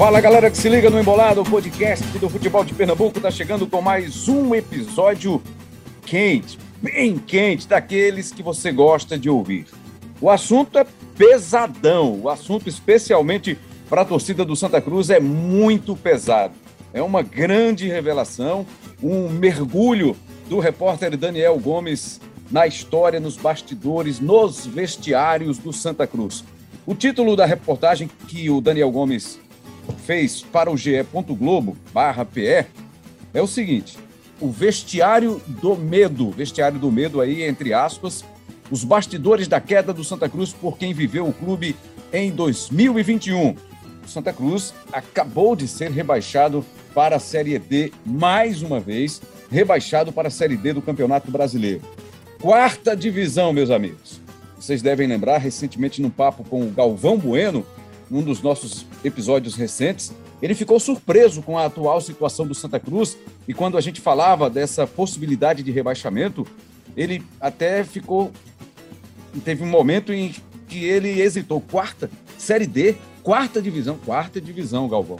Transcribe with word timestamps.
Fala 0.00 0.18
galera 0.18 0.50
que 0.50 0.56
se 0.56 0.66
liga 0.66 0.88
no 0.88 0.98
Embolado, 0.98 1.42
o 1.42 1.44
podcast 1.44 2.06
do 2.16 2.30
futebol 2.30 2.64
de 2.64 2.72
Pernambuco 2.72 3.18
está 3.18 3.30
chegando 3.30 3.66
com 3.66 3.82
mais 3.82 4.28
um 4.28 4.54
episódio 4.54 5.42
quente, 6.06 6.58
bem 6.80 7.18
quente, 7.18 7.68
daqueles 7.68 8.32
que 8.32 8.42
você 8.42 8.72
gosta 8.72 9.18
de 9.18 9.28
ouvir. 9.28 9.66
O 10.18 10.30
assunto 10.30 10.78
é 10.78 10.86
pesadão, 11.18 12.18
o 12.18 12.30
assunto 12.30 12.66
especialmente 12.66 13.58
para 13.90 14.00
a 14.00 14.04
torcida 14.06 14.42
do 14.42 14.56
Santa 14.56 14.80
Cruz 14.80 15.10
é 15.10 15.20
muito 15.20 15.94
pesado. 15.94 16.54
É 16.94 17.02
uma 17.02 17.20
grande 17.20 17.86
revelação, 17.86 18.64
um 19.02 19.28
mergulho 19.28 20.16
do 20.48 20.60
repórter 20.60 21.14
Daniel 21.14 21.58
Gomes 21.58 22.22
na 22.50 22.66
história, 22.66 23.20
nos 23.20 23.36
bastidores, 23.36 24.18
nos 24.18 24.64
vestiários 24.64 25.58
do 25.58 25.74
Santa 25.74 26.06
Cruz. 26.06 26.42
O 26.86 26.94
título 26.94 27.36
da 27.36 27.44
reportagem 27.44 28.08
que 28.26 28.48
o 28.48 28.62
Daniel 28.62 28.90
Gomes 28.90 29.38
fez 29.90 30.42
para 30.42 30.70
o 30.70 30.76
GE. 30.76 31.02
Globo 31.30 31.76
barra 31.92 32.24
PE 32.24 32.66
é 33.34 33.42
o 33.42 33.46
seguinte: 33.46 33.98
o 34.40 34.50
vestiário 34.50 35.40
do 35.46 35.76
medo, 35.76 36.30
vestiário 36.30 36.78
do 36.78 36.90
medo 36.90 37.20
aí, 37.20 37.42
entre 37.42 37.72
aspas, 37.74 38.24
os 38.70 38.84
bastidores 38.84 39.48
da 39.48 39.60
queda 39.60 39.92
do 39.92 40.04
Santa 40.04 40.28
Cruz 40.28 40.52
por 40.52 40.78
quem 40.78 40.94
viveu 40.94 41.26
o 41.26 41.32
clube 41.32 41.76
em 42.12 42.30
2021. 42.30 43.50
O 43.50 44.08
Santa 44.08 44.32
Cruz 44.32 44.72
acabou 44.92 45.54
de 45.54 45.68
ser 45.68 45.90
rebaixado 45.90 46.64
para 46.94 47.16
a 47.16 47.20
Série 47.20 47.58
D 47.58 47.92
mais 48.04 48.62
uma 48.62 48.80
vez, 48.80 49.20
rebaixado 49.50 50.12
para 50.12 50.28
a 50.28 50.30
Série 50.30 50.56
D 50.56 50.72
do 50.72 50.82
Campeonato 50.82 51.30
Brasileiro. 51.30 51.82
Quarta 52.40 52.96
divisão, 52.96 53.52
meus 53.52 53.70
amigos. 53.70 54.20
Vocês 54.58 54.82
devem 54.82 55.06
lembrar, 55.06 55.38
recentemente, 55.38 56.02
num 56.02 56.10
papo 56.10 56.44
com 56.44 56.62
o 56.62 56.70
Galvão 56.70 57.16
Bueno, 57.16 57.64
num 58.10 58.22
dos 58.22 58.42
nossos 58.42 58.84
episódios 59.04 59.54
recentes, 59.54 60.12
ele 60.42 60.54
ficou 60.54 60.80
surpreso 60.80 61.42
com 61.42 61.56
a 61.56 61.66
atual 61.66 62.00
situação 62.00 62.46
do 62.46 62.54
Santa 62.54 62.80
Cruz 62.80 63.16
e 63.46 63.54
quando 63.54 63.78
a 63.78 63.80
gente 63.80 64.00
falava 64.00 64.50
dessa 64.50 64.86
possibilidade 64.86 65.62
de 65.62 65.70
rebaixamento, 65.70 66.46
ele 66.96 67.22
até 67.40 67.84
ficou. 67.84 68.32
Teve 69.44 69.62
um 69.62 69.68
momento 69.68 70.12
em 70.12 70.34
que 70.66 70.84
ele 70.84 71.20
hesitou. 71.20 71.60
Quarta, 71.60 72.10
Série 72.36 72.66
D, 72.66 72.96
quarta 73.22 73.60
divisão, 73.60 73.98
quarta 74.04 74.40
divisão, 74.40 74.88
Galvão. 74.88 75.18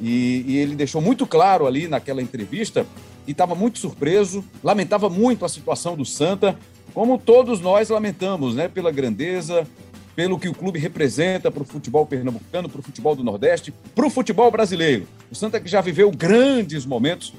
E, 0.00 0.44
e 0.48 0.56
ele 0.56 0.74
deixou 0.74 1.00
muito 1.00 1.26
claro 1.26 1.66
ali 1.66 1.86
naquela 1.86 2.20
entrevista 2.20 2.84
que 3.24 3.30
estava 3.30 3.54
muito 3.54 3.78
surpreso, 3.78 4.44
lamentava 4.64 5.08
muito 5.08 5.44
a 5.44 5.48
situação 5.48 5.96
do 5.96 6.04
Santa, 6.04 6.58
como 6.92 7.18
todos 7.18 7.60
nós 7.60 7.88
lamentamos, 7.88 8.56
né? 8.56 8.68
Pela 8.68 8.90
grandeza, 8.90 9.66
pelo 10.14 10.38
que 10.38 10.48
o 10.48 10.54
clube 10.54 10.78
representa 10.78 11.50
para 11.50 11.62
o 11.62 11.66
futebol 11.66 12.06
pernambucano, 12.06 12.68
para 12.68 12.80
o 12.80 12.82
futebol 12.82 13.16
do 13.16 13.24
Nordeste, 13.24 13.72
para 13.94 14.06
o 14.06 14.10
futebol 14.10 14.50
brasileiro. 14.50 15.06
O 15.30 15.34
Santa 15.34 15.60
que 15.60 15.68
já 15.68 15.80
viveu 15.80 16.10
grandes 16.10 16.84
momentos 16.84 17.32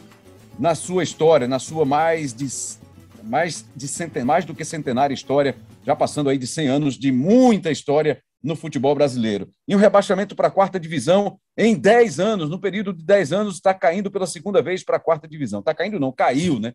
na 0.58 0.76
sua 0.76 1.04
história, 1.04 1.48
na 1.48 1.60
sua 1.60 1.86
mais 1.86 2.34
de 2.34 2.48
mais 3.24 3.66
de 3.74 3.88
centen, 3.88 4.26
mais 4.26 4.44
do 4.44 4.54
que 4.54 4.66
centenária 4.66 5.14
história, 5.14 5.56
já 5.86 5.96
passando 5.96 6.30
aí 6.30 6.38
de 6.38 6.46
100 6.46 6.68
anos 6.68 6.98
de 6.98 7.10
muita 7.10 7.72
história 7.72 8.22
no 8.44 8.56
futebol 8.56 8.94
brasileiro. 8.94 9.50
E 9.66 9.74
um 9.74 9.80
rebaixamento 9.80 10.36
para 10.36 10.50
a 10.50 10.52
quarta 10.52 10.78
divisão 10.78 11.40
em 11.58 11.74
10 11.74 12.20
anos, 12.20 12.50
no 12.50 12.60
período 12.60 12.92
de 12.92 13.04
10 13.04 13.32
anos, 13.32 13.56
está 13.56 13.74
caindo 13.74 14.12
pela 14.12 14.28
segunda 14.28 14.62
vez 14.62 14.84
para 14.84 14.98
a 14.98 15.00
quarta 15.00 15.26
divisão. 15.26 15.62
Está 15.62 15.74
caindo 15.74 16.00
não, 16.00 16.12
caiu, 16.12 16.60
né? 16.60 16.74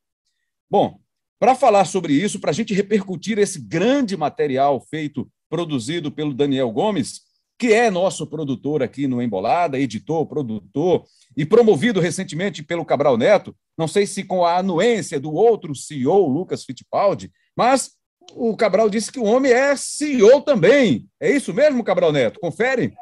Bom, 0.71 0.99
para 1.39 1.55
falar 1.55 1.85
sobre 1.85 2.15
isso, 2.15 2.41
para 2.41 2.51
a 2.51 2.55
gente 2.55 2.73
repercutir 2.73 3.39
esse 3.39 3.61
grande 3.61 4.17
material 4.17 4.81
feito 4.81 5.31
produzido 5.49 6.11
pelo 6.11 6.35
Daniel 6.35 6.71
Gomes, 6.71 7.23
que 7.59 7.73
é 7.73 7.91
nosso 7.91 8.27
produtor 8.27 8.83
aqui 8.83 9.07
no 9.09 9.21
Embolada, 9.21 9.79
editor, 9.79 10.27
produtor, 10.27 11.05
e 11.37 11.45
promovido 11.45 12.01
recentemente 12.01 12.63
pelo 12.63 12.85
Cabral 12.85 13.17
Neto, 13.17 13.55
não 13.77 13.89
sei 13.89 14.07
se 14.07 14.25
com 14.25 14.45
a 14.45 14.59
anuência 14.59 15.19
do 15.19 15.33
outro 15.33 15.75
CEO, 15.75 16.29
Lucas 16.29 16.65
Fittipaldi, 16.65 17.33
mas 17.57 17.93
o 18.35 18.57
Cabral 18.57 18.89
disse 18.89 19.11
que 19.11 19.19
o 19.19 19.25
homem 19.25 19.53
é 19.53 19.75
CEO 19.75 20.41
também. 20.43 21.07
É 21.21 21.31
isso 21.31 21.53
mesmo, 21.53 21.83
Cabral 21.83 22.13
Neto? 22.13 22.39
Confere? 22.41 22.93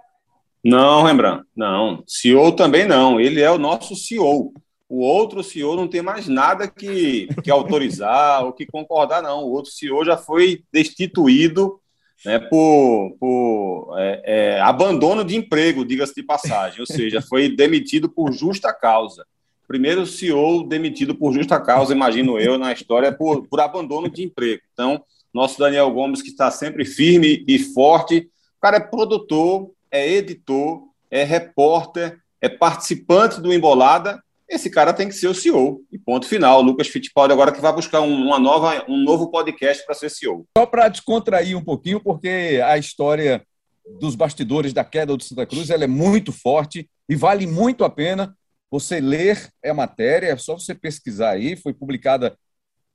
Não, 0.65 1.03
Rembrandt, 1.03 1.45
não. 1.57 2.03
CEO 2.07 2.53
também 2.53 2.87
não. 2.87 3.21
Ele 3.21 3.41
é 3.41 3.51
o 3.51 3.59
nosso 3.59 3.95
CEO. 3.95 4.53
O 4.89 5.01
outro 5.01 5.43
CEO 5.43 5.77
não 5.77 5.89
tem 5.89 6.03
mais 6.03 6.29
nada 6.29 6.69
que, 6.69 7.29
que 7.43 7.51
autorizar 7.51 8.45
ou 8.45 8.53
que 8.53 8.67
concordar, 8.67 9.23
não. 9.23 9.45
O 9.45 9.53
outro 9.53 9.71
CEO 9.71 10.05
já 10.05 10.17
foi 10.17 10.63
destituído 10.73 11.81
né, 12.25 12.39
por, 12.39 13.17
por 13.19 13.95
é, 13.99 14.23
é, 14.25 14.61
abandono 14.61 15.25
de 15.25 15.37
emprego, 15.37 15.85
diga-se 15.85 16.15
de 16.15 16.23
passagem, 16.23 16.81
ou 16.81 16.87
seja, 16.87 17.21
foi 17.21 17.49
demitido 17.49 18.09
por 18.09 18.33
justa 18.33 18.73
causa. 18.73 19.27
Primeiro 19.67 20.07
CEO 20.07 20.67
demitido 20.67 21.15
por 21.15 21.33
justa 21.33 21.61
causa, 21.61 21.93
imagino 21.93 22.39
eu, 22.39 22.57
na 22.57 22.73
história, 22.73 23.13
por, 23.13 23.47
por 23.49 23.61
abandono 23.61 24.09
de 24.09 24.23
emprego. 24.25 24.63
Então, 24.73 25.03
nosso 25.35 25.59
Daniel 25.59 25.91
Gomes, 25.91 26.23
que 26.23 26.29
está 26.29 26.51
sempre 26.51 26.85
firme 26.85 27.45
e 27.47 27.59
forte, 27.59 28.31
o 28.57 28.61
cara 28.61 28.77
é 28.77 28.81
produtor, 28.81 29.71
é 29.91 30.09
editor, 30.09 30.83
é 31.11 31.25
repórter, 31.25 32.19
é 32.41 32.49
participante 32.49 33.41
do 33.41 33.53
Embolada 33.53 34.23
esse 34.49 34.71
cara 34.71 34.93
tem 34.93 35.09
que 35.09 35.15
ser 35.15 35.29
o 35.29 35.35
CEO. 35.35 35.83
E 35.91 35.99
ponto 35.99 36.27
final. 36.27 36.61
O 36.61 36.63
Lucas 36.63 36.89
Fittipaldi 36.89 37.33
agora 37.33 37.53
que 37.53 37.61
vai 37.61 37.73
buscar 37.73 38.01
um, 38.01 38.27
uma 38.27 38.39
nova, 38.39 38.85
um 38.89 38.97
novo 39.03 39.31
podcast 39.31 39.85
para 39.85 39.95
ser 39.95 40.11
CEO. 40.11 40.47
Só 40.57 40.67
para 40.67 40.89
descontrair 40.89 41.57
um 41.57 41.65
pouquinho, 41.65 42.01
porque 42.01 42.61
a 42.65 42.79
história 42.79 43.45
dos 44.01 44.15
bastidores 44.15 44.73
da 44.73 44.85
queda 44.85 45.17
do 45.17 45.23
Santa 45.23 45.47
Cruz 45.47 45.71
ela 45.71 45.85
é 45.85 45.89
muito 45.89 46.33
forte 46.33 46.89
e 47.09 47.15
vale 47.15 47.47
muito 47.47 47.85
a 47.85 47.91
pena 47.91 48.37
você 48.71 49.01
ler 49.01 49.49
a 49.65 49.73
matéria, 49.73 50.29
é 50.29 50.37
só 50.37 50.55
você 50.55 50.75
pesquisar 50.75 51.31
aí, 51.31 51.57
foi 51.57 51.73
publicada 51.73 52.37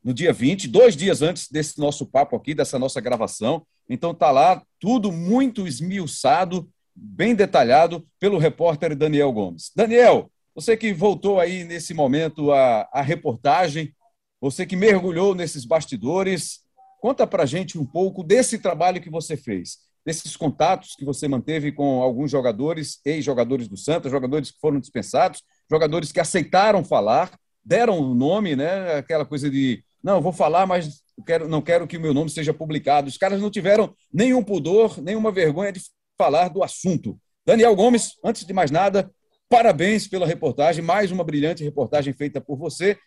no 0.04 0.14
dia 0.14 0.34
20, 0.34 0.68
dois 0.68 0.96
dias 0.96 1.22
antes 1.22 1.48
desse 1.50 1.80
nosso 1.80 2.06
papo 2.06 2.36
aqui, 2.36 2.54
dessa 2.54 2.78
nossa 2.78 3.00
gravação. 3.00 3.66
Então 3.90 4.14
tá 4.14 4.32
lá 4.32 4.62
tudo 4.80 5.12
muito 5.12 5.68
esmiuçado, 5.68 6.70
bem 6.94 7.36
detalhado 7.36 8.06
pelo 8.20 8.38
repórter 8.38 8.96
Daniel 8.96 9.32
Gomes. 9.32 9.72
Daniel, 9.76 10.30
você 10.56 10.76
que 10.76 10.94
voltou 10.94 11.40
aí 11.40 11.64
nesse 11.64 11.94
momento 11.94 12.52
a 12.52 13.02
reportagem, 13.02 13.94
você 14.40 14.66
que 14.66 14.76
mergulhou 14.76 15.36
nesses 15.36 15.66
bastidores, 15.66 16.62
conta 17.00 17.26
para 17.28 17.46
gente 17.46 17.78
um 17.78 17.86
pouco 17.86 18.24
desse 18.24 18.60
trabalho 18.60 19.02
que 19.02 19.10
você 19.10 19.38
fez, 19.38 19.78
desses 20.06 20.36
contatos 20.36 20.96
que 20.96 21.06
você 21.06 21.28
manteve 21.28 21.72
com 21.72 22.02
alguns 22.02 22.32
jogadores, 22.32 23.00
ex-jogadores 23.06 23.68
do 23.68 23.78
Santos, 23.78 24.12
jogadores 24.12 24.52
que 24.52 24.60
foram 24.60 24.80
dispensados, 24.80 25.44
jogadores 25.70 26.12
que 26.12 26.20
aceitaram 26.20 26.84
falar, 26.84 27.32
deram 27.64 28.00
o 28.00 28.16
nome, 28.16 28.56
né? 28.56 28.96
Aquela 28.96 29.26
coisa 29.26 29.50
de 29.50 29.84
não, 30.04 30.22
vou 30.22 30.32
falar, 30.32 30.66
mas 30.66 31.04
quero, 31.26 31.48
não 31.48 31.62
quero 31.62 31.88
que 31.88 31.98
o 31.98 32.02
meu 32.02 32.14
nome 32.14 32.30
seja 32.30 32.54
publicado. 32.54 33.08
Os 33.08 33.18
caras 33.18 33.40
não 33.40 33.52
tiveram 33.52 33.94
nenhum 34.12 34.44
pudor, 34.44 35.00
nenhuma 35.02 35.32
vergonha 35.32 35.72
de 35.72 35.82
falar 36.18 36.50
do 36.50 36.64
assunto. 36.64 37.20
Daniel 37.46 37.76
Gomes, 37.76 38.14
antes 38.24 38.46
de 38.46 38.54
mais 38.54 38.72
nada, 38.72 39.12
Parabéns 39.52 40.08
pela 40.08 40.26
reportagem, 40.26 40.82
mais 40.82 41.12
uma 41.12 41.26
brilhante 41.26 41.62
reportagem 41.62 42.14
feita 42.14 42.40
por 42.40 42.56
você. 42.56 42.98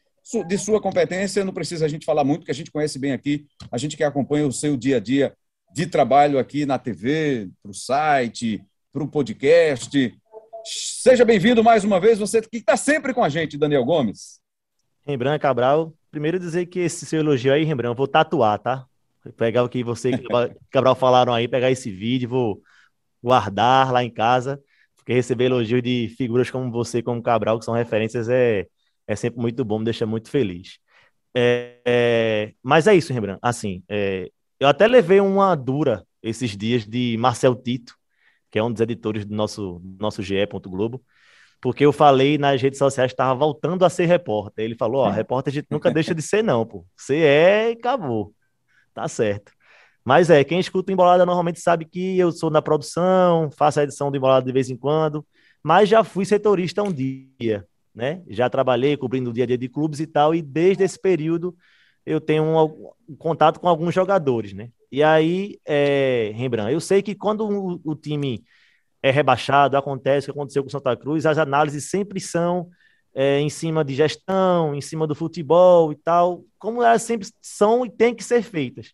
De 0.47 0.59
sua 0.59 0.79
competência, 0.79 1.43
não 1.43 1.55
precisa 1.55 1.87
a 1.87 1.89
gente 1.89 2.05
falar 2.05 2.23
muito, 2.23 2.45
que 2.45 2.51
a 2.51 2.55
gente 2.55 2.71
conhece 2.71 2.99
bem 2.99 3.13
aqui, 3.13 3.47
a 3.73 3.79
gente 3.79 3.97
que 3.97 4.05
acompanha 4.05 4.47
o 4.47 4.53
seu 4.53 4.77
dia 4.77 4.99
a 4.99 5.01
dia 5.01 5.35
de 5.73 5.87
trabalho 5.87 6.39
aqui 6.39 6.67
na 6.67 6.79
TV, 6.79 7.49
para 7.63 7.71
o 7.71 7.75
site, 7.75 8.63
para 8.93 9.03
o 9.03 9.09
podcast. 9.09 10.15
Seja 10.67 11.25
bem-vindo 11.25 11.65
mais 11.65 11.83
uma 11.83 11.99
vez, 11.99 12.19
você 12.19 12.43
que 12.43 12.59
está 12.59 12.77
sempre 12.77 13.15
com 13.15 13.25
a 13.25 13.31
gente, 13.31 13.57
Daniel 13.57 13.85
Gomes. 13.87 14.39
Rembrandt 15.07 15.41
Cabral, 15.41 15.95
primeiro 16.11 16.39
dizer 16.39 16.67
que 16.67 16.81
esse 16.81 17.07
seu 17.07 17.21
elogio 17.21 17.55
aí, 17.55 17.65
Rembrandt, 17.65 17.93
eu 17.93 17.97
vou 17.97 18.07
tatuar, 18.07 18.59
tá? 18.59 18.85
Vou 19.25 19.33
pegar 19.33 19.65
o 19.65 19.69
que 19.69 19.83
você 19.83 20.11
e 20.11 20.23
Cabral 20.71 20.95
falaram 20.95 21.33
aí, 21.33 21.49
pegar 21.49 21.71
esse 21.71 21.91
vídeo, 21.91 22.29
vou 22.29 22.61
guardar 23.23 23.91
lá 23.91 24.05
em 24.05 24.11
casa 24.11 24.63
porque 25.05 25.13
receber 25.13 25.45
elogios 25.45 25.83
de 25.83 26.09
figuras 26.17 26.51
como 26.51 26.71
você, 26.71 27.03
como 27.03 27.23
Cabral, 27.23 27.59
que 27.59 27.65
são 27.67 27.75
referências, 27.75 28.27
é, 28.27 28.67
é 29.07 29.15
sempre 29.15 29.39
muito 29.39 29.63
bom, 29.63 29.79
me 29.79 29.85
deixa 29.85 30.07
muito 30.07 30.31
feliz. 30.31 30.79
É, 31.35 31.79
é, 31.85 32.55
mas 32.63 32.87
é 32.87 32.95
isso, 32.95 33.13
Rembrandt. 33.13 33.39
Assim, 33.43 33.83
é, 33.87 34.31
eu 34.59 34.67
até 34.67 34.87
levei 34.87 35.21
uma 35.21 35.55
dura 35.55 36.07
esses 36.23 36.57
dias 36.57 36.87
de 36.87 37.17
Marcel 37.19 37.55
Tito, 37.55 37.95
que 38.51 38.59
é 38.59 38.63
um 38.63 38.73
dos 38.73 38.81
editores 38.81 39.27
do 39.27 39.35
nosso, 39.35 39.83
nosso 40.01 40.23
GE. 40.23 40.47
Globo, 40.67 41.05
porque 41.61 41.85
eu 41.85 41.93
falei 41.93 42.39
nas 42.39 42.63
redes 42.63 42.79
sociais 42.79 43.11
que 43.11 43.15
estava 43.15 43.35
voltando 43.35 43.85
a 43.85 43.91
ser 43.91 44.07
repórter. 44.07 44.65
Ele 44.65 44.75
falou: 44.75 45.03
Ó, 45.03 45.11
repórter 45.11 45.53
a 45.53 45.55
gente 45.55 45.67
nunca 45.71 45.91
deixa 45.91 46.15
de 46.15 46.23
ser, 46.23 46.43
não, 46.43 46.65
pô. 46.65 46.87
Você 46.97 47.17
é 47.19 47.71
e 47.71 47.73
acabou. 47.75 48.35
Tá 48.95 49.07
certo. 49.07 49.53
Mas 50.05 50.29
é, 50.29 50.45
quem 50.45 50.61
escuta 50.61 50.93
Embolada 50.93 51.25
normalmente 51.25 51.61
sabe 51.61 51.87
que 51.87 52.19
eu 52.19 52.31
sou 52.31 52.51
na 52.51 52.61
produção, 52.61 53.51
faço 53.51 53.81
a 53.81 53.85
edição 53.85 54.11
do 54.11 54.17
Embolada 54.17 54.45
de 54.45 54.53
vez 54.53 54.69
em 54.69 54.77
quando, 54.77 55.27
mas 55.63 55.89
já 55.89 56.05
fui 56.05 56.27
setorista 56.27 56.83
um 56.83 56.93
dia, 56.93 57.67
né? 57.95 58.23
Já 58.29 58.51
trabalhei 58.51 58.97
cobrindo 58.97 59.31
o 59.31 59.33
dia 59.33 59.45
a 59.45 59.47
dia 59.47 59.57
de 59.57 59.69
clubes 59.69 60.01
e 60.01 60.07
tal, 60.07 60.35
e 60.35 60.43
desde 60.43 60.85
esse 60.85 61.01
período 61.01 61.57
eu 62.05 62.21
tenho 62.21 62.43
um, 62.45 62.93
um 63.09 63.17
contato 63.17 63.59
com 63.59 63.67
alguns 63.67 63.95
jogadores, 63.95 64.53
né? 64.53 64.69
E 64.93 65.03
aí, 65.03 65.59
é, 65.65 66.33
Rembrandt, 66.35 66.73
eu 66.73 66.81
sei 66.81 67.03
que 67.03 67.15
quando 67.15 67.49
o, 67.49 67.81
o 67.83 67.95
time 67.97 68.45
é 69.03 69.11
rebaixado, 69.11 69.77
acontece 69.77 70.29
o 70.29 70.33
que 70.33 70.39
aconteceu 70.39 70.63
com 70.63 70.69
Santa 70.71 70.97
Cruz, 70.97 71.27
as 71.27 71.39
análises 71.39 71.89
sempre 71.91 72.21
são 72.21 72.69
é, 73.15 73.41
em 73.41 73.49
cima 73.49 73.85
de 73.85 73.95
gestão, 73.95 74.75
em 74.75 74.81
cima 74.81 75.07
do 75.07 75.15
futebol 75.15 75.93
e 75.93 75.97
tal, 75.97 76.45
como 76.59 76.83
elas 76.83 77.03
sempre 77.03 77.29
são 77.41 77.87
e 77.87 77.91
têm 77.91 78.15
que 78.15 78.23
ser 78.23 78.43
feitas. 78.43 78.93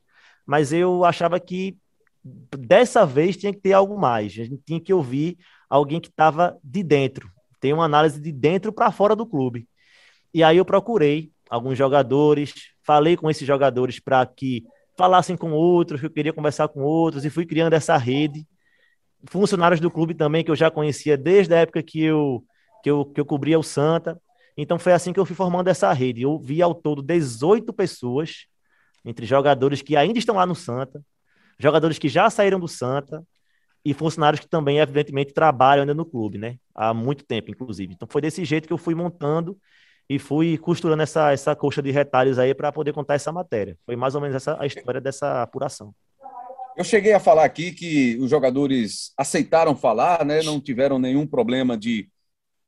Mas 0.51 0.73
eu 0.73 1.05
achava 1.05 1.39
que 1.39 1.77
dessa 2.25 3.07
vez 3.07 3.37
tinha 3.37 3.53
que 3.53 3.61
ter 3.61 3.73
algo 3.73 3.97
mais, 3.97 4.33
a 4.33 4.43
gente 4.43 4.61
tinha 4.67 4.81
que 4.81 4.93
ouvir 4.93 5.39
alguém 5.69 6.01
que 6.01 6.09
estava 6.09 6.59
de 6.65 6.83
dentro, 6.83 7.31
tem 7.61 7.73
uma 7.73 7.85
análise 7.85 8.21
de 8.21 8.33
dentro 8.33 8.73
para 8.73 8.91
fora 8.91 9.15
do 9.15 9.25
clube. 9.25 9.69
E 10.35 10.43
aí 10.43 10.57
eu 10.57 10.65
procurei 10.65 11.31
alguns 11.49 11.79
jogadores, 11.79 12.53
falei 12.83 13.17
com 13.17 13.31
esses 13.31 13.47
jogadores 13.47 14.01
para 14.01 14.27
que 14.27 14.65
falassem 14.99 15.37
com 15.37 15.53
outros, 15.53 16.01
que 16.01 16.07
eu 16.07 16.11
queria 16.11 16.33
conversar 16.33 16.67
com 16.67 16.81
outros, 16.81 17.25
e 17.25 17.31
fui 17.31 17.47
criando 17.47 17.75
essa 17.75 17.97
rede 17.97 18.45
funcionários 19.27 19.79
do 19.79 19.89
clube 19.89 20.15
também 20.15 20.43
que 20.43 20.51
eu 20.51 20.57
já 20.57 20.69
conhecia 20.69 21.17
desde 21.17 21.55
a 21.55 21.59
época 21.59 21.81
que 21.81 22.03
eu, 22.03 22.43
que 22.83 22.91
eu, 22.91 23.05
que 23.05 23.21
eu 23.21 23.25
cobria 23.25 23.57
o 23.57 23.63
Santa. 23.63 24.21
Então 24.57 24.81
foi 24.81 24.95
assim 24.95 25.13
que 25.13 25.21
eu 25.21 25.25
fui 25.25 25.37
formando 25.37 25.69
essa 25.69 25.93
rede. 25.93 26.23
Eu 26.23 26.41
vi 26.41 26.61
ao 26.61 26.75
todo 26.75 27.01
18 27.01 27.73
pessoas, 27.73 28.47
entre 29.05 29.27
jogadores 29.27 29.83
que 29.83 29.97
ainda 29.97 30.19
estão 30.19 30.37
lá 30.37 30.47
no 30.47 30.55
Santa, 30.55 31.03
jogadores 31.59 31.99
que 31.99 32.09
já 32.09 32.29
saíram 32.31 32.61
do 32.61 32.69
Santa 32.69 33.25
e 33.85 33.95
funcionários 33.95 34.41
que 34.41 34.49
também, 34.49 34.79
evidentemente, 34.79 35.33
trabalham 35.33 35.83
ainda 35.83 35.95
no 35.95 36.05
clube, 36.05 36.39
né? 36.39 36.57
Há 36.75 36.93
muito 36.93 37.25
tempo, 37.25 37.51
inclusive. 37.51 37.95
Então 37.95 38.09
foi 38.11 38.21
desse 38.21 38.45
jeito 38.45 38.67
que 38.67 38.73
eu 38.73 38.79
fui 38.79 38.95
montando 38.95 39.57
e 40.09 40.19
fui 40.19 40.59
costurando 40.59 41.03
essa, 41.03 41.33
essa 41.33 41.55
coxa 41.55 41.81
de 41.81 41.91
retalhos 41.91 42.39
aí 42.39 42.55
para 42.55 42.73
poder 42.73 42.93
contar 42.93 43.15
essa 43.15 43.33
matéria. 43.33 43.79
Foi 43.87 43.97
mais 43.97 44.15
ou 44.15 44.21
menos 44.21 44.37
essa 44.37 44.61
a 44.61 44.67
história 44.67 45.01
dessa 45.01 45.43
apuração. 45.43 45.95
Eu 46.77 46.85
cheguei 46.85 47.13
a 47.13 47.21
falar 47.21 47.45
aqui 47.45 47.73
que 47.73 48.17
os 48.21 48.31
jogadores 48.31 49.13
aceitaram 49.17 49.77
falar, 49.77 50.25
né? 50.25 50.43
não 50.43 50.61
tiveram 50.61 50.99
nenhum 50.99 51.27
problema 51.27 51.77
de, 51.77 52.09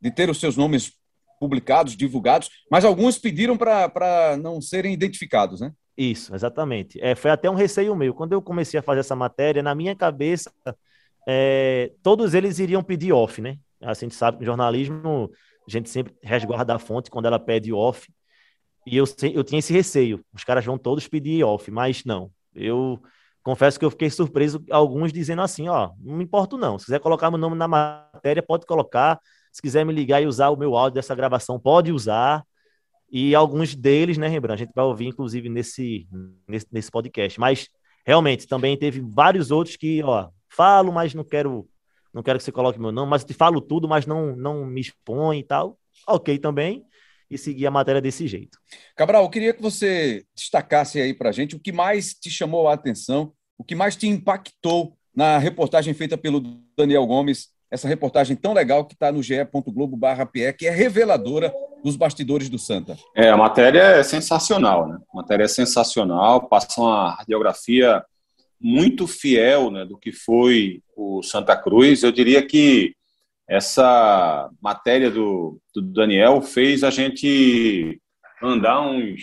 de 0.01 0.11
ter 0.11 0.29
os 0.31 0.39
seus 0.39 0.57
nomes 0.57 0.93
publicados, 1.41 1.97
divulgados, 1.97 2.49
mas 2.71 2.85
alguns 2.85 3.19
pediram 3.19 3.57
para 3.57 4.37
não 4.41 4.61
serem 4.61 4.93
identificados, 4.93 5.61
né? 5.61 5.73
Isso, 5.97 6.35
exatamente. 6.35 6.99
É, 7.01 7.15
foi 7.15 7.31
até 7.31 7.51
um 7.51 7.55
receio 7.55 7.95
meu. 7.95 8.15
Quando 8.15 8.33
eu 8.33 8.43
comecei 8.43 8.81
a 8.81 8.83
fazer 8.83 9.01
essa 9.01 9.15
matéria, 9.15 9.63
na 9.63 9.75
minha 9.75 9.95
cabeça, 9.95 10.51
é, 11.29 11.93
todos 12.03 12.35
eles 12.35 12.59
iriam 12.59 12.83
pedir 12.83 13.13
off, 13.13 13.41
né? 13.41 13.59
Assim, 13.83 14.07
a 14.07 14.09
gente 14.09 14.15
sabe 14.15 14.39
que 14.39 14.43
no 14.43 14.47
jornalismo 14.47 15.31
a 15.67 15.71
gente 15.71 15.91
sempre 15.91 16.15
resguarda 16.23 16.75
a 16.75 16.79
fonte 16.79 17.11
quando 17.11 17.27
ela 17.27 17.39
pede 17.39 17.73
off. 17.73 18.09
E 18.87 18.97
eu, 18.97 19.05
eu 19.35 19.45
tinha 19.45 19.59
esse 19.59 19.73
receio. 19.73 20.25
Os 20.33 20.45
caras 20.45 20.65
vão 20.65 20.79
todos 20.79 21.07
pedir 21.07 21.45
off, 21.45 21.71
mas 21.71 22.05
não. 22.05 22.31
Eu 22.55 23.01
confesso 23.43 23.79
que 23.79 23.85
eu 23.85 23.91
fiquei 23.91 24.11
surpreso, 24.11 24.65
alguns 24.71 25.13
dizendo 25.13 25.43
assim, 25.43 25.69
ó, 25.69 25.91
não 26.01 26.17
me 26.17 26.25
importo 26.25 26.57
não, 26.57 26.79
se 26.79 26.87
quiser 26.87 27.01
colocar 27.01 27.31
meu 27.31 27.39
nome 27.39 27.57
na 27.57 27.67
matéria, 27.67 28.43
pode 28.43 28.67
colocar, 28.67 29.19
se 29.53 29.61
quiser 29.61 29.85
me 29.85 29.93
ligar 29.93 30.23
e 30.23 30.27
usar 30.27 30.51
o 30.51 30.57
meu 30.57 30.77
áudio 30.77 30.95
dessa 30.95 31.15
gravação, 31.15 31.59
pode 31.59 31.91
usar, 31.91 32.45
e 33.13 33.35
alguns 33.35 33.75
deles, 33.75 34.17
né, 34.17 34.27
Rembrandt, 34.27 34.63
a 34.63 34.65
gente 34.65 34.75
vai 34.75 34.87
ouvir, 34.87 35.09
inclusive, 35.09 35.47
nesse, 35.51 36.09
nesse, 36.49 36.67
nesse 36.73 36.91
podcast, 36.91 37.39
mas, 37.39 37.69
realmente, 38.07 38.47
também 38.47 38.75
teve 38.75 39.03
vários 39.03 39.51
outros 39.51 39.77
que, 39.77 40.03
ó, 40.03 40.31
falo, 40.49 40.91
mas 40.91 41.13
não 41.13 41.23
quero, 41.23 41.69
não 42.11 42.23
quero 42.23 42.39
que 42.39 42.45
você 42.45 42.51
coloque 42.51 42.81
meu 42.81 42.91
nome, 42.91 43.11
mas 43.11 43.23
te 43.23 43.35
falo 43.35 43.61
tudo, 43.61 43.87
mas 43.87 44.07
não, 44.07 44.35
não 44.35 44.65
me 44.65 44.81
expõe 44.81 45.41
e 45.41 45.45
tal, 45.45 45.79
ok 46.09 46.39
também, 46.39 46.87
e 47.31 47.37
seguir 47.37 47.67
a 47.67 47.71
matéria 47.71 48.01
desse 48.01 48.27
jeito. 48.27 48.57
Cabral, 48.97 49.25
eu 49.25 49.31
queria 49.31 49.53
que 49.53 49.61
você 49.61 50.25
destacasse 50.35 50.99
aí 50.99 51.13
para 51.13 51.33
gente 51.33 51.55
o 51.55 51.61
que 51.61 51.71
mais 51.71 52.15
te 52.15 52.31
chamou 52.31 52.67
a 52.67 52.73
atenção, 52.73 53.35
o 53.59 53.65
que 53.65 53.75
mais 53.75 53.95
te 53.95 54.09
impactou 54.09 54.97
na 55.15 55.37
reportagem 55.37 55.93
feita 55.93 56.17
pelo 56.17 56.41
Daniel 56.75 57.07
Gomes, 57.07 57.51
essa 57.71 57.87
reportagem 57.87 58.37
tão 58.37 58.55
legal 58.55 58.87
que 58.87 58.95
está 58.95 59.13
no 59.13 59.23
ge.globo.pe, 59.23 60.53
que 60.55 60.67
é 60.67 60.71
reveladora 60.71 61.53
dos 61.83 61.97
bastidores 61.97 62.49
do 62.49 62.59
Santa. 62.59 62.97
É, 63.15 63.29
a 63.29 63.37
matéria 63.37 63.81
é 63.81 64.03
sensacional, 64.03 64.89
né? 64.89 64.99
A 65.13 65.17
matéria 65.17 65.45
é 65.45 65.49
sensacional, 65.49 66.49
passa 66.49 66.81
uma 66.81 67.15
radiografia 67.15 68.05
muito 68.61 69.09
fiel 69.09 69.71
né, 69.71 69.85
do 69.85 69.99
que 69.99 70.13
foi 70.13 70.81
o 70.97 71.23
Santa 71.23 71.57
Cruz. 71.57 72.03
Eu 72.03 72.13
diria 72.13 72.47
que 72.47 72.95
essa 73.49 74.49
matéria 74.63 75.11
do, 75.11 75.61
do 75.75 75.83
Daniel 75.83 76.41
fez 76.41 76.85
a 76.85 76.91
gente 76.91 78.01
andar 78.41 78.81
uns, 78.81 79.23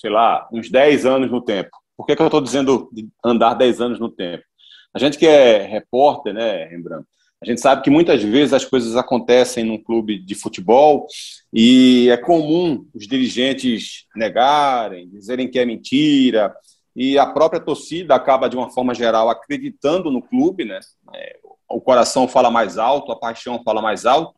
sei 0.00 0.10
lá, 0.10 0.46
uns 0.52 0.70
10 0.70 1.06
anos 1.06 1.30
no 1.30 1.40
tempo. 1.40 1.70
Por 1.96 2.06
que, 2.06 2.14
que 2.14 2.22
eu 2.22 2.26
estou 2.26 2.40
dizendo 2.40 2.90
andar 3.24 3.54
10 3.54 3.80
anos 3.80 3.98
no 3.98 4.10
tempo? 4.10 4.44
A 4.92 4.98
gente 4.98 5.18
que 5.18 5.26
é 5.26 5.66
repórter, 5.66 6.34
né, 6.34 6.64
Rembrandt, 6.66 7.06
a 7.42 7.46
gente 7.46 7.60
sabe 7.60 7.82
que 7.82 7.90
muitas 7.90 8.22
vezes 8.22 8.52
as 8.52 8.64
coisas 8.64 8.96
acontecem 8.96 9.64
num 9.64 9.82
clube 9.82 10.18
de 10.18 10.34
futebol 10.34 11.06
e 11.52 12.08
é 12.10 12.16
comum 12.16 12.86
os 12.94 13.06
dirigentes 13.06 14.06
negarem, 14.16 15.08
dizerem 15.08 15.50
que 15.50 15.58
é 15.58 15.66
mentira, 15.66 16.54
e 16.96 17.18
a 17.18 17.26
própria 17.26 17.60
torcida 17.60 18.14
acaba, 18.14 18.48
de 18.48 18.56
uma 18.56 18.70
forma 18.70 18.94
geral, 18.94 19.28
acreditando 19.28 20.10
no 20.10 20.22
clube, 20.22 20.64
né? 20.64 20.78
É, 21.14 21.38
o 21.68 21.80
coração 21.80 22.28
fala 22.28 22.50
mais 22.50 22.78
alto, 22.78 23.10
a 23.10 23.18
paixão 23.18 23.62
fala 23.64 23.82
mais 23.82 24.06
alto, 24.06 24.34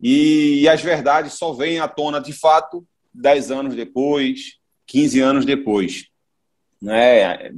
e, 0.00 0.66
as 0.68 0.80
verdades 0.80 1.34
só 1.34 1.52
vêm 1.52 1.78
à 1.78 1.86
tona 1.86 2.20
de 2.20 2.32
fato 2.32 2.86
10 3.12 3.50
anos 3.50 3.74
depois, 3.74 4.54
15 4.86 5.20
anos 5.20 5.44
depois. 5.44 6.06
Né? 6.80 7.52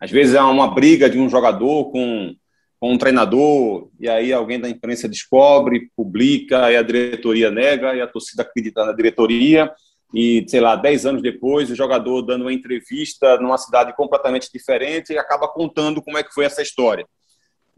Às 0.00 0.10
vezes 0.10 0.34
é 0.34 0.40
uma 0.40 0.68
briga 0.68 1.10
de 1.10 1.18
um 1.18 1.28
jogador 1.28 1.90
com, 1.90 2.34
com 2.82 2.94
um 2.94 2.98
treinador, 2.98 3.90
e 4.00 4.08
aí 4.08 4.32
alguém 4.32 4.58
da 4.58 4.68
imprensa 4.68 5.08
descobre, 5.08 5.88
publica, 5.96 6.68
e 6.68 6.76
a 6.76 6.82
diretoria 6.82 7.48
nega, 7.48 7.94
e 7.94 8.00
a 8.00 8.08
torcida 8.08 8.42
acredita 8.42 8.84
na 8.84 8.92
diretoria, 8.92 9.70
e, 10.12 10.44
sei 10.48 10.60
lá, 10.60 10.74
10 10.74 11.06
anos 11.06 11.22
depois, 11.22 11.70
o 11.70 11.76
jogador 11.76 12.22
dando 12.22 12.42
uma 12.42 12.52
entrevista 12.52 13.38
numa 13.38 13.56
cidade 13.56 13.94
completamente 13.94 14.50
diferente 14.52 15.12
e 15.12 15.18
acaba 15.18 15.46
contando 15.46 16.02
como 16.02 16.18
é 16.18 16.24
que 16.24 16.34
foi 16.34 16.44
essa 16.44 16.60
história 16.60 17.06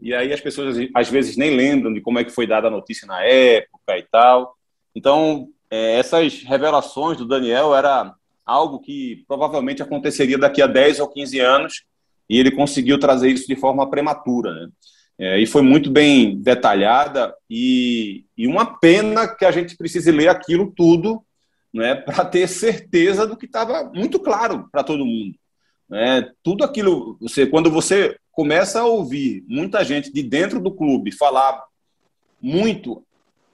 e 0.01 0.13
aí 0.13 0.33
as 0.33 0.41
pessoas 0.41 0.75
às 0.93 1.09
vezes 1.09 1.37
nem 1.37 1.55
lembram 1.55 1.93
de 1.93 2.01
como 2.01 2.19
é 2.19 2.23
que 2.23 2.31
foi 2.31 2.45
dada 2.45 2.67
a 2.67 2.71
notícia 2.71 3.07
na 3.07 3.23
época 3.23 3.97
e 3.97 4.03
tal. 4.03 4.55
Então, 4.93 5.47
é, 5.69 5.97
essas 5.97 6.43
revelações 6.43 7.17
do 7.17 7.25
Daniel 7.25 7.73
era 7.73 8.13
algo 8.45 8.79
que 8.79 9.23
provavelmente 9.27 9.81
aconteceria 9.81 10.37
daqui 10.37 10.61
a 10.61 10.67
10 10.67 10.99
ou 10.99 11.07
15 11.07 11.39
anos 11.39 11.83
e 12.29 12.37
ele 12.37 12.51
conseguiu 12.51 12.99
trazer 12.99 13.29
isso 13.29 13.47
de 13.47 13.55
forma 13.55 13.89
prematura, 13.89 14.53
né? 14.53 14.67
É, 15.17 15.39
e 15.39 15.47
foi 15.47 15.61
muito 15.61 15.89
bem 15.89 16.37
detalhada 16.37 17.33
e, 17.49 18.25
e 18.37 18.47
uma 18.47 18.77
pena 18.79 19.27
que 19.27 19.45
a 19.45 19.51
gente 19.51 19.77
precise 19.77 20.11
ler 20.11 20.27
aquilo 20.27 20.73
tudo 20.75 21.23
né, 21.73 21.95
para 22.03 22.25
ter 22.25 22.47
certeza 22.47 23.25
do 23.25 23.37
que 23.37 23.45
estava 23.45 23.85
muito 23.93 24.19
claro 24.19 24.67
para 24.71 24.83
todo 24.83 25.05
mundo. 25.05 25.35
Né? 25.89 26.29
Tudo 26.43 26.63
aquilo, 26.63 27.17
você, 27.21 27.47
quando 27.47 27.71
você 27.71 28.17
começa 28.31 28.81
a 28.81 28.85
ouvir 28.85 29.45
muita 29.47 29.85
gente 29.85 30.11
de 30.11 30.21
dentro 30.21 30.59
do 30.59 30.71
clube 30.71 31.15
falar 31.15 31.63
muito 32.41 33.01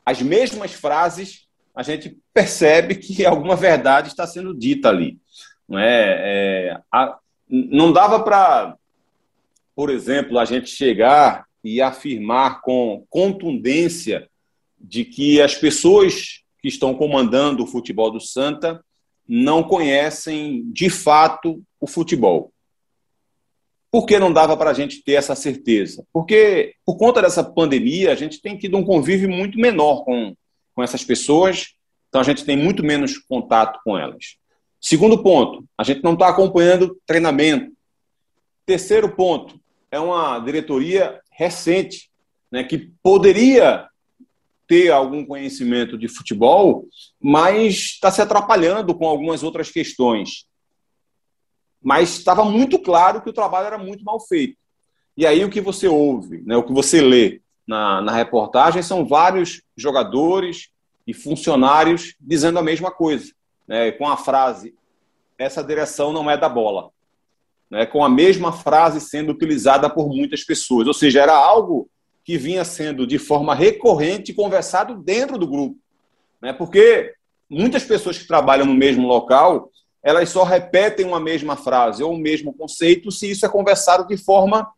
as 0.04 0.22
mesmas 0.22 0.74
frases, 0.74 1.48
a 1.76 1.84
gente 1.84 2.18
percebe 2.34 2.96
que 2.96 3.24
alguma 3.26 3.56
verdade 3.56 4.08
está 4.08 4.26
sendo 4.26 4.54
dita 4.54 4.90
ali. 4.90 5.20
Não, 5.70 5.78
é? 5.78 6.18
é 6.72 6.82
a, 6.92 7.18
não 7.48 7.94
dava 7.94 8.24
para, 8.24 8.76
por 9.76 9.92
exemplo, 9.92 10.40
a 10.40 10.46
gente 10.46 10.70
chegar 10.70 11.46
e 11.64 11.82
afirmar 11.82 12.62
com 12.62 13.06
contundência 13.10 14.30
de 14.80 15.06
que 15.06 15.42
as 15.42 15.56
pessoas 15.56 16.42
que 16.62 16.68
estão 16.68 16.94
comandando 16.94 17.64
o 17.64 17.68
futebol 17.68 18.12
do 18.12 18.20
Santa 18.20 18.84
não 19.28 19.64
conhecem 19.64 20.70
de 20.72 20.90
fato 20.90 21.64
o 21.80 21.88
futebol. 21.88 22.52
Por 23.90 24.06
que 24.06 24.20
não 24.20 24.32
dava 24.32 24.58
para 24.58 24.72
a 24.72 24.74
gente 24.74 25.04
ter 25.04 25.14
essa 25.14 25.36
certeza? 25.36 26.06
Porque, 26.12 26.76
por 26.86 26.98
conta 26.98 27.22
dessa 27.22 27.44
pandemia, 27.44 28.12
a 28.12 28.16
gente 28.16 28.42
tem 28.42 28.58
tido 28.58 28.78
um 28.78 28.84
convívio 28.84 29.30
muito 29.30 29.60
menor 29.60 30.04
com, 30.04 30.36
com 30.74 30.84
essas 30.84 31.04
pessoas, 31.04 31.76
então 32.10 32.20
a 32.22 32.24
gente 32.24 32.44
tem 32.44 32.58
muito 32.58 32.84
menos 32.84 33.18
contato 33.18 33.80
com 33.84 33.98
elas. 33.98 34.38
Segundo 34.80 35.22
ponto, 35.22 35.64
a 35.78 35.84
gente 35.84 36.04
não 36.04 36.14
está 36.14 36.28
acompanhando 36.28 37.00
treinamento. 37.06 37.72
Terceiro 38.66 39.16
ponto, 39.16 39.60
é 39.92 40.00
uma 40.00 40.40
diretoria 40.40 41.21
recente, 41.32 42.12
né, 42.52 42.64
que 42.64 42.92
poderia 43.02 43.88
ter 44.68 44.92
algum 44.92 45.26
conhecimento 45.26 45.98
de 45.98 46.08
futebol, 46.08 46.88
mas 47.20 47.76
está 47.76 48.12
se 48.12 48.22
atrapalhando 48.22 48.94
com 48.96 49.08
algumas 49.08 49.44
outras 49.44 49.72
questões 49.72 50.46
mas 51.82 52.18
estava 52.18 52.46
muito 52.46 52.78
claro 52.78 53.22
que 53.22 53.30
o 53.30 53.34
trabalho 53.34 53.68
era 53.68 53.78
muito 53.78 54.04
mal 54.04 54.20
feito. 54.20 54.56
E 55.18 55.26
aí 55.26 55.44
o 55.44 55.50
que 55.50 55.60
você 55.60 55.88
ouve, 55.88 56.42
né, 56.46 56.56
o 56.56 56.64
que 56.64 56.72
você 56.72 57.02
lê 57.02 57.42
na, 57.66 58.02
na 58.02 58.12
reportagem 58.12 58.84
são 58.84 59.06
vários 59.06 59.62
jogadores 59.76 60.70
e 61.08 61.14
funcionários 61.14 62.16
dizendo 62.20 62.60
a 62.60 62.64
mesma 62.64 62.92
coisa, 62.92 63.34
né, 63.68 63.92
com 63.92 64.08
a 64.08 64.16
frase: 64.16 64.76
essa 65.38 65.64
direção 65.64 66.14
não 66.14 66.30
é 66.30 66.38
da 66.38 66.48
bola. 66.48 66.92
Né, 67.72 67.86
com 67.86 68.04
a 68.04 68.10
mesma 68.10 68.52
frase 68.52 69.00
sendo 69.00 69.32
utilizada 69.32 69.90
por 69.90 70.10
muitas 70.10 70.44
pessoas. 70.44 70.88
Ou 70.88 70.94
seja, 70.94 71.22
era 71.22 71.34
algo 71.34 71.90
que 72.24 72.38
vinha 72.38 72.66
sendo 72.66 73.08
de 73.08 73.18
forma 73.18 73.56
recorrente 73.56 74.34
conversado 74.34 74.96
dentro 74.96 75.38
do 75.38 75.48
grupo. 75.48 75.78
Né? 76.42 76.52
Porque 76.52 77.14
muitas 77.50 77.84
pessoas 77.86 78.18
que 78.18 78.28
trabalham 78.28 78.66
no 78.66 78.74
mesmo 78.74 79.08
local, 79.08 79.72
elas 80.04 80.28
só 80.30 80.44
repetem 80.44 81.06
uma 81.06 81.20
mesma 81.20 81.56
frase 81.56 82.04
ou 82.04 82.14
o 82.14 82.20
mesmo 82.20 82.54
conceito 82.54 83.10
se 83.10 83.32
isso 83.32 83.46
é 83.46 83.50
conversado 83.50 84.06
de 84.06 84.18
forma 84.18 84.70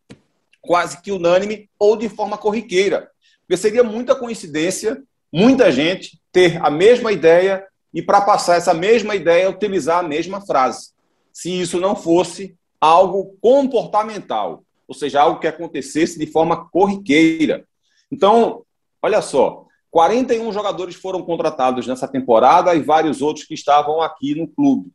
quase 0.62 1.02
que 1.02 1.12
unânime 1.12 1.68
ou 1.80 1.98
de 1.98 2.08
forma 2.08 2.38
corriqueira. 2.38 3.10
Porque 3.42 3.58
seria 3.58 3.84
muita 3.84 4.14
coincidência 4.16 5.02
muita 5.34 5.72
gente 5.72 6.22
ter 6.32 6.64
a 6.64 6.70
mesma 6.70 7.12
ideia 7.12 7.66
e, 7.92 8.04
para 8.04 8.22
passar 8.22 8.56
essa 8.56 8.74
mesma 8.74 9.16
ideia, 9.16 9.50
utilizar 9.50 9.98
a 9.98 10.08
mesma 10.08 10.40
frase. 10.40 10.92
Se 11.34 11.50
isso 11.50 11.80
não 11.80 11.96
fosse 11.96 12.56
algo 12.84 13.38
comportamental, 13.40 14.62
ou 14.86 14.94
seja, 14.94 15.22
algo 15.22 15.40
que 15.40 15.48
acontecesse 15.48 16.20
de 16.20 16.28
forma 16.28 16.70
corriqueira. 16.70 17.66
Então, 18.12 18.66
olha 19.02 19.22
só, 19.22 19.66
41 19.90 20.52
jogadores 20.52 20.94
foram 20.94 21.22
contratados 21.24 21.88
nessa 21.88 22.10
temporada 22.10 22.76
e 22.76 22.82
vários 22.82 23.22
outros 23.22 23.46
que 23.46 23.54
estavam 23.54 24.02
aqui 24.02 24.36
no 24.36 24.50
clube. 24.50 24.92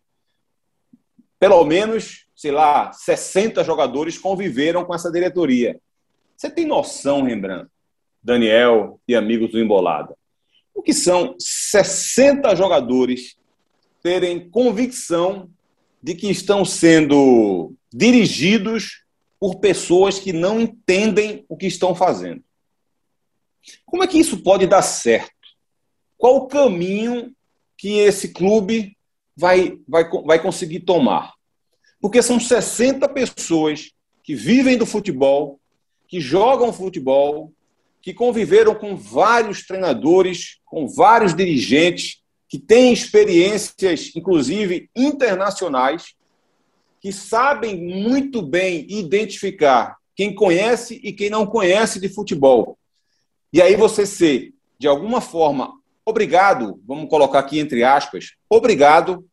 Pelo 1.39 1.65
menos, 1.65 2.27
sei 2.37 2.51
lá, 2.51 2.93
60 2.93 3.65
jogadores 3.65 4.19
conviveram 4.19 4.85
com 4.85 4.95
essa 4.95 5.11
diretoria. 5.11 5.81
Você 6.37 6.51
tem 6.51 6.67
noção, 6.67 7.23
Rembrandt, 7.23 7.71
Daniel 8.23 9.01
e 9.09 9.17
amigos 9.17 9.51
do 9.51 9.59
Embolada, 9.59 10.15
o 10.75 10.83
que 10.83 10.93
são 10.93 11.35
60 11.39 12.55
jogadores 12.55 13.39
terem 14.03 14.51
convicção 14.51 15.49
de 16.03 16.15
que 16.15 16.31
estão 16.31 16.65
sendo 16.65 17.75
dirigidos 17.93 19.05
por 19.39 19.57
pessoas 19.57 20.19
que 20.19 20.33
não 20.33 20.61
entendem 20.61 21.45
o 21.49 21.57
que 21.57 21.67
estão 21.67 21.95
fazendo. 21.95 22.43
Como 23.85 24.03
é 24.03 24.07
que 24.07 24.19
isso 24.19 24.43
pode 24.43 24.67
dar 24.67 24.83
certo? 24.83 25.33
Qual 26.17 26.37
o 26.37 26.47
caminho 26.47 27.35
que 27.77 27.99
esse 27.99 28.33
clube 28.33 28.97
vai, 29.37 29.79
vai, 29.87 30.09
vai 30.25 30.43
conseguir 30.43 30.81
tomar? 30.81 31.35
Porque 32.01 32.23
são 32.23 32.41
60 32.41 33.09
pessoas 33.09 33.93
que 34.23 34.35
vivem 34.35 34.77
do 34.77 34.87
futebol, 34.87 35.61
que 36.07 36.21
jogam 36.21 36.73
futebol, 36.73 37.53
que 38.01 38.15
conviveram 38.15 38.75
com 38.75 38.97
vários 38.97 39.67
treinadores, 39.67 40.59
com 40.65 40.87
vários 40.89 41.35
dirigentes, 41.35 42.23
que 42.49 42.59
têm 42.59 42.93
experiências, 42.93 44.11
inclusive 44.17 44.91
internacionais, 44.97 46.15
que 47.01 47.13
sabem 47.13 47.77
muito 47.77 48.43
bem 48.43 48.87
identificar 48.89 49.99
quem 50.17 50.35
conhece 50.35 51.01
e 51.05 51.13
quem 51.13 51.31
não 51.31 51.47
conhece 51.47 52.01
de 52.01 52.09
futebol. 52.09 52.79
E 53.53 53.63
aí 53.63 53.77
você 53.77 54.05
ser, 54.05 54.53
de 54.79 54.89
alguma 54.89 55.21
forma, 55.21 55.73
obrigado, 56.05 56.81
vamos 56.87 57.09
colocar 57.09 57.39
aqui 57.39 57.59
entre 57.59 57.85
aspas, 57.85 58.33
obrigado 58.49 59.25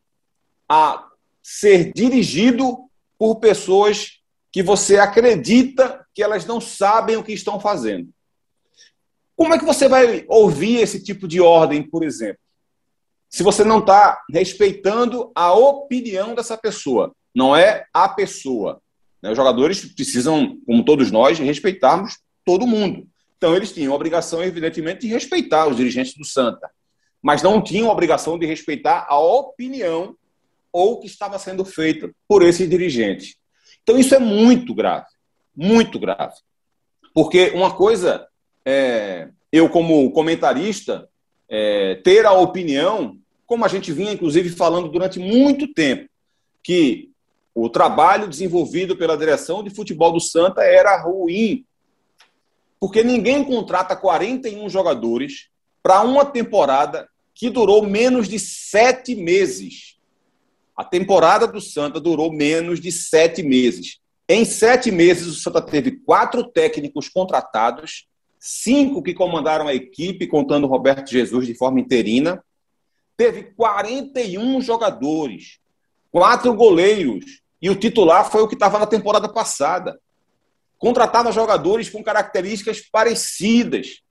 a 0.68 1.08
ser 1.42 1.92
dirigido 1.92 2.88
por 3.18 3.36
pessoas 3.36 4.20
que 4.52 4.62
você 4.62 4.98
acredita 4.98 6.06
que 6.14 6.22
elas 6.22 6.44
não 6.44 6.60
sabem 6.60 7.16
o 7.16 7.22
que 7.22 7.32
estão 7.32 7.58
fazendo. 7.58 8.08
Como 9.36 9.52
é 9.52 9.58
que 9.58 9.64
você 9.64 9.88
vai 9.88 10.24
ouvir 10.28 10.76
esse 10.76 11.02
tipo 11.02 11.28
de 11.28 11.40
ordem, 11.40 11.82
por 11.82 12.02
exemplo? 12.02 12.40
Se 13.28 13.42
você 13.42 13.64
não 13.64 13.80
está 13.80 14.22
respeitando 14.30 15.30
a 15.34 15.52
opinião 15.52 16.34
dessa 16.34 16.56
pessoa, 16.56 17.12
não 17.34 17.54
é 17.54 17.84
a 17.92 18.08
pessoa. 18.08 18.80
Né? 19.22 19.30
Os 19.30 19.36
jogadores 19.36 19.84
precisam, 19.94 20.58
como 20.64 20.84
todos 20.84 21.10
nós, 21.10 21.38
respeitarmos 21.38 22.18
todo 22.44 22.66
mundo. 22.66 23.06
Então, 23.36 23.54
eles 23.54 23.72
tinham 23.72 23.92
a 23.92 23.96
obrigação, 23.96 24.42
evidentemente, 24.42 25.02
de 25.02 25.08
respeitar 25.08 25.66
os 25.66 25.76
dirigentes 25.76 26.14
do 26.14 26.24
Santa, 26.24 26.70
mas 27.20 27.42
não 27.42 27.60
tinham 27.60 27.88
a 27.88 27.92
obrigação 27.92 28.38
de 28.38 28.46
respeitar 28.46 29.06
a 29.08 29.18
opinião 29.18 30.16
ou 30.72 30.94
o 30.94 31.00
que 31.00 31.06
estava 31.06 31.38
sendo 31.38 31.64
feito 31.64 32.14
por 32.26 32.42
esses 32.42 32.68
dirigentes. 32.68 33.36
Então, 33.82 33.98
isso 33.98 34.14
é 34.14 34.18
muito 34.18 34.74
grave, 34.74 35.06
muito 35.54 35.98
grave. 35.98 36.34
Porque 37.12 37.50
uma 37.50 37.74
coisa 37.74 38.26
é, 38.64 39.28
eu, 39.52 39.68
como 39.68 40.10
comentarista, 40.10 41.08
é, 41.48 41.96
ter 41.96 42.26
a 42.26 42.32
opinião, 42.32 43.18
como 43.46 43.64
a 43.64 43.68
gente 43.68 43.92
vinha, 43.92 44.12
inclusive, 44.12 44.50
falando 44.50 44.88
durante 44.88 45.18
muito 45.18 45.72
tempo, 45.72 46.08
que 46.62 47.10
o 47.54 47.68
trabalho 47.68 48.28
desenvolvido 48.28 48.96
pela 48.96 49.16
direção 49.16 49.62
de 49.62 49.70
futebol 49.70 50.12
do 50.12 50.20
Santa 50.20 50.62
era 50.62 51.00
ruim. 51.00 51.64
Porque 52.78 53.02
ninguém 53.02 53.42
contrata 53.42 53.96
41 53.96 54.68
jogadores 54.68 55.48
para 55.82 56.02
uma 56.02 56.24
temporada 56.24 57.08
que 57.34 57.48
durou 57.48 57.86
menos 57.86 58.28
de 58.28 58.38
sete 58.38 59.14
meses. 59.14 59.96
A 60.76 60.84
temporada 60.84 61.46
do 61.46 61.60
Santa 61.60 62.00
durou 62.00 62.32
menos 62.32 62.80
de 62.80 62.90
sete 62.90 63.42
meses. 63.42 63.98
Em 64.28 64.44
sete 64.44 64.90
meses, 64.90 65.26
o 65.26 65.34
Santa 65.34 65.62
teve 65.62 65.92
quatro 65.92 66.44
técnicos 66.44 67.08
contratados 67.08 68.06
cinco 68.38 69.02
que 69.02 69.14
comandaram 69.14 69.66
a 69.66 69.74
equipe, 69.74 70.26
contando 70.26 70.66
Roberto 70.66 71.10
Jesus 71.10 71.46
de 71.46 71.54
forma 71.54 71.80
interina. 71.80 72.42
Teve 73.16 73.44
41 73.54 74.60
jogadores, 74.60 75.58
quatro 76.10 76.54
goleiros, 76.54 77.42
e 77.60 77.70
o 77.70 77.74
titular 77.76 78.30
foi 78.30 78.42
o 78.42 78.48
que 78.48 78.54
estava 78.54 78.78
na 78.78 78.86
temporada 78.86 79.28
passada. 79.28 79.98
Contratava 80.78 81.32
jogadores 81.32 81.88
com 81.88 82.02
características 82.02 82.80
parecidas. 82.80 84.02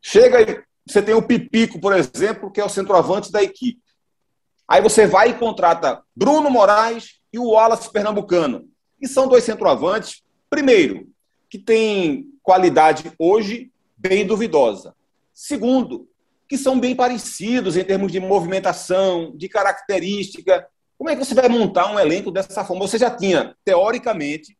Chega, 0.00 0.64
você 0.86 1.02
tem 1.02 1.14
o 1.14 1.22
Pipico, 1.22 1.80
por 1.80 1.92
exemplo, 1.94 2.50
que 2.50 2.60
é 2.60 2.64
o 2.64 2.68
centroavante 2.68 3.32
da 3.32 3.42
equipe. 3.42 3.82
Aí 4.66 4.80
você 4.80 5.06
vai 5.06 5.30
e 5.30 5.34
contrata 5.34 6.02
Bruno 6.14 6.50
Moraes 6.50 7.20
e 7.32 7.38
o 7.38 7.50
Wallace 7.50 7.90
Pernambucano. 7.90 8.68
E 9.00 9.08
são 9.08 9.26
dois 9.26 9.44
centroavantes, 9.44 10.22
primeiro, 10.48 11.08
que 11.48 11.58
tem 11.58 12.26
qualidade 12.42 13.10
hoje 13.18 13.70
bem 13.96 14.26
duvidosa. 14.26 14.94
Segundo, 15.32 16.08
que 16.48 16.56
são 16.56 16.80
bem 16.80 16.96
parecidos 16.96 17.76
em 17.76 17.84
termos 17.84 18.10
de 18.10 18.18
movimentação, 18.18 19.32
de 19.36 19.48
característica. 19.48 20.66
Como 20.96 21.10
é 21.10 21.16
que 21.16 21.24
você 21.24 21.34
vai 21.34 21.48
montar 21.48 21.92
um 21.92 21.98
elenco 21.98 22.30
dessa 22.30 22.64
forma? 22.64 22.86
Você 22.86 22.98
já 22.98 23.10
tinha, 23.10 23.54
teoricamente, 23.64 24.56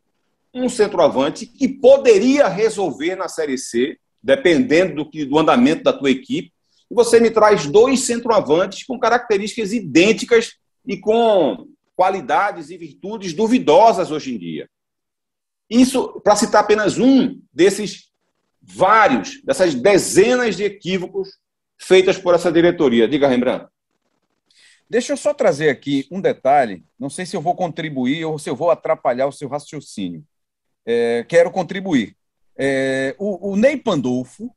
um 0.55 0.69
centroavante 0.69 1.47
que 1.47 1.69
poderia 1.69 2.49
resolver 2.49 3.17
na 3.17 3.29
Série 3.29 3.57
C, 3.57 3.99
dependendo 4.23 4.97
do, 4.97 5.11
que, 5.11 5.25
do 5.25 5.39
andamento 5.39 5.83
da 5.83 5.93
tua 5.93 6.11
equipe, 6.11 6.53
e 6.91 6.95
você 6.95 7.21
me 7.21 7.31
traz 7.31 7.67
dois 7.67 8.01
centroavantes 8.01 8.85
com 8.85 8.99
características 8.99 9.73
idênticas 9.73 10.55
e 10.87 10.97
com 10.97 11.67
qualidades 11.95 12.71
e 12.71 12.77
virtudes 12.77 13.33
duvidosas 13.33 14.11
hoje 14.11 14.35
em 14.35 14.39
dia. 14.39 14.69
Isso, 15.71 16.21
para 16.21 16.37
citar 16.37 16.63
apenas 16.63 16.99
um 16.99 17.41
desses 17.53 18.09
vários, 18.63 19.43
dessas 19.43 19.75
dezenas 19.75 20.57
de 20.57 20.65
equívocos 20.65 21.31
feitas 21.79 22.19
por 22.19 22.35
essa 22.35 22.51
diretoria. 22.51 23.09
Diga, 23.09 23.29
Rembrandt. 23.29 23.67
Deixa 24.91 25.13
eu 25.13 25.17
só 25.17 25.35
trazer 25.35 25.69
aqui 25.69 26.07
um 26.11 26.21
detalhe. 26.21 26.85
Não 26.99 27.11
sei 27.11 27.27
se 27.27 27.37
eu 27.37 27.43
vou 27.43 27.55
contribuir 27.55 28.25
ou 28.25 28.39
se 28.39 28.49
eu 28.49 28.57
vou 28.57 28.71
atrapalhar 28.71 29.27
o 29.27 29.33
seu 29.33 29.49
raciocínio. 29.49 30.25
É, 30.87 31.25
quero 31.29 31.51
contribuir. 31.51 32.17
É, 32.57 33.15
o, 33.19 33.53
o, 33.53 33.57
Ney 33.57 33.77
Pandolfo 33.77 34.51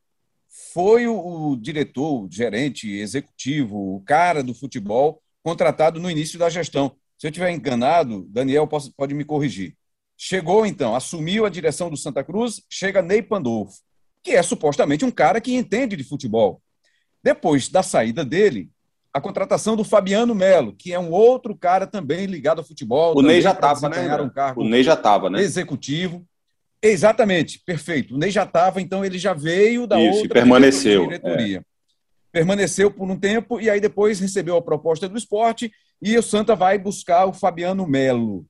foi 0.72 1.06
o, 1.06 1.50
o, 1.50 1.56
diretor, 1.56 2.24
o 2.24 2.28
gerente, 2.30 2.90
executivo, 2.90 3.96
o 3.96 4.00
cara 4.00 4.42
do 4.42 4.54
futebol 4.54 5.22
contratado 5.42 6.00
no 6.00 6.10
início 6.10 6.38
da 6.38 6.48
gestão. 6.48 6.96
Se 7.18 7.26
eu 7.26 7.30
estiver 7.30 7.50
enganado, 7.50 8.26
Daniel 8.30 8.66
pode, 8.66 8.90
pode 8.96 9.14
me 9.14 9.24
corrigir. 9.24 9.76
Chegou, 10.24 10.64
então, 10.64 10.94
assumiu 10.94 11.44
a 11.44 11.48
direção 11.48 11.90
do 11.90 11.96
Santa 11.96 12.22
Cruz, 12.22 12.62
chega 12.70 13.02
Ney 13.02 13.20
Pandolfo, 13.20 13.80
que 14.22 14.30
é 14.30 14.40
supostamente 14.40 15.04
um 15.04 15.10
cara 15.10 15.40
que 15.40 15.52
entende 15.52 15.96
de 15.96 16.04
futebol. 16.04 16.62
Depois 17.20 17.68
da 17.68 17.82
saída 17.82 18.24
dele, 18.24 18.70
a 19.12 19.20
contratação 19.20 19.74
do 19.74 19.82
Fabiano 19.82 20.32
Melo, 20.32 20.76
que 20.78 20.92
é 20.92 20.98
um 20.98 21.10
outro 21.10 21.56
cara 21.56 21.88
também 21.88 22.26
ligado 22.26 22.60
ao 22.60 22.64
futebol. 22.64 23.18
O 23.18 23.20
Ney 23.20 23.40
já 23.40 23.50
estava, 23.50 23.88
né? 23.88 24.22
Um 24.22 24.30
cargo 24.30 24.62
o 24.62 24.64
Ney 24.64 24.84
já 24.84 24.94
estava, 24.94 25.28
né? 25.28 25.42
Executivo. 25.42 26.24
Exatamente, 26.80 27.58
perfeito. 27.58 28.14
O 28.14 28.18
Ney 28.18 28.30
já 28.30 28.44
estava, 28.44 28.80
então 28.80 29.04
ele 29.04 29.18
já 29.18 29.34
veio 29.34 29.88
da 29.88 30.00
Isso, 30.00 30.20
outra 30.20 30.34
permaneceu, 30.34 31.02
diretoria. 31.02 31.58
É. 31.58 31.62
Permaneceu 32.30 32.92
por 32.92 33.10
um 33.10 33.18
tempo 33.18 33.60
e 33.60 33.68
aí 33.68 33.80
depois 33.80 34.20
recebeu 34.20 34.56
a 34.56 34.62
proposta 34.62 35.08
do 35.08 35.18
esporte 35.18 35.72
e 36.00 36.16
o 36.16 36.22
Santa 36.22 36.54
vai 36.54 36.78
buscar 36.78 37.26
o 37.26 37.32
Fabiano 37.32 37.88
Melo. 37.88 38.46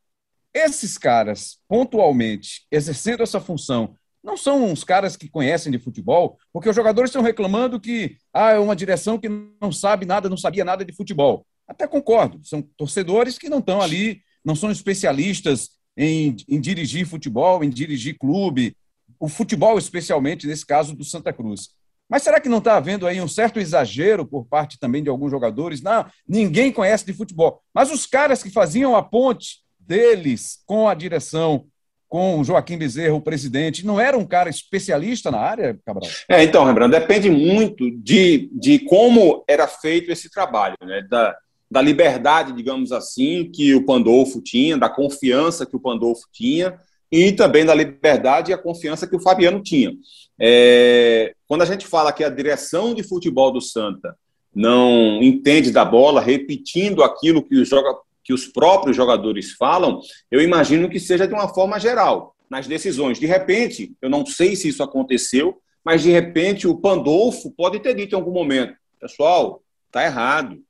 Esses 0.54 0.99
caras, 0.99 1.59
pontualmente, 1.68 2.66
exercendo 2.71 3.23
essa 3.23 3.40
função, 3.40 3.97
não 4.23 4.37
são 4.37 4.64
uns 4.64 4.85
caras 4.85 5.16
que 5.16 5.28
conhecem 5.28 5.73
de 5.73 5.78
futebol, 5.78 6.38
porque 6.52 6.68
os 6.68 6.76
jogadores 6.76 7.11
estão 7.11 7.23
reclamando 7.23 7.80
que 7.80 8.16
ah, 8.32 8.52
é 8.52 8.59
uma 8.59 8.76
direção 8.76 9.18
que 9.18 9.28
não 9.28 9.73
sabe 9.73 10.06
nada, 10.06 10.28
não 10.28 10.37
sabia 10.37 10.64
nada 10.64 10.85
de 10.85 10.92
futebol. 10.92 11.44
Até 11.66 11.87
concordo, 11.87 12.40
são 12.44 12.62
torcedores 12.76 13.38
que 13.38 13.49
não 13.49 13.59
estão 13.59 13.80
ali, 13.80 14.21
não 14.44 14.54
são 14.54 14.71
especialistas 14.71 15.71
em, 15.97 16.37
em 16.49 16.61
dirigir 16.61 17.06
futebol, 17.06 17.64
em 17.64 17.71
dirigir 17.71 18.16
clube. 18.18 18.76
o 19.18 19.28
futebol, 19.28 19.78
especialmente 19.78 20.47
nesse 20.47 20.66
caso 20.66 20.94
do 20.94 21.04
Santa 21.04 21.32
Cruz. 21.32 21.71
Mas 22.09 22.23
será 22.23 22.40
que 22.40 22.49
não 22.49 22.59
está 22.59 22.76
havendo 22.76 23.06
aí 23.06 23.21
um 23.21 23.28
certo 23.28 23.59
exagero 23.59 24.26
por 24.26 24.44
parte 24.47 24.78
também 24.78 25.02
de 25.02 25.09
alguns 25.09 25.30
jogadores? 25.30 25.80
Não, 25.80 26.04
ninguém 26.28 26.71
conhece 26.71 27.06
de 27.06 27.14
futebol. 27.14 27.62
Mas 27.73 27.90
os 27.90 28.04
caras 28.06 28.42
que 28.42 28.50
faziam 28.50 28.94
a 28.94 29.02
ponte 29.02 29.62
deles 29.86 30.60
com 30.66 30.88
a 30.88 30.94
direção, 30.94 31.66
com 32.08 32.40
o 32.40 32.44
Joaquim 32.44 32.76
Bezerra, 32.76 33.14
o 33.14 33.20
presidente, 33.20 33.86
não 33.86 33.98
era 34.00 34.16
um 34.16 34.24
cara 34.24 34.50
especialista 34.50 35.30
na 35.30 35.38
área, 35.38 35.78
Cabral? 35.84 36.10
É, 36.28 36.42
então, 36.42 36.64
Rembrandt, 36.64 36.98
depende 36.98 37.30
muito 37.30 37.90
de, 37.90 38.50
de 38.52 38.80
como 38.80 39.44
era 39.48 39.66
feito 39.66 40.10
esse 40.10 40.30
trabalho, 40.30 40.76
né? 40.82 41.06
Da, 41.08 41.36
da 41.70 41.80
liberdade, 41.80 42.52
digamos 42.52 42.92
assim, 42.92 43.50
que 43.50 43.74
o 43.74 43.86
Pandolfo 43.86 44.42
tinha, 44.42 44.76
da 44.76 44.90
confiança 44.90 45.64
que 45.64 45.74
o 45.74 45.80
Pandolfo 45.80 46.26
tinha 46.30 46.78
e 47.10 47.32
também 47.32 47.64
da 47.64 47.74
liberdade 47.74 48.50
e 48.50 48.54
a 48.54 48.58
confiança 48.58 49.06
que 49.06 49.16
o 49.16 49.20
Fabiano 49.20 49.62
tinha. 49.62 49.92
É, 50.38 51.34
quando 51.46 51.62
a 51.62 51.66
gente 51.66 51.86
fala 51.86 52.12
que 52.12 52.22
a 52.22 52.28
direção 52.28 52.94
de 52.94 53.02
futebol 53.02 53.50
do 53.50 53.60
Santa 53.60 54.14
não 54.54 55.22
entende 55.22 55.70
da 55.70 55.84
bola, 55.84 56.20
repetindo 56.20 57.02
aquilo 57.02 57.42
que 57.42 57.56
os, 57.56 57.68
joga, 57.68 57.94
que 58.25 58.33
os 58.33 58.47
próprios 58.47 58.97
jogadores 58.97 59.52
falam, 59.52 60.00
eu 60.31 60.41
imagino 60.41 60.88
que 60.88 61.00
seja 61.00 61.26
de 61.26 61.35
uma 61.35 61.49
forma 61.49 61.79
geral, 61.79 62.37
nas 62.49 62.67
decisões. 62.67 63.19
De 63.19 63.26
repente, 63.26 63.95
eu 64.00 64.11
não 64.11 64.26
sei 64.26 64.55
se 64.55 64.69
isso 64.69 64.83
aconteceu, 64.83 65.61
mas 65.85 66.02
de 66.02 66.11
repente 66.11 66.69
o 66.69 66.76
Pandolfo 66.76 67.50
pode 67.50 67.81
ter 67.81 67.95
dito 67.95 68.14
em 68.14 68.19
algum 68.19 68.31
momento: 68.31 68.75
pessoal, 69.00 69.62
tá 69.91 70.05
errado. 70.05 70.62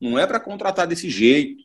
Não 0.00 0.18
é 0.18 0.26
para 0.26 0.40
contratar 0.40 0.86
desse 0.86 1.10
jeito. 1.10 1.62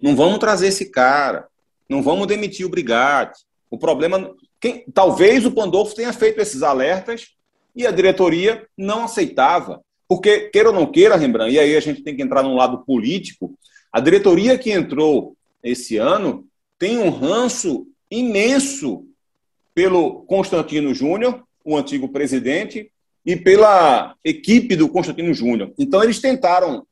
Não 0.00 0.16
vamos 0.16 0.38
trazer 0.38 0.68
esse 0.68 0.90
cara. 0.90 1.46
Não 1.88 2.02
vamos 2.02 2.26
demitir 2.26 2.64
o 2.64 2.70
Brigatti. 2.70 3.44
O 3.70 3.78
problema. 3.78 4.34
Quem, 4.60 4.84
talvez 4.92 5.44
o 5.44 5.52
Pandolfo 5.52 5.94
tenha 5.94 6.12
feito 6.12 6.40
esses 6.40 6.62
alertas 6.62 7.34
e 7.74 7.86
a 7.86 7.90
diretoria 7.90 8.66
não 8.76 9.04
aceitava. 9.04 9.82
Porque, 10.08 10.50
queira 10.50 10.68
ou 10.68 10.74
não 10.74 10.90
queira, 10.90 11.16
Rembrandt, 11.16 11.54
e 11.54 11.58
aí 11.58 11.76
a 11.76 11.80
gente 11.80 12.02
tem 12.02 12.14
que 12.14 12.22
entrar 12.22 12.42
num 12.42 12.54
lado 12.54 12.84
político, 12.84 13.58
a 13.92 14.00
diretoria 14.00 14.56
que 14.56 14.70
entrou 14.70 15.36
esse 15.62 15.96
ano 15.96 16.46
tem 16.78 16.98
um 16.98 17.10
ranço 17.10 17.86
imenso 18.10 19.06
pelo 19.74 20.22
Constantino 20.22 20.94
Júnior, 20.94 21.44
o 21.64 21.76
antigo 21.76 22.08
presidente, 22.08 22.90
e 23.24 23.36
pela 23.36 24.16
equipe 24.24 24.74
do 24.74 24.88
Constantino 24.88 25.32
Júnior. 25.32 25.72
Então, 25.78 26.02
eles 26.02 26.20
tentaram, 26.20 26.86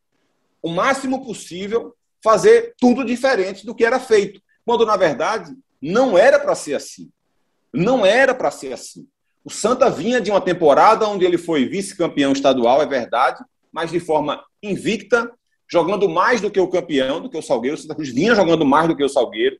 o 0.62 0.68
máximo 0.68 1.24
possível, 1.24 1.94
fazer 2.22 2.74
tudo 2.78 3.04
diferente 3.04 3.66
do 3.66 3.74
que 3.74 3.84
era 3.84 3.98
feito, 3.98 4.40
quando, 4.64 4.86
na 4.86 4.96
verdade, 4.96 5.52
não 5.80 6.16
era 6.16 6.38
para 6.38 6.54
ser 6.54 6.74
assim. 6.74 7.10
Não 7.72 8.04
era 8.04 8.34
para 8.34 8.50
ser 8.50 8.72
assim. 8.72 9.08
O 9.44 9.50
Santa 9.50 9.90
vinha 9.90 10.20
de 10.20 10.30
uma 10.30 10.40
temporada 10.40 11.08
onde 11.08 11.24
ele 11.24 11.38
foi 11.38 11.66
vice-campeão 11.66 12.32
estadual, 12.32 12.82
é 12.82 12.86
verdade, 12.86 13.42
mas 13.72 13.90
de 13.90 13.98
forma 13.98 14.44
invicta, 14.62 15.32
jogando 15.70 16.08
mais 16.08 16.40
do 16.40 16.50
que 16.50 16.58
o 16.58 16.68
campeão, 16.68 17.20
do 17.20 17.30
que 17.30 17.38
o 17.38 17.42
Salgueiro. 17.42 17.76
O 17.76 17.80
Santa 17.80 17.94
Cruz 17.94 18.08
vinha 18.08 18.34
jogando 18.34 18.64
mais 18.64 18.88
do 18.88 18.96
que 18.96 19.04
o 19.04 19.08
Salgueiro. 19.08 19.56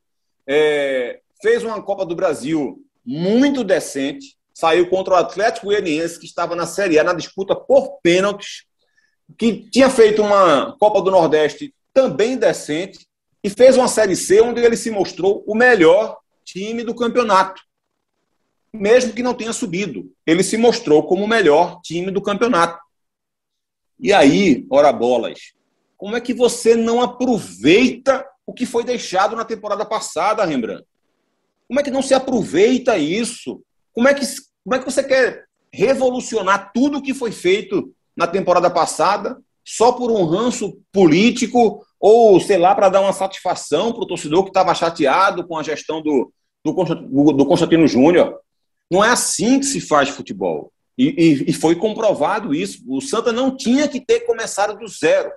É, 0.47 1.21
fez 1.41 1.63
uma 1.63 1.81
Copa 1.81 2.05
do 2.05 2.17
Brasil 2.17 2.85
muito 3.07 3.63
decente. 3.63 4.37
Saiu 4.53 4.91
contra 4.91 5.15
o 5.15 5.17
Atlético 5.17 5.67
Goianiense, 5.67 6.19
que 6.19 6.27
estava 6.27 6.57
na 6.57 6.67
Série 6.67 6.99
A, 6.99 7.05
na 7.05 7.13
disputa 7.13 7.55
por 7.55 8.01
pênaltis. 8.03 8.65
Que 9.39 9.71
tinha 9.71 9.89
feito 9.89 10.21
uma 10.21 10.77
Copa 10.79 11.01
do 11.01 11.11
Nordeste 11.11 11.73
também 11.95 12.37
decente. 12.37 13.07
E 13.43 13.49
fez 13.49 13.77
uma 13.77 13.89
Série 13.89 14.17
C, 14.17 14.41
onde 14.41 14.61
ele 14.61 14.77
se 14.77 14.91
mostrou 14.91 15.45
o 15.47 15.55
melhor 15.55 16.19
time 16.45 16.83
do 16.83 16.95
campeonato. 16.95 17.63
Mesmo 18.73 19.13
que 19.13 19.23
não 19.23 19.35
tenha 19.35 19.53
subido. 19.53 20.13
Ele 20.27 20.43
se 20.43 20.57
mostrou 20.57 21.05
como 21.05 21.25
o 21.25 21.29
melhor 21.29 21.81
time 21.83 22.11
do 22.11 22.21
campeonato. 22.21 22.79
E 23.99 24.13
aí, 24.13 24.67
ora 24.71 24.93
bolas, 24.93 25.53
como 26.01 26.17
é 26.17 26.21
que 26.21 26.33
você 26.33 26.75
não 26.75 27.03
aproveita 27.03 28.27
o 28.47 28.55
que 28.55 28.65
foi 28.65 28.83
deixado 28.83 29.37
na 29.37 29.45
temporada 29.45 29.85
passada, 29.85 30.47
Rembrandt? 30.47 30.83
Como 31.69 31.79
é 31.79 31.83
que 31.83 31.91
não 31.91 32.01
se 32.01 32.15
aproveita 32.15 32.97
isso? 32.97 33.63
Como 33.93 34.09
é 34.09 34.15
que, 34.15 34.25
como 34.65 34.77
é 34.77 34.79
que 34.79 34.91
você 34.91 35.05
quer 35.05 35.45
revolucionar 35.71 36.73
tudo 36.73 36.97
o 36.97 37.03
que 37.03 37.13
foi 37.13 37.31
feito 37.31 37.95
na 38.17 38.27
temporada 38.27 38.71
passada 38.71 39.37
só 39.63 39.93
por 39.93 40.11
um 40.11 40.25
ranço 40.25 40.81
político 40.91 41.85
ou, 42.01 42.41
sei 42.41 42.57
lá, 42.57 42.75
para 42.75 42.89
dar 42.89 43.03
uma 43.03 43.13
satisfação 43.13 43.93
para 43.93 44.03
o 44.03 44.07
torcedor 44.07 44.45
que 44.45 44.51
estava 44.51 44.75
chateado 44.75 45.47
com 45.47 45.59
a 45.59 45.63
gestão 45.63 46.01
do, 46.01 46.33
do, 46.65 46.73
do 47.35 47.45
Constantino 47.45 47.87
Júnior? 47.87 48.41
Não 48.91 49.05
é 49.05 49.11
assim 49.11 49.61
que 49.61 49.67
se 49.67 49.83
faz 49.83 50.09
futebol. 50.09 50.73
E, 50.97 51.09
e, 51.09 51.51
e, 51.51 51.53
foi 51.53 51.77
comprovado 51.77 52.55
isso. 52.55 52.83
O 52.89 53.03
Santa 53.03 53.33
não 53.33 53.55
tinha 53.55 53.87
que 53.87 54.01
ter 54.01 54.21
começado 54.21 54.79
do 54.79 54.89
zero. 54.89 55.31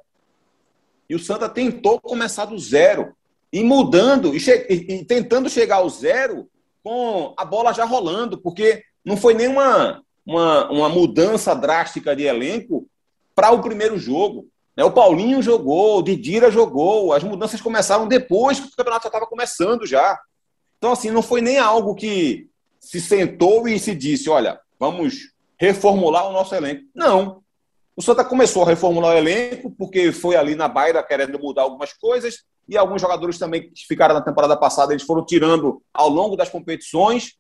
E 1.14 1.16
o 1.16 1.20
Santa 1.20 1.48
tentou 1.48 2.02
começar 2.02 2.46
do 2.46 2.58
zero. 2.58 3.14
E 3.52 3.64
mudando, 3.64 4.36
e, 4.36 4.40
e, 4.68 5.06
tentando 5.06 5.48
chegar 5.48 5.76
ao 5.76 5.88
zero 5.88 6.50
com 6.84 7.36
a 7.38 7.46
bola 7.46 7.72
já 7.72 7.86
rolando, 7.86 8.36
porque 8.36 8.84
não 9.06 9.16
foi 9.16 9.36
nenhuma 9.36 10.04
uma, 10.26 10.72
uma 10.72 10.90
mudança 10.90 11.54
drástica 11.54 12.16
de 12.16 12.24
elenco 12.24 12.88
para 13.36 13.52
o 13.52 13.62
primeiro 13.62 13.96
jogo. 13.96 14.48
Né? 14.76 14.84
O 14.84 14.92
Paulinho 14.92 15.40
jogou, 15.40 16.00
o 16.00 16.02
Didira 16.02 16.50
jogou, 16.50 17.14
as 17.14 17.22
mudanças 17.24 17.62
começaram 17.62 18.08
depois 18.08 18.60
que 18.60 18.66
o 18.66 18.76
campeonato 18.76 19.04
já 19.04 19.10
estava 19.10 19.28
começando 19.28 19.86
já. 19.86 20.20
Então, 20.80 20.94
assim, 20.94 21.12
não 21.12 21.22
foi 21.22 21.42
nem 21.42 21.60
algo 21.60 21.94
que 21.94 22.50
se 22.80 23.00
sentou 23.00 23.68
e 23.68 23.78
se 23.78 23.94
disse, 23.94 24.32
olha, 24.32 24.60
vamos 24.80 25.32
reformular 25.60 26.28
o 26.28 26.34
nosso 26.34 26.56
elenco. 26.56 26.82
Não. 26.96 27.43
O 27.96 28.02
Santa 28.02 28.26
começou 28.26 28.64
a 28.64 28.68
reformular 28.68 29.14
o 29.14 29.18
elenco, 29.18 29.70
porque 29.72 30.12
foi 30.12 30.36
ali 30.36 30.56
na 30.56 30.68
baira 30.68 31.04
querendo 31.04 31.40
mudar 31.40 31.62
algumas 31.62 31.94
coisas, 31.94 32.44
e 32.68 32.78
alguns 32.78 33.02
jogadores 33.02 33.38
também 33.38 33.70
que 33.70 33.86
ficaram 33.86 34.16
na 34.16 34.22
temporada 34.22 34.58
passada, 34.58 34.94
eles 34.94 35.04
foram 35.04 35.26
tirando 35.26 35.82
ao 35.94 36.10
longo 36.10 36.36
das 36.36 36.50
competições, 36.50 37.34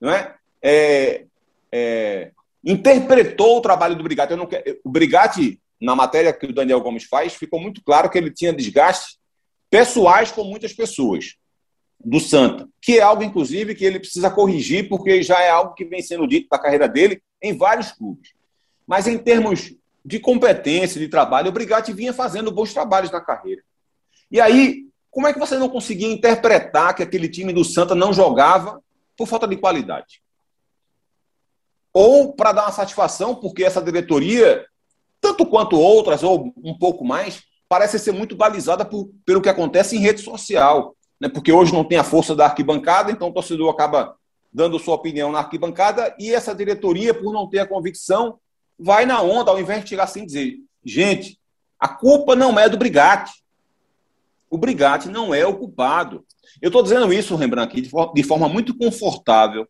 não 0.00 0.10
é? 0.10 0.34
é, 0.62 1.24
é 1.70 2.32
interpretou 2.64 3.58
o 3.58 3.60
trabalho 3.60 3.96
do 3.96 4.04
Brigatti. 4.04 4.36
Não, 4.36 4.48
o 4.84 4.90
Brigatti, 4.90 5.60
na 5.80 5.96
matéria 5.96 6.32
que 6.32 6.46
o 6.46 6.54
Daniel 6.54 6.80
Gomes 6.80 7.04
faz, 7.04 7.34
ficou 7.34 7.60
muito 7.60 7.82
claro 7.82 8.08
que 8.08 8.16
ele 8.16 8.30
tinha 8.30 8.52
desgastes 8.52 9.18
pessoais 9.68 10.30
com 10.30 10.44
muitas 10.44 10.72
pessoas 10.72 11.34
do 12.04 12.20
Santa, 12.20 12.68
que 12.80 12.98
é 12.98 13.02
algo, 13.02 13.22
inclusive, 13.22 13.74
que 13.74 13.84
ele 13.84 13.98
precisa 13.98 14.30
corrigir, 14.30 14.88
porque 14.88 15.22
já 15.22 15.40
é 15.40 15.50
algo 15.50 15.74
que 15.74 15.84
vem 15.84 16.02
sendo 16.02 16.26
dito 16.26 16.48
da 16.48 16.58
carreira 16.58 16.88
dele 16.88 17.22
em 17.40 17.56
vários 17.56 17.92
clubes. 17.92 18.30
Mas 18.86 19.06
em 19.06 19.18
termos 19.18 19.74
de 20.04 20.18
competência, 20.18 21.00
de 21.00 21.08
trabalho, 21.08 21.48
o 21.48 21.52
Brigatti 21.52 21.92
vinha 21.92 22.12
fazendo 22.12 22.50
bons 22.50 22.72
trabalhos 22.72 23.10
na 23.10 23.20
carreira. 23.20 23.62
E 24.30 24.40
aí, 24.40 24.86
como 25.10 25.26
é 25.26 25.32
que 25.32 25.38
você 25.38 25.56
não 25.58 25.68
conseguia 25.68 26.10
interpretar 26.10 26.94
que 26.94 27.02
aquele 27.02 27.28
time 27.28 27.52
do 27.52 27.64
Santa 27.64 27.94
não 27.94 28.12
jogava 28.12 28.82
por 29.16 29.28
falta 29.28 29.46
de 29.46 29.56
qualidade? 29.56 30.22
Ou 31.92 32.32
para 32.32 32.52
dar 32.52 32.62
uma 32.62 32.72
satisfação, 32.72 33.34
porque 33.34 33.62
essa 33.62 33.82
diretoria, 33.82 34.64
tanto 35.20 35.44
quanto 35.44 35.78
outras, 35.78 36.22
ou 36.22 36.52
um 36.56 36.76
pouco 36.76 37.04
mais, 37.04 37.42
parece 37.68 37.98
ser 37.98 38.12
muito 38.12 38.34
balizada 38.34 38.84
por, 38.84 39.10
pelo 39.24 39.42
que 39.42 39.48
acontece 39.48 39.96
em 39.96 40.00
rede 40.00 40.22
social. 40.22 40.96
Né? 41.20 41.28
Porque 41.28 41.52
hoje 41.52 41.72
não 41.72 41.84
tem 41.84 41.98
a 41.98 42.04
força 42.04 42.34
da 42.34 42.46
arquibancada, 42.46 43.12
então 43.12 43.28
o 43.28 43.32
torcedor 43.34 43.70
acaba 43.70 44.16
dando 44.52 44.78
sua 44.78 44.94
opinião 44.94 45.30
na 45.30 45.38
arquibancada, 45.38 46.14
e 46.18 46.34
essa 46.34 46.54
diretoria, 46.54 47.14
por 47.14 47.32
não 47.32 47.48
ter 47.48 47.60
a 47.60 47.66
convicção, 47.66 48.38
vai 48.82 49.06
na 49.06 49.22
onda, 49.22 49.50
ao 49.50 49.86
chegar 49.86 50.04
assim 50.04 50.26
dizer: 50.26 50.56
gente, 50.84 51.38
a 51.78 51.88
culpa 51.88 52.34
não 52.34 52.58
é 52.58 52.68
do 52.68 52.76
Brigatti. 52.76 53.32
O 54.50 54.58
Brigatti 54.58 55.08
não 55.08 55.32
é 55.32 55.46
o 55.46 55.56
culpado. 55.56 56.24
Eu 56.60 56.68
estou 56.68 56.82
dizendo 56.82 57.12
isso, 57.12 57.36
Rembrandt, 57.36 57.70
aqui 57.70 57.80
de 58.14 58.22
forma 58.22 58.48
muito 58.48 58.76
confortável, 58.76 59.66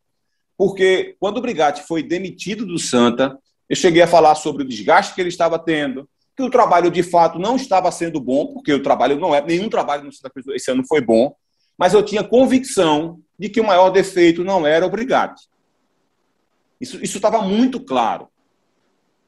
porque 0.57 1.17
quando 1.21 1.37
o 1.39 1.41
Brigatti 1.41 1.83
foi 1.87 2.03
demitido 2.03 2.67
do 2.67 2.79
Santa, 2.79 3.39
eu 3.69 3.77
cheguei 3.77 4.03
a 4.03 4.09
falar 4.09 4.35
sobre 4.35 4.65
o 4.65 4.69
desgaste 4.69 5.15
que 5.15 5.21
ele 5.21 5.29
estava 5.29 5.59
tendo, 5.59 6.09
que 6.37 6.43
o 6.43 6.51
trabalho 6.51 6.91
de 6.91 7.03
fato 7.03 7.39
não 7.39 7.55
estava 7.55 7.91
sendo 7.93 8.21
bom, 8.21 8.53
porque 8.53 8.73
o 8.73 8.83
trabalho 8.83 9.19
não 9.21 9.35
é, 9.35 9.41
nenhum 9.41 9.69
trabalho 9.69 10.05
no 10.05 10.13
Santa 10.13 10.31
Cruz 10.31 10.47
esse 10.49 10.71
ano 10.71 10.85
foi 10.87 11.01
bom, 11.01 11.35
mas 11.79 11.95
eu 11.95 12.03
tinha 12.03 12.25
convicção 12.25 13.21
de 13.39 13.49
que 13.49 13.61
o 13.61 13.67
maior 13.67 13.91
defeito 13.91 14.43
não 14.43 14.67
era 14.67 14.85
o 14.85 14.91
Brigatti. 14.91 15.45
Isso 16.81 16.99
estava 17.01 17.41
muito 17.43 17.79
claro 17.79 18.32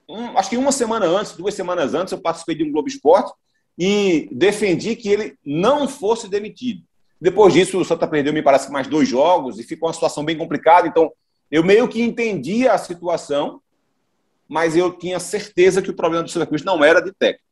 um, 0.08 0.36
acho 0.38 0.50
que 0.50 0.56
uma 0.56 0.72
semana 0.72 1.06
antes, 1.06 1.32
duas 1.32 1.54
semanas 1.54 1.94
antes, 1.94 2.12
eu 2.12 2.20
participei 2.20 2.54
de 2.54 2.64
um 2.64 2.72
Globo 2.72 2.88
Esporte 2.88 3.32
e 3.78 4.28
defendi 4.32 4.94
que 4.96 5.08
ele 5.08 5.38
não 5.44 5.88
fosse 5.88 6.28
demitido. 6.28 6.82
Depois 7.20 7.52
disso, 7.52 7.78
o 7.78 7.84
Santa 7.84 8.06
perdeu, 8.06 8.32
me 8.32 8.42
parece, 8.42 8.70
mais 8.70 8.86
dois 8.86 9.08
jogos 9.08 9.58
e 9.58 9.62
ficou 9.62 9.88
uma 9.88 9.94
situação 9.94 10.24
bem 10.24 10.36
complicada. 10.36 10.86
Então, 10.86 11.10
eu 11.50 11.64
meio 11.64 11.88
que 11.88 12.02
entendia 12.02 12.72
a 12.72 12.78
situação, 12.78 13.60
mas 14.48 14.76
eu 14.76 14.92
tinha 14.92 15.18
certeza 15.18 15.80
que 15.80 15.90
o 15.90 15.94
problema 15.94 16.22
do 16.22 16.30
Santa 16.30 16.46
Cruz 16.46 16.62
não 16.62 16.84
era 16.84 17.00
de 17.00 17.12
técnico. 17.12 17.44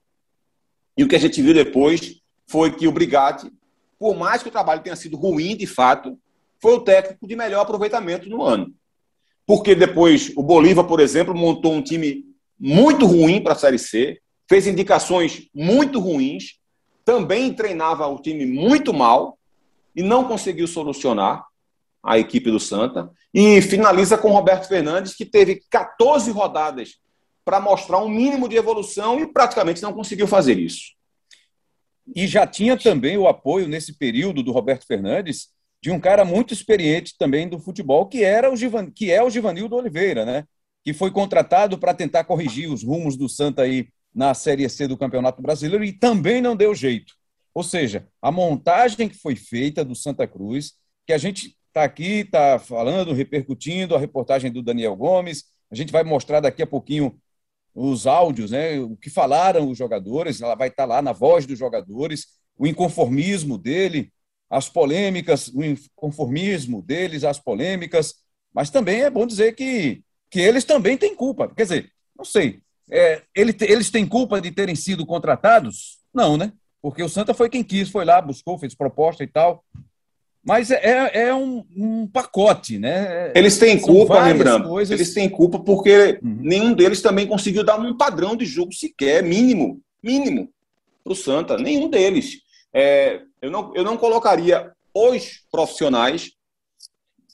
E 0.97 1.05
o 1.05 1.09
que 1.09 1.17
a 1.17 1.19
gente 1.19 1.41
viu 1.41 1.55
depois 1.55 2.21
foi 2.47 2.71
que 2.73 2.87
o 2.87 2.93
Brigatti, 2.93 3.51
por 3.99 4.15
mais 4.15 4.43
que 4.43 4.49
o 4.49 4.53
trabalho 4.53 4.83
tenha 4.83 4.97
sido 4.97 5.17
ruim 5.17 5.57
de 5.57 5.67
fato, 5.67 6.19
foi 6.61 6.75
o 6.75 6.81
técnico 6.81 7.27
de 7.27 7.35
melhor 7.35 7.63
aproveitamento 7.63 8.29
no 8.29 8.43
ano. 8.43 8.73
porque 9.47 9.75
depois 9.75 10.33
o 10.37 10.43
Bolívar, 10.43 10.87
por 10.87 11.01
exemplo, 11.01 11.35
montou 11.35 11.73
um 11.73 11.83
time 11.83 12.25
muito 12.65 13.07
ruim 13.07 13.43
para 13.43 13.55
a 13.55 13.57
Série 13.57 13.79
C, 13.79 14.21
fez 14.49 14.69
indicações 14.69 15.49
muito 15.53 15.99
ruins, 15.99 16.61
também 17.05 17.53
treinava 17.53 18.07
o 18.07 18.23
time 18.23 18.47
muito 18.47 18.95
mal 18.95 19.37
e 19.97 20.01
não 20.01 20.29
conseguiu 20.29 20.69
solucionar 20.69 21.45
a 22.01 22.21
equipe 22.21 22.53
do 22.53 22.61
Santa. 22.61 23.11
E 23.35 23.61
finaliza 23.61 24.17
com 24.17 24.31
Roberto 24.31 24.69
Fernandes, 24.69 25.17
que 25.17 25.25
teve 25.25 25.61
14 25.69 26.31
rodadas 26.31 27.01
para 27.45 27.59
mostrar 27.59 27.99
um 27.99 28.09
mínimo 28.09 28.49
de 28.49 28.55
evolução 28.55 29.19
e 29.19 29.27
praticamente 29.27 29.83
não 29.83 29.93
conseguiu 29.93 30.29
fazer 30.29 30.57
isso. 30.57 30.93
E 32.15 32.29
já 32.29 32.47
tinha 32.47 32.77
também 32.77 33.19
o 33.19 33.27
apoio 33.27 33.67
nesse 33.67 33.99
período 33.99 34.41
do 34.41 34.53
Roberto 34.53 34.87
Fernandes 34.87 35.49
de 35.83 35.91
um 35.91 35.99
cara 35.99 36.25
muito 36.25 36.55
experiente 36.55 37.17
também 37.19 37.49
do 37.49 37.59
futebol, 37.59 38.07
que 38.07 38.23
era 38.23 38.53
o 38.53 38.57
Givan, 38.57 38.89
que 38.89 39.11
é 39.11 39.21
o 39.21 39.31
Givanildo 39.31 39.75
Oliveira, 39.75 40.25
né? 40.25 40.45
Que 40.85 40.93
foi 40.93 41.11
contratado 41.11 41.79
para 41.79 41.95
tentar 41.95 42.25
corrigir 42.25 42.71
os 42.71 42.83
rumos 42.83 43.17
do 43.17 43.29
Santa 43.29 43.63
aí 43.63 43.89
na 44.15 44.35
Série 44.35 44.69
C 44.69 44.87
do 44.87 44.97
Campeonato 44.97 45.41
Brasileiro 45.41 45.85
e 45.85 45.93
também 45.93 46.41
não 46.41 46.57
deu 46.57 46.75
jeito. 46.75 47.15
Ou 47.55 47.63
seja, 47.63 48.09
a 48.21 48.31
montagem 48.31 49.09
que 49.09 49.17
foi 49.17 49.37
feita 49.37 49.85
do 49.85 49.95
Santa 49.95 50.27
Cruz, 50.27 50.75
que 51.07 51.13
a 51.13 51.19
gente 51.19 51.57
está 51.69 51.85
aqui, 51.85 52.21
está 52.21 52.59
falando, 52.59 53.13
repercutindo 53.13 53.95
a 53.95 53.99
reportagem 53.99 54.51
do 54.51 54.63
Daniel 54.63 54.97
Gomes, 54.97 55.45
a 55.71 55.75
gente 55.75 55.93
vai 55.93 56.05
mostrar 56.05 56.41
daqui 56.41 56.63
a 56.63 56.67
pouquinho 56.67 57.19
os 57.75 58.07
áudios, 58.07 58.51
né? 58.51 58.79
O 58.79 58.97
que 58.97 59.09
falaram 59.09 59.69
os 59.69 59.79
jogadores, 59.79 60.41
ela 60.41 60.55
vai 60.55 60.69
estar 60.69 60.83
tá 60.83 60.95
lá 60.95 61.03
na 61.03 61.13
voz 61.13 61.47
dos 61.47 61.59
jogadores, 61.59 62.27
o 62.59 62.67
inconformismo 62.67 63.57
dele, 63.57 64.13
as 64.51 64.69
polêmicas, 64.69 65.49
o 65.49 65.65
inconformismo 65.65 66.83
deles, 66.83 67.25
as 67.25 67.39
polêmicas, 67.39 68.17
mas 68.53 68.69
também 68.69 69.01
é 69.01 69.09
bom 69.09 69.27
dizer 69.27 69.55
que, 69.55 70.03
que 70.33 70.41
eles 70.41 70.65
também 70.65 70.97
têm 70.97 71.15
culpa. 71.15 71.53
Quer 71.55 71.65
dizer, 71.65 71.93
não 72.17 72.25
sei, 72.25 72.61
é, 72.91 73.21
ele, 73.35 73.55
eles 73.61 73.91
têm 73.91 74.07
culpa 74.07 74.41
de 74.41 74.51
terem 74.51 74.75
sido 74.75 75.05
contratados? 75.05 75.99
Não, 76.13 76.39
né? 76.39 76.53
Porque 76.81 77.03
o 77.03 77.09
Santa 77.09 77.35
foi 77.35 77.51
quem 77.51 77.63
quis, 77.63 77.91
foi 77.91 78.07
lá, 78.07 78.21
buscou, 78.21 78.59
fez 78.59 78.75
proposta 78.75 79.23
e 79.23 79.27
tal. 79.27 79.63
Mas 80.43 80.71
é, 80.71 80.81
é, 80.83 81.27
é 81.29 81.35
um, 81.35 81.65
um, 81.77 82.07
pacote, 82.07 82.79
né? 82.79 83.31
Eles 83.35 83.59
têm 83.59 83.79
São 83.79 83.89
culpa, 83.89 84.25
lembrando. 84.25 84.69
Coisas... 84.69 84.99
Eles 84.99 85.15
têm 85.15 85.29
culpa 85.29 85.61
porque 85.61 86.19
uhum. 86.23 86.39
nenhum 86.41 86.73
deles 86.73 87.03
também 87.03 87.27
conseguiu 87.27 87.63
dar 87.63 87.79
um 87.79 87.97
padrão 87.97 88.35
de 88.35 88.47
jogo 88.47 88.73
sequer, 88.73 89.23
mínimo, 89.23 89.81
mínimo, 90.03 90.49
para 91.05 91.13
o 91.13 91.17
Santa. 91.17 91.59
Nenhum 91.59 91.89
deles. 91.89 92.39
É, 92.75 93.21
eu, 93.41 93.51
não, 93.51 93.73
eu 93.77 93.85
não 93.85 93.99
colocaria 93.99 94.73
os 94.95 95.43
profissionais 95.53 96.33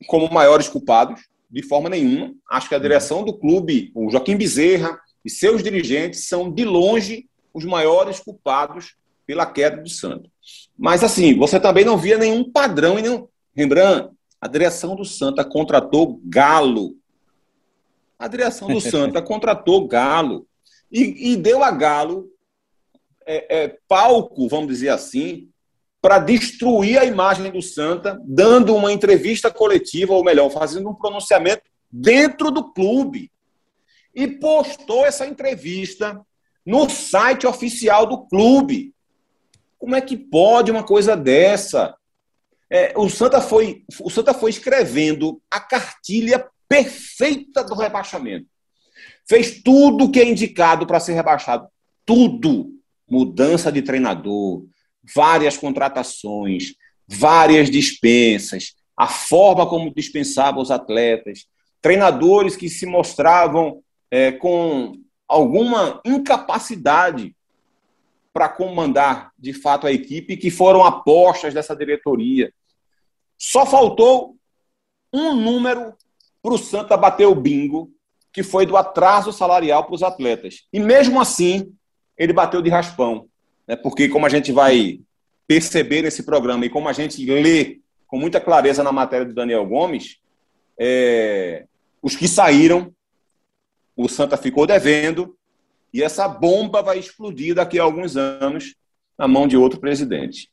como 0.06 0.30
maiores 0.30 0.68
culpados, 0.68 1.22
de 1.50 1.62
forma 1.62 1.88
nenhuma. 1.88 2.34
Acho 2.50 2.68
que 2.68 2.74
a 2.74 2.78
direção 2.78 3.24
do 3.24 3.32
clube, 3.32 3.90
o 3.94 4.10
Joaquim 4.10 4.36
Bezerra 4.36 4.98
e 5.24 5.30
seus 5.30 5.62
dirigentes 5.62 6.28
são, 6.28 6.50
de 6.50 6.64
longe, 6.64 7.28
os 7.52 7.64
maiores 7.64 8.20
culpados 8.20 8.96
pela 9.26 9.46
queda 9.46 9.82
do 9.82 9.88
Santa. 9.88 10.28
Mas, 10.76 11.02
assim, 11.02 11.36
você 11.36 11.58
também 11.58 11.84
não 11.84 11.98
via 11.98 12.16
nenhum 12.16 12.50
padrão 12.50 12.98
e 12.98 13.02
nenhum. 13.02 13.26
Rembrandt, 13.54 14.10
a 14.40 14.46
direção 14.46 14.94
do 14.94 15.04
Santa 15.04 15.44
contratou 15.44 16.20
Galo. 16.24 16.96
A 18.18 18.28
direção 18.28 18.68
do 18.68 18.80
Santa 18.80 19.20
contratou 19.22 19.86
Galo. 19.86 20.46
E, 20.90 21.32
e 21.32 21.36
deu 21.36 21.62
a 21.62 21.70
Galo 21.70 22.30
é, 23.26 23.64
é, 23.64 23.78
palco, 23.86 24.48
vamos 24.48 24.68
dizer 24.68 24.88
assim, 24.88 25.50
para 26.00 26.18
destruir 26.18 26.98
a 26.98 27.04
imagem 27.04 27.50
do 27.50 27.60
Santa, 27.60 28.20
dando 28.24 28.74
uma 28.74 28.92
entrevista 28.92 29.50
coletiva, 29.50 30.12
ou 30.12 30.24
melhor, 30.24 30.50
fazendo 30.50 30.88
um 30.88 30.94
pronunciamento 30.94 31.62
dentro 31.90 32.50
do 32.50 32.72
clube. 32.72 33.30
E 34.14 34.26
postou 34.26 35.04
essa 35.04 35.26
entrevista 35.26 36.20
no 36.64 36.88
site 36.88 37.46
oficial 37.46 38.06
do 38.06 38.26
clube. 38.26 38.94
Como 39.78 39.94
é 39.94 40.00
que 40.00 40.16
pode 40.16 40.70
uma 40.70 40.84
coisa 40.84 41.16
dessa? 41.16 41.94
É, 42.70 42.92
o, 42.96 43.08
Santa 43.08 43.40
foi, 43.40 43.84
o 44.00 44.10
Santa 44.10 44.34
foi 44.34 44.50
escrevendo 44.50 45.40
a 45.50 45.58
cartilha 45.58 46.46
perfeita 46.68 47.64
do 47.64 47.74
rebaixamento. 47.74 48.46
Fez 49.28 49.62
tudo 49.62 50.04
o 50.04 50.10
que 50.10 50.20
é 50.20 50.28
indicado 50.28 50.86
para 50.86 51.00
ser 51.00 51.14
rebaixado. 51.14 51.68
Tudo. 52.04 52.74
Mudança 53.10 53.72
de 53.72 53.80
treinador, 53.80 54.66
várias 55.14 55.56
contratações, 55.56 56.74
várias 57.06 57.70
dispensas, 57.70 58.74
a 58.96 59.06
forma 59.06 59.66
como 59.68 59.94
dispensava 59.94 60.60
os 60.60 60.70
atletas, 60.70 61.46
treinadores 61.80 62.56
que 62.56 62.68
se 62.68 62.84
mostravam 62.84 63.82
é, 64.10 64.32
com 64.32 65.00
alguma 65.26 66.00
incapacidade 66.04 67.34
para 68.32 68.48
comandar 68.48 69.32
de 69.38 69.52
fato 69.52 69.86
a 69.86 69.92
equipe, 69.92 70.36
que 70.36 70.50
foram 70.50 70.84
apostas 70.84 71.54
dessa 71.54 71.74
diretoria. 71.74 72.52
Só 73.36 73.64
faltou 73.64 74.36
um 75.12 75.34
número 75.34 75.94
para 76.42 76.54
o 76.54 76.58
Santa 76.58 76.96
bater 76.96 77.26
o 77.26 77.34
bingo, 77.34 77.90
que 78.32 78.42
foi 78.42 78.66
do 78.66 78.76
atraso 78.76 79.32
salarial 79.32 79.84
para 79.84 79.94
os 79.94 80.02
atletas. 80.02 80.66
E 80.72 80.78
mesmo 80.78 81.20
assim, 81.20 81.72
ele 82.16 82.32
bateu 82.32 82.62
de 82.62 82.70
raspão. 82.70 83.28
Né? 83.68 83.76
Porque, 83.76 84.08
como 84.08 84.24
a 84.24 84.30
gente 84.30 84.50
vai 84.50 85.00
perceber 85.46 86.02
nesse 86.02 86.22
programa 86.22 86.64
e 86.64 86.70
como 86.70 86.88
a 86.88 86.92
gente 86.92 87.24
lê 87.24 87.80
com 88.06 88.18
muita 88.18 88.40
clareza 88.40 88.82
na 88.82 88.90
matéria 88.90 89.26
do 89.26 89.34
Daniel 89.34 89.66
Gomes, 89.66 90.16
é, 90.78 91.66
os 92.02 92.16
que 92.16 92.26
saíram, 92.26 92.92
o 93.94 94.08
Santa 94.08 94.36
ficou 94.36 94.66
devendo, 94.66 95.36
e 95.92 96.02
essa 96.02 96.26
bomba 96.26 96.82
vai 96.82 96.98
explodir 96.98 97.54
daqui 97.54 97.78
a 97.78 97.82
alguns 97.82 98.16
anos 98.16 98.74
na 99.18 99.28
mão 99.28 99.46
de 99.46 99.56
outro 99.56 99.80
presidente. 99.80 100.50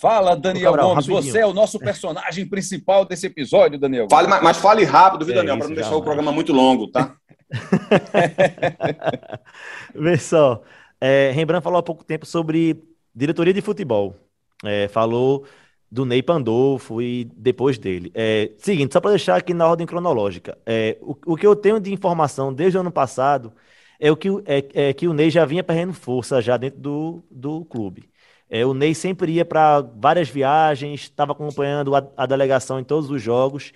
Fala, 0.00 0.34
Daniel 0.34 0.72
Cabral, 0.72 0.88
Gomes. 0.90 1.06
Rapidinho. 1.06 1.32
Você 1.32 1.38
é 1.40 1.46
o 1.46 1.52
nosso 1.52 1.78
personagem 1.78 2.48
principal 2.48 3.04
desse 3.04 3.26
episódio, 3.26 3.78
Daniel. 3.78 4.06
Fale, 4.10 4.28
mas 4.28 4.56
fale 4.56 4.84
rápido, 4.84 5.26
viu, 5.26 5.34
é 5.34 5.38
Daniel, 5.38 5.58
para 5.58 5.68
não 5.68 5.74
deixar 5.74 5.94
o 5.94 6.02
programa 6.02 6.32
muito 6.32 6.52
longo, 6.52 6.88
tá? 6.88 7.14
Vê 9.94 10.16
só. 10.16 10.62
É, 11.00 11.30
Rembrandt 11.32 11.64
falou 11.64 11.78
há 11.78 11.82
pouco 11.82 12.04
tempo 12.04 12.26
sobre 12.26 12.82
diretoria 13.14 13.52
de 13.54 13.60
futebol. 13.62 14.16
É, 14.64 14.88
falou 14.88 15.46
do 15.90 16.04
Ney 16.04 16.22
Pandolfo 16.22 17.02
e 17.02 17.24
depois 17.24 17.78
dele. 17.78 18.12
É, 18.14 18.52
seguinte, 18.58 18.92
só 18.92 19.00
para 19.00 19.10
deixar 19.10 19.36
aqui 19.36 19.52
na 19.52 19.66
ordem 19.66 19.86
cronológica. 19.86 20.56
É, 20.64 20.98
o, 21.00 21.16
o 21.26 21.36
que 21.36 21.46
eu 21.46 21.56
tenho 21.56 21.80
de 21.80 21.92
informação 21.92 22.52
desde 22.52 22.76
o 22.78 22.80
ano 22.80 22.92
passado 22.92 23.52
é 23.98 24.10
o 24.10 24.16
que, 24.16 24.28
é, 24.46 24.88
é 24.88 24.92
que 24.94 25.08
o 25.08 25.12
Ney 25.12 25.30
já 25.30 25.44
vinha 25.44 25.62
perdendo 25.64 25.92
força 25.92 26.40
já 26.40 26.56
dentro 26.56 26.80
do, 26.80 27.24
do 27.30 27.64
clube. 27.66 28.10
É, 28.48 28.64
o 28.66 28.74
Ney 28.74 28.94
sempre 28.94 29.32
ia 29.32 29.44
para 29.44 29.80
várias 29.80 30.28
viagens, 30.28 31.02
estava 31.02 31.32
acompanhando 31.32 31.94
a, 31.94 32.08
a, 32.16 32.26
delegação 32.26 32.80
em 32.80 32.84
todos 32.84 33.10
os 33.10 33.22
jogos. 33.22 33.72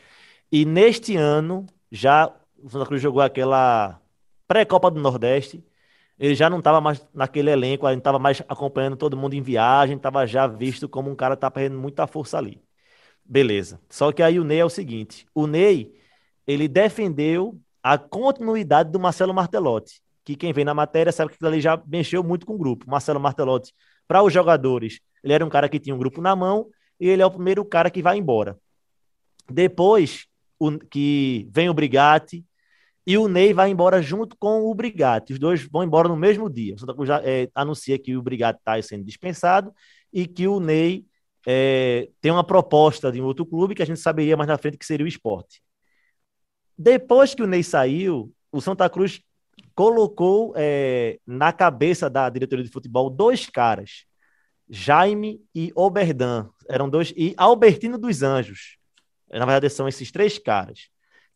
E 0.50 0.64
neste 0.64 1.16
ano, 1.16 1.66
já 1.92 2.32
o 2.62 2.68
Santa 2.70 2.87
Cruz 2.87 3.00
jogou 3.02 3.22
aquela 3.22 4.00
pré-Copa 4.48 4.90
do 4.90 5.00
Nordeste. 5.00 5.64
Ele 6.18 6.35
já 6.35 6.48
não 6.48 6.59
estava 6.59 6.81
mais 6.81 7.07
naquele 7.12 7.50
elenco, 7.50 7.88
gente 7.88 7.98
estava 7.98 8.18
mais 8.18 8.42
acompanhando 8.48 8.96
todo 8.96 9.16
mundo 9.16 9.35
em 9.35 9.42
viagem, 9.42 9.96
estava 9.96 10.27
já 10.27 10.46
visto 10.46 10.88
como 10.88 11.11
um 11.11 11.14
cara 11.14 11.35
está 11.35 11.50
perdendo 11.50 11.81
muita 11.81 12.07
força 12.07 12.38
ali. 12.38 12.62
Beleza. 13.24 13.81
Só 13.88 14.12
que 14.12 14.22
aí 14.22 14.38
o 14.38 14.44
Ney 14.44 14.61
é 14.61 14.64
o 14.64 14.70
seguinte: 14.70 15.27
o 15.35 15.46
Ney, 15.46 15.94
ele 16.46 16.68
defendeu 16.68 17.59
a 17.83 17.98
continuidade 17.98 18.90
do 18.90 19.00
Marcelo 19.00 19.35
Martelotti 19.35 20.05
que 20.24 20.35
quem 20.35 20.53
vem 20.53 20.64
na 20.64 20.74
matéria 20.74 21.12
sabe 21.12 21.37
que 21.37 21.46
ele 21.46 21.61
já 21.61 21.81
mexeu 21.87 22.24
muito 22.24 22.46
com 22.46 22.55
o 22.55 22.59
grupo. 22.59 22.88
Marcelo 22.88 23.20
Martelotti, 23.20 23.74
para 24.09 24.22
os 24.22 24.33
jogadores, 24.33 25.00
ele 25.22 25.35
era 25.35 25.44
um 25.44 25.50
cara 25.50 25.68
que 25.68 25.79
tinha 25.79 25.94
um 25.94 25.98
grupo 25.98 26.20
na 26.20 26.35
mão 26.35 26.68
e 26.98 27.09
ele 27.09 27.22
é 27.22 27.27
o 27.27 27.31
primeiro 27.31 27.64
cara 27.64 27.90
que 27.90 28.03
vai 28.03 28.16
embora. 28.16 28.59
Depois 29.50 30.27
o, 30.59 30.79
que 30.79 31.46
vem 31.50 31.68
o 31.68 31.74
Brigatti 31.74 32.44
e 33.06 33.18
o 33.18 33.28
Ney 33.28 33.52
vai 33.52 33.70
embora 33.70 34.00
junto 34.00 34.36
com 34.36 34.62
o 34.62 34.74
Brigatti. 34.74 35.32
Os 35.34 35.38
dois 35.38 35.62
vão 35.62 35.84
embora 35.84 36.08
no 36.08 36.16
mesmo 36.16 36.48
dia. 36.48 36.74
O 36.74 36.78
Santa 36.78 36.94
Cruz 36.94 37.08
já 37.08 37.20
é, 37.22 37.48
anuncia 37.54 37.98
que 37.98 38.16
o 38.16 38.22
Brigatti 38.22 38.60
está 38.60 38.80
sendo 38.80 39.04
dispensado 39.04 39.72
e 40.12 40.26
que 40.26 40.48
o 40.48 40.58
Ney 40.58 41.04
é, 41.46 42.08
tem 42.20 42.32
uma 42.32 42.44
proposta 42.44 43.12
de 43.12 43.20
um 43.20 43.24
outro 43.24 43.44
clube 43.44 43.74
que 43.74 43.82
a 43.82 43.86
gente 43.86 44.00
saberia 44.00 44.36
mais 44.36 44.48
na 44.48 44.56
frente 44.56 44.78
que 44.78 44.86
seria 44.86 45.04
o 45.04 45.08
esporte. 45.08 45.62
Depois 46.76 47.34
que 47.34 47.42
o 47.42 47.46
Ney 47.46 47.62
saiu, 47.62 48.32
o 48.50 48.60
Santa 48.60 48.88
Cruz 48.88 49.20
colocou 49.74 50.54
é, 50.56 51.18
na 51.26 51.52
cabeça 51.52 52.08
da 52.08 52.28
diretoria 52.28 52.64
de 52.64 52.70
futebol 52.70 53.10
dois 53.10 53.46
caras, 53.46 54.06
Jaime 54.68 55.40
e 55.54 55.70
Oberdan, 55.74 56.48
eram 56.68 56.88
dois, 56.88 57.12
e 57.16 57.34
Albertino 57.36 57.98
dos 57.98 58.22
Anjos. 58.22 58.78
Na 59.30 59.44
verdade, 59.44 59.68
são 59.68 59.86
esses 59.86 60.10
três 60.10 60.38
caras 60.38 60.88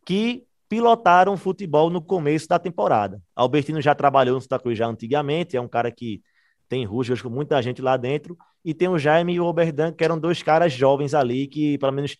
que 0.06 0.47
pilotaram 0.68 1.36
futebol 1.36 1.88
no 1.90 2.02
começo 2.02 2.46
da 2.46 2.58
temporada. 2.58 3.20
Albertino 3.34 3.80
já 3.80 3.94
trabalhou 3.94 4.34
no 4.34 4.40
Santa 4.40 4.58
Cruz 4.58 4.76
já 4.76 4.86
antigamente, 4.86 5.56
é 5.56 5.60
um 5.60 5.68
cara 5.68 5.90
que 5.90 6.22
tem 6.68 6.84
rusgas 6.84 7.22
com 7.22 7.30
muita 7.30 7.60
gente 7.62 7.80
lá 7.80 7.96
dentro, 7.96 8.36
e 8.64 8.74
tem 8.74 8.88
o 8.88 8.98
Jaime 8.98 9.34
e 9.34 9.40
o 9.40 9.46
Oberdan, 9.46 9.92
que 9.92 10.04
eram 10.04 10.18
dois 10.18 10.42
caras 10.42 10.72
jovens 10.72 11.14
ali, 11.14 11.46
que 11.46 11.78
pelo 11.78 11.92
menos 11.92 12.16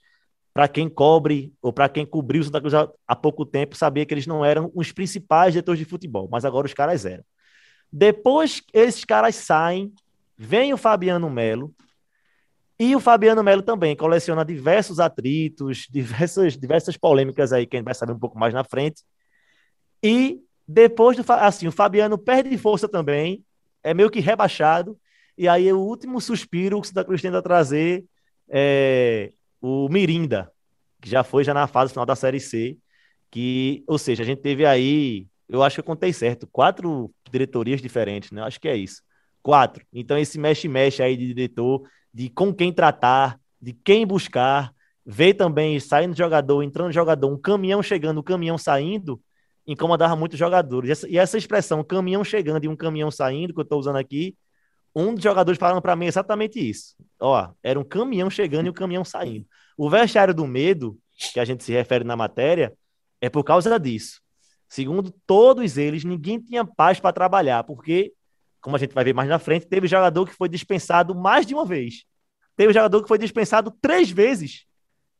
para 0.55 0.67
quem 0.67 0.89
cobre 0.89 1.53
ou 1.61 1.73
para 1.73 1.89
quem 1.89 2.07
cobriu 2.07 2.41
o 2.41 2.45
Santa 2.45 2.61
Cruz 2.61 2.75
há, 2.75 3.15
pouco 3.17 3.45
tempo, 3.45 3.77
sabia 3.77 4.07
que 4.07 4.15
eles 4.15 4.27
não 4.27 4.45
eram 4.45 4.73
os 4.75 4.91
principais 4.91 5.53
diretores 5.53 5.79
de 5.79 5.85
futebol, 5.85 6.29
mas 6.31 6.45
agora 6.45 6.67
os 6.67 6.75
caras 6.75 7.05
eram. 7.05 7.23
Depois 7.93 8.63
esses 8.73 9.05
caras 9.05 9.35
saem, 9.37 9.93
vem 10.37 10.73
o 10.73 10.79
Fabiano 10.79 11.29
Melo, 11.31 11.75
e 12.79 12.95
o 12.95 13.01
Fabiano 13.01 13.43
Melo 13.43 13.63
também 13.63 13.97
coleciona 13.97 14.45
diversos 14.45 15.01
atritos, 15.01 15.87
diversas, 15.91 16.57
diversas 16.57 16.97
polêmicas 16.97 17.53
aí 17.53 17.67
que 17.67 17.77
a 17.77 17.79
gente 17.79 17.85
vai 17.87 17.95
saber 17.95 18.13
um 18.13 18.19
pouco 18.19 18.39
mais 18.39 18.55
na 18.55 18.63
frente. 18.63 19.03
E 20.03 20.41
depois 20.67 21.17
do 21.17 21.25
assim, 21.33 21.67
o 21.67 21.73
Fabiano 21.73 22.17
perde 22.17 22.57
força 22.57 22.89
também, 22.89 23.45
é 23.83 23.93
meio 23.93 24.11
que 24.11 24.21
rebaixado. 24.21 24.99
E 25.37 25.49
aí 25.49 25.73
o 25.73 25.81
último 25.81 26.21
suspiro 26.21 26.81
que 26.81 26.87
o 26.87 26.89
Santa 26.89 27.05
Cruz 27.05 27.23
tenta 27.23 27.43
trazer 27.43 28.05
é 28.49 29.33
o 29.61 29.89
Mirinda, 29.89 30.51
que 31.01 31.09
já 31.09 31.25
foi 31.25 31.43
já 31.45 31.53
na 31.53 31.67
fase 31.67 31.93
final 31.93 32.07
da 32.07 32.15
Série 32.17 32.41
C, 32.41 32.77
que, 33.31 33.85
ou 33.87 33.99
seja, 33.99 34.23
a 34.23 34.27
gente 34.27 34.41
teve 34.41 34.65
aí, 34.65 35.27
eu 35.49 35.63
acho 35.63 35.77
que 35.77 35.81
eu 35.81 35.85
contei 35.85 36.13
certo, 36.13 36.47
quatro 36.47 37.13
diretorias 37.31 37.81
diferentes, 37.81 38.31
né? 38.31 38.43
Acho 38.43 38.61
que 38.61 38.69
é 38.69 38.77
isso. 38.77 39.03
Quatro. 39.43 39.85
Então 39.93 40.19
esse 40.19 40.39
mexe-mexe 40.39 41.03
aí 41.03 41.17
de 41.17 41.27
diretor, 41.29 41.83
de 42.13 42.29
com 42.29 42.53
quem 42.53 42.73
tratar, 42.73 43.39
de 43.61 43.73
quem 43.73 44.07
buscar, 44.07 44.73
ver 45.05 45.35
também 45.35 45.79
saindo 45.81 46.17
jogador, 46.17 46.63
entrando 46.63 46.93
jogador, 46.93 47.33
um 47.33 47.39
caminhão 47.39 47.83
chegando, 47.83 48.21
um 48.21 48.23
caminhão 48.23 48.59
saindo, 48.59 49.21
incomodava 49.67 50.17
muito 50.17 50.33
os 50.33 50.39
jogadores. 50.39 51.03
E 51.05 51.19
essa 51.19 51.39
expressão, 51.39 51.85
caminhão 51.85 52.25
chegando 52.25 52.65
e 52.65 52.69
um 52.69 52.77
caminhão 52.77 53.11
saindo, 53.11 53.53
que 53.53 53.61
eu 53.61 53.65
estou 53.65 53.79
usando 53.79 53.97
aqui, 53.97 54.37
um 54.95 55.15
dos 55.15 55.23
jogadores 55.23 55.59
falando 55.59 55.83
para 55.83 55.95
mim 55.95 56.07
exatamente 56.07 56.59
isso. 56.59 56.97
Ó, 57.21 57.51
era 57.63 57.79
um 57.79 57.85
caminhão 57.85 58.29
chegando 58.31 58.67
e 58.67 58.71
um 58.71 58.75
caminhão 58.75 59.05
saindo. 59.05 59.47
O 59.77 59.89
vestiário 59.89 60.35
do 60.35 60.47
medo, 60.47 60.99
que 61.33 61.39
a 61.39 61.45
gente 61.45 61.63
se 61.63 61.73
refere 61.73 62.05
na 62.05 62.17
matéria, 62.17 62.73
é 63.21 63.29
por 63.29 63.45
causa 63.45 63.79
disso. 63.79 64.21
Segundo 64.69 65.11
todos 65.27 65.79
eles, 65.79 66.05
ninguém 66.05 66.41
tinha 66.41 66.65
paz 66.65 67.01
para 67.01 67.13
trabalhar, 67.13 67.65
porque, 67.65 68.13
como 68.61 68.77
a 68.77 68.79
gente 68.79 68.95
vai 68.95 69.05
ver 69.05 69.15
mais 69.15 69.29
na 69.29 69.39
frente, 69.39 69.67
teve 69.67 69.87
jogador 69.87 70.27
que 70.27 70.35
foi 70.35 70.49
dispensado 70.49 71.15
mais 71.15 71.47
de 71.47 71.55
uma 71.55 71.65
vez. 71.65 72.05
Teve 72.57 72.73
jogador 72.73 73.03
que 73.03 73.09
foi 73.09 73.19
dispensado 73.19 73.73
três 73.81 74.11
vezes 74.11 74.65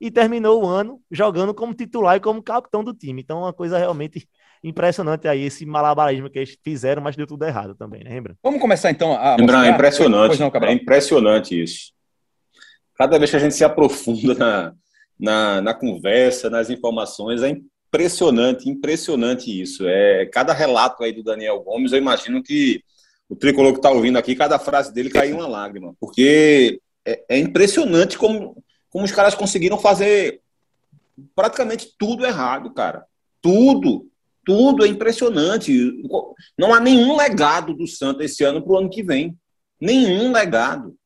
e 0.01 0.11
terminou 0.11 0.63
o 0.63 0.67
ano 0.67 1.01
jogando 1.11 1.55
como 1.55 1.75
titular 1.75 2.17
e 2.17 2.21
como 2.21 2.43
capitão 2.43 2.83
do 2.83 2.95
time. 2.95 3.23
Então, 3.23 3.39
é 3.39 3.43
uma 3.43 3.53
coisa 3.53 3.79
realmente 3.79 4.29
impressionante 4.63 5.29
aí 5.29 5.45
esse 5.45 5.65
malabarismo 5.65 6.29
que 6.29 6.39
eles 6.39 6.57
fizeram, 6.63 7.03
mas 7.03 7.17
deu 7.17 7.27
tudo 7.27 7.45
errado 7.45 7.75
também, 7.75 8.03
né, 8.03 8.11
Rembrandt? 8.11 8.39
Vamos 8.43 8.61
começar 8.61 8.91
então 8.91 9.13
a. 9.13 9.37
Rembrandt, 9.37 9.69
é 9.69 9.71
impressionante. 9.71 10.41
Não, 10.41 10.51
é 10.63 10.73
impressionante 10.73 11.63
isso. 11.63 11.93
Cada 12.97 13.19
vez 13.19 13.31
que 13.31 13.37
a 13.37 13.41
gente 13.41 13.55
se 13.55 13.65
aprofunda 13.65 14.35
na, 14.35 14.73
na, 15.19 15.61
na 15.61 15.75
conversa, 15.75 16.51
nas 16.51 16.71
informações, 16.71 17.43
é 17.43 17.57
impressionante, 17.89 18.69
impressionante 18.69 19.63
isso. 19.63 19.87
É 19.87 20.27
cada 20.27 20.53
relato 20.53 21.05
aí 21.05 21.13
do 21.13 21.23
Daniel 21.23 21.61
Gomes, 21.61 21.93
eu 21.93 21.99
imagino 21.99 22.43
que 22.43 22.83
o 23.29 23.37
tricolor 23.37 23.73
que 23.73 23.79
está 23.79 23.91
ouvindo 23.91 24.19
aqui, 24.19 24.35
cada 24.35 24.59
frase 24.59 24.93
dele 24.93 25.11
caiu 25.11 25.37
uma 25.37 25.47
lágrima, 25.47 25.95
porque 26.01 26.81
é, 27.05 27.25
é 27.29 27.39
impressionante 27.39 28.17
como, 28.17 28.63
como 28.89 29.05
os 29.05 29.13
caras 29.13 29.35
conseguiram 29.35 29.79
fazer 29.79 30.41
praticamente 31.35 31.95
tudo 31.99 32.25
errado, 32.25 32.73
cara. 32.73 33.05
Tudo 33.41 34.09
tudo 34.49 34.83
é 34.83 34.89
impressionante. 34.89 36.03
Não 36.57 36.73
há 36.73 36.81
nenhum 36.81 37.15
legado 37.15 37.75
do 37.75 37.87
Santa 37.87 38.25
esse 38.25 38.43
ano 38.43 38.63
para 38.63 38.73
o 38.73 38.79
ano 38.79 38.89
que 38.89 39.03
vem. 39.03 39.37
Nenhum 39.79 40.33
legado. 40.33 40.97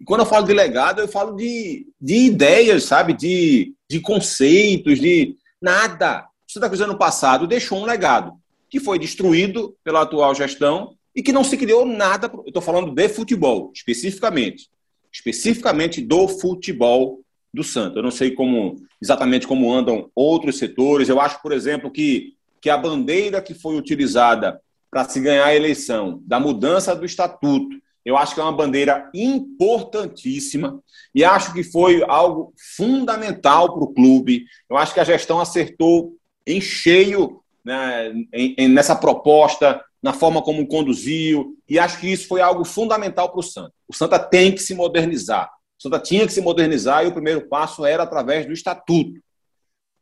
E 0.00 0.04
quando 0.04 0.22
eu 0.22 0.26
falo 0.26 0.44
de 0.44 0.52
legado, 0.52 1.00
eu 1.00 1.06
falo 1.06 1.36
de, 1.36 1.86
de 2.00 2.16
ideias, 2.16 2.82
sabe? 2.82 3.12
De, 3.12 3.72
de 3.88 4.00
conceitos, 4.00 4.98
de 4.98 5.36
nada. 5.62 6.26
O 6.48 6.52
Santa 6.52 6.66
Cruz 6.66 6.80
ano 6.80 6.98
passado 6.98 7.46
deixou 7.46 7.78
um 7.78 7.84
legado 7.84 8.32
que 8.68 8.80
foi 8.80 8.98
destruído 8.98 9.76
pela 9.84 10.02
atual 10.02 10.34
gestão 10.34 10.95
e 11.16 11.22
que 11.22 11.32
não 11.32 11.42
se 11.42 11.56
criou 11.56 11.86
nada. 11.86 12.30
Eu 12.32 12.44
estou 12.48 12.62
falando 12.62 12.94
de 12.94 13.08
futebol, 13.08 13.72
especificamente. 13.74 14.68
Especificamente 15.10 16.02
do 16.02 16.28
futebol 16.28 17.22
do 17.52 17.64
Santa. 17.64 17.98
Eu 17.98 18.02
não 18.02 18.10
sei 18.10 18.32
como 18.32 18.76
exatamente 19.00 19.46
como 19.46 19.72
andam 19.72 20.10
outros 20.14 20.58
setores. 20.58 21.08
Eu 21.08 21.18
acho, 21.18 21.40
por 21.40 21.52
exemplo, 21.52 21.90
que, 21.90 22.34
que 22.60 22.68
a 22.68 22.76
bandeira 22.76 23.40
que 23.40 23.54
foi 23.54 23.76
utilizada 23.76 24.60
para 24.90 25.08
se 25.08 25.18
ganhar 25.18 25.46
a 25.46 25.56
eleição, 25.56 26.20
da 26.24 26.38
mudança 26.38 26.94
do 26.94 27.06
estatuto, 27.06 27.76
eu 28.04 28.16
acho 28.16 28.34
que 28.34 28.40
é 28.40 28.42
uma 28.42 28.52
bandeira 28.52 29.10
importantíssima 29.12 30.80
e 31.14 31.24
acho 31.24 31.52
que 31.52 31.64
foi 31.64 32.04
algo 32.06 32.52
fundamental 32.76 33.74
para 33.74 33.84
o 33.84 33.92
clube. 33.92 34.44
Eu 34.70 34.76
acho 34.76 34.94
que 34.94 35.00
a 35.00 35.04
gestão 35.04 35.40
acertou 35.40 36.14
em 36.46 36.60
cheio 36.60 37.42
né, 37.64 38.12
em, 38.32 38.54
em, 38.56 38.68
nessa 38.68 38.94
proposta, 38.94 39.84
na 40.06 40.12
forma 40.12 40.40
como 40.40 40.68
conduziu, 40.68 41.58
e 41.68 41.80
acho 41.80 41.98
que 41.98 42.06
isso 42.06 42.28
foi 42.28 42.40
algo 42.40 42.64
fundamental 42.64 43.28
para 43.28 43.40
o 43.40 43.42
Santa. 43.42 43.72
O 43.88 43.92
Santa 43.92 44.20
tem 44.20 44.54
que 44.54 44.62
se 44.62 44.72
modernizar. 44.72 45.50
O 45.76 45.82
Santa 45.82 45.98
tinha 45.98 46.24
que 46.24 46.32
se 46.32 46.40
modernizar 46.40 47.04
e 47.04 47.08
o 47.08 47.12
primeiro 47.12 47.48
passo 47.48 47.84
era 47.84 48.04
através 48.04 48.46
do 48.46 48.52
estatuto. 48.52 49.20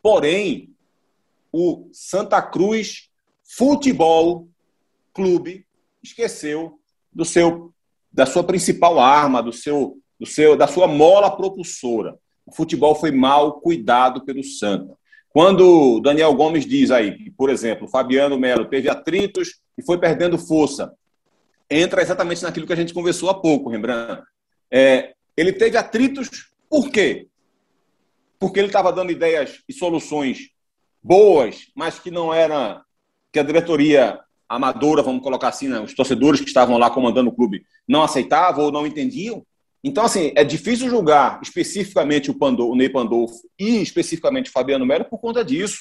Porém, 0.03 0.69
o 1.51 1.89
Santa 1.91 2.43
Cruz 2.43 3.09
Futebol 3.57 4.47
Clube 5.15 5.67
esqueceu 6.03 6.79
do 7.11 7.25
seu 7.25 7.73
da 8.13 8.27
sua 8.27 8.45
principal 8.45 9.01
arma, 9.01 9.43
do 9.43 9.55
seu, 9.55 9.97
do 10.21 10.27
seu 10.27 10.55
da 10.55 10.67
sua 10.67 10.87
mola 10.87 11.35
propulsora. 11.35 12.19
O 12.45 12.55
futebol 12.55 12.95
foi 12.95 13.11
mal 13.11 13.55
cuidado 13.55 14.23
pelo 14.23 14.45
Santa. 14.45 14.95
Quando 15.31 15.99
Daniel 16.01 16.35
Gomes 16.35 16.67
diz 16.67 16.91
aí, 16.91 17.31
por 17.31 17.49
exemplo, 17.49 17.89
Fabiano 17.89 18.39
Melo 18.39 18.67
teve 18.67 18.91
atritos 18.91 19.64
e 19.77 19.83
foi 19.83 19.99
perdendo 19.99 20.39
força, 20.39 20.95
entra 21.71 22.03
exatamente 22.03 22.43
naquilo 22.43 22.67
que 22.67 22.73
a 22.73 22.77
gente 22.77 22.95
conversou 22.95 23.31
há 23.31 23.35
pouco, 23.35 23.71
Rembrandt. 23.71 24.23
É, 24.71 25.15
ele 25.37 25.53
teve 25.53 25.77
atritos, 25.77 26.53
por 26.69 26.91
quê? 26.91 27.29
Porque 28.39 28.59
ele 28.59 28.69
estava 28.69 28.93
dando 28.93 29.13
ideias 29.13 29.63
e 29.69 29.73
soluções 29.73 30.51
boas, 31.03 31.67
mas 31.75 31.99
que 31.99 32.11
não 32.11 32.33
era 32.33 32.83
que 33.33 33.39
a 33.39 33.43
diretoria 33.43 34.21
amadora, 34.49 35.03
vamos 35.03 35.23
colocar 35.23 35.49
assim, 35.49 35.69
né? 35.69 35.81
os 35.81 35.95
torcedores 35.95 36.41
que 36.41 36.47
estavam 36.47 36.79
lá 36.79 36.91
comandando 36.91 37.31
o 37.31 37.35
clube 37.35 37.65
não 37.87 38.03
aceitavam 38.03 38.67
ou 38.67 38.73
não 38.73 38.87
entendiam. 38.87 39.45
Então, 39.83 40.05
assim, 40.05 40.33
é 40.35 40.45
difícil 40.45 40.89
julgar 40.89 41.41
especificamente 41.43 42.31
o, 42.31 42.35
Pandolfo, 42.35 42.73
o 42.73 42.77
Ney 42.77 42.89
Pandolfo 42.89 43.37
e 43.59 43.83
especificamente 43.83 44.49
o 44.49 44.53
Fabiano 44.53 44.87
Melo 44.87 45.05
por 45.05 45.19
conta 45.19 45.45
disso. 45.45 45.81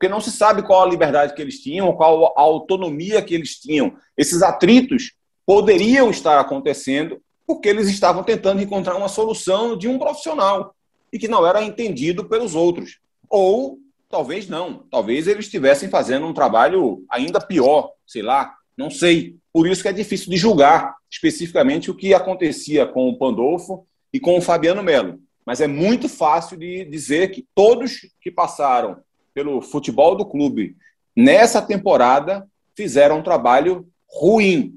Porque 0.00 0.08
não 0.10 0.18
se 0.18 0.32
sabe 0.32 0.62
qual 0.62 0.82
a 0.82 0.88
liberdade 0.88 1.34
que 1.34 1.42
eles 1.42 1.60
tinham, 1.60 1.92
qual 1.92 2.32
a 2.34 2.40
autonomia 2.40 3.20
que 3.20 3.34
eles 3.34 3.60
tinham. 3.60 3.94
Esses 4.16 4.42
atritos 4.42 5.12
poderiam 5.44 6.08
estar 6.08 6.40
acontecendo 6.40 7.20
porque 7.46 7.68
eles 7.68 7.86
estavam 7.86 8.22
tentando 8.24 8.62
encontrar 8.62 8.96
uma 8.96 9.08
solução 9.08 9.76
de 9.76 9.88
um 9.88 9.98
profissional 9.98 10.74
e 11.12 11.18
que 11.18 11.28
não 11.28 11.46
era 11.46 11.62
entendido 11.62 12.24
pelos 12.24 12.54
outros. 12.54 12.98
Ou 13.28 13.78
talvez 14.08 14.48
não, 14.48 14.86
talvez 14.90 15.28
eles 15.28 15.44
estivessem 15.44 15.90
fazendo 15.90 16.24
um 16.24 16.32
trabalho 16.32 17.04
ainda 17.10 17.38
pior, 17.38 17.92
sei 18.06 18.22
lá, 18.22 18.54
não 18.74 18.88
sei. 18.88 19.36
Por 19.52 19.68
isso 19.68 19.82
que 19.82 19.88
é 19.88 19.92
difícil 19.92 20.30
de 20.30 20.38
julgar 20.38 20.96
especificamente 21.10 21.90
o 21.90 21.94
que 21.94 22.14
acontecia 22.14 22.86
com 22.86 23.06
o 23.06 23.18
Pandolfo 23.18 23.86
e 24.14 24.18
com 24.18 24.38
o 24.38 24.40
Fabiano 24.40 24.82
Melo. 24.82 25.20
Mas 25.44 25.60
é 25.60 25.66
muito 25.66 26.08
fácil 26.08 26.56
de 26.56 26.86
dizer 26.86 27.32
que 27.32 27.46
todos 27.54 28.08
que 28.18 28.30
passaram 28.30 28.96
pelo 29.34 29.60
futebol 29.62 30.16
do 30.16 30.26
clube 30.26 30.76
nessa 31.14 31.60
temporada 31.60 32.46
fizeram 32.74 33.18
um 33.18 33.22
trabalho 33.22 33.86
ruim, 34.08 34.74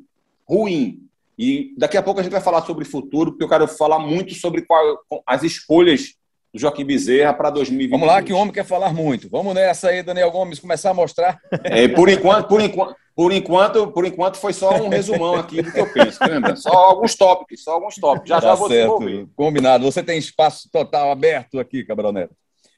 ruim. 0.47 0.99
E 1.37 1.73
daqui 1.77 1.97
a 1.97 2.03
pouco 2.03 2.19
a 2.19 2.23
gente 2.23 2.31
vai 2.31 2.41
falar 2.41 2.61
sobre 2.63 2.85
futuro, 2.85 3.31
porque 3.31 3.43
eu 3.43 3.49
quero 3.49 3.67
falar 3.67 3.99
muito 3.99 4.33
sobre 4.35 4.61
qual, 4.61 4.99
as 5.25 5.43
escolhas 5.43 6.13
do 6.53 6.59
Joaquim 6.59 6.85
Bezerra 6.85 7.33
para 7.33 7.49
2020. 7.49 7.89
Vamos 7.89 8.07
lá, 8.07 8.21
que 8.21 8.31
o 8.31 8.37
homem 8.37 8.53
quer 8.53 8.65
falar 8.65 8.93
muito. 8.93 9.27
Vamos 9.29 9.55
nessa 9.55 9.89
aí, 9.89 10.03
Daniel 10.03 10.29
Gomes, 10.29 10.59
começar 10.59 10.91
a 10.91 10.93
mostrar. 10.93 11.39
É, 11.63 11.87
por 11.87 12.07
enquanto, 12.09 12.47
por 12.47 12.61
enquanto, 12.61 12.95
por 13.15 13.31
enquanto, 13.31 13.87
por 13.87 14.05
enquanto 14.05 14.37
foi 14.37 14.53
só 14.53 14.75
um 14.75 14.89
resumão 14.89 15.35
aqui 15.35 15.63
do 15.63 15.71
que 15.71 15.79
eu 15.79 15.91
penso. 15.91 16.19
Lembra? 16.23 16.55
Só 16.55 16.71
alguns 16.71 17.15
tópicos, 17.15 17.63
só 17.63 17.73
alguns 17.73 17.95
tópicos. 17.95 18.29
Já 18.29 18.39
tá 18.39 18.49
já 18.49 18.55
vou 18.55 18.67
certo. 18.67 19.29
Combinado. 19.35 19.85
Você 19.85 20.03
tem 20.03 20.19
espaço 20.19 20.69
total 20.71 21.11
aberto 21.11 21.59
aqui, 21.59 21.83
Cabral 21.83 22.11
Neto. 22.11 22.35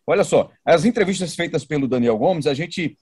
Olha 0.07 0.23
só, 0.23 0.51
as 0.63 0.85
entrevistas 0.85 1.35
feitas 1.35 1.65
pelo 1.65 1.87
Daniel 1.87 2.17
Gomes, 2.17 2.47
a 2.47 2.53
gente 2.53 2.97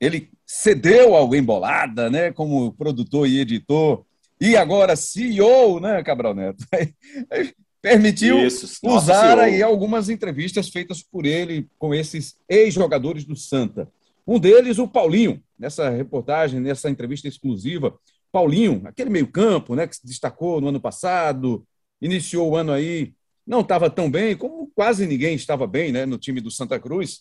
ele 0.00 0.30
cedeu 0.44 1.14
ao 1.14 1.34
Embolada, 1.34 2.10
né, 2.10 2.30
como 2.30 2.72
produtor 2.72 3.26
e 3.26 3.40
editor 3.40 4.04
e 4.40 4.56
agora 4.56 4.94
CEO, 4.94 5.80
né, 5.80 6.02
Cabral 6.02 6.34
Neto? 6.34 6.64
Permitiu 7.80 8.44
Isso, 8.44 8.80
usar 8.82 9.38
aí 9.38 9.62
algumas 9.62 10.08
entrevistas 10.08 10.68
feitas 10.68 11.02
por 11.02 11.24
ele 11.24 11.68
com 11.78 11.94
esses 11.94 12.36
ex-jogadores 12.48 13.24
do 13.24 13.36
Santa. 13.36 13.88
Um 14.26 14.40
deles, 14.40 14.78
o 14.78 14.88
Paulinho, 14.88 15.40
nessa 15.56 15.88
reportagem, 15.88 16.58
nessa 16.58 16.90
entrevista 16.90 17.28
exclusiva. 17.28 17.96
Paulinho, 18.32 18.82
aquele 18.86 19.08
meio-campo, 19.08 19.76
né, 19.76 19.86
que 19.86 19.96
se 19.96 20.04
destacou 20.04 20.60
no 20.60 20.68
ano 20.68 20.80
passado, 20.80 21.64
iniciou 22.02 22.50
o 22.50 22.56
ano 22.56 22.72
aí 22.72 23.14
não 23.46 23.60
estava 23.60 23.88
tão 23.88 24.10
bem, 24.10 24.36
como 24.36 24.70
quase 24.74 25.06
ninguém 25.06 25.36
estava 25.36 25.66
bem 25.66 25.92
né, 25.92 26.04
no 26.04 26.18
time 26.18 26.40
do 26.40 26.50
Santa 26.50 26.80
Cruz. 26.80 27.20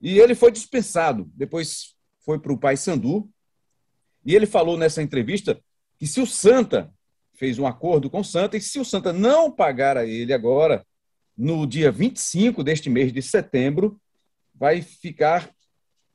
E 0.00 0.18
ele 0.18 0.34
foi 0.34 0.52
dispensado. 0.52 1.30
Depois 1.34 1.94
foi 2.20 2.38
para 2.38 2.52
o 2.52 2.58
Paysandu. 2.58 3.30
E 4.26 4.34
ele 4.34 4.46
falou 4.46 4.76
nessa 4.76 5.02
entrevista 5.02 5.58
que 5.98 6.06
se 6.06 6.20
o 6.20 6.26
Santa 6.26 6.92
fez 7.34 7.58
um 7.58 7.66
acordo 7.66 8.10
com 8.10 8.20
o 8.20 8.24
Santa, 8.24 8.56
e 8.56 8.60
se 8.60 8.78
o 8.78 8.84
Santa 8.84 9.12
não 9.12 9.50
pagar 9.50 9.96
a 9.96 10.06
ele 10.06 10.32
agora, 10.32 10.86
no 11.36 11.66
dia 11.66 11.90
25 11.90 12.62
deste 12.62 12.88
mês 12.88 13.12
de 13.12 13.20
setembro, 13.20 14.00
vai 14.54 14.82
ficar, 14.82 15.50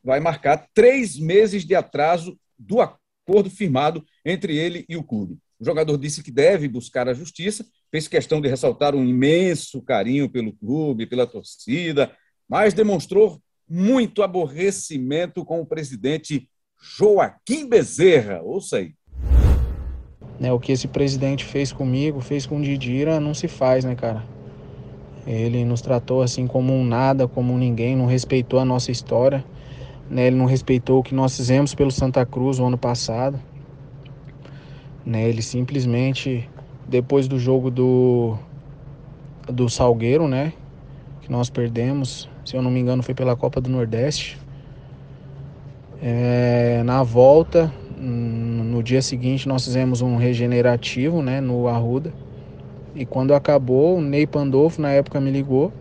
vai 0.04 0.20
marcar 0.20 0.70
três 0.74 1.18
meses 1.18 1.66
de 1.66 1.76
atraso 1.76 2.40
do 2.58 2.80
acordo 2.82 3.50
firmado 3.50 4.06
entre 4.24 4.56
ele 4.56 4.86
e 4.88 4.96
o 4.96 5.04
clube. 5.04 5.38
O 5.60 5.66
jogador 5.66 5.98
disse 5.98 6.24
que 6.24 6.32
deve 6.32 6.70
buscar 6.70 7.10
a 7.10 7.14
justiça, 7.14 7.66
fez 7.92 8.08
questão 8.08 8.40
de 8.40 8.48
ressaltar 8.48 8.96
um 8.96 9.04
imenso 9.04 9.82
carinho 9.82 10.30
pelo 10.30 10.54
clube, 10.54 11.06
pela 11.06 11.28
torcida, 11.28 12.12
mas 12.48 12.74
demonstrou 12.74 13.42
muito 13.70 14.24
aborrecimento 14.24 15.44
com 15.44 15.60
o 15.60 15.66
presidente 15.66 16.50
Joaquim 16.98 17.68
Bezerra. 17.68 18.42
Ouça 18.42 18.78
aí. 18.78 18.94
Né, 20.40 20.52
o 20.54 20.60
que 20.60 20.72
esse 20.72 20.88
presidente 20.88 21.44
fez 21.44 21.74
comigo, 21.74 22.22
fez 22.22 22.46
com 22.46 22.58
o 22.58 22.62
Didira, 22.62 23.20
não 23.20 23.34
se 23.34 23.50
faz, 23.50 23.84
né, 23.84 23.94
cara? 23.96 24.26
Ele 25.28 25.66
nos 25.66 25.82
tratou 25.82 26.22
assim 26.22 26.48
como 26.48 26.74
um 26.74 26.86
nada, 26.86 27.28
como 27.28 27.54
um 27.54 27.58
ninguém, 27.58 27.98
não 27.98 28.06
respeitou 28.06 28.60
a 28.60 28.66
nossa 28.66 28.90
história, 28.90 29.44
né? 30.10 30.28
Ele 30.28 30.38
não 30.38 30.46
respeitou 30.46 31.00
o 31.00 31.04
que 31.04 31.14
nós 31.14 31.36
fizemos 31.36 31.76
pelo 31.76 31.92
Santa 31.92 32.26
Cruz 32.26 32.58
o 32.58 32.66
ano 32.66 32.78
passado, 32.78 33.38
né? 35.06 35.28
Ele 35.28 35.42
simplesmente 35.42 36.50
depois 36.88 37.28
do 37.28 37.38
jogo 37.38 37.70
do 37.70 38.38
do 39.52 39.68
Salgueiro, 39.70 40.28
né, 40.28 40.54
que 41.22 41.32
nós 41.32 41.50
perdemos, 41.50 42.30
se 42.46 42.56
eu 42.56 42.62
não 42.62 42.70
me 42.70 42.80
engano 42.80 43.02
foi 43.02 43.16
pela 43.16 43.36
Copa 43.36 43.60
do 43.60 43.70
Nordeste. 43.70 44.38
É, 46.02 46.82
na 46.86 47.04
volta, 47.04 47.74
no 47.98 48.82
dia 48.82 49.02
seguinte 49.02 49.48
nós 49.48 49.66
fizemos 49.66 50.02
um 50.02 50.18
regenerativo, 50.18 51.22
né, 51.22 51.42
no 51.42 51.68
Arruda. 51.68 52.14
E 52.96 53.06
quando 53.06 53.34
acabou, 53.34 53.98
o 53.98 54.02
Ney 54.02 54.26
Pandolfo 54.26 54.82
na 54.82 54.92
época 54.92 55.20
me 55.20 55.32
ligou, 55.32 55.74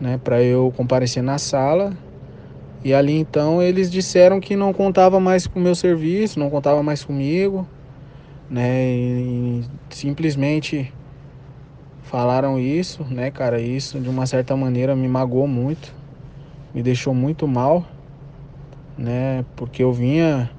né, 0.00 0.18
para 0.22 0.42
eu 0.42 0.72
comparecer 0.76 1.22
na 1.22 1.38
sala. 1.38 1.92
E 2.84 2.94
ali 2.94 3.12
então 3.18 3.62
eles 3.62 3.90
disseram 3.90 4.40
que 4.40 4.56
não 4.56 4.72
contava 4.72 5.20
mais 5.20 5.46
com 5.46 5.58
o 5.58 5.62
meu 5.62 5.74
serviço, 5.74 6.38
não 6.38 6.48
contava 6.48 6.82
mais 6.82 7.04
comigo, 7.04 7.66
né? 8.50 8.86
E 8.88 9.64
simplesmente 9.90 10.92
falaram 12.02 12.58
isso, 12.58 13.04
né, 13.04 13.30
cara? 13.30 13.60
Isso 13.60 13.98
de 14.00 14.08
uma 14.08 14.26
certa 14.26 14.56
maneira 14.56 14.96
me 14.96 15.08
magoou 15.08 15.46
muito, 15.46 15.94
me 16.74 16.82
deixou 16.82 17.14
muito 17.14 17.46
mal, 17.46 17.84
né? 18.96 19.44
Porque 19.56 19.82
eu 19.82 19.92
vinha 19.92 20.50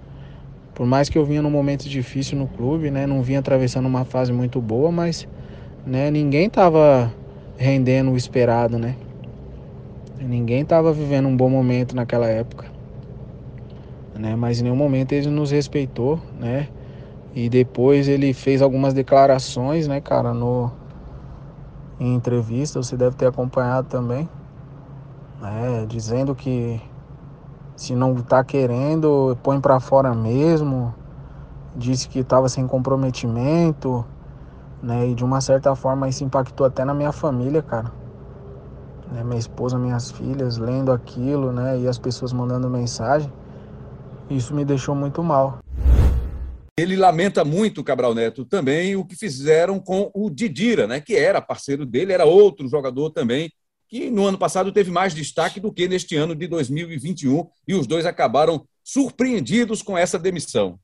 por 0.80 0.88
mais 0.88 1.10
que 1.10 1.18
eu 1.18 1.26
vinha 1.26 1.42
num 1.42 1.52
momento 1.52 1.90
difícil 1.90 2.38
no 2.38 2.48
clube, 2.48 2.90
né, 2.90 3.06
não 3.06 3.22
vinha 3.22 3.40
atravessando 3.40 3.86
uma 3.86 4.06
fase 4.06 4.32
muito 4.32 4.62
boa, 4.62 4.90
mas 4.90 5.28
né, 5.86 6.10
ninguém 6.10 6.48
estava 6.48 7.14
rendendo 7.58 8.12
o 8.12 8.16
esperado, 8.16 8.80
né? 8.80 8.96
Ninguém 10.18 10.62
estava 10.62 10.94
vivendo 10.94 11.28
um 11.28 11.36
bom 11.36 11.50
momento 11.50 11.94
naquela 11.94 12.28
época, 12.28 12.66
né? 14.18 14.38
Mas 14.38 14.62
em 14.62 14.64
nenhum 14.64 14.76
momento 14.78 15.12
ele 15.12 15.28
nos 15.28 15.52
respeitou, 15.52 16.18
né? 16.34 16.70
E 17.40 17.48
depois 17.48 18.10
ele 18.10 18.34
fez 18.34 18.62
algumas 18.62 18.94
declarações, 18.94 19.88
né, 19.88 20.02
cara, 20.02 20.34
no 20.34 20.70
em 21.98 22.14
entrevista, 22.14 22.84
você 22.84 22.98
deve 22.98 23.16
ter 23.16 23.28
acompanhado 23.28 23.88
também, 23.88 24.30
né, 25.40 25.86
dizendo 25.88 26.36
que 26.36 26.82
se 27.78 27.96
não 27.96 28.14
tá 28.16 28.44
querendo, 28.44 29.38
põe 29.42 29.58
para 29.62 29.80
fora 29.80 30.14
mesmo. 30.14 30.94
Disse 31.78 32.10
que 32.10 32.20
estava 32.20 32.50
sem 32.50 32.68
comprometimento, 32.68 34.04
né? 34.84 35.08
E 35.08 35.16
de 35.16 35.24
uma 35.24 35.40
certa 35.40 35.74
forma 35.76 36.10
isso 36.10 36.26
impactou 36.26 36.68
até 36.68 36.84
na 36.84 36.94
minha 36.94 37.14
família, 37.14 37.62
cara. 37.62 37.90
Né? 39.10 39.24
Minha 39.24 39.40
esposa, 39.40 39.78
minhas 39.78 40.12
filhas 40.12 40.58
lendo 40.58 40.92
aquilo, 40.92 41.54
né? 41.54 41.80
E 41.80 41.88
as 41.88 41.98
pessoas 41.98 42.34
mandando 42.34 42.70
mensagem. 42.70 43.32
Isso 44.30 44.54
me 44.54 44.66
deixou 44.66 44.94
muito 44.94 45.24
mal. 45.24 45.60
Ele 46.80 46.96
lamenta 46.96 47.44
muito, 47.44 47.84
Cabral 47.84 48.16
Neto, 48.16 48.46
também 48.46 48.96
o 48.96 49.06
que 49.06 49.16
fizeram 49.16 49.80
com 49.80 50.12
o 50.14 50.30
Didira, 50.30 50.88
né? 50.88 51.00
Que 51.00 51.16
era 51.16 51.42
parceiro 51.42 51.86
dele, 51.86 52.14
era 52.14 52.26
outro 52.26 52.68
jogador 52.68 53.10
também 53.10 53.52
que 53.90 54.12
no 54.12 54.26
ano 54.26 54.38
passado 54.38 54.72
teve 54.72 54.92
mais 54.92 55.16
destaque 55.16 55.60
do 55.60 55.74
que 55.74 55.88
neste 55.88 56.16
ano 56.16 56.36
de 56.36 56.48
2021, 56.48 57.50
e 57.68 57.74
os 57.74 57.88
dois 57.88 58.06
acabaram 58.06 58.66
surpreendidos 58.84 59.82
com 59.82 59.98
essa 59.98 60.20
demissão. 60.20 60.80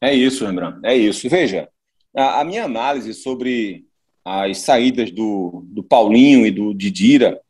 É 0.00 0.14
isso, 0.14 0.46
Rembrandt, 0.46 0.78
é 0.84 0.96
isso. 0.96 1.28
Veja, 1.28 1.68
a, 2.14 2.44
minha 2.44 2.64
análise 2.64 3.12
sobre 3.14 3.84
as 4.24 4.58
saídas 4.58 5.10
do, 5.10 5.64
do 5.66 5.82
Paulinho 5.82 6.46
e 6.46 6.52
do 6.52 6.72
Didira 6.72 7.40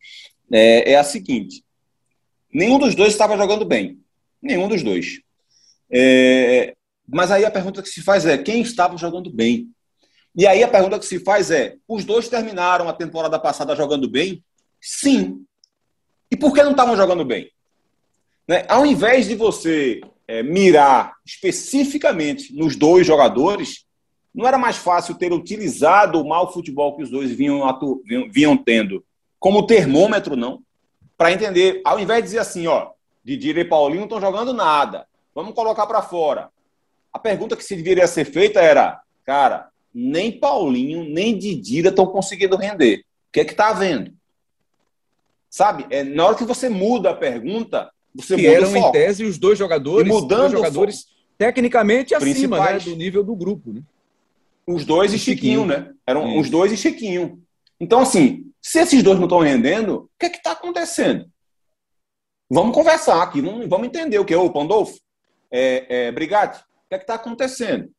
é, 0.51 0.93
é 0.93 0.97
a 0.97 1.05
seguinte: 1.05 1.63
nenhum 2.53 2.79
dos 2.79 2.95
dois 2.95 3.13
estava 3.13 3.37
jogando 3.37 3.67
bem, 3.67 4.01
nenhum 4.41 4.67
dos 4.67 4.83
dois. 4.83 5.21
É, 5.93 6.75
mas 7.09 7.31
aí 7.31 7.45
a 7.45 7.51
pergunta 7.51 7.83
que 7.83 7.89
se 7.89 8.03
faz 8.03 8.25
é: 8.25 8.39
quem 8.39 8.63
estava 8.63 8.97
jogando 8.97 9.31
bem? 9.31 9.69
E 10.37 10.47
aí 10.47 10.63
a 10.63 10.69
pergunta 10.69 10.99
que 10.99 11.07
se 11.07 11.19
faz 11.21 11.51
é: 11.51 11.77
os 11.89 12.05
dois 12.05 12.29
terminaram 12.29 12.89
a 12.89 12.93
temporada 12.93 13.39
passada 13.39 13.75
jogando 13.75 14.09
bem? 14.09 14.45
Sim. 14.81 15.45
E 16.31 16.37
por 16.37 16.55
que 16.55 16.63
não 16.63 16.71
estavam 16.71 16.97
jogando 16.97 17.25
bem? 17.25 17.51
Né? 18.47 18.65
Ao 18.69 18.87
invés 18.87 19.27
de 19.27 19.35
você 19.35 20.01
é, 20.29 20.43
mirar 20.43 21.15
especificamente 21.27 22.55
nos 22.55 22.77
dois 22.77 23.07
jogadores, 23.07 23.85
não 24.33 24.47
era 24.47 24.57
mais 24.57 24.77
fácil 24.77 25.17
ter 25.17 25.33
utilizado 25.33 26.21
o 26.21 26.29
mau 26.29 26.53
futebol 26.53 26.97
que 26.97 27.03
os 27.03 27.11
dois 27.11 27.33
vinham, 27.33 27.69
atu... 27.69 28.03
vinham 28.31 28.57
tendo 28.57 29.05
como 29.41 29.67
termômetro, 29.67 30.37
não? 30.37 30.63
Para 31.17 31.33
entender, 31.33 31.81
ao 31.85 31.99
invés 31.99 32.21
de 32.21 32.27
dizer 32.27 32.39
assim, 32.39 32.67
ó, 32.67 32.91
Didier 33.25 33.59
e 33.59 33.65
Paulinho 33.65 34.01
não 34.01 34.07
estão 34.07 34.21
jogando 34.21 34.53
nada, 34.53 35.07
vamos 35.41 35.55
colocar 35.55 35.87
para 35.87 36.03
fora. 36.03 36.51
A 37.13 37.19
pergunta 37.19 37.57
que 37.57 37.65
se 37.65 37.77
deveria 37.77 38.07
ser 38.07 38.25
feita 38.25 38.61
era, 38.61 39.01
cara, 39.25 39.69
nem 39.93 40.39
Paulinho, 40.39 41.05
nem 41.05 41.37
Didira 41.37 41.89
estão 41.89 42.07
conseguindo 42.07 42.57
render. 42.57 42.99
O 42.99 43.33
que 43.33 43.41
é 43.41 43.45
que 43.45 43.53
está 43.53 43.69
havendo? 43.69 44.13
Sabe? 45.49 45.87
É, 45.91 46.05
na 46.05 46.27
hora 46.27 46.37
que 46.37 46.45
você 46.45 46.69
muda 46.69 47.11
a 47.11 47.15
pergunta, 47.15 47.91
você 48.15 48.37
que 48.37 48.43
muda 48.43 48.57
eram 48.57 48.77
em 48.77 48.93
tese 48.93 49.25
os 49.25 49.39
dois 49.39 49.59
jogadores, 49.59 50.07
e 50.07 50.13
mudando 50.13 50.41
dois 50.41 50.53
jogadores 50.53 51.07
tecnicamente 51.37 52.15
acima 52.15 52.61
né, 52.61 52.79
do 52.79 52.95
nível 52.95 53.25
do 53.25 53.35
grupo. 53.35 53.73
Né? 53.73 53.83
Os 54.67 54.85
dois 54.85 55.13
e, 55.13 55.17
e 55.17 55.19
Chiquinho, 55.19 55.63
Chiquinho, 55.63 55.67
né? 55.67 55.91
Eram 56.07 56.29
Isso. 56.29 56.41
os 56.41 56.51
dois 56.51 56.73
e 56.73 56.77
Chiquinho. 56.77 57.43
Então, 57.81 58.01
assim, 58.01 58.45
se 58.61 58.79
esses 58.79 59.03
dois 59.03 59.17
não 59.17 59.25
estão 59.25 59.41
rendendo, 59.41 59.97
o 59.97 60.11
que 60.19 60.27
é 60.27 60.31
que 60.31 60.37
está 60.37 60.53
acontecendo? 60.53 61.27
Vamos 62.49 62.75
conversar 62.75 63.23
aqui, 63.23 63.41
vamos, 63.41 63.67
vamos 63.69 63.87
entender 63.87 64.19
o 64.19 64.25
que 64.25 64.35
é 64.35 64.37
o 64.37 64.51
Pandolfo, 64.51 64.99
é, 65.51 66.07
é, 66.07 66.13
Brigatti, 66.13 66.61
o 66.61 66.89
que 66.89 66.95
é 66.95 66.99
que 66.99 67.05
está 67.05 67.15
acontecendo? 67.15 67.91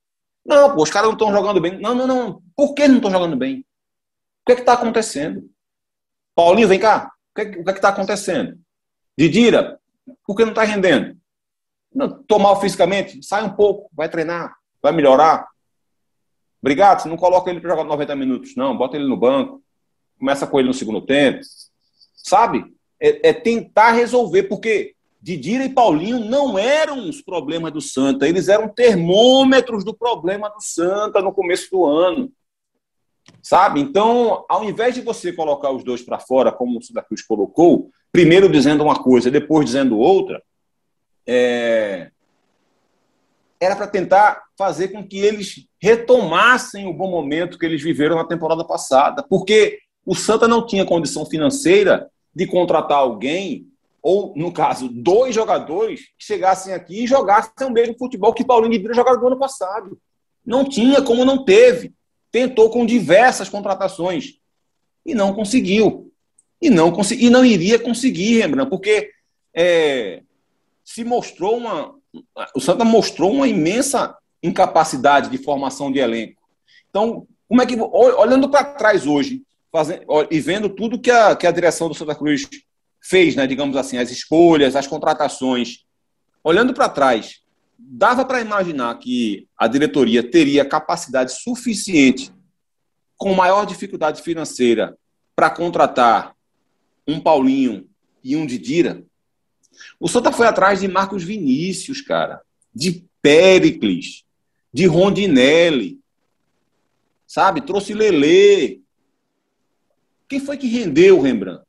Não, 0.46 0.76
pô, 0.76 0.84
os 0.84 0.90
caras 0.90 1.08
não 1.08 1.14
estão 1.14 1.32
jogando 1.32 1.62
bem. 1.62 1.80
Não, 1.80 1.94
não, 1.94 2.08
não. 2.08 2.44
Por 2.56 2.74
que 2.74 2.88
não 2.88 2.98
estão 2.98 3.12
jogando 3.12 3.36
bem? 3.36 3.60
O 3.60 4.46
que 4.46 4.54
é 4.54 4.56
que 4.56 4.62
está 4.62 4.74
acontecendo? 4.74 5.50
Paulinho, 6.36 6.68
vem 6.68 6.80
cá. 6.80 7.12
O 7.32 7.36
que 7.36 7.42
é 7.42 7.46
que 7.46 7.70
está 7.72 7.90
acontecendo? 7.90 8.60
Didira, 9.18 9.80
por 10.26 10.36
que 10.36 10.44
não 10.44 10.52
está 10.52 10.64
rendendo? 10.64 11.18
Estou 12.22 12.40
mal 12.40 12.60
fisicamente? 12.60 13.22
Sai 13.24 13.44
um 13.44 13.54
pouco, 13.54 13.90
vai 13.94 14.10
treinar, 14.10 14.56
vai 14.82 14.92
melhorar. 14.92 15.48
Obrigado, 16.62 17.06
não 17.08 17.18
coloca 17.18 17.50
ele 17.50 17.60
para 17.60 17.72
jogar 17.72 17.84
90 17.84 18.16
minutos, 18.16 18.56
não. 18.56 18.78
Bota 18.78 18.96
ele 18.96 19.08
no 19.08 19.18
banco. 19.18 19.62
Começa 20.18 20.48
com 20.48 20.60
ele 20.60 20.68
no 20.68 20.74
segundo 20.74 21.02
tempo. 21.02 21.42
Sabe? 22.16 22.64
É, 23.00 23.30
é 23.30 23.34
tentar 23.34 23.92
resolver, 23.92 24.44
porque 24.44 24.96
Didira 25.22 25.64
e 25.64 25.70
Paulinho 25.70 26.20
não 26.20 26.58
eram 26.58 27.08
os 27.08 27.22
problemas 27.22 27.72
do 27.72 27.80
Santa, 27.80 28.28
eles 28.28 28.48
eram 28.48 28.68
termômetros 28.68 29.84
do 29.84 29.94
problema 29.94 30.50
do 30.50 30.60
Santa 30.60 31.22
no 31.22 31.32
começo 31.32 31.70
do 31.70 31.86
ano. 31.86 32.32
Sabe? 33.44 33.80
Então, 33.80 34.44
ao 34.50 34.64
invés 34.64 34.96
de 34.96 35.02
você 35.02 35.32
colocar 35.32 35.70
os 35.70 35.84
dois 35.84 36.02
para 36.02 36.20
fora, 36.20 36.52
como 36.52 36.80
o 36.80 36.82
Santa 36.82 37.04
Cruz 37.04 37.22
colocou, 37.22 37.92
primeiro 38.12 38.50
dizendo 38.50 38.84
uma 38.84 39.02
coisa, 39.02 39.30
depois 39.30 39.66
dizendo 39.66 40.00
outra, 40.00 40.42
é... 41.28 42.10
era 43.60 43.76
para 43.76 43.88
tentar 43.88 44.44
fazer 44.58 44.88
com 44.88 45.08
que 45.08 45.20
eles 45.20 45.68
retomassem 45.80 46.88
o 46.88 46.94
bom 46.94 47.12
momento 47.12 47.60
que 47.60 47.66
eles 47.66 47.82
viveram 47.82 48.16
na 48.16 48.26
temporada 48.26 48.66
passada, 48.66 49.24
porque 49.30 49.80
o 50.04 50.16
Santa 50.16 50.48
não 50.48 50.66
tinha 50.66 50.84
condição 50.84 51.28
financeira 51.28 52.10
de 52.34 52.48
contratar 52.48 52.98
alguém 52.98 53.71
ou, 54.02 54.34
no 54.36 54.52
caso, 54.52 54.90
dois 54.90 55.36
jogadores 55.36 56.02
que 56.18 56.26
chegassem 56.26 56.74
aqui 56.74 57.04
e 57.04 57.08
jogassem 57.08 57.68
o 57.68 57.70
mesmo 57.70 57.96
futebol 57.98 58.34
que 58.34 58.44
Paulinho 58.44 58.72
de 58.72 58.80
Vila 58.80 58.94
jogava 58.94 59.20
no 59.20 59.28
ano 59.28 59.40
passado. 59.40 60.00
Não 60.46 60.66
tinha, 60.66 61.02
como 61.02 61.24
não 61.24 61.46
teve. 61.46 61.94
tentou 62.32 62.70
com 62.70 62.86
diversas 62.86 63.48
contratações 63.48 64.40
e 65.06 65.14
não 65.14 65.34
conseguiu. 65.34 66.12
E 66.60 66.70
não, 66.70 66.92
consegui, 66.92 67.26
e 67.26 67.30
não 67.30 67.44
iria 67.44 67.78
conseguir, 67.78 68.42
Rembrandt, 68.42 68.70
porque 68.70 69.12
é, 69.54 70.24
se 70.84 71.04
mostrou 71.04 71.58
uma. 71.58 71.96
O 72.56 72.60
Santa 72.60 72.84
mostrou 72.84 73.32
uma 73.32 73.48
imensa 73.48 74.16
incapacidade 74.44 75.30
de 75.30 75.38
formação 75.38 75.92
de 75.92 76.00
elenco. 76.00 76.42
Então, 76.90 77.28
como 77.48 77.62
é 77.62 77.66
que. 77.66 77.76
Olhando 77.76 78.50
para 78.50 78.64
trás 78.64 79.06
hoje, 79.06 79.44
fazendo, 79.72 80.06
e 80.30 80.40
vendo 80.40 80.70
tudo 80.70 81.00
que 81.00 81.12
a, 81.12 81.36
que 81.36 81.48
a 81.48 81.52
direção 81.52 81.88
do 81.88 81.96
Santa 81.96 82.16
Cruz 82.16 82.48
fez, 83.02 83.36
né, 83.36 83.48
digamos 83.48 83.76
assim, 83.76 83.98
as 83.98 84.12
escolhas, 84.12 84.76
as 84.76 84.88
contratações, 84.88 85.86
olhando 86.44 86.74
para 86.74 86.88
trás, 86.88 87.42
dava 87.78 88.24
para 88.24 88.42
imaginar 88.42 88.98
que 89.00 89.48
a 89.58 89.68
diretoria 89.68 90.24
teria 90.24 90.64
capacidade 90.64 91.34
suficiente, 91.34 92.32
com 93.18 93.34
maior 93.34 93.66
dificuldade 93.66 94.22
financeira, 94.22 94.98
para 95.36 95.50
contratar 95.50 96.36
um 97.08 97.20
Paulinho 97.20 97.90
e 98.24 98.36
um 98.36 98.46
Didira? 98.46 99.04
O 100.00 100.08
Santa 100.08 100.32
foi 100.32 100.48
atrás 100.48 100.82
de 100.82 100.88
Marcos 100.88 101.24
Vinícius, 101.24 102.02
cara, 102.02 102.42
de 102.74 103.06
Péricles, 103.22 104.24
de 104.74 104.86
Rondinelli, 104.86 106.00
sabe? 107.28 107.62
Trouxe 107.62 107.94
Lelê. 107.94 108.80
Quem 110.28 110.40
foi 110.40 110.58
que 110.58 110.68
rendeu, 110.68 111.20
Rembrandt? 111.20 111.64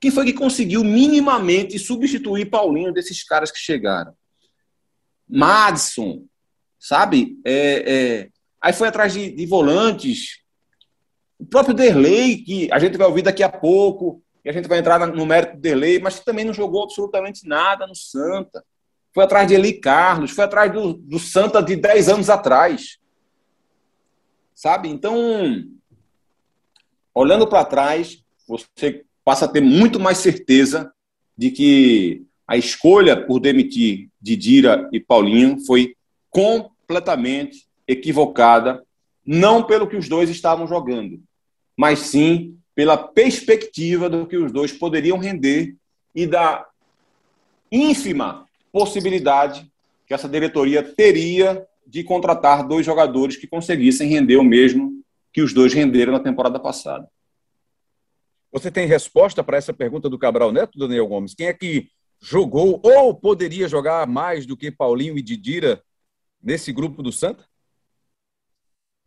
Quem 0.00 0.10
foi 0.10 0.26
que 0.26 0.32
conseguiu 0.32 0.84
minimamente 0.84 1.78
substituir 1.78 2.50
Paulinho 2.50 2.92
desses 2.92 3.24
caras 3.24 3.50
que 3.50 3.58
chegaram? 3.58 4.14
Madison, 5.28 6.24
sabe? 6.78 7.38
É, 7.44 7.92
é... 7.92 8.28
Aí 8.60 8.72
foi 8.72 8.88
atrás 8.88 9.12
de, 9.12 9.30
de, 9.30 9.46
volantes. 9.46 10.38
O 11.38 11.46
próprio 11.46 11.74
Derlei, 11.74 12.38
que 12.38 12.72
a 12.72 12.78
gente 12.78 12.96
vai 12.96 13.06
ouvir 13.06 13.22
daqui 13.22 13.42
a 13.42 13.48
pouco, 13.48 14.22
e 14.44 14.50
a 14.50 14.52
gente 14.52 14.68
vai 14.68 14.78
entrar 14.78 15.04
no 15.06 15.26
mérito 15.26 15.54
do 15.54 15.60
Derlei, 15.60 15.98
mas 15.98 16.18
que 16.18 16.24
também 16.24 16.44
não 16.44 16.54
jogou 16.54 16.84
absolutamente 16.84 17.46
nada 17.46 17.86
no 17.86 17.94
Santa. 17.94 18.64
Foi 19.12 19.24
atrás 19.24 19.48
de 19.48 19.54
Eli 19.54 19.74
Carlos, 19.74 20.30
foi 20.30 20.44
atrás 20.44 20.72
do, 20.72 20.94
do 20.94 21.18
Santa 21.18 21.62
de 21.62 21.76
10 21.76 22.08
anos 22.08 22.30
atrás. 22.30 22.98
Sabe? 24.54 24.88
Então, 24.88 25.64
olhando 27.14 27.46
para 27.46 27.64
trás, 27.64 28.24
você 28.46 29.04
passa 29.28 29.44
a 29.44 29.48
ter 29.48 29.60
muito 29.60 30.00
mais 30.00 30.16
certeza 30.16 30.90
de 31.36 31.50
que 31.50 32.22
a 32.46 32.56
escolha 32.56 33.14
por 33.14 33.38
demitir 33.38 34.08
Didira 34.18 34.88
e 34.90 34.98
Paulinho 34.98 35.60
foi 35.66 35.94
completamente 36.30 37.66
equivocada, 37.86 38.82
não 39.26 39.62
pelo 39.62 39.86
que 39.86 39.98
os 39.98 40.08
dois 40.08 40.30
estavam 40.30 40.66
jogando, 40.66 41.20
mas 41.76 41.98
sim 41.98 42.56
pela 42.74 42.96
perspectiva 42.96 44.08
do 44.08 44.26
que 44.26 44.38
os 44.38 44.50
dois 44.50 44.72
poderiam 44.72 45.18
render 45.18 45.76
e 46.14 46.26
da 46.26 46.66
ínfima 47.70 48.46
possibilidade 48.72 49.70
que 50.06 50.14
essa 50.14 50.26
diretoria 50.26 50.82
teria 50.82 51.66
de 51.86 52.02
contratar 52.02 52.66
dois 52.66 52.86
jogadores 52.86 53.36
que 53.36 53.46
conseguissem 53.46 54.08
render 54.08 54.38
o 54.38 54.42
mesmo 54.42 55.02
que 55.34 55.42
os 55.42 55.52
dois 55.52 55.74
renderam 55.74 56.14
na 56.14 56.20
temporada 56.20 56.58
passada. 56.58 57.06
Você 58.50 58.70
tem 58.70 58.86
resposta 58.86 59.44
para 59.44 59.58
essa 59.58 59.72
pergunta 59.72 60.08
do 60.08 60.18
Cabral 60.18 60.50
Neto, 60.52 60.78
Daniel 60.78 61.06
Gomes? 61.06 61.34
Quem 61.34 61.48
é 61.48 61.52
que 61.52 61.88
jogou 62.20 62.80
ou 62.82 63.14
poderia 63.14 63.68
jogar 63.68 64.06
mais 64.06 64.46
do 64.46 64.56
que 64.56 64.70
Paulinho 64.70 65.16
e 65.18 65.22
Didira 65.22 65.82
nesse 66.42 66.72
grupo 66.72 67.02
do 67.02 67.12
Santa? 67.12 67.44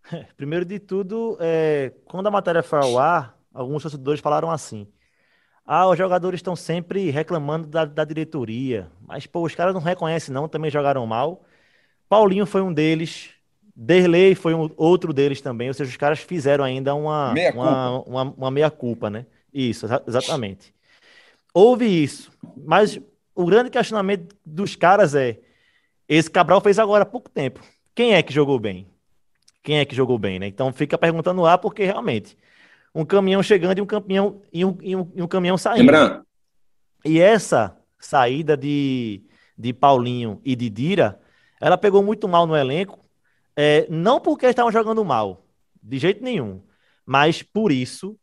Primeiro 0.38 0.66
de 0.66 0.80
tudo, 0.80 1.38
é, 1.40 1.92
quando 2.06 2.28
a 2.28 2.32
matéria 2.32 2.64
foi 2.64 2.80
ao 2.80 2.98
ar, 2.98 3.38
alguns 3.54 3.82
torcedores 3.82 4.22
falaram 4.22 4.52
assim: 4.52 4.88
ah, 5.66 5.88
os 5.88 5.98
jogadores 5.98 6.40
estão 6.40 6.56
sempre 6.56 7.10
reclamando 7.10 7.68
da, 7.68 7.86
da 7.86 8.04
diretoria, 8.04 8.92
mas 9.06 9.26
pô, 9.26 9.42
os 9.44 9.56
caras 9.56 9.74
não 9.74 9.82
reconhecem, 9.82 10.34
não, 10.34 10.48
também 10.48 10.72
jogaram 10.72 11.06
mal. 11.06 11.44
Paulinho 12.10 12.46
foi 12.46 12.62
um 12.62 12.74
deles, 12.74 13.30
Derlei 13.76 14.36
foi 14.36 14.54
um, 14.54 14.70
outro 14.76 15.14
deles 15.14 15.42
também, 15.42 15.68
ou 15.70 15.74
seja, 15.74 15.90
os 15.90 15.98
caras 15.98 16.20
fizeram 16.20 16.64
ainda 16.64 16.94
uma 16.94 17.32
meia 17.34 17.54
uma, 17.54 18.00
uma, 18.04 18.24
uma 18.24 18.52
meia-culpa, 18.52 19.10
né? 19.10 19.26
Isso, 19.54 19.86
exatamente. 20.08 20.74
Houve 21.54 21.86
isso, 21.86 22.32
mas 22.56 23.00
o 23.36 23.46
grande 23.46 23.70
questionamento 23.70 24.36
dos 24.46 24.76
caras 24.76 25.14
é: 25.16 25.40
esse 26.08 26.30
Cabral 26.30 26.62
fez 26.62 26.80
agora 26.80 27.04
há 27.04 27.06
pouco 27.06 27.30
tempo. 27.30 27.62
Quem 27.94 28.14
é 28.14 28.24
que 28.24 28.34
jogou 28.34 28.60
bem? 28.60 28.88
Quem 29.64 29.80
é 29.80 29.86
que 29.86 29.96
jogou 29.96 30.18
bem, 30.18 30.40
né? 30.40 30.48
Então 30.48 30.72
fica 30.72 30.98
perguntando 30.98 31.42
lá, 31.42 31.58
porque 31.58 31.84
realmente 31.84 32.38
um 32.94 33.06
caminhão 33.06 33.42
chegando 33.42 33.78
e 33.78 33.82
um 33.82 33.86
caminhão, 33.86 34.42
e 34.52 34.66
um, 34.66 34.78
e 34.82 34.96
um, 34.96 35.12
e 35.16 35.22
um 35.22 35.28
caminhão 35.28 35.58
saindo. 35.58 35.80
Lembrando. 35.80 36.26
E 37.04 37.20
essa 37.20 37.78
saída 38.00 38.56
de, 38.58 39.24
de 39.58 39.74
Paulinho 39.74 40.42
e 40.44 40.56
de 40.56 40.70
Dira, 40.70 41.20
ela 41.60 41.78
pegou 41.78 42.04
muito 42.04 42.28
mal 42.28 42.46
no 42.46 42.56
elenco, 42.56 43.00
é, 43.56 43.88
não 43.90 44.20
porque 44.20 44.46
estavam 44.46 44.72
jogando 44.72 45.04
mal, 45.06 45.46
de 45.82 45.98
jeito 45.98 46.24
nenhum, 46.24 46.62
mas 47.06 47.42
por 47.42 47.72
isso 47.72 48.18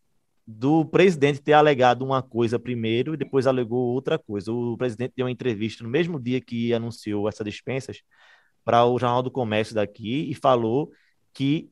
do 0.50 0.82
presidente 0.82 1.42
ter 1.42 1.52
alegado 1.52 2.02
uma 2.02 2.22
coisa 2.22 2.58
primeiro 2.58 3.12
e 3.12 3.18
depois 3.18 3.46
alegou 3.46 3.92
outra 3.92 4.18
coisa. 4.18 4.50
O 4.50 4.78
presidente 4.78 5.12
deu 5.14 5.26
uma 5.26 5.30
entrevista 5.30 5.84
no 5.84 5.90
mesmo 5.90 6.18
dia 6.18 6.40
que 6.40 6.72
anunciou 6.72 7.28
essas 7.28 7.44
dispensas 7.44 8.00
para 8.64 8.82
o 8.86 8.98
Jornal 8.98 9.22
do 9.22 9.30
Comércio 9.30 9.74
daqui 9.74 10.30
e 10.30 10.34
falou 10.34 10.90
que 11.34 11.68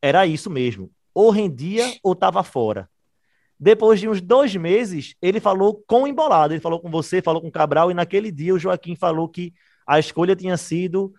era 0.00 0.24
isso 0.24 0.48
mesmo. 0.48 0.88
Ou 1.12 1.30
rendia 1.30 1.84
ou 2.00 2.12
estava 2.12 2.44
fora. 2.44 2.88
Depois 3.58 3.98
de 3.98 4.08
uns 4.08 4.20
dois 4.20 4.54
meses, 4.54 5.16
ele 5.20 5.40
falou 5.40 5.82
com 5.84 6.06
embolado. 6.06 6.54
Ele 6.54 6.60
falou 6.60 6.78
com 6.78 6.92
você, 6.92 7.20
falou 7.20 7.42
com 7.42 7.50
Cabral, 7.50 7.90
e 7.90 7.94
naquele 7.94 8.30
dia 8.30 8.54
o 8.54 8.58
Joaquim 8.58 8.94
falou 8.94 9.28
que 9.28 9.52
a 9.84 9.98
escolha 9.98 10.36
tinha 10.36 10.56
sido 10.56 11.12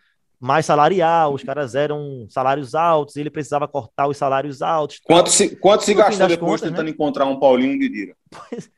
mais 0.44 0.66
salarial, 0.66 1.34
os 1.34 1.42
caras 1.42 1.74
eram 1.74 2.28
salários 2.30 2.76
altos, 2.76 3.16
ele 3.16 3.30
precisava 3.30 3.66
cortar 3.66 4.10
os 4.10 4.18
salários 4.18 4.62
altos. 4.62 5.00
Quanto 5.02 5.30
se, 5.30 5.56
quanto 5.56 5.86
se 5.86 5.94
gastou 5.94 6.28
depois 6.28 6.60
contas, 6.60 6.70
tentando 6.70 6.86
né? 6.86 6.92
encontrar 6.92 7.26
um 7.26 7.40
Paulinho 7.40 7.80
de? 7.80 8.14
Pois... 8.30 8.70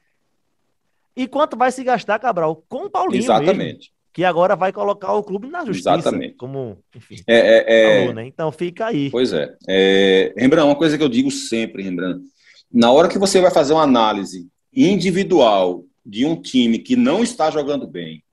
E 1.18 1.28
quanto 1.28 1.58
vai 1.58 1.72
se 1.72 1.84
gastar, 1.84 2.20
Cabral? 2.20 2.64
Com 2.70 2.86
o 2.86 2.90
Paulinho 2.90 3.24
Exatamente. 3.24 3.58
Mesmo, 3.58 3.96
que 4.14 4.24
agora 4.24 4.56
vai 4.56 4.72
colocar 4.72 5.14
o 5.14 5.24
clube 5.24 5.48
na 5.48 5.66
justiça. 5.66 5.96
Exatamente. 5.96 6.36
Como, 6.36 6.78
enfim, 6.96 7.16
é, 7.26 7.36
é, 7.36 7.66
é... 7.68 8.00
Falou, 8.02 8.14
né? 8.14 8.28
Então 8.28 8.52
fica 8.52 8.86
aí. 8.86 9.10
Pois 9.10 9.34
é. 9.34 9.56
é. 9.68 10.34
Rembrandt, 10.38 10.68
uma 10.68 10.76
coisa 10.76 10.96
que 11.00 11.04
eu 11.04 11.10
digo 11.10 11.32
sempre, 11.32 11.82
Rembrandt, 11.82 12.24
na 12.72 12.92
hora 12.92 13.08
que 13.08 13.18
você 13.18 13.42
vai 13.42 13.50
fazer 13.50 13.74
uma 13.74 13.82
análise 13.82 14.48
individual 14.72 15.84
de 16.06 16.28
um 16.28 16.40
time 16.40 16.78
que 16.78 16.96
não 16.96 17.24
está 17.24 17.50
jogando 17.50 17.88
bem, 17.88 18.24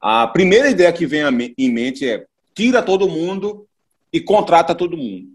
a 0.00 0.26
primeira 0.26 0.70
ideia 0.70 0.92
que 0.92 1.06
vem 1.06 1.22
em 1.58 1.70
mente 1.70 2.08
é 2.08 2.24
tira 2.58 2.82
todo 2.82 3.08
mundo 3.08 3.68
e 4.12 4.20
contrata 4.20 4.74
todo 4.74 4.96
mundo. 4.96 5.28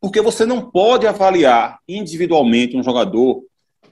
Porque 0.00 0.22
você 0.22 0.46
não 0.46 0.70
pode 0.70 1.06
avaliar 1.06 1.78
individualmente 1.86 2.74
um 2.74 2.82
jogador 2.82 3.44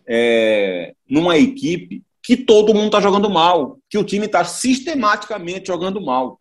é, 0.07 0.95
numa 1.07 1.37
equipe 1.37 2.03
que 2.23 2.39
todo 2.39 2.73
mundo 2.73 2.87
está 2.87 2.99
jogando 2.99 3.29
mal, 3.29 3.79
que 3.91 3.99
o 3.99 4.05
time 4.05 4.25
está 4.25 4.43
sistematicamente 4.43 5.67
jogando 5.67 6.01
mal. 6.01 6.41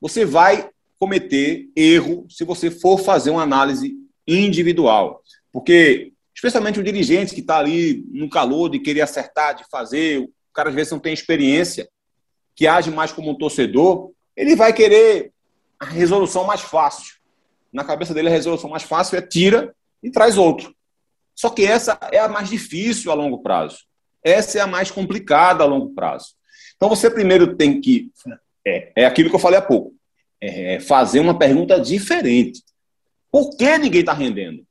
Você 0.00 0.24
vai 0.24 0.70
cometer 1.00 1.68
erro 1.74 2.26
se 2.28 2.44
você 2.44 2.70
for 2.70 3.00
fazer 3.00 3.30
uma 3.30 3.42
análise 3.42 3.96
individual. 4.28 5.20
Porque, 5.52 6.12
especialmente 6.32 6.78
o 6.78 6.84
dirigente 6.84 7.34
que 7.34 7.40
está 7.40 7.58
ali 7.58 8.04
no 8.12 8.30
calor 8.30 8.70
de 8.70 8.78
querer 8.78 9.00
acertar, 9.00 9.56
de 9.56 9.64
fazer, 9.68 10.20
o 10.20 10.30
cara 10.54 10.68
às 10.68 10.76
vezes 10.76 10.92
não 10.92 11.00
tem 11.00 11.12
experiência, 11.12 11.88
que 12.54 12.68
age 12.68 12.92
mais 12.92 13.10
como 13.10 13.32
um 13.32 13.36
torcedor, 13.36 14.12
ele 14.36 14.54
vai 14.54 14.72
querer 14.72 15.32
a 15.80 15.86
resolução 15.86 16.44
mais 16.44 16.60
fácil. 16.60 17.14
Na 17.72 17.82
cabeça 17.82 18.12
dele, 18.12 18.28
a 18.28 18.32
resolução 18.32 18.68
mais 18.68 18.82
fácil 18.82 19.16
é 19.16 19.22
tira 19.22 19.74
e 20.02 20.10
traz 20.10 20.36
outro. 20.36 20.74
Só 21.34 21.48
que 21.48 21.64
essa 21.64 21.98
é 22.12 22.18
a 22.18 22.28
mais 22.28 22.50
difícil 22.50 23.10
a 23.10 23.14
longo 23.14 23.38
prazo. 23.38 23.78
Essa 24.22 24.58
é 24.58 24.60
a 24.60 24.66
mais 24.66 24.90
complicada 24.90 25.64
a 25.64 25.66
longo 25.66 25.94
prazo. 25.94 26.34
Então 26.76 26.88
você 26.88 27.10
primeiro 27.10 27.56
tem 27.56 27.80
que. 27.80 28.10
É, 28.66 28.92
é 28.96 29.06
aquilo 29.06 29.30
que 29.30 29.36
eu 29.36 29.40
falei 29.40 29.58
há 29.58 29.62
pouco. 29.62 29.94
É 30.38 30.80
fazer 30.80 31.20
uma 31.20 31.38
pergunta 31.38 31.80
diferente. 31.80 32.62
Por 33.30 33.56
que 33.56 33.78
ninguém 33.78 34.00
está 34.00 34.12
rendendo? 34.12 34.66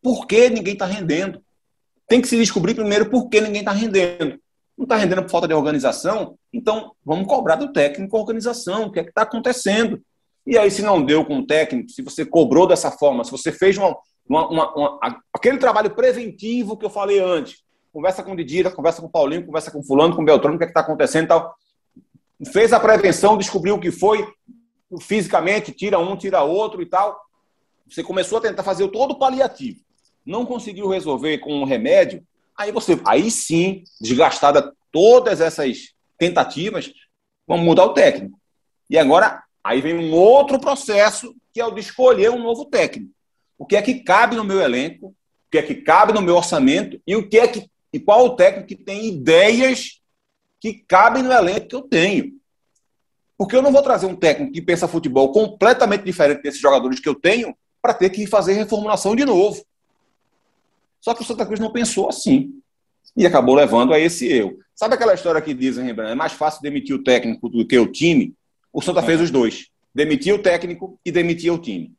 Por 0.00 0.26
que 0.26 0.48
ninguém 0.50 0.74
está 0.74 0.86
rendendo? 0.86 1.42
Tem 2.06 2.20
que 2.20 2.28
se 2.28 2.36
descobrir 2.36 2.74
primeiro 2.74 3.08
por 3.08 3.28
que 3.28 3.40
ninguém 3.40 3.60
está 3.60 3.72
rendendo. 3.72 4.40
Não 4.76 4.84
está 4.84 4.96
rendendo 4.96 5.22
por 5.22 5.30
falta 5.30 5.48
de 5.48 5.54
organização? 5.54 6.36
Então 6.52 6.92
vamos 7.04 7.26
cobrar 7.26 7.56
do 7.56 7.72
técnico 7.72 8.16
a 8.16 8.20
organização. 8.20 8.84
O 8.84 8.92
que 8.92 9.00
é 9.00 9.02
que 9.04 9.10
está 9.10 9.22
acontecendo? 9.22 10.02
E 10.46 10.58
aí, 10.58 10.70
se 10.70 10.82
não 10.82 11.02
deu 11.02 11.24
com 11.24 11.38
o 11.38 11.46
técnico, 11.46 11.90
se 11.90 12.02
você 12.02 12.24
cobrou 12.24 12.66
dessa 12.66 12.90
forma, 12.90 13.24
se 13.24 13.30
você 13.30 13.52
fez 13.52 13.78
uma, 13.78 13.96
uma, 14.28 14.48
uma, 14.48 14.74
uma 14.74 15.22
aquele 15.32 15.58
trabalho 15.58 15.94
preventivo 15.94 16.76
que 16.76 16.84
eu 16.84 16.90
falei 16.90 17.20
antes, 17.20 17.62
conversa 17.92 18.22
com 18.22 18.32
o 18.32 18.36
Didira, 18.36 18.70
conversa 18.70 19.00
com 19.00 19.06
o 19.06 19.10
Paulinho, 19.10 19.46
conversa 19.46 19.70
com 19.70 19.80
o 19.80 19.84
fulano, 19.84 20.16
com 20.16 20.22
o 20.22 20.24
Beltrano, 20.24 20.56
o 20.56 20.58
que 20.58 20.64
é 20.64 20.68
está 20.68 20.80
acontecendo 20.80 21.24
e 21.24 21.28
tal. 21.28 21.54
Fez 22.52 22.72
a 22.72 22.80
prevenção, 22.80 23.36
descobriu 23.36 23.76
o 23.76 23.80
que 23.80 23.92
foi, 23.92 24.26
fisicamente, 25.00 25.72
tira 25.72 25.98
um, 25.98 26.16
tira 26.16 26.42
outro 26.42 26.82
e 26.82 26.86
tal. 26.86 27.20
Você 27.88 28.02
começou 28.02 28.38
a 28.38 28.40
tentar 28.40 28.62
fazer 28.62 28.88
todo 28.88 29.12
o 29.12 29.18
paliativo. 29.18 29.80
Não 30.24 30.44
conseguiu 30.44 30.88
resolver 30.88 31.38
com 31.38 31.54
um 31.54 31.64
remédio. 31.64 32.24
Aí 32.56 32.72
você, 32.72 33.00
aí 33.04 33.30
sim, 33.30 33.84
desgastada 34.00 34.72
todas 34.90 35.40
essas 35.40 35.94
tentativas, 36.18 36.92
vamos 37.46 37.64
mudar 37.64 37.84
o 37.84 37.94
técnico. 37.94 38.38
E 38.88 38.98
agora, 38.98 39.42
aí 39.62 39.80
vem 39.80 39.94
um 39.94 40.12
outro 40.12 40.58
processo, 40.58 41.34
que 41.52 41.60
é 41.60 41.64
o 41.64 41.70
de 41.70 41.80
escolher 41.80 42.30
um 42.30 42.42
novo 42.42 42.64
técnico. 42.64 43.12
O 43.58 43.66
que 43.66 43.76
é 43.76 43.82
que 43.82 44.00
cabe 44.02 44.36
no 44.36 44.44
meu 44.44 44.60
elenco, 44.60 45.08
o 45.08 45.14
que 45.50 45.58
é 45.58 45.62
que 45.62 45.74
cabe 45.76 46.12
no 46.12 46.22
meu 46.22 46.36
orçamento 46.36 47.00
e 47.06 47.14
o 47.14 47.28
que 47.28 47.38
é 47.38 47.46
que 47.46 47.70
e 47.92 48.00
qual 48.00 48.24
o 48.24 48.36
técnico 48.36 48.68
que 48.68 48.76
tem 48.76 49.06
ideias 49.06 50.00
que 50.58 50.72
cabem 50.88 51.22
no 51.22 51.32
elenco 51.32 51.68
que 51.68 51.74
eu 51.74 51.82
tenho. 51.82 52.32
Porque 53.36 53.54
eu 53.54 53.60
não 53.60 53.72
vou 53.72 53.82
trazer 53.82 54.06
um 54.06 54.16
técnico 54.16 54.52
que 54.52 54.62
pensa 54.62 54.88
futebol 54.88 55.30
completamente 55.30 56.04
diferente 56.04 56.42
desses 56.42 56.60
jogadores 56.60 57.00
que 57.00 57.08
eu 57.08 57.14
tenho 57.14 57.54
para 57.82 57.92
ter 57.92 58.08
que 58.10 58.26
fazer 58.26 58.54
reformulação 58.54 59.14
de 59.14 59.24
novo. 59.24 59.62
Só 61.00 61.12
que 61.12 61.22
o 61.22 61.24
Santa 61.24 61.44
Cruz 61.44 61.58
não 61.60 61.72
pensou 61.72 62.08
assim. 62.08 62.62
E 63.16 63.26
acabou 63.26 63.54
levando 63.54 63.92
a 63.92 63.98
esse 63.98 64.26
eu. 64.32 64.58
Sabe 64.74 64.94
aquela 64.94 65.14
história 65.14 65.42
que 65.42 65.52
dizem, 65.52 65.84
Rembrandt, 65.84 66.12
é 66.12 66.14
mais 66.14 66.32
fácil 66.32 66.62
demitir 66.62 66.94
o 66.94 67.02
técnico 67.02 67.48
do 67.48 67.66
que 67.66 67.78
o 67.78 67.90
time? 67.90 68.34
O 68.72 68.80
Santa 68.80 69.02
fez 69.02 69.20
os 69.20 69.30
dois. 69.30 69.68
Demitiu 69.94 70.36
o 70.36 70.42
técnico 70.42 70.98
e 71.04 71.12
demitia 71.12 71.52
o 71.52 71.58
time. 71.58 71.92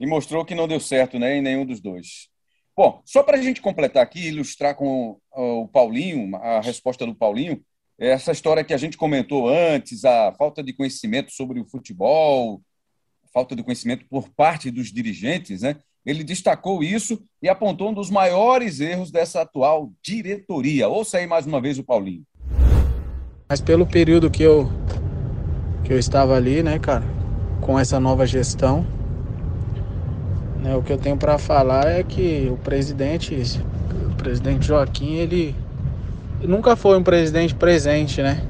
E 0.00 0.06
mostrou 0.06 0.44
que 0.44 0.54
não 0.54 0.66
deu 0.66 0.80
certo 0.80 1.18
né, 1.18 1.36
em 1.36 1.42
nenhum 1.42 1.64
dos 1.64 1.80
dois. 1.80 2.28
Bom, 2.76 3.00
só 3.06 3.22
para 3.22 3.38
a 3.38 3.42
gente 3.42 3.62
completar 3.62 4.02
aqui, 4.02 4.26
ilustrar 4.26 4.74
com 4.74 5.18
o 5.32 5.68
Paulinho, 5.68 6.36
a 6.36 6.60
resposta 6.60 7.06
do 7.06 7.14
Paulinho, 7.14 7.62
essa 7.98 8.32
história 8.32 8.64
que 8.64 8.74
a 8.74 8.76
gente 8.76 8.98
comentou 8.98 9.48
antes, 9.48 10.04
a 10.04 10.32
falta 10.32 10.62
de 10.62 10.74
conhecimento 10.74 11.32
sobre 11.32 11.60
o 11.60 11.64
futebol, 11.64 12.60
falta 13.32 13.56
de 13.56 13.62
conhecimento 13.62 14.04
por 14.10 14.28
parte 14.30 14.70
dos 14.70 14.92
dirigentes, 14.92 15.62
né? 15.62 15.76
Ele 16.04 16.22
destacou 16.22 16.84
isso 16.84 17.22
e 17.42 17.48
apontou 17.48 17.90
um 17.90 17.94
dos 17.94 18.10
maiores 18.10 18.80
erros 18.80 19.10
dessa 19.10 19.40
atual 19.40 19.90
diretoria. 20.02 20.88
Ouça 20.88 21.18
aí 21.18 21.26
mais 21.26 21.46
uma 21.46 21.60
vez 21.60 21.78
o 21.78 21.84
Paulinho. 21.84 22.22
Mas 23.48 23.60
pelo 23.60 23.86
período 23.86 24.30
que 24.30 24.42
eu 24.42 24.70
que 25.86 25.92
eu 25.92 25.98
estava 26.00 26.34
ali, 26.34 26.64
né, 26.64 26.80
cara, 26.80 27.04
com 27.60 27.78
essa 27.78 28.00
nova 28.00 28.26
gestão, 28.26 28.84
né, 30.60 30.74
o 30.74 30.82
que 30.82 30.92
eu 30.92 30.98
tenho 30.98 31.16
para 31.16 31.38
falar 31.38 31.86
é 31.86 32.02
que 32.02 32.48
o 32.50 32.56
presidente, 32.56 33.40
o 34.10 34.14
presidente 34.16 34.66
Joaquim, 34.66 35.14
ele 35.14 35.54
nunca 36.42 36.74
foi 36.74 36.98
um 36.98 37.04
presidente 37.04 37.54
presente, 37.54 38.20
né? 38.20 38.42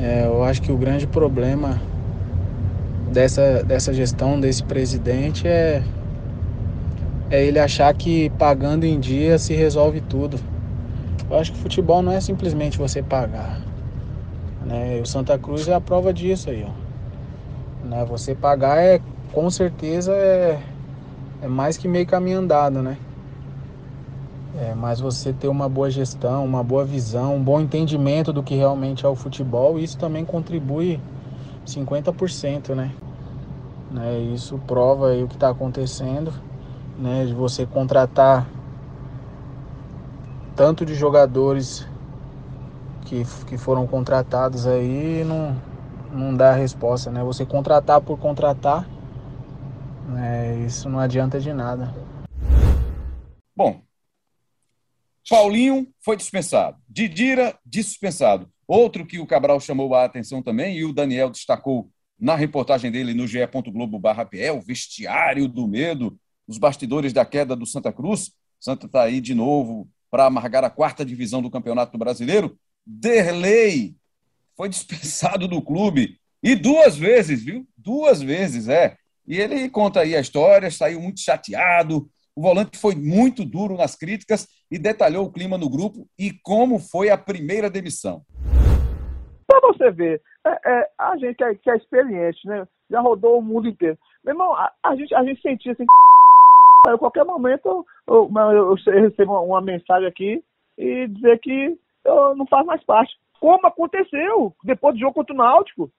É, 0.00 0.26
eu 0.26 0.44
acho 0.44 0.62
que 0.62 0.70
o 0.70 0.76
grande 0.76 1.08
problema 1.08 1.82
dessa, 3.12 3.64
dessa 3.64 3.92
gestão, 3.92 4.38
desse 4.38 4.62
presidente, 4.62 5.48
é, 5.48 5.82
é 7.30 7.44
ele 7.44 7.58
achar 7.58 7.92
que 7.94 8.30
pagando 8.38 8.84
em 8.84 9.00
dia 9.00 9.38
se 9.38 9.54
resolve 9.54 10.00
tudo. 10.00 10.38
Eu 11.28 11.36
acho 11.36 11.50
que 11.52 11.58
futebol 11.58 12.00
não 12.00 12.12
é 12.12 12.20
simplesmente 12.20 12.78
você 12.78 13.02
pagar. 13.02 13.67
Né? 14.68 14.98
E 14.98 15.00
o 15.00 15.06
Santa 15.06 15.38
Cruz 15.38 15.66
é 15.66 15.74
a 15.74 15.80
prova 15.80 16.12
disso 16.12 16.50
aí. 16.50 16.64
Ó. 16.64 17.86
Né? 17.86 18.04
Você 18.04 18.34
pagar 18.34 18.76
é 18.76 19.00
com 19.32 19.50
certeza 19.50 20.12
é, 20.12 20.60
é 21.40 21.48
mais 21.48 21.78
que 21.78 21.88
meio 21.88 22.06
caminho 22.06 22.40
andado, 22.40 22.82
né? 22.82 22.98
É, 24.60 24.74
mas 24.74 25.00
você 25.00 25.32
ter 25.32 25.48
uma 25.48 25.68
boa 25.68 25.90
gestão, 25.90 26.44
uma 26.44 26.64
boa 26.64 26.84
visão, 26.84 27.36
um 27.36 27.42
bom 27.42 27.60
entendimento 27.60 28.32
do 28.32 28.42
que 28.42 28.56
realmente 28.56 29.06
é 29.06 29.08
o 29.08 29.14
futebol, 29.14 29.78
isso 29.78 29.96
também 29.96 30.24
contribui 30.24 31.00
50%, 31.64 32.74
né? 32.74 32.92
né? 33.90 34.18
Isso 34.34 34.58
prova 34.66 35.10
aí 35.10 35.22
o 35.22 35.28
que 35.28 35.34
está 35.34 35.48
acontecendo, 35.50 36.32
né? 36.98 37.24
De 37.24 37.32
você 37.32 37.64
contratar 37.64 38.46
tanto 40.56 40.84
de 40.84 40.94
jogadores 40.94 41.86
que, 43.08 43.24
que 43.46 43.56
foram 43.56 43.86
contratados 43.86 44.66
aí 44.66 45.24
não, 45.24 45.60
não 46.12 46.36
dá 46.36 46.52
resposta, 46.52 47.10
né? 47.10 47.24
Você 47.24 47.46
contratar 47.46 48.00
por 48.00 48.18
contratar 48.18 48.86
é, 50.16 50.64
isso 50.66 50.88
não 50.88 50.98
adianta 50.98 51.40
de 51.40 51.52
nada. 51.52 51.94
Bom, 53.54 53.82
Paulinho 55.28 55.86
foi 56.00 56.16
dispensado. 56.16 56.78
Didira, 56.88 57.58
dispensado. 57.64 58.48
Outro 58.66 59.06
que 59.06 59.18
o 59.18 59.26
Cabral 59.26 59.60
chamou 59.60 59.94
a 59.94 60.04
atenção 60.04 60.42
também, 60.42 60.76
e 60.76 60.84
o 60.84 60.92
Daniel 60.92 61.30
destacou 61.30 61.90
na 62.18 62.34
reportagem 62.34 62.90
dele 62.90 63.14
no 63.14 63.26
ge.globo 63.26 63.98
barra 63.98 64.28
o 64.54 64.60
vestiário 64.60 65.46
do 65.48 65.68
medo, 65.68 66.18
os 66.46 66.58
bastidores 66.58 67.12
da 67.12 67.24
queda 67.24 67.54
do 67.54 67.66
Santa 67.66 67.92
Cruz. 67.92 68.32
Santa 68.58 68.86
está 68.86 69.02
aí 69.02 69.20
de 69.20 69.34
novo 69.34 69.88
para 70.10 70.26
amargar 70.26 70.64
a 70.64 70.70
quarta 70.70 71.04
divisão 71.04 71.40
do 71.40 71.50
Campeonato 71.50 71.96
Brasileiro. 71.96 72.58
Derlei 72.90 73.94
foi 74.56 74.70
dispensado 74.70 75.46
do 75.46 75.60
clube. 75.60 76.16
E 76.42 76.54
duas 76.54 76.96
vezes, 76.96 77.44
viu? 77.44 77.66
Duas 77.76 78.22
vezes, 78.22 78.66
é. 78.66 78.96
E 79.26 79.38
ele 79.38 79.68
conta 79.68 80.00
aí 80.00 80.16
a 80.16 80.20
história, 80.20 80.70
saiu 80.70 80.98
muito 80.98 81.20
chateado. 81.20 82.08
O 82.34 82.40
volante 82.40 82.78
foi 82.78 82.94
muito 82.94 83.44
duro 83.44 83.76
nas 83.76 83.94
críticas 83.94 84.48
e 84.70 84.78
detalhou 84.78 85.26
o 85.26 85.32
clima 85.32 85.58
no 85.58 85.68
grupo 85.68 86.08
e 86.18 86.32
como 86.42 86.78
foi 86.78 87.10
a 87.10 87.18
primeira 87.18 87.68
demissão. 87.68 88.22
Para 89.46 89.60
você 89.60 89.90
ver, 89.90 90.22
é, 90.46 90.70
é, 90.72 90.90
a 90.98 91.16
gente 91.18 91.36
que 91.36 91.44
é, 91.44 91.54
que 91.56 91.70
é, 91.70 91.76
experiente, 91.76 92.38
né? 92.46 92.66
Já 92.90 93.00
rodou 93.00 93.38
o 93.38 93.42
mundo 93.42 93.68
inteiro. 93.68 93.98
Meu 94.24 94.32
irmão, 94.32 94.54
a, 94.54 94.72
a 94.82 94.96
gente, 94.96 95.14
a 95.14 95.22
gente 95.24 95.42
sentia 95.42 95.72
assim. 95.72 95.84
A 96.86 96.96
qualquer 96.96 97.24
momento 97.24 97.84
eu, 98.06 98.30
eu, 98.32 98.32
eu, 98.52 98.74
recebo 99.02 99.32
uma, 99.32 99.40
uma 99.40 99.60
mensagem 99.60 100.08
aqui 100.08 100.42
e 100.78 101.08
dizer 101.08 101.38
que 101.40 101.76
eu 102.08 102.36
não 102.36 102.46
faz 102.46 102.64
mais 102.66 102.82
parte. 102.84 103.14
Como 103.40 103.66
aconteceu 103.66 104.54
depois 104.64 104.94
do 104.94 105.00
jogo 105.00 105.14
contra 105.14 105.34
o 105.34 105.38
Náutico 105.38 105.90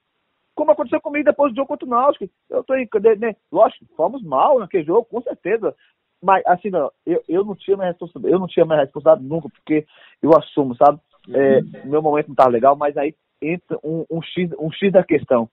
como 0.60 0.72
aconteceu 0.72 1.00
comigo 1.00 1.24
depois 1.24 1.54
do 1.54 1.56
jogo 1.56 1.70
contra 1.70 1.86
o 1.88 1.90
Náutico. 1.90 2.30
Eu 2.50 2.66
tô 2.66 2.76
em, 2.76 2.86
né, 3.18 3.34
lógico, 3.50 3.86
fomos 3.96 4.22
mal 4.22 4.60
naquele 4.60 4.84
jogo, 4.84 5.06
com 5.06 5.22
certeza. 5.22 5.74
Mas, 6.22 6.46
assim, 6.46 6.70
não, 6.70 6.92
eu, 7.06 7.24
eu 7.30 7.46
não 7.46 7.56
tinha 7.56 7.78
mais 7.78 7.92
responsabilidade, 7.92 8.34
eu 8.34 8.40
não 8.40 8.48
tinha 8.48 8.66
mais 8.66 8.82
responsabilidade 8.82 9.26
nunca, 9.26 9.48
porque 9.48 9.86
eu 10.22 10.32
assumo, 10.38 10.76
sabe? 10.76 11.00
É, 11.34 11.62
meu 11.86 12.02
momento 12.02 12.28
não 12.28 12.34
estava 12.34 12.50
legal, 12.50 12.76
mas 12.76 12.98
aí 12.98 13.16
entra 13.42 13.80
um, 13.82 14.06
um, 14.12 14.22
X, 14.22 14.52
um 14.60 14.70
X 14.70 14.92
da 14.92 15.02
questão. 15.02 15.50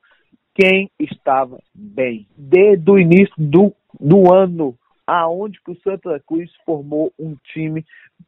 Quem 0.52 0.90
estava 0.98 1.60
bem? 1.72 2.26
Desde 2.36 2.90
o 2.90 2.98
início 2.98 3.34
do, 3.38 3.72
do 4.00 4.34
ano, 4.34 4.74
aonde 5.06 5.60
que 5.62 5.70
o 5.70 5.80
Santa 5.80 6.20
Cruz 6.26 6.50
formou 6.64 7.12
um 7.18 7.36
time 7.52 7.84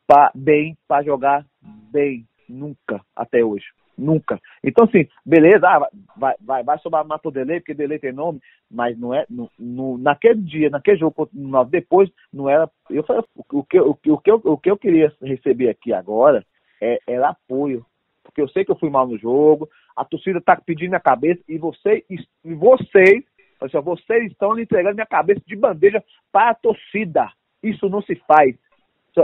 pra, 0.06 0.30
bem 0.34 0.76
para 0.86 1.02
jogar 1.04 1.44
bem? 1.90 2.26
Nunca, 2.48 3.00
até 3.14 3.44
hoje. 3.44 3.66
Nunca. 3.98 4.40
Então, 4.62 4.84
assim, 4.84 5.08
beleza, 5.26 5.66
ah, 5.68 5.88
vai, 6.16 6.34
vai, 6.40 6.62
vai 6.62 6.78
sobrar 6.78 7.04
Mato 7.04 7.32
Delay, 7.32 7.58
porque 7.58 7.74
Delay 7.74 7.98
tem 7.98 8.12
nome, 8.12 8.40
mas 8.70 8.96
não 8.96 9.12
é. 9.12 9.26
No, 9.28 9.50
no, 9.58 9.98
naquele 9.98 10.40
dia, 10.40 10.70
naquele 10.70 10.98
jogo, 10.98 11.28
depois, 11.68 12.08
não 12.32 12.48
era. 12.48 12.70
Eu 12.88 13.02
falei, 13.02 13.24
o 13.34 13.64
que, 13.64 13.80
o, 13.80 13.90
o, 13.90 14.18
que 14.18 14.30
eu, 14.30 14.40
o 14.44 14.56
que 14.56 14.70
eu 14.70 14.78
queria 14.78 15.12
receber 15.20 15.68
aqui 15.68 15.92
agora 15.92 16.46
é, 16.80 17.00
era 17.08 17.30
apoio. 17.30 17.84
Porque 18.22 18.40
eu 18.40 18.48
sei 18.48 18.64
que 18.64 18.70
eu 18.70 18.78
fui 18.78 18.88
mal 18.88 19.06
no 19.06 19.18
jogo, 19.18 19.68
a 19.96 20.04
torcida 20.04 20.38
está 20.38 20.54
pedindo 20.54 20.94
a 20.94 21.00
cabeça, 21.00 21.42
e 21.48 21.58
vocês, 21.58 22.04
e 22.08 22.54
vocês, 22.54 23.24
assim, 23.60 23.78
vocês 23.80 24.30
estão 24.30 24.58
entregando 24.58 24.94
minha 24.94 25.06
cabeça 25.06 25.40
de 25.46 25.56
bandeja 25.56 26.02
para 26.32 26.50
a 26.50 26.54
torcida. 26.54 27.30
Isso 27.62 27.88
não 27.88 28.02
se 28.02 28.14
faz. 28.26 28.56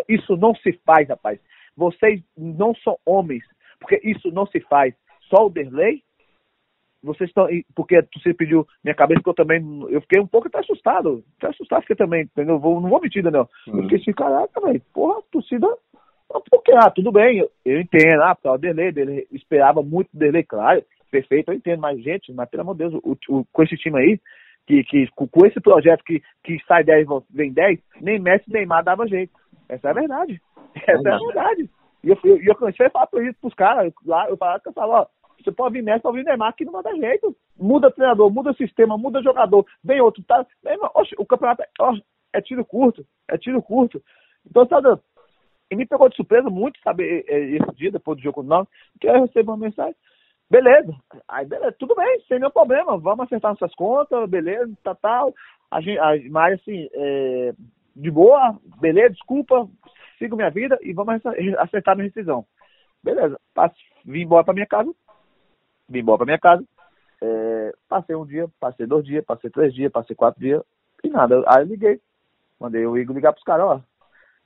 Isso 0.09 0.37
não 0.37 0.55
se 0.57 0.72
faz, 0.85 1.09
rapaz. 1.09 1.39
Vocês 1.76 2.22
não 2.37 2.74
são 2.76 2.99
homens 3.05 3.45
porque 3.85 4.01
isso 4.03 4.30
não 4.30 4.47
se 4.47 4.61
faz. 4.61 4.95
Só 5.28 5.47
o 5.47 5.51
Derlei, 5.51 6.03
vocês 7.03 7.28
estão. 7.28 7.47
Porque 7.74 8.03
você 8.16 8.32
pediu 8.32 8.66
minha 8.82 8.95
cabeça, 8.95 9.22
que 9.22 9.28
eu 9.28 9.35
também. 9.35 9.62
Eu 9.91 10.01
fiquei 10.01 10.20
um 10.20 10.26
pouco 10.26 10.49
até 10.49 10.59
assustado. 10.59 11.22
Até 11.39 11.49
assustado 11.49 11.82
fiquei 11.82 11.97
também, 11.97 12.22
entendeu? 12.22 12.59
Vou, 12.59 12.80
não 12.80 12.89
vou 12.89 13.01
mentir, 13.01 13.22
Daniel. 13.22 13.49
Uhum. 13.68 13.76
Eu 13.76 13.82
fiquei 13.82 13.99
assim, 13.99 14.12
caraca, 14.12 14.61
velho, 14.61 14.80
porra, 14.93 15.20
torcida. 15.30 15.68
Porque, 16.51 16.72
ah, 16.72 16.91
tudo 16.91 17.12
bem, 17.12 17.39
eu, 17.39 17.51
eu 17.64 17.80
entendo, 17.80 18.22
ah, 18.22 18.35
porque 18.35 18.49
o 18.49 18.59
Derlei, 18.59 18.91
dele 18.91 19.28
esperava 19.30 19.82
muito 19.82 20.09
o 20.14 20.18
Derlei, 20.18 20.43
claro, 20.43 20.82
perfeito, 21.15 21.53
eu 21.53 21.57
entendo, 21.57 21.81
mas, 21.81 22.03
gente, 22.03 22.33
mas 22.33 22.49
pelo 22.51 22.62
amor 22.62 22.75
de 22.75 22.89
Deus, 22.89 22.95
o, 23.05 23.17
o, 23.29 23.45
com 23.53 23.62
esse 23.62 23.77
time 23.77 24.01
aí, 24.01 24.21
que, 24.67 24.83
que 24.83 25.07
com, 25.15 25.29
com 25.29 25.47
esse 25.47 25.61
projeto 25.61 26.03
que, 26.03 26.21
que 26.43 26.59
sai 26.67 26.83
10 26.83 27.07
vem 27.31 27.53
10, 27.53 27.79
nem 28.01 28.19
Messi 28.19 28.45
nem 28.49 28.62
Neymar 28.62 28.83
dava 28.83 29.07
jeito. 29.07 29.33
Essa 29.69 29.89
é 29.89 29.91
a 29.91 29.95
verdade. 29.95 30.43
Essa 30.75 31.09
é 31.09 31.12
a 31.12 31.19
verdade. 31.19 31.71
E 32.03 32.09
eu, 32.09 32.19
eu, 32.25 32.43
eu 32.43 32.55
comecei 32.57 32.87
a 32.87 32.91
falar 32.91 33.07
por 33.07 33.25
isso 33.25 33.39
pros 33.41 33.55
caras 33.55 33.93
lá, 34.05 34.29
eu 34.29 34.37
falava 34.37 34.61
que 34.61 34.69
eu 34.69 34.73
falava, 34.73 35.03
ó, 35.03 35.07
você 35.41 35.53
pode 35.53 35.75
vir 35.75 35.83
Messi, 35.83 36.03
pode 36.03 36.17
vir 36.17 36.25
Neymar, 36.25 36.55
que 36.57 36.65
não 36.65 36.83
dar 36.83 36.97
jeito. 36.97 37.37
Muda 37.57 37.93
treinador, 37.93 38.33
muda 38.33 38.53
sistema, 38.55 38.99
muda 38.99 39.23
jogador, 39.23 39.65
vem 39.85 40.01
outro, 40.01 40.23
tá? 40.25 40.45
Oxe, 40.95 41.15
o 41.17 41.25
campeonato 41.25 41.62
é, 41.62 41.67
ó, 41.79 41.95
é 42.33 42.41
tiro 42.41 42.65
curto, 42.65 43.07
é 43.29 43.39
tiro 43.39 43.62
curto. 43.62 44.03
Então, 44.45 44.67
sabe, 44.67 44.89
e 45.71 45.77
me 45.77 45.87
pegou 45.87 46.09
de 46.09 46.17
surpresa 46.17 46.51
muito, 46.51 46.81
sabe, 46.81 47.25
esse 47.29 47.77
dia, 47.77 47.93
depois 47.93 48.19
do 48.19 48.23
jogo 48.23 48.43
não, 48.43 48.67
que 49.01 49.07
eu 49.07 49.21
recebi 49.23 49.49
uma 49.49 49.57
mensagem. 49.57 49.95
Beleza. 50.55 50.94
Aí, 51.26 51.44
beleza, 51.44 51.74
tudo 51.80 51.96
bem, 51.96 52.20
sem 52.28 52.38
nenhum 52.38 52.50
problema. 52.52 52.96
Vamos 52.96 53.26
acertar 53.26 53.50
nossas 53.50 53.74
contas, 53.74 54.30
beleza, 54.30 54.72
tá, 54.84 54.94
tal. 54.94 55.34
A 55.68 55.80
gente, 55.80 55.98
a, 55.98 56.12
mas 56.30 56.61
assim, 56.61 56.88
é, 56.92 57.52
de 57.96 58.09
boa, 58.09 58.57
beleza, 58.80 59.14
desculpa, 59.14 59.68
sigo 60.16 60.36
minha 60.36 60.50
vida 60.50 60.78
e 60.80 60.92
vamos 60.92 61.20
acertar 61.59 61.96
minha 61.96 62.07
rescisão. 62.07 62.46
Beleza, 63.02 63.36
passe, 63.52 63.74
vim 64.05 64.20
embora 64.20 64.44
para 64.44 64.55
minha 64.55 64.66
casa, 64.66 64.94
vim 65.88 65.98
embora 65.98 66.18
para 66.18 66.26
minha 66.26 66.38
casa, 66.38 66.64
é, 67.20 67.72
passei 67.88 68.14
um 68.14 68.24
dia, 68.24 68.46
passei 68.61 68.86
dois 68.86 69.05
dias, 69.05 69.24
passei 69.24 69.50
três 69.50 69.74
dias, 69.74 69.90
passei 69.90 70.14
quatro 70.14 70.40
dias, 70.40 70.62
e 71.02 71.09
nada. 71.09 71.42
Aí 71.48 71.64
eu 71.64 71.66
liguei, 71.66 72.00
mandei 72.61 72.86
o 72.86 72.96
Igor 72.96 73.12
ligar 73.12 73.32
pros 73.32 73.42
caras, 73.42 73.66
ó, 73.66 73.80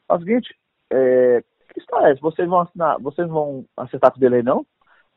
é 0.09 0.15
o 0.15 0.19
seguinte, 0.21 0.57
é, 0.91 1.45
que 1.71 1.81
história 1.81 2.07
é 2.07 2.13
essa? 2.13 2.21
Vocês 2.23 2.49
vão 2.49 2.61
assinar, 2.61 2.99
vocês 2.99 3.29
vão 3.29 3.67
acertar 3.77 4.11
com 4.11 4.17
o 4.17 4.21
delay 4.21 4.43
não? 4.43 4.65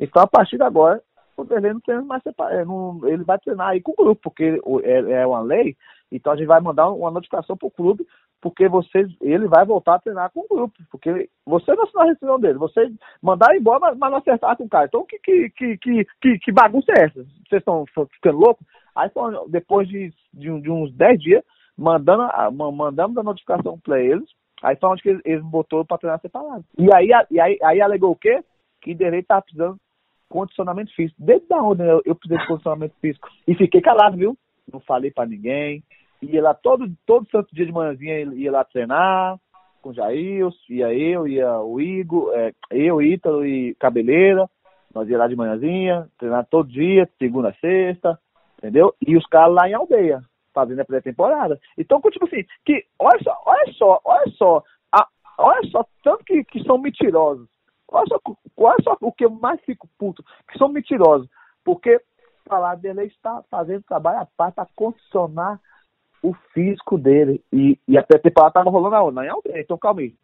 Então, 0.01 0.23
a 0.23 0.27
partir 0.27 0.57
de 0.57 0.63
agora, 0.63 1.01
o 1.37 1.45
delay 1.45 1.71
não 1.71 1.79
treina 1.79 2.03
mais 2.03 2.23
separado, 2.23 3.07
ele 3.07 3.23
vai 3.23 3.37
treinar 3.39 3.69
aí 3.69 3.81
com 3.81 3.91
o 3.91 3.95
grupo, 3.95 4.21
porque 4.23 4.59
é, 4.83 5.21
é 5.21 5.27
uma 5.27 5.41
lei, 5.41 5.77
então 6.11 6.33
a 6.33 6.35
gente 6.35 6.47
vai 6.47 6.59
mandar 6.59 6.89
uma 6.89 7.11
notificação 7.11 7.55
pro 7.55 7.71
clube 7.71 8.05
porque 8.41 8.67
você, 8.67 9.05
ele 9.21 9.47
vai 9.47 9.63
voltar 9.63 9.95
a 9.95 9.99
treinar 9.99 10.31
com 10.31 10.39
o 10.41 10.47
grupo, 10.47 10.73
porque 10.89 11.29
você 11.45 11.75
não 11.75 11.83
assinou 11.83 12.03
a 12.03 12.07
rescisão 12.07 12.39
dele, 12.39 12.57
você 12.57 12.91
mandar 13.21 13.55
embora, 13.55 13.79
mas, 13.79 13.97
mas 13.97 14.11
não 14.11 14.17
acertar 14.17 14.57
com 14.57 14.63
o 14.63 14.69
cara. 14.69 14.85
Então, 14.85 15.05
que, 15.05 15.19
que, 15.19 15.49
que, 15.51 16.05
que, 16.19 16.39
que 16.39 16.51
bagunça 16.51 16.91
é 16.91 17.03
essa? 17.03 17.23
Vocês 17.23 17.61
estão 17.61 17.85
ficando 17.85 18.39
loucos? 18.39 18.65
Aí, 18.95 19.09
depois 19.47 19.87
de, 19.87 20.11
de, 20.33 20.49
uns 20.49 20.91
10 20.93 21.21
dias, 21.21 21.43
mandando, 21.77 22.27
mandamos 22.73 23.15
a 23.15 23.23
notificação 23.23 23.79
para 23.79 24.01
eles, 24.01 24.27
aí 24.63 24.75
foi 24.75 24.89
onde 24.89 25.03
que 25.03 25.21
eles, 25.23 25.43
botou 25.43 25.85
para 25.85 25.99
treinar 25.99 26.19
separado. 26.19 26.65
E 26.79 26.91
aí, 26.93 27.09
e 27.29 27.39
aí, 27.39 27.59
aí 27.61 27.79
alegou 27.79 28.11
o 28.11 28.15
quê? 28.15 28.43
Que 28.81 28.95
direito 28.95 29.25
estava 29.25 29.43
precisando 29.43 29.77
condicionamento 30.31 30.93
físico. 30.95 31.17
Desde 31.19 31.47
da 31.47 31.61
onde 31.61 31.83
eu, 31.83 32.01
eu 32.05 32.15
precisei 32.15 32.39
de 32.39 32.47
condicionamento 32.47 32.95
físico? 32.99 33.27
E 33.47 33.53
fiquei 33.53 33.81
calado, 33.81 34.17
viu? 34.17 34.37
Não 34.71 34.79
falei 34.79 35.11
para 35.11 35.27
ninguém, 35.27 35.83
ia 36.21 36.41
lá 36.41 36.53
todo, 36.53 36.89
todo 37.05 37.29
santo 37.29 37.53
dia 37.53 37.65
de 37.65 37.71
manhãzinha, 37.71 38.21
ia 38.33 38.51
lá 38.51 38.63
treinar 38.63 39.37
com 39.81 39.89
o 39.89 39.93
Jair, 39.93 40.47
ia 40.69 40.93
eu, 40.93 41.27
ia 41.27 41.59
o 41.59 41.81
Igor, 41.81 42.31
é, 42.35 42.53
eu, 42.69 43.01
Ítalo 43.01 43.45
e 43.45 43.75
Cabeleira, 43.75 44.47
nós 44.93 45.09
ia 45.09 45.17
lá 45.17 45.27
de 45.27 45.35
manhãzinha, 45.35 46.07
treinar 46.17 46.45
todo 46.49 46.69
dia, 46.69 47.09
segunda 47.17 47.49
a 47.49 47.53
sexta, 47.55 48.17
entendeu? 48.57 48.93
E 49.05 49.17
os 49.17 49.25
caras 49.25 49.55
lá 49.55 49.67
em 49.67 49.73
aldeia, 49.73 50.21
fazendo 50.53 50.81
a 50.81 50.85
pré-temporada. 50.85 51.59
Então, 51.77 51.99
tipo 52.01 52.25
assim, 52.25 52.45
que, 52.63 52.85
olha 52.99 53.19
só, 53.23 53.41
olha 53.45 53.73
só, 53.73 54.01
olha 54.05 54.31
só, 54.37 54.63
a, 54.91 55.07
olha 55.39 55.69
só, 55.69 55.85
tanto 56.03 56.23
que, 56.23 56.43
que 56.43 56.63
são 56.63 56.77
mentirosos. 56.77 57.49
Olha 57.91 58.05
só, 58.07 58.19
olha 58.57 58.77
só 58.83 58.97
o 59.01 59.11
que 59.11 59.25
eu 59.25 59.29
mais 59.29 59.59
fico 59.61 59.87
puto, 59.99 60.23
que 60.49 60.57
são 60.57 60.69
mentirosos. 60.69 61.27
Porque 61.63 62.01
falar 62.47 62.75
dele 62.75 63.03
está 63.03 63.43
fazendo 63.51 63.83
trabalho 63.83 64.19
a 64.19 64.25
parte 64.25 64.55
para 64.55 64.67
condicionar 64.75 65.59
o 66.23 66.33
físico 66.53 66.97
dele. 66.97 67.43
E, 67.51 67.77
e 67.87 67.97
a 67.97 68.03
pré-temporada 68.03 68.53
tava 68.53 68.69
rolando 68.69 68.95
aonde? 68.95 69.15
Na 69.15 69.31
aldeia. 69.31 69.61
Então, 69.61 69.77
calma 69.77 70.01
aí. 70.01 70.15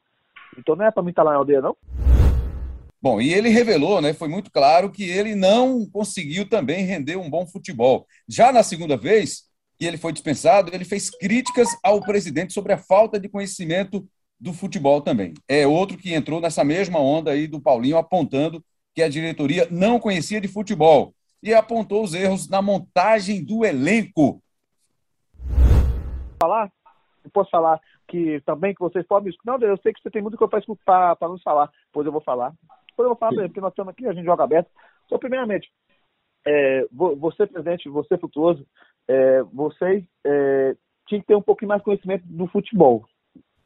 Então 0.58 0.76
não 0.76 0.86
é 0.86 0.92
para 0.92 1.04
mim 1.04 1.10
estar 1.10 1.24
tá 1.24 1.26
lá 1.26 1.32
na 1.34 1.38
aldeia, 1.38 1.62
não? 1.62 1.76
Bom, 3.00 3.22
e 3.22 3.32
ele 3.32 3.50
revelou, 3.50 4.02
né, 4.02 4.12
foi 4.12 4.28
muito 4.28 4.52
claro 4.52 4.92
que 4.92 5.08
ele 5.08 5.36
não 5.36 5.86
conseguiu 5.86 6.50
também 6.50 6.84
render 6.84 7.16
um 7.16 7.30
bom 7.30 7.46
futebol. 7.46 8.08
Já 8.28 8.52
na 8.52 8.64
segunda 8.64 8.98
vez 8.98 9.44
que 9.78 9.86
ele 9.86 9.98
foi 9.98 10.12
dispensado, 10.12 10.74
ele 10.74 10.84
fez 10.84 11.12
críticas 11.12 11.70
ao 11.84 12.02
presidente 12.02 12.54
sobre 12.54 12.74
a 12.74 12.78
falta 12.78 13.20
de 13.20 13.30
conhecimento 13.30 14.04
do 14.40 14.54
futebol 14.54 15.02
também. 15.02 15.34
É 15.48 15.66
outro 15.66 15.98
que 15.98 16.14
entrou 16.14 16.40
nessa 16.40 16.64
mesma 16.64 17.00
onda 17.00 17.32
aí 17.32 17.48
do 17.48 17.62
Paulinho, 17.62 17.98
apontando 17.98 18.64
que 18.94 19.02
a 19.02 19.10
diretoria 19.10 19.68
não 19.72 20.00
conhecia 20.00 20.42
de 20.42 20.48
futebol 20.48 21.14
e 21.42 21.54
apontou 21.54 22.04
os 22.04 22.14
erros 22.14 22.50
na 22.50 22.62
montagem 22.62 23.44
do 23.44 23.66
elenco 23.66 24.42
falar? 26.40 26.72
Eu 27.24 27.32
posso 27.32 27.50
falar 27.50 27.82
que 28.08 28.40
também 28.42 28.74
que 28.74 28.80
vocês 28.80 29.06
podem 29.06 29.34
Não, 29.44 29.58
eu 29.60 29.78
sei 29.78 29.92
que 29.92 30.02
você 30.02 30.10
tem 30.10 30.22
muito 30.22 30.38
coisa 30.38 30.66
para 30.86 31.28
nos 31.28 31.42
falar. 31.44 31.70
Pois 31.92 32.06
eu 32.06 32.12
vou 32.12 32.22
falar. 32.22 32.54
Pois 32.96 33.06
eu 33.06 33.10
vou 33.10 33.18
falar, 33.18 33.44
porque 33.46 33.62
nós 33.62 33.72
estamos 33.72 33.92
aqui, 33.92 34.08
a 34.08 34.14
gente 34.14 34.26
joga 34.26 34.44
aberto. 34.44 34.70
Então, 35.06 35.20
primeiramente, 35.20 35.70
é, 36.46 36.88
você, 36.92 37.46
presidente, 37.46 37.90
você, 37.90 38.18
Frutuoso, 38.18 38.66
é, 39.08 39.44
vocês 39.44 40.04
é, 40.26 40.76
tinham 41.08 41.22
que 41.22 41.28
ter 41.28 41.36
um 41.36 41.42
pouquinho 41.42 41.70
mais 41.70 41.84
conhecimento 41.84 42.24
do 42.26 42.48
futebol. 42.48 43.06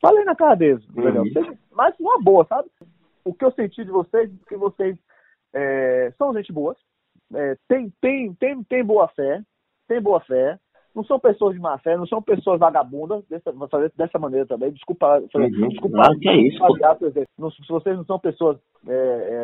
Falei 0.02 0.24
na 0.26 0.36
cara 0.36 0.56
deles, 0.56 0.84
uhum. 0.90 1.56
mas 1.72 1.96
uma 2.00 2.20
boa, 2.20 2.44
sabe? 2.46 2.68
O 3.24 3.34
que 3.34 3.46
eu 3.46 3.52
senti 3.52 3.86
de 3.86 3.92
vocês, 3.92 4.32
que 4.48 4.58
vocês 4.58 4.98
é, 5.54 6.12
são 6.18 6.34
gente 6.34 6.52
boa, 6.52 6.76
é, 7.36 7.56
tem, 7.68 7.94
tem, 8.02 8.34
tem, 8.34 8.64
tem 8.64 8.84
boa 8.84 9.08
fé, 9.10 9.42
tem 9.88 10.02
boa 10.02 10.20
fé, 10.22 10.58
não 10.96 11.04
são 11.04 11.20
pessoas 11.20 11.54
de 11.54 11.62
má 11.62 11.78
fé, 11.78 11.96
não 11.96 12.08
são 12.08 12.22
pessoas 12.22 12.60
vagabundas, 12.60 13.24
dessa, 13.28 13.52
vou 13.52 13.68
fazer 13.68 13.92
dessa 13.96 14.18
maneira 14.18 14.46
também, 14.48 14.72
desculpa, 14.72 15.20
uhum. 15.36 15.68
desculpa, 15.70 15.98
não, 15.98 16.20
que 16.20 16.30
é 16.30 16.36
isso, 16.36 16.60
não, 17.38 17.52
vocês 17.70 17.96
não 17.96 18.06
são 18.06 18.20
pessoas 18.20 18.58
é, 18.88 18.94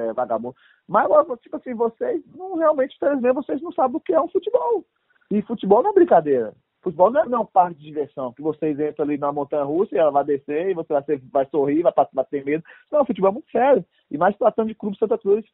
é, 0.09 0.13
vagabundas, 0.13 0.59
mas 0.87 1.07
tipo 1.41 1.55
assim, 1.55 1.75
vocês 1.75 2.21
não 2.35 2.55
realmente, 2.55 2.97
vocês 3.33 3.61
não 3.61 3.71
sabem 3.71 3.97
o 3.97 4.01
que 4.01 4.13
é 4.13 4.19
um 4.19 4.27
futebol, 4.27 4.83
e 5.29 5.41
futebol 5.43 5.83
não 5.83 5.91
é 5.91 5.93
brincadeira, 5.93 6.53
futebol 6.91 7.11
não 7.11 7.21
é, 7.21 7.25
não 7.25 7.37
é 7.39 7.41
um 7.41 7.45
parque 7.45 7.79
de 7.79 7.85
diversão, 7.85 8.33
que 8.33 8.41
vocês 8.41 8.79
entram 8.79 9.05
ali 9.05 9.17
na 9.17 9.31
montanha 9.31 9.63
russa 9.63 9.95
e 9.95 9.97
ela 9.97 10.11
vai 10.11 10.23
descer, 10.23 10.69
e 10.69 10.73
você 10.73 10.93
vai, 10.93 11.03
ser, 11.03 11.21
vai 11.31 11.45
sorrir, 11.47 11.83
vai, 11.83 11.93
vai 12.13 12.25
ter 12.25 12.43
medo, 12.43 12.63
não, 12.91 13.05
futebol 13.05 13.29
é 13.29 13.33
muito 13.33 13.51
sério, 13.51 13.85
e 14.09 14.17
mais 14.17 14.37
tratando 14.37 14.67
de 14.67 14.75
clube 14.75 14.97
Santa 14.97 15.17
Cruz, 15.17 15.45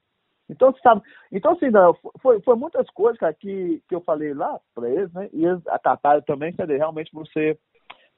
então, 0.50 0.74
sabe, 0.84 1.02
então 1.32 1.54
assim, 1.54 1.70
não, 1.70 1.96
foi, 2.22 2.42
foi 2.42 2.56
muitas 2.56 2.90
coisas, 2.92 3.18
cara, 3.18 3.34
que, 3.34 3.82
que 3.88 3.96
eu 3.96 4.02
falei 4.02 4.34
lá 4.34 4.60
para 4.76 4.90
eles, 4.90 5.12
né? 5.14 5.30
E 5.32 5.46
eles 5.46 5.66
acataram 5.68 6.22
também, 6.22 6.54
cadê? 6.54 6.78
Realmente 6.78 7.14
você 7.14 7.58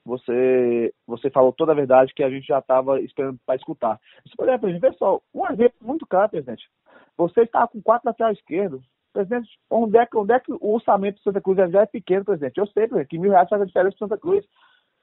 você 0.04 0.92
você 1.06 1.30
falou 1.30 1.52
toda 1.52 1.72
a 1.72 1.74
verdade 1.74 2.14
que 2.14 2.22
a 2.22 2.30
gente 2.30 2.46
já 2.46 2.58
estava 2.58 3.00
esperando 3.00 3.38
para 3.44 3.56
escutar. 3.56 4.00
Você 4.24 4.36
pode 4.36 4.50
exemplo, 4.50 4.80
pessoal, 4.80 5.22
um 5.34 5.46
exemplo 5.46 5.76
muito 5.80 6.06
claro, 6.06 6.30
presidente. 6.30 6.68
Você 7.16 7.42
está 7.42 7.66
com 7.66 7.82
quatro 7.82 8.08
laterais 8.08 8.38
esquerdos. 8.38 8.84
Presidente, 9.16 9.48
onde 9.70 9.96
é, 9.96 10.04
que, 10.04 10.16
onde 10.18 10.32
é 10.34 10.40
que 10.40 10.52
o 10.52 10.74
orçamento 10.74 11.16
de 11.16 11.22
Santa 11.22 11.40
Cruz 11.40 11.56
já 11.70 11.80
é 11.80 11.86
pequeno, 11.86 12.24
presidente? 12.24 12.58
Eu 12.58 12.66
sei, 12.66 12.86
presidente, 12.86 13.08
que 13.08 13.18
mil 13.18 13.30
reais 13.30 13.48
faz 13.48 13.62
a 13.62 13.64
diferença 13.64 13.96
para 13.96 14.06
Santa 14.06 14.20
Cruz. 14.20 14.44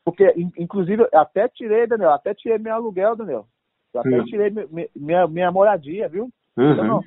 Porque, 0.05 0.34
inclusive, 0.57 1.07
até 1.14 1.47
tirei, 1.47 1.88
Daniel, 1.88 2.11
até 2.11 2.34
tirei 2.36 2.59
meu 2.59 2.76
aluguel, 2.76 3.16
Daniel. 3.16 3.47
Eu 3.93 4.01
até 4.01 4.20
Sim. 4.20 4.26
tirei 4.26 4.49
minha, 4.51 4.88
minha, 4.95 5.28
minha 5.28 5.51
moradia, 5.51 6.07
viu? 6.07 6.30
Uhum. 6.55 6.72
Então, 6.74 6.86
não, 6.86 7.01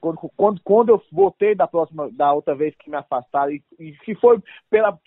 quando, 0.00 0.30
quando, 0.36 0.60
quando 0.62 0.88
eu 0.90 1.02
voltei 1.10 1.54
da 1.54 1.66
próxima, 1.66 2.10
da 2.10 2.32
outra 2.32 2.54
vez 2.54 2.74
que 2.76 2.90
me 2.90 2.96
afastaram, 2.96 3.52
e, 3.52 3.62
e 3.78 3.92
que 4.04 4.14
foi 4.16 4.42
pela, 4.68 4.98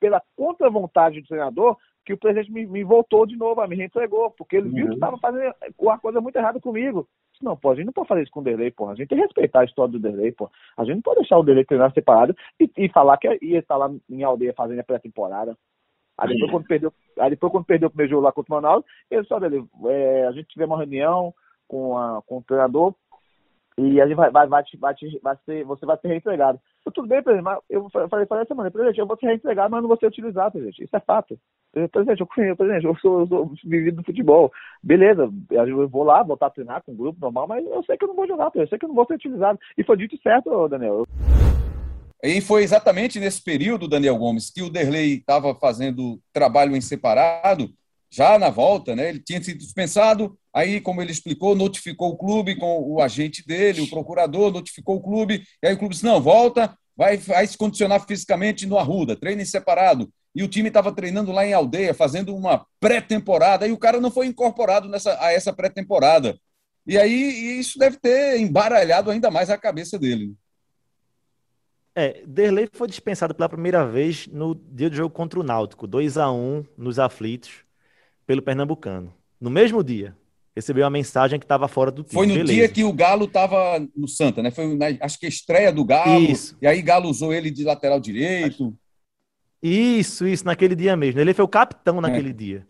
pela 0.00 0.22
contra-vontade 0.36 1.20
do 1.20 1.26
treinador, 1.26 1.76
que 2.04 2.12
o 2.12 2.18
presidente 2.18 2.52
me, 2.52 2.66
me, 2.66 2.84
voltou 2.84 3.26
de 3.26 3.36
novo, 3.36 3.66
me 3.66 3.76
reentregou, 3.76 4.30
porque 4.30 4.56
ele 4.56 4.68
uhum. 4.68 4.74
viu 4.74 4.88
que 4.88 4.94
estava 4.94 5.14
uhum. 5.14 5.20
fazendo 5.20 5.54
uma 5.78 5.98
coisa 5.98 6.20
muito 6.20 6.36
errada 6.36 6.60
comigo. 6.60 7.06
Não, 7.42 7.56
pô, 7.56 7.70
a 7.70 7.74
gente 7.74 7.86
não 7.86 7.92
pode 7.92 8.08
fazer 8.08 8.22
isso 8.22 8.32
com 8.32 8.40
o 8.40 8.44
Delay, 8.44 8.70
pô. 8.70 8.88
A 8.88 8.94
gente 8.94 9.08
tem 9.08 9.18
que 9.18 9.24
respeitar 9.24 9.60
a 9.60 9.64
história 9.64 9.92
do 9.92 9.98
Delay, 9.98 10.32
pô. 10.32 10.50
A 10.76 10.84
gente 10.84 10.96
não 10.96 11.02
pode 11.02 11.20
deixar 11.20 11.38
o 11.38 11.42
Delay 11.42 11.64
treinar 11.64 11.92
separado 11.92 12.34
e, 12.58 12.70
e 12.76 12.88
falar 12.88 13.16
que 13.18 13.38
ia 13.42 13.58
estar 13.58 13.76
lá 13.76 13.90
em 14.08 14.22
aldeia 14.22 14.54
fazendo 14.54 14.80
a 14.80 14.84
pré-temporada. 14.84 15.56
Aí 16.16 16.28
depois, 16.28 16.50
quando 16.50 16.66
perdeu, 16.66 16.92
aí 17.18 17.30
depois, 17.30 17.52
quando 17.52 17.64
perdeu 17.64 17.88
o 17.88 17.90
primeiro 17.90 18.10
jogo 18.10 18.22
lá 18.22 18.32
contra 18.32 18.52
o 18.52 18.56
Manaus, 18.56 18.84
ele 19.10 19.24
só 19.24 19.40
dele, 19.40 19.66
é, 19.86 20.26
a 20.26 20.32
gente 20.32 20.46
tiver 20.46 20.66
uma 20.66 20.78
reunião 20.78 21.34
com, 21.66 21.98
a, 21.98 22.22
com 22.22 22.38
o 22.38 22.42
treinador, 22.42 22.94
e 23.76 24.00
a 24.00 24.06
gente 24.06 24.16
vai, 24.16 24.30
vai, 24.30 24.46
vai, 24.46 24.62
te, 24.62 24.76
vai, 24.76 24.94
te, 24.94 25.18
vai 25.20 25.36
ser, 25.44 25.64
você 25.64 25.84
vai 25.84 25.98
ser 25.98 26.08
reentregado. 26.08 26.60
Eu, 26.86 26.92
tudo 26.92 27.08
bem, 27.08 27.22
presidente, 27.22 27.44
mas 27.44 27.58
eu 27.68 27.90
falei, 27.90 28.08
falei 28.08 28.44
dessa 28.44 28.54
maneira, 28.54 28.72
presidente, 28.72 29.00
eu 29.00 29.06
vou 29.06 29.16
ser 29.18 29.26
reentregado, 29.26 29.70
mas 29.70 29.82
não 29.82 29.88
vou 29.88 29.98
ser 29.98 30.06
utilizado, 30.06 30.52
presidente. 30.52 30.84
Isso 30.84 30.96
é 30.96 31.00
fato. 31.00 31.36
Presidente, 31.90 32.20
eu, 32.20 32.26
presidente, 32.26 32.84
eu 32.84 32.96
sou, 32.98 33.20
eu 33.20 33.26
sou 33.26 33.52
vivido 33.64 33.96
do 33.96 34.04
futebol. 34.04 34.52
Beleza, 34.82 35.28
eu 35.50 35.88
vou 35.88 36.04
lá, 36.04 36.22
voltar 36.22 36.46
a 36.46 36.50
treinar 36.50 36.82
com 36.84 36.92
o 36.92 36.96
grupo 36.96 37.18
normal, 37.20 37.48
mas 37.48 37.66
eu 37.66 37.82
sei 37.84 37.96
que 37.96 38.04
eu 38.04 38.08
não 38.08 38.16
vou 38.16 38.28
jogar, 38.28 38.50
eu 38.54 38.68
sei 38.68 38.78
que 38.78 38.84
eu 38.84 38.88
não 38.88 38.96
vou 38.96 39.06
ser 39.06 39.14
utilizado. 39.14 39.58
E 39.76 39.82
foi 39.82 39.96
dito 39.96 40.16
certo, 40.22 40.68
Daniel. 40.68 41.04
E 42.22 42.40
foi 42.40 42.62
exatamente 42.62 43.20
nesse 43.20 43.42
período, 43.42 43.88
Daniel 43.88 44.16
Gomes, 44.16 44.50
que 44.50 44.62
o 44.62 44.70
Derlei 44.70 45.16
estava 45.16 45.54
fazendo 45.54 46.18
trabalho 46.32 46.74
em 46.74 46.80
separado 46.80 47.68
já 48.10 48.38
na 48.38 48.48
volta, 48.48 48.94
né? 48.94 49.08
Ele 49.08 49.18
tinha 49.18 49.42
sido 49.42 49.58
dispensado, 49.58 50.38
aí, 50.54 50.80
como 50.80 51.02
ele 51.02 51.10
explicou, 51.10 51.56
notificou 51.56 52.10
o 52.10 52.16
clube 52.16 52.54
com 52.54 52.80
o 52.80 53.00
agente 53.02 53.44
dele, 53.44 53.80
o 53.80 53.90
procurador, 53.90 54.52
notificou 54.52 54.96
o 54.96 55.02
clube, 55.02 55.42
e 55.60 55.66
aí 55.66 55.74
o 55.74 55.78
clube 55.78 55.94
disse: 55.94 56.06
não, 56.06 56.20
volta, 56.20 56.78
vai, 56.96 57.16
vai 57.16 57.46
se 57.46 57.58
condicionar 57.58 58.06
fisicamente 58.06 58.66
no 58.66 58.78
Arruda, 58.78 59.16
treina 59.16 59.42
em 59.42 59.46
separado. 59.46 60.08
E 60.34 60.42
o 60.42 60.48
time 60.48 60.68
estava 60.68 60.92
treinando 60.92 61.30
lá 61.30 61.46
em 61.46 61.52
aldeia, 61.52 61.94
fazendo 61.94 62.34
uma 62.34 62.66
pré-temporada, 62.80 63.66
e 63.66 63.72
o 63.72 63.78
cara 63.78 64.00
não 64.00 64.10
foi 64.10 64.26
incorporado 64.26 64.88
nessa, 64.88 65.16
a 65.20 65.32
essa 65.32 65.52
pré-temporada. 65.52 66.36
E 66.86 66.98
aí 66.98 67.58
isso 67.60 67.78
deve 67.78 67.96
ter 67.98 68.38
embaralhado 68.38 69.10
ainda 69.10 69.30
mais 69.30 69.48
a 69.48 69.56
cabeça 69.56 69.98
dele. 69.98 70.34
É, 71.94 72.22
Derlei 72.26 72.68
foi 72.72 72.88
dispensado 72.88 73.34
pela 73.34 73.48
primeira 73.48 73.86
vez 73.86 74.26
no 74.26 74.54
dia 74.54 74.90
do 74.90 74.96
jogo 74.96 75.14
contra 75.14 75.38
o 75.38 75.44
Náutico, 75.44 75.86
2 75.86 76.18
a 76.18 76.30
1 76.30 76.64
nos 76.76 76.98
aflitos 76.98 77.64
pelo 78.26 78.42
Pernambucano. 78.42 79.14
No 79.40 79.48
mesmo 79.48 79.82
dia. 79.84 80.16
recebeu 80.56 80.84
uma 80.84 80.90
mensagem 80.90 81.38
que 81.38 81.44
estava 81.44 81.68
fora 81.68 81.92
do 81.92 82.02
time. 82.02 82.14
Foi 82.14 82.26
no 82.26 82.34
Beleza. 82.34 82.52
dia 82.52 82.68
que 82.68 82.82
o 82.82 82.92
Galo 82.92 83.26
estava 83.26 83.78
no 83.96 84.08
Santa, 84.08 84.42
né? 84.42 84.50
Foi, 84.50 84.76
na, 84.76 84.86
acho 85.00 85.18
que 85.18 85.26
a 85.26 85.28
estreia 85.28 85.72
do 85.72 85.84
Galo. 85.84 86.24
Isso. 86.24 86.56
E 86.60 86.66
aí 86.66 86.82
Galo 86.82 87.08
usou 87.08 87.32
ele 87.32 87.50
de 87.50 87.62
lateral 87.62 88.00
direito. 88.00 88.76
Isso, 89.66 90.26
isso, 90.26 90.44
naquele 90.44 90.76
dia 90.76 90.94
mesmo. 90.94 91.20
Ele 91.20 91.32
foi 91.32 91.44
o 91.44 91.48
capitão 91.48 91.98
naquele 91.98 92.30
é. 92.30 92.32
dia. 92.34 92.66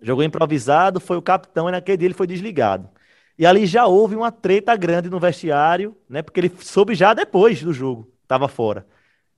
Jogou 0.00 0.24
improvisado, 0.24 0.98
foi 0.98 1.16
o 1.16 1.22
capitão 1.22 1.68
e 1.68 1.72
naquele 1.72 1.96
dia 1.98 2.06
ele 2.08 2.14
foi 2.14 2.26
desligado. 2.26 2.90
E 3.38 3.46
ali 3.46 3.64
já 3.64 3.86
houve 3.86 4.16
uma 4.16 4.32
treta 4.32 4.74
grande 4.76 5.08
no 5.08 5.20
vestiário, 5.20 5.96
né? 6.08 6.20
Porque 6.20 6.40
ele 6.40 6.52
soube 6.60 6.94
já 6.96 7.14
depois 7.14 7.62
do 7.62 7.72
jogo, 7.72 8.12
estava 8.22 8.48
fora. 8.48 8.84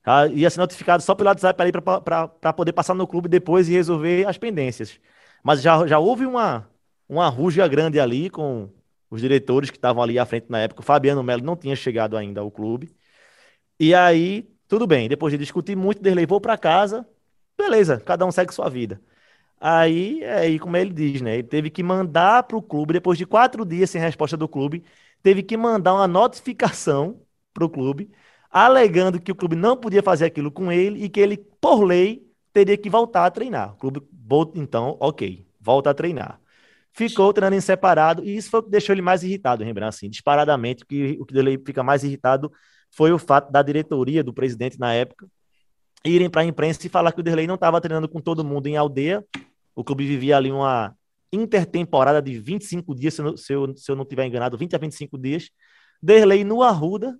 Tá? 0.03 0.27
Ia 0.27 0.49
ser 0.49 0.59
notificado 0.59 1.03
só 1.03 1.13
pelo 1.15 1.29
WhatsApp 1.29 1.61
ali 1.61 1.71
para 1.71 2.53
poder 2.53 2.73
passar 2.73 2.95
no 2.95 3.07
clube 3.07 3.29
depois 3.29 3.69
e 3.69 3.73
resolver 3.73 4.27
as 4.27 4.37
pendências. 4.37 4.99
Mas 5.43 5.61
já, 5.61 5.85
já 5.87 5.99
houve 5.99 6.25
uma, 6.25 6.67
uma 7.07 7.29
rusga 7.29 7.67
grande 7.67 7.99
ali 7.99 8.31
com 8.31 8.69
os 9.11 9.21
diretores 9.21 9.69
que 9.69 9.77
estavam 9.77 10.01
ali 10.03 10.17
à 10.19 10.25
frente 10.25 10.47
na 10.49 10.59
época. 10.59 10.81
O 10.81 10.83
Fabiano 10.83 11.23
Melo 11.23 11.43
não 11.43 11.55
tinha 11.55 11.75
chegado 11.75 12.17
ainda 12.17 12.41
ao 12.41 12.51
clube. 12.51 12.95
E 13.79 13.93
aí, 13.93 14.54
tudo 14.67 14.87
bem. 14.87 15.07
Depois 15.09 15.31
de 15.31 15.37
discutir 15.37 15.75
muito, 15.75 16.05
ele 16.05 16.15
levou 16.15 16.39
para 16.41 16.57
casa. 16.57 17.07
Beleza, 17.57 17.99
cada 17.99 18.25
um 18.25 18.31
segue 18.31 18.53
sua 18.53 18.69
vida. 18.69 19.01
Aí, 19.59 20.21
é 20.23 20.33
aí, 20.39 20.59
como 20.59 20.77
ele 20.77 20.91
diz, 20.93 21.21
né? 21.21 21.35
Ele 21.35 21.43
teve 21.43 21.69
que 21.69 21.81
mandar 21.83 22.43
para 22.43 22.57
o 22.57 22.61
clube, 22.61 22.93
depois 22.93 23.17
de 23.17 23.25
quatro 23.25 23.65
dias 23.65 23.89
sem 23.89 24.01
resposta 24.01 24.37
do 24.37 24.47
clube, 24.47 24.83
teve 25.23 25.43
que 25.43 25.57
mandar 25.57 25.93
uma 25.93 26.07
notificação 26.07 27.21
para 27.53 27.65
o 27.65 27.69
clube, 27.69 28.11
alegando 28.51 29.19
que 29.19 29.31
o 29.31 29.35
clube 29.35 29.55
não 29.55 29.77
podia 29.77 30.03
fazer 30.03 30.25
aquilo 30.25 30.51
com 30.51 30.71
ele 30.71 31.03
e 31.03 31.09
que 31.09 31.19
ele, 31.19 31.37
por 31.37 31.83
lei, 31.83 32.29
teria 32.53 32.77
que 32.77 32.89
voltar 32.89 33.25
a 33.25 33.31
treinar. 33.31 33.73
O 33.73 33.77
clube, 33.77 34.01
então, 34.55 34.97
ok, 34.99 35.47
volta 35.59 35.91
a 35.91 35.93
treinar 35.93 36.39
ficou 36.95 37.33
treinando 37.33 37.57
em 37.57 37.61
separado, 37.61 38.23
e 38.23 38.37
isso 38.37 38.49
foi 38.49 38.61
o 38.61 38.63
que 38.63 38.69
deixou 38.69 38.93
ele 38.93 39.01
mais 39.01 39.21
irritado, 39.21 39.63
Rembrandt, 39.63 39.89
assim, 39.89 40.09
disparadamente, 40.09 40.85
que, 40.85 41.17
o 41.19 41.25
que 41.25 41.37
ele 41.37 41.57
fica 41.65 41.83
mais 41.83 42.05
irritado 42.05 42.49
foi 42.95 43.11
o 43.11 43.19
fato 43.19 43.51
da 43.51 43.61
diretoria, 43.61 44.23
do 44.23 44.33
presidente 44.33 44.79
na 44.79 44.93
época, 44.93 45.27
irem 46.03 46.29
para 46.29 46.41
a 46.41 46.45
imprensa 46.45 46.85
e 46.85 46.89
falar 46.89 47.11
que 47.11 47.19
o 47.19 47.23
Derlei 47.23 47.45
não 47.45 47.55
estava 47.55 47.81
treinando 47.81 48.07
com 48.07 48.21
todo 48.21 48.43
mundo 48.43 48.67
em 48.67 48.77
aldeia, 48.77 49.25
o 49.75 49.83
clube 49.83 50.05
vivia 50.05 50.37
ali 50.37 50.51
uma 50.51 50.95
intertemporada 51.31 52.21
de 52.21 52.39
25 52.39 52.95
dias, 52.95 53.13
se 53.15 53.21
eu, 53.21 53.37
se 53.37 53.53
eu, 53.53 53.75
se 53.75 53.91
eu 53.91 53.95
não 53.95 54.03
estiver 54.03 54.25
enganado, 54.25 54.57
20 54.57 54.75
a 54.75 54.79
25 54.79 55.17
dias, 55.17 55.49
Derlei 56.01 56.43
no 56.45 56.61
Arruda, 56.63 57.17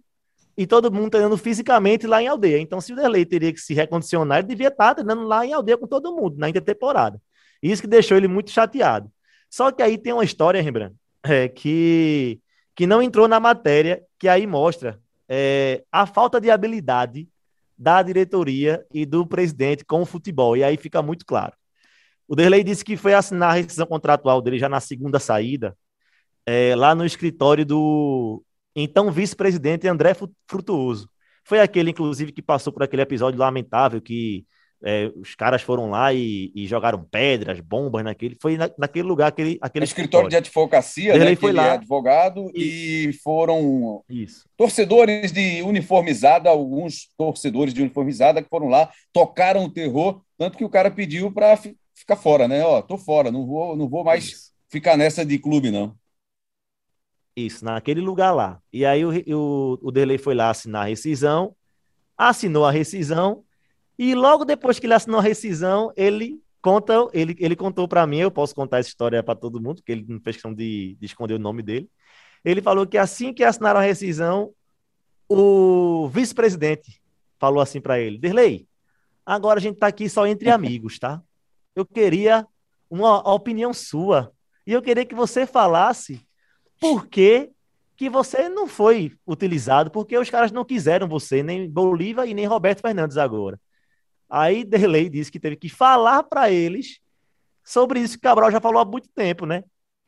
e 0.58 0.66
todo 0.66 0.90
mundo 0.90 1.10
treinando 1.10 1.36
fisicamente 1.36 2.08
lá 2.08 2.22
em 2.22 2.28
aldeia. 2.28 2.60
Então, 2.60 2.80
se 2.80 2.94
o 2.94 2.96
Derlei 2.96 3.26
teria 3.26 3.52
que 3.52 3.60
se 3.60 3.74
recondicionar, 3.74 4.38
ele 4.38 4.48
devia 4.48 4.70
estar 4.70 4.96
treinando 4.96 5.24
lá 5.24 5.46
em 5.46 5.52
aldeia 5.52 5.78
com 5.78 5.86
todo 5.86 6.16
mundo, 6.16 6.38
na 6.38 6.48
intertemporada. 6.48 7.22
Isso 7.62 7.82
que 7.82 7.88
deixou 7.90 8.16
ele 8.16 8.30
muito 8.30 8.52
chateado. 8.52 9.12
Só 9.50 9.70
que 9.72 9.84
aí 9.84 9.98
tem 9.98 10.14
uma 10.14 10.24
história, 10.24 10.62
Rembrandt, 10.62 10.96
é, 11.24 11.50
que, 11.50 12.40
que 12.74 12.88
não 12.88 13.02
entrou 13.02 13.28
na 13.28 13.42
matéria, 13.42 14.02
que 14.18 14.30
aí 14.30 14.48
mostra 14.48 14.98
é, 15.30 15.84
a 15.92 16.06
falta 16.06 16.40
de 16.40 16.50
habilidade 16.50 17.28
da 17.78 18.02
diretoria 18.02 18.86
e 18.94 19.06
do 19.06 19.26
presidente 19.26 19.84
com 19.84 20.02
o 20.02 20.06
futebol. 20.06 20.56
E 20.56 20.64
aí 20.64 20.78
fica 20.78 21.02
muito 21.02 21.26
claro. 21.26 21.54
O 22.28 22.36
Derlei 22.36 22.64
disse 22.64 22.84
que 22.84 22.98
foi 22.98 23.14
assinar 23.14 23.52
a 23.52 23.54
rescisão 23.54 23.86
contratual 23.86 24.42
dele 24.42 24.58
já 24.58 24.70
na 24.70 24.80
segunda 24.80 25.20
saída, 25.20 25.78
é, 26.46 26.76
lá 26.76 26.96
no 26.96 27.06
escritório 27.06 27.66
do 27.66 28.44
então 28.76 29.12
vice-presidente 29.12 29.88
André 29.88 30.14
Frutuoso. 30.48 31.10
Foi 31.44 31.60
aquele, 31.60 31.92
inclusive, 31.92 32.32
que 32.32 32.42
passou 32.42 32.74
por 32.74 32.84
aquele 32.84 33.04
episódio 33.04 33.40
lamentável 33.40 34.02
que 34.02 34.46
é, 34.88 35.12
os 35.16 35.34
caras 35.34 35.64
foram 35.64 35.90
lá 35.90 36.14
e, 36.14 36.52
e, 36.54 36.68
jogaram 36.68 37.04
pedras, 37.04 37.60
bombas 37.60 38.04
naquele. 38.04 38.38
Foi 38.40 38.56
na, 38.56 38.70
naquele 38.78 39.08
lugar, 39.08 39.30
aquele, 39.30 39.58
aquele 39.60 39.84
é 39.84 39.88
escritório, 39.88 40.30
de 40.30 40.36
advocacia, 40.36 41.18
né? 41.18 41.36
Foi 41.36 41.52
lá. 41.52 41.70
é 41.70 41.72
advogado 41.72 42.52
e, 42.54 43.08
e 43.10 43.14
foram 43.14 44.04
Isso. 44.08 44.48
torcedores 44.56 45.32
de 45.32 45.64
uniformizada, 45.64 46.52
alguns 46.52 47.10
torcedores 47.18 47.74
de 47.74 47.82
uniformizada 47.82 48.44
que 48.44 48.50
foram 48.50 48.68
lá, 48.68 48.92
tocaram 49.12 49.66
o 49.66 49.72
terror, 49.72 50.22
tanto 50.38 50.56
que 50.56 50.64
o 50.64 50.70
cara 50.70 50.92
pediu 50.92 51.32
para 51.32 51.58
ficar 51.96 52.16
fora, 52.16 52.48
né? 52.48 52.64
Ó, 52.64 52.80
tô 52.84 52.96
fora, 52.96 53.32
não 53.32 53.44
vou, 53.44 53.76
não 53.76 53.90
vou 53.90 54.04
mais 54.04 54.26
Isso. 54.26 54.52
ficar 54.70 54.96
nessa 54.96 55.26
de 55.26 55.40
clube, 55.40 55.72
não. 55.72 55.96
Isso, 57.36 57.66
naquele 57.66 58.02
lugar 58.02 58.34
lá. 58.34 58.62
E 58.72 58.86
aí 58.86 59.04
o, 59.04 59.10
o, 59.36 59.80
o 59.82 59.92
Derlei 59.92 60.20
foi 60.20 60.36
lá 60.36 60.52
assinar 60.52 60.84
a 60.84 60.90
rescisão, 60.90 61.56
assinou 62.16 62.66
a 62.66 62.72
rescisão 62.72 63.44
e 63.98 64.14
logo 64.14 64.46
depois 64.46 64.80
que 64.80 64.86
ele 64.86 64.94
assinou 64.94 65.20
a 65.20 65.24
rescisão, 65.24 65.92
ele 65.96 66.42
conta, 66.62 66.94
ele, 67.14 67.36
ele 67.40 67.56
contou 67.56 67.88
para 67.88 68.08
mim, 68.08 68.18
eu 68.18 68.32
posso 68.32 68.56
contar 68.56 68.80
essa 68.80 68.90
história 68.90 69.22
para 69.22 69.36
todo 69.36 69.62
mundo, 69.62 69.76
porque 69.76 69.92
ele 69.92 70.06
não 70.08 70.20
fez 70.20 70.36
questão 70.36 70.54
de, 70.54 70.98
de 71.00 71.06
esconder 71.06 71.36
o 71.36 71.40
nome 71.40 71.62
dele. 71.62 71.90
Ele 72.44 72.62
falou 72.62 72.86
que 72.88 72.98
assim 72.98 73.34
que 73.34 73.44
assinaram 73.44 73.80
a 73.80 73.84
rescisão, 73.84 74.52
o 75.30 76.08
vice-presidente 76.10 77.02
falou 77.40 77.62
assim 77.62 77.80
para 77.80 78.00
ele: 78.00 78.18
Derlei, 78.18 78.68
agora 79.26 79.60
a 79.60 79.62
gente 79.62 79.76
está 79.76 79.88
aqui 79.88 80.10
só 80.10 80.26
entre 80.26 80.50
amigos, 80.52 81.00
tá? 81.00 81.22
Eu 81.76 81.86
queria 81.86 82.48
uma 82.90 83.20
opinião 83.34 83.74
sua. 83.74 84.32
E 84.66 84.74
eu 84.74 84.82
queria 84.82 85.06
que 85.06 85.16
você 85.16 85.46
falasse 85.46 86.26
por 86.80 87.08
que, 87.08 87.52
que 87.96 88.10
você 88.10 88.50
não 88.50 88.68
foi 88.68 89.14
utilizado, 89.26 89.92
porque 89.92 90.18
os 90.18 90.30
caras 90.30 90.52
não 90.52 90.66
quiseram 90.66 91.08
você, 91.08 91.44
nem 91.44 91.70
Bolívar 91.70 92.28
e 92.28 92.34
nem 92.34 92.46
Roberto 92.46 92.82
Fernandes 92.82 93.18
agora. 93.18 93.60
Aí 94.30 94.64
Derlei 94.64 95.10
disse 95.10 95.32
que 95.32 95.40
teve 95.40 95.56
que 95.56 95.70
falar 95.70 96.24
para 96.24 96.50
eles 96.52 97.00
sobre 97.64 98.00
isso 98.00 98.16
que 98.16 98.22
Cabral 98.22 98.52
já 98.52 98.62
falou 98.62 98.80
há 98.80 98.86
muito 98.86 99.10
tempo, 99.10 99.46
né? 99.46 99.64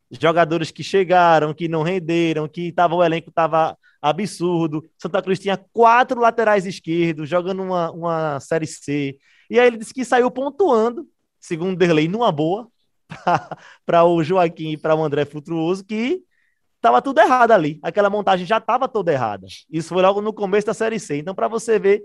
Jogadores 0.09 0.71
que 0.71 0.83
chegaram, 0.83 1.53
que 1.53 1.67
não 1.67 1.83
renderam, 1.83 2.47
que 2.47 2.71
tava, 2.71 2.95
o 2.95 3.03
elenco 3.03 3.29
estava 3.29 3.77
absurdo. 4.01 4.83
Santa 4.97 5.21
Cruz 5.21 5.39
tinha 5.39 5.57
quatro 5.73 6.19
laterais 6.19 6.65
esquerdos 6.65 7.27
jogando 7.27 7.61
uma, 7.63 7.91
uma 7.91 8.39
Série 8.39 8.67
C. 8.67 9.17
E 9.49 9.59
aí 9.59 9.67
ele 9.67 9.77
disse 9.77 9.93
que 9.93 10.05
saiu 10.05 10.31
pontuando, 10.31 11.07
segundo 11.39 11.75
Derlei, 11.75 12.07
numa 12.07 12.31
boa, 12.31 12.69
para 13.85 14.05
o 14.05 14.23
Joaquim 14.23 14.71
e 14.71 14.77
para 14.77 14.95
o 14.95 15.03
André 15.03 15.25
Futruoso, 15.25 15.83
que 15.83 16.21
estava 16.75 17.01
tudo 17.01 17.19
errado 17.19 17.51
ali. 17.51 17.79
Aquela 17.81 18.09
montagem 18.09 18.45
já 18.45 18.57
estava 18.57 18.87
toda 18.87 19.11
errada. 19.11 19.47
Isso 19.69 19.89
foi 19.89 20.01
logo 20.01 20.21
no 20.21 20.31
começo 20.31 20.67
da 20.67 20.73
Série 20.73 20.99
C. 20.99 21.17
Então, 21.17 21.35
para 21.35 21.47
você 21.47 21.77
ver 21.79 22.03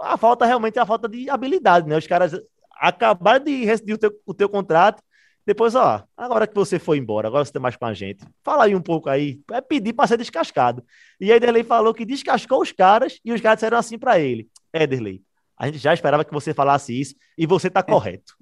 a 0.00 0.16
falta 0.16 0.44
realmente 0.46 0.78
é 0.78 0.82
a 0.82 0.86
falta 0.86 1.08
de 1.08 1.28
habilidade, 1.30 1.88
né? 1.88 1.96
Os 1.96 2.06
caras 2.06 2.32
acabaram 2.72 3.44
de 3.44 3.64
rescindir 3.64 3.94
o 3.94 3.98
teu, 3.98 4.12
o 4.26 4.34
teu 4.34 4.48
contrato, 4.48 5.02
depois, 5.46 5.74
ó, 5.74 6.04
agora 6.16 6.46
que 6.46 6.54
você 6.54 6.78
foi 6.78 6.98
embora, 6.98 7.26
agora 7.26 7.44
você 7.44 7.52
tem 7.52 7.60
mais 7.60 7.74
com 7.74 7.86
a 7.86 7.94
gente. 7.94 8.24
Fala 8.44 8.64
aí 8.64 8.74
um 8.74 8.80
pouco 8.80 9.08
aí, 9.08 9.40
é 9.50 9.60
pedir 9.60 9.92
para 9.92 10.06
ser 10.06 10.18
descascado. 10.18 10.84
E 11.18 11.32
aí 11.32 11.40
Derlei 11.40 11.64
falou 11.64 11.94
que 11.94 12.04
descascou 12.04 12.62
os 12.62 12.72
caras 12.72 13.18
e 13.24 13.32
os 13.32 13.40
caras 13.40 13.56
disseram 13.56 13.78
assim 13.78 13.98
para 13.98 14.18
ele: 14.20 14.48
É, 14.72 14.86
Derlei, 14.86 15.22
a 15.56 15.66
gente 15.66 15.78
já 15.78 15.92
esperava 15.92 16.24
que 16.24 16.32
você 16.32 16.54
falasse 16.54 16.98
isso 16.98 17.14
e 17.36 17.46
você 17.46 17.68
tá 17.70 17.82
correto. 17.82 18.34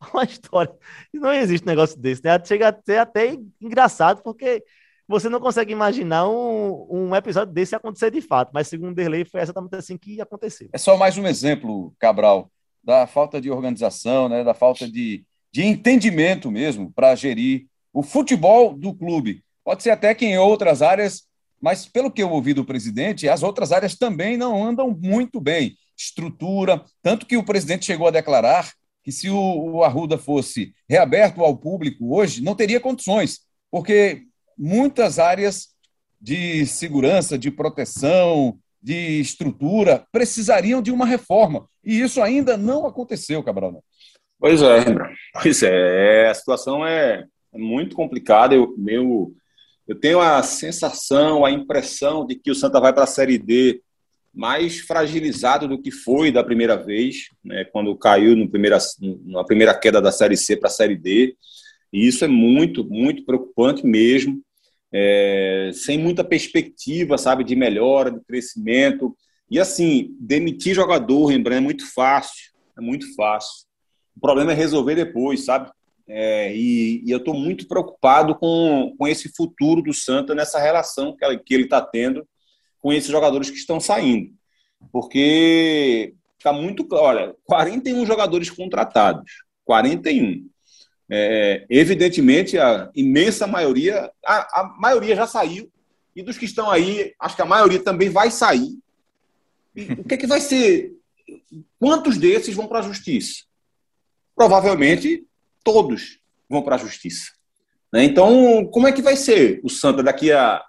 Uma 0.12 0.24
história. 0.24 0.74
Não 1.14 1.32
existe 1.32 1.64
um 1.64 1.70
negócio 1.70 1.98
desse, 1.98 2.22
né? 2.24 2.38
Chega 2.44 2.68
a 2.68 2.82
ser 2.84 2.98
até 2.98 3.36
engraçado, 3.60 4.22
porque 4.22 4.62
você 5.12 5.28
não 5.28 5.38
consegue 5.38 5.72
imaginar 5.72 6.26
um, 6.26 6.86
um 6.90 7.14
episódio 7.14 7.52
desse 7.52 7.74
acontecer 7.74 8.10
de 8.10 8.22
fato, 8.22 8.50
mas 8.54 8.66
segundo 8.66 8.94
Derlei 8.94 9.26
foi 9.26 9.42
exatamente 9.42 9.76
assim 9.76 9.98
que 9.98 10.18
aconteceu. 10.22 10.70
É 10.72 10.78
só 10.78 10.96
mais 10.96 11.18
um 11.18 11.26
exemplo, 11.26 11.94
Cabral, 11.98 12.50
da 12.82 13.06
falta 13.06 13.38
de 13.38 13.50
organização, 13.50 14.26
né, 14.26 14.42
da 14.42 14.54
falta 14.54 14.90
de, 14.90 15.22
de 15.52 15.64
entendimento 15.64 16.50
mesmo 16.50 16.90
para 16.90 17.14
gerir 17.14 17.66
o 17.92 18.02
futebol 18.02 18.72
do 18.72 18.94
clube. 18.94 19.44
Pode 19.62 19.82
ser 19.82 19.90
até 19.90 20.14
que 20.14 20.24
em 20.24 20.38
outras 20.38 20.80
áreas, 20.80 21.24
mas 21.60 21.86
pelo 21.86 22.10
que 22.10 22.22
eu 22.22 22.30
ouvi 22.30 22.54
do 22.54 22.64
presidente, 22.64 23.28
as 23.28 23.42
outras 23.42 23.70
áreas 23.70 23.94
também 23.94 24.38
não 24.38 24.64
andam 24.64 24.90
muito 24.98 25.40
bem. 25.42 25.76
Estrutura, 25.94 26.82
tanto 27.02 27.26
que 27.26 27.36
o 27.36 27.44
presidente 27.44 27.84
chegou 27.84 28.08
a 28.08 28.10
declarar 28.10 28.72
que 29.04 29.12
se 29.12 29.28
o, 29.28 29.36
o 29.36 29.84
Arruda 29.84 30.16
fosse 30.16 30.72
reaberto 30.88 31.42
ao 31.42 31.54
público 31.54 32.16
hoje, 32.16 32.42
não 32.42 32.54
teria 32.54 32.80
condições, 32.80 33.40
porque 33.70 34.26
muitas 34.62 35.18
áreas 35.18 35.70
de 36.20 36.64
segurança, 36.66 37.36
de 37.36 37.50
proteção, 37.50 38.56
de 38.80 39.20
estrutura 39.20 40.06
precisariam 40.12 40.80
de 40.80 40.92
uma 40.92 41.04
reforma. 41.04 41.66
E 41.84 42.00
isso 42.00 42.22
ainda 42.22 42.56
não 42.56 42.86
aconteceu, 42.86 43.42
Cabral. 43.42 43.82
Pois 44.38 44.62
é, 44.62 44.84
pois 45.42 45.62
é, 45.64 46.28
a 46.28 46.34
situação 46.34 46.86
é, 46.86 47.24
é 47.52 47.58
muito 47.58 47.96
complicada. 47.96 48.54
Eu, 48.54 48.72
meu, 48.78 49.32
eu 49.86 49.98
tenho 49.98 50.20
a 50.20 50.40
sensação, 50.44 51.44
a 51.44 51.50
impressão 51.50 52.24
de 52.24 52.36
que 52.36 52.50
o 52.50 52.54
Santa 52.54 52.80
vai 52.80 52.92
para 52.92 53.02
a 53.02 53.08
Série 53.08 53.38
D 53.38 53.82
mais 54.32 54.78
fragilizado 54.78 55.68
do 55.68 55.80
que 55.80 55.90
foi 55.90 56.32
da 56.32 56.42
primeira 56.42 56.76
vez, 56.76 57.26
né, 57.44 57.64
quando 57.66 57.94
caiu 57.96 58.34
no 58.34 58.48
primeira, 58.48 58.78
na 59.26 59.44
primeira 59.44 59.74
queda 59.74 60.00
da 60.00 60.10
Série 60.10 60.36
C 60.36 60.56
para 60.56 60.68
a 60.68 60.72
Série 60.72 60.96
D. 60.96 61.36
E 61.92 62.06
isso 62.06 62.24
é 62.24 62.28
muito, 62.28 62.82
muito 62.84 63.24
preocupante 63.24 63.84
mesmo, 63.84 64.40
é, 64.92 65.70
sem 65.72 65.98
muita 65.98 66.22
perspectiva, 66.22 67.16
sabe, 67.16 67.44
de 67.44 67.56
melhora, 67.56 68.10
de 68.10 68.20
crescimento. 68.20 69.16
E 69.50 69.58
assim, 69.58 70.14
demitir 70.20 70.74
jogador, 70.74 71.26
Rembrandt, 71.26 71.58
é 71.58 71.64
muito 71.64 71.92
fácil, 71.92 72.52
é 72.76 72.80
muito 72.80 73.14
fácil. 73.14 73.66
O 74.16 74.20
problema 74.20 74.52
é 74.52 74.54
resolver 74.54 74.94
depois, 74.94 75.44
sabe? 75.44 75.70
É, 76.06 76.54
e, 76.54 77.02
e, 77.06 77.10
eu 77.10 77.18
estou 77.18 77.32
muito 77.32 77.66
preocupado 77.66 78.34
com, 78.34 78.94
com 78.98 79.08
esse 79.08 79.30
futuro 79.34 79.80
do 79.82 79.94
Santa 79.94 80.34
nessa 80.34 80.58
relação 80.58 81.16
que, 81.16 81.38
que 81.38 81.54
ele 81.54 81.64
está 81.64 81.80
tendo 81.80 82.26
com 82.80 82.92
esses 82.92 83.10
jogadores 83.10 83.48
que 83.48 83.56
estão 83.56 83.80
saindo. 83.80 84.32
Porque 84.90 86.14
fica 86.38 86.52
muito 86.52 86.84
claro, 86.84 87.06
olha, 87.06 87.36
41 87.44 88.04
jogadores 88.04 88.50
contratados, 88.50 89.30
41. 89.64 90.44
É, 91.14 91.66
evidentemente, 91.68 92.56
a 92.58 92.90
imensa 92.94 93.46
maioria, 93.46 94.10
a, 94.24 94.60
a 94.60 94.74
maioria 94.78 95.14
já 95.14 95.26
saiu, 95.26 95.70
e 96.16 96.22
dos 96.22 96.38
que 96.38 96.46
estão 96.46 96.70
aí, 96.70 97.12
acho 97.20 97.36
que 97.36 97.42
a 97.42 97.46
maioria 97.46 97.82
também 97.82 98.08
vai 98.08 98.30
sair. 98.30 98.78
E 99.76 99.92
o 100.00 100.04
que, 100.04 100.14
é 100.14 100.16
que 100.16 100.26
vai 100.26 100.40
ser? 100.40 100.92
Quantos 101.78 102.16
desses 102.16 102.54
vão 102.54 102.66
para 102.66 102.78
a 102.78 102.82
justiça? 102.82 103.44
Provavelmente 104.34 105.26
todos 105.62 106.18
vão 106.48 106.62
para 106.62 106.76
a 106.76 106.78
justiça. 106.78 107.32
Né? 107.92 108.04
Então, 108.04 108.64
como 108.72 108.88
é 108.88 108.92
que 108.92 109.02
vai 109.02 109.16
ser 109.16 109.60
o 109.62 109.68
Santa 109.68 110.02
daqui 110.02 110.32
a 110.32 110.64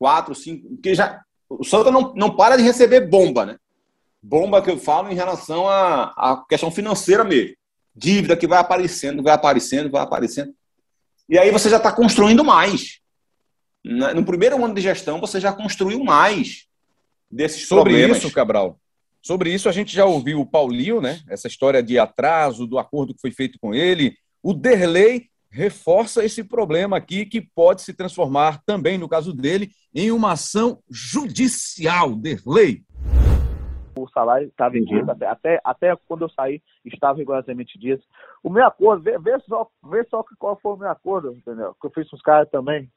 quatro, 0.00 0.34
cinco. 0.34 0.66
Porque 0.70 0.94
já, 0.94 1.22
o 1.48 1.62
Santa 1.62 1.90
não, 1.90 2.14
não 2.14 2.34
para 2.34 2.56
de 2.56 2.62
receber 2.62 3.06
bomba, 3.06 3.44
né? 3.44 3.58
Bomba 4.22 4.62
que 4.62 4.70
eu 4.70 4.78
falo 4.78 5.10
em 5.10 5.14
relação 5.14 5.68
à, 5.68 6.04
à 6.16 6.44
questão 6.48 6.70
financeira 6.70 7.22
mesmo. 7.22 7.54
Dívida 7.94 8.36
que 8.36 8.46
vai 8.46 8.58
aparecendo, 8.58 9.22
vai 9.22 9.34
aparecendo, 9.34 9.90
vai 9.90 10.02
aparecendo. 10.02 10.54
E 11.28 11.38
aí 11.38 11.50
você 11.50 11.68
já 11.68 11.76
está 11.76 11.92
construindo 11.92 12.44
mais. 12.44 13.00
No 13.84 14.24
primeiro 14.24 14.62
ano 14.64 14.74
de 14.74 14.80
gestão, 14.80 15.20
você 15.20 15.40
já 15.40 15.52
construiu 15.52 16.02
mais 16.04 16.66
desses 17.30 17.66
Sobre 17.66 17.92
problemas. 17.92 18.18
isso, 18.18 18.30
Cabral, 18.32 18.78
sobre 19.22 19.52
isso 19.52 19.68
a 19.68 19.72
gente 19.72 19.94
já 19.94 20.04
ouviu 20.04 20.40
o 20.40 20.46
Paulinho, 20.46 21.00
né? 21.00 21.20
Essa 21.28 21.46
história 21.46 21.82
de 21.82 21.98
atraso, 21.98 22.66
do 22.66 22.78
acordo 22.78 23.14
que 23.14 23.20
foi 23.20 23.30
feito 23.30 23.58
com 23.60 23.74
ele. 23.74 24.16
O 24.42 24.52
Derlei 24.52 25.28
reforça 25.50 26.24
esse 26.24 26.44
problema 26.44 26.96
aqui, 26.96 27.26
que 27.26 27.40
pode 27.40 27.82
se 27.82 27.92
transformar 27.92 28.62
também, 28.64 28.96
no 28.96 29.08
caso 29.08 29.32
dele, 29.32 29.70
em 29.94 30.10
uma 30.10 30.32
ação 30.32 30.82
judicial. 30.90 32.14
Derlei. 32.14 32.82
O 34.02 34.08
salário 34.08 34.48
estava 34.48 34.76
em 34.76 34.84
dias, 34.84 35.08
até, 35.08 35.26
até, 35.26 35.60
até 35.64 35.96
quando 36.08 36.22
eu 36.22 36.28
saí, 36.30 36.62
estava 36.84 37.18
rigorosamente 37.18 37.78
dias. 37.78 38.00
O 38.42 38.50
meu 38.50 38.64
acordo, 38.64 39.02
vê, 39.02 39.18
vê, 39.18 39.38
só, 39.40 39.68
vê 39.84 40.04
só 40.04 40.24
qual 40.38 40.56
foi 40.56 40.72
o 40.72 40.76
meu 40.76 40.88
acordo, 40.88 41.32
entendeu? 41.32 41.74
Que 41.80 41.86
eu 41.86 41.90
fiz 41.90 42.08
com 42.08 42.16
os 42.16 42.22
caras 42.22 42.48
também. 42.50 42.88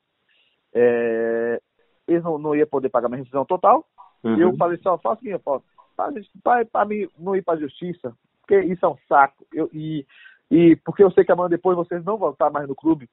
É, 0.74 1.62
eles 2.08 2.24
não, 2.24 2.38
não 2.38 2.56
iam 2.56 2.68
poder 2.68 2.90
pagar 2.90 3.10
minha 3.10 3.20
rescisão 3.20 3.46
total. 3.46 3.86
Uhum. 4.24 4.38
E 4.38 4.42
eu 4.42 4.56
falei 4.58 4.76
assim, 4.76 4.88
ó, 4.88 4.98
faça 4.98 5.22
o 5.22 5.24
seguinte, 5.24 5.44
para, 6.44 6.66
para 6.66 6.86
mim 6.86 7.08
não 7.18 7.36
ir 7.36 7.44
para 7.44 7.56
a 7.56 7.62
justiça, 7.62 8.16
porque 8.42 8.60
isso 8.62 8.86
é 8.86 8.90
um 8.90 8.98
saco. 9.08 9.46
Eu, 9.54 9.70
e, 9.74 10.06
e 10.50 10.76
porque 10.78 11.04
eu 11.04 11.12
sei 11.12 11.24
que 11.24 11.32
amanhã 11.32 11.50
depois 11.50 11.76
vocês 11.76 12.04
não 12.04 12.18
vão 12.18 12.32
estar 12.32 12.50
mais 12.50 12.68
no 12.68 12.76
clube. 12.76 13.10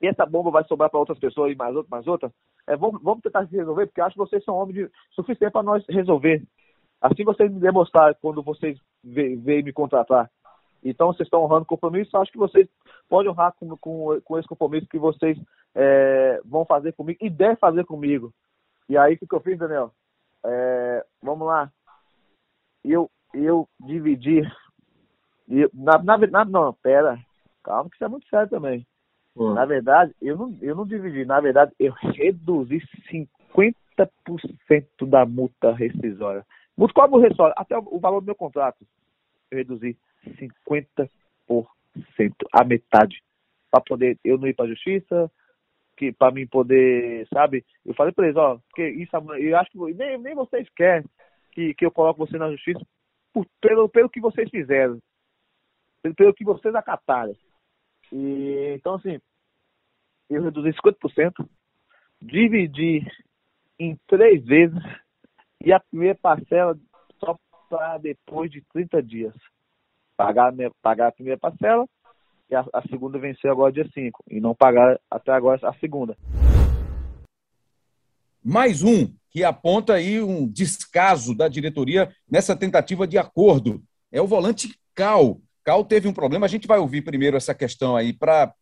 E 0.00 0.06
essa 0.06 0.24
bomba 0.24 0.50
vai 0.50 0.64
sobrar 0.64 0.88
para 0.88 1.00
outras 1.00 1.18
pessoas 1.18 1.52
e 1.52 1.56
mais 1.56 1.74
outras, 1.74 1.90
mais 1.90 2.06
outras. 2.06 2.32
É, 2.66 2.76
vamos, 2.76 3.02
vamos 3.02 3.22
tentar 3.22 3.46
se 3.46 3.56
resolver, 3.56 3.86
porque 3.86 4.00
acho 4.00 4.14
que 4.14 4.18
vocês 4.18 4.44
são 4.44 4.54
homens 4.54 4.74
de, 4.74 4.90
suficiente 5.10 5.52
para 5.52 5.62
nós 5.62 5.84
resolver. 5.88 6.42
Assim 7.00 7.24
vocês 7.24 7.50
me 7.50 7.60
demonstraram 7.60 8.14
quando 8.20 8.42
vocês 8.42 8.78
veio 9.04 9.64
me 9.64 9.72
contratar. 9.72 10.30
Então 10.82 11.08
vocês 11.08 11.26
estão 11.26 11.42
honrando 11.42 11.62
o 11.62 11.66
compromisso, 11.66 12.16
acho 12.16 12.30
que 12.32 12.38
vocês 12.38 12.68
podem 13.08 13.30
honrar 13.30 13.52
com, 13.58 13.76
com, 13.76 14.20
com 14.20 14.38
esse 14.38 14.48
compromisso 14.48 14.86
que 14.88 14.98
vocês 14.98 15.38
é, 15.74 16.40
vão 16.44 16.64
fazer 16.64 16.92
comigo 16.92 17.18
e 17.20 17.28
devem 17.28 17.56
fazer 17.56 17.84
comigo. 17.84 18.32
E 18.88 18.96
aí 18.96 19.14
o 19.14 19.18
que, 19.18 19.26
que 19.26 19.34
eu 19.34 19.40
fiz, 19.40 19.58
Daniel? 19.58 19.92
É, 20.44 21.04
vamos 21.22 21.46
lá. 21.46 21.70
Eu, 22.84 23.10
eu 23.34 23.68
dividi. 23.80 24.40
Eu, 25.48 25.70
na, 25.74 25.98
na 26.02 26.16
verdade, 26.16 26.50
não, 26.50 26.72
pera. 26.72 27.18
Calma, 27.62 27.90
que 27.90 27.96
isso 27.96 28.04
é 28.04 28.08
muito 28.08 28.28
sério 28.28 28.48
também. 28.48 28.86
Uhum. 29.36 29.54
Na 29.54 29.64
verdade, 29.64 30.14
eu 30.22 30.36
não, 30.36 30.56
eu 30.60 30.74
não 30.74 30.86
dividi. 30.86 31.24
Na 31.24 31.40
verdade, 31.40 31.72
eu 31.78 31.92
reduzi 31.92 32.82
50% 33.56 33.68
da 35.06 35.26
multa 35.26 35.72
rescisória. 35.72 36.44
Qual 36.94 37.16
a 37.16 37.20
rescisória? 37.20 37.54
Até 37.56 37.76
o, 37.76 37.82
o 37.90 37.98
valor 37.98 38.20
do 38.20 38.26
meu 38.26 38.34
contrato. 38.34 38.86
Eu 39.50 39.58
reduzi 39.58 39.98
50%, 40.26 41.08
a 42.52 42.64
metade. 42.64 43.22
Para 43.70 43.82
poder 43.82 44.18
eu 44.24 44.38
não 44.38 44.48
ir 44.48 44.54
para 44.54 44.64
a 44.64 44.68
justiça, 44.68 45.30
que 45.96 46.12
para 46.12 46.32
mim 46.32 46.46
poder, 46.46 47.26
sabe? 47.32 47.64
Eu 47.84 47.94
falei 47.94 48.12
para 48.12 48.26
eles, 48.26 48.36
ó, 48.36 48.58
que 48.74 48.88
isso 48.88 49.14
eu 49.38 49.58
acho 49.58 49.70
que 49.70 49.78
nem, 49.94 50.16
nem 50.18 50.34
vocês 50.34 50.66
querem 50.70 51.04
que, 51.52 51.74
que 51.74 51.84
eu 51.84 51.90
coloque 51.90 52.20
você 52.20 52.38
na 52.38 52.50
justiça 52.50 52.80
por, 53.32 53.44
pelo, 53.60 53.88
pelo 53.88 54.08
que 54.08 54.20
vocês 54.20 54.48
fizeram, 54.48 54.98
pelo, 56.00 56.14
pelo 56.14 56.34
que 56.34 56.44
vocês 56.44 56.74
acataram. 56.74 57.36
E, 58.12 58.74
então, 58.74 58.94
assim, 58.94 59.20
eu 60.30 60.42
reduzi 60.42 60.70
50%, 60.70 61.46
dividi 62.22 63.04
em 63.78 63.98
três 64.06 64.44
vezes 64.44 64.82
e 65.64 65.72
a 65.72 65.80
primeira 65.80 66.16
parcela 66.20 66.78
só 67.18 67.36
para 67.68 67.98
depois 67.98 68.50
de 68.50 68.62
30 68.72 69.02
dias. 69.02 69.34
Pagar, 70.16 70.52
pagar 70.82 71.08
a 71.08 71.12
primeira 71.12 71.38
parcela 71.38 71.86
e 72.50 72.54
a, 72.54 72.64
a 72.72 72.82
segunda 72.88 73.18
venceu 73.18 73.50
agora 73.50 73.72
dia 73.72 73.88
5. 73.92 74.24
E 74.30 74.40
não 74.40 74.54
pagar 74.54 74.98
até 75.10 75.32
agora 75.32 75.68
a 75.68 75.74
segunda. 75.74 76.16
Mais 78.42 78.82
um 78.82 79.12
que 79.30 79.44
aponta 79.44 79.94
aí 79.94 80.20
um 80.22 80.48
descaso 80.48 81.36
da 81.36 81.48
diretoria 81.48 82.10
nessa 82.30 82.56
tentativa 82.56 83.06
de 83.06 83.18
acordo. 83.18 83.82
É 84.10 84.20
o 84.20 84.26
volante 84.26 84.74
Cal. 84.94 85.40
Cal 85.62 85.84
teve 85.84 86.08
um 86.08 86.14
problema. 86.14 86.46
A 86.46 86.48
gente 86.48 86.66
vai 86.66 86.78
ouvir 86.78 87.02
primeiro 87.02 87.36
essa 87.36 87.54
questão 87.54 87.94
aí 87.94 88.12
para 88.12 88.52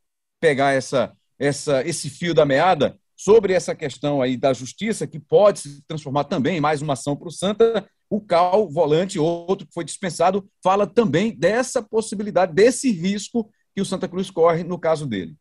pegar 0.40 0.72
essa, 0.72 1.16
essa, 1.38 1.86
esse 1.86 2.10
fio 2.10 2.34
da 2.34 2.44
meada 2.44 2.98
sobre 3.16 3.54
essa 3.54 3.74
questão 3.74 4.20
aí 4.20 4.36
da 4.36 4.52
justiça, 4.52 5.06
que 5.06 5.18
pode 5.18 5.60
se 5.60 5.82
transformar 5.88 6.24
também 6.24 6.58
em 6.58 6.60
mais 6.60 6.82
uma 6.82 6.92
ação 6.92 7.16
para 7.16 7.28
o 7.28 7.32
Santa. 7.32 7.84
O 8.08 8.20
Cal, 8.20 8.68
volante, 8.70 9.18
outro 9.18 9.66
que 9.66 9.74
foi 9.74 9.84
dispensado, 9.84 10.46
fala 10.62 10.86
também 10.86 11.36
dessa 11.36 11.82
possibilidade, 11.82 12.52
desse 12.52 12.92
risco 12.92 13.50
que 13.74 13.80
o 13.80 13.84
Santa 13.84 14.06
Cruz 14.06 14.30
corre 14.30 14.62
no 14.62 14.78
caso 14.78 15.06
dele. 15.06 15.34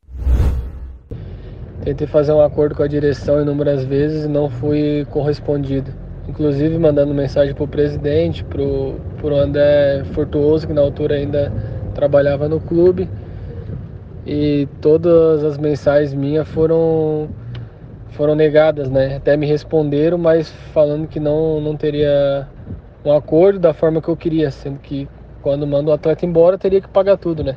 Tentei 1.84 2.08
fazer 2.08 2.32
um 2.32 2.42
acordo 2.42 2.74
com 2.74 2.82
a 2.82 2.88
direção 2.88 3.42
inúmeras 3.42 3.84
vezes 3.84 4.26
e 4.26 4.28
não 4.28 4.50
fui 4.50 5.06
correspondido. 5.12 5.94
Inclusive 6.28 6.80
mandando 6.80 7.14
mensagem 7.14 7.54
para 7.54 7.64
o 7.64 7.68
presidente, 7.68 8.44
para 8.44 8.62
o 8.64 9.36
André 9.38 10.04
Fortuoso, 10.14 10.66
que 10.66 10.74
na 10.74 10.82
altura 10.82 11.16
ainda 11.16 11.54
trabalhava 11.94 12.50
no 12.50 12.60
clube. 12.60 13.08
E 14.26 14.68
todas 14.82 15.44
as 15.44 15.58
mensagens 15.60 16.14
minhas 16.14 16.48
foram, 16.48 17.30
foram 18.10 18.36
negadas, 18.36 18.90
né? 18.90 19.18
Até 19.18 19.36
me 19.36 19.46
responderam, 19.46 20.18
mas 20.18 20.50
falando 20.74 21.08
que 21.08 21.20
não, 21.20 21.60
não 21.60 21.76
teria 21.76 22.48
um 23.04 23.14
acordo 23.14 23.60
da 23.60 23.74
forma 23.74 24.02
que 24.02 24.08
eu 24.08 24.18
queria, 24.18 24.50
sendo 24.50 24.80
que 24.80 25.08
quando 25.42 25.68
manda 25.68 25.92
o 25.92 25.94
atleta 25.94 26.26
embora 26.26 26.58
teria 26.58 26.82
que 26.82 26.88
pagar 26.88 27.18
tudo, 27.18 27.44
né? 27.44 27.56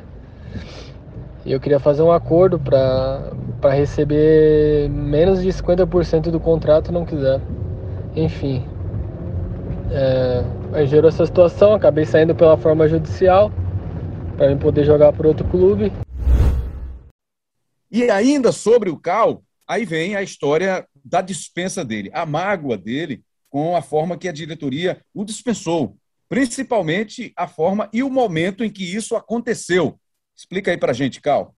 E 1.45 1.51
eu 1.51 1.59
queria 1.59 1.79
fazer 1.79 2.03
um 2.03 2.11
acordo 2.11 2.59
para 2.59 3.31
receber 3.71 4.89
menos 4.89 5.41
de 5.41 5.49
50% 5.49 6.29
do 6.29 6.39
contrato 6.39 6.91
não 6.91 7.05
quiser. 7.05 7.41
Enfim. 8.15 8.65
É, 9.91 10.43
aí 10.73 10.85
gerou 10.85 11.09
essa 11.09 11.25
situação, 11.25 11.73
acabei 11.73 12.05
saindo 12.05 12.35
pela 12.35 12.57
forma 12.57 12.87
judicial 12.87 13.51
para 14.37 14.55
poder 14.57 14.83
jogar 14.83 15.11
por 15.13 15.25
outro 15.25 15.47
clube. 15.47 15.91
E 17.89 18.09
ainda 18.11 18.51
sobre 18.51 18.91
o 18.91 18.97
Cal, 18.97 19.41
aí 19.69 19.85
vem 19.85 20.15
a 20.15 20.23
história 20.23 20.83
da 21.05 21.21
dispensa 21.21 21.85
dele, 21.85 22.09
a 22.11 22.25
mágoa 22.25 22.75
dele 22.75 23.21
com 23.51 23.75
a 23.75 23.83
forma 23.83 24.17
que 24.17 24.27
a 24.27 24.31
diretoria 24.31 24.99
o 25.13 25.23
dispensou, 25.23 25.95
principalmente 26.27 27.31
a 27.37 27.47
forma 27.47 27.87
e 27.93 28.01
o 28.01 28.09
momento 28.09 28.63
em 28.63 28.69
que 28.69 28.83
isso 28.83 29.15
aconteceu. 29.15 29.99
Explica 30.35 30.71
aí 30.71 30.77
pra 30.77 30.91
gente, 30.91 31.21
Cal. 31.21 31.53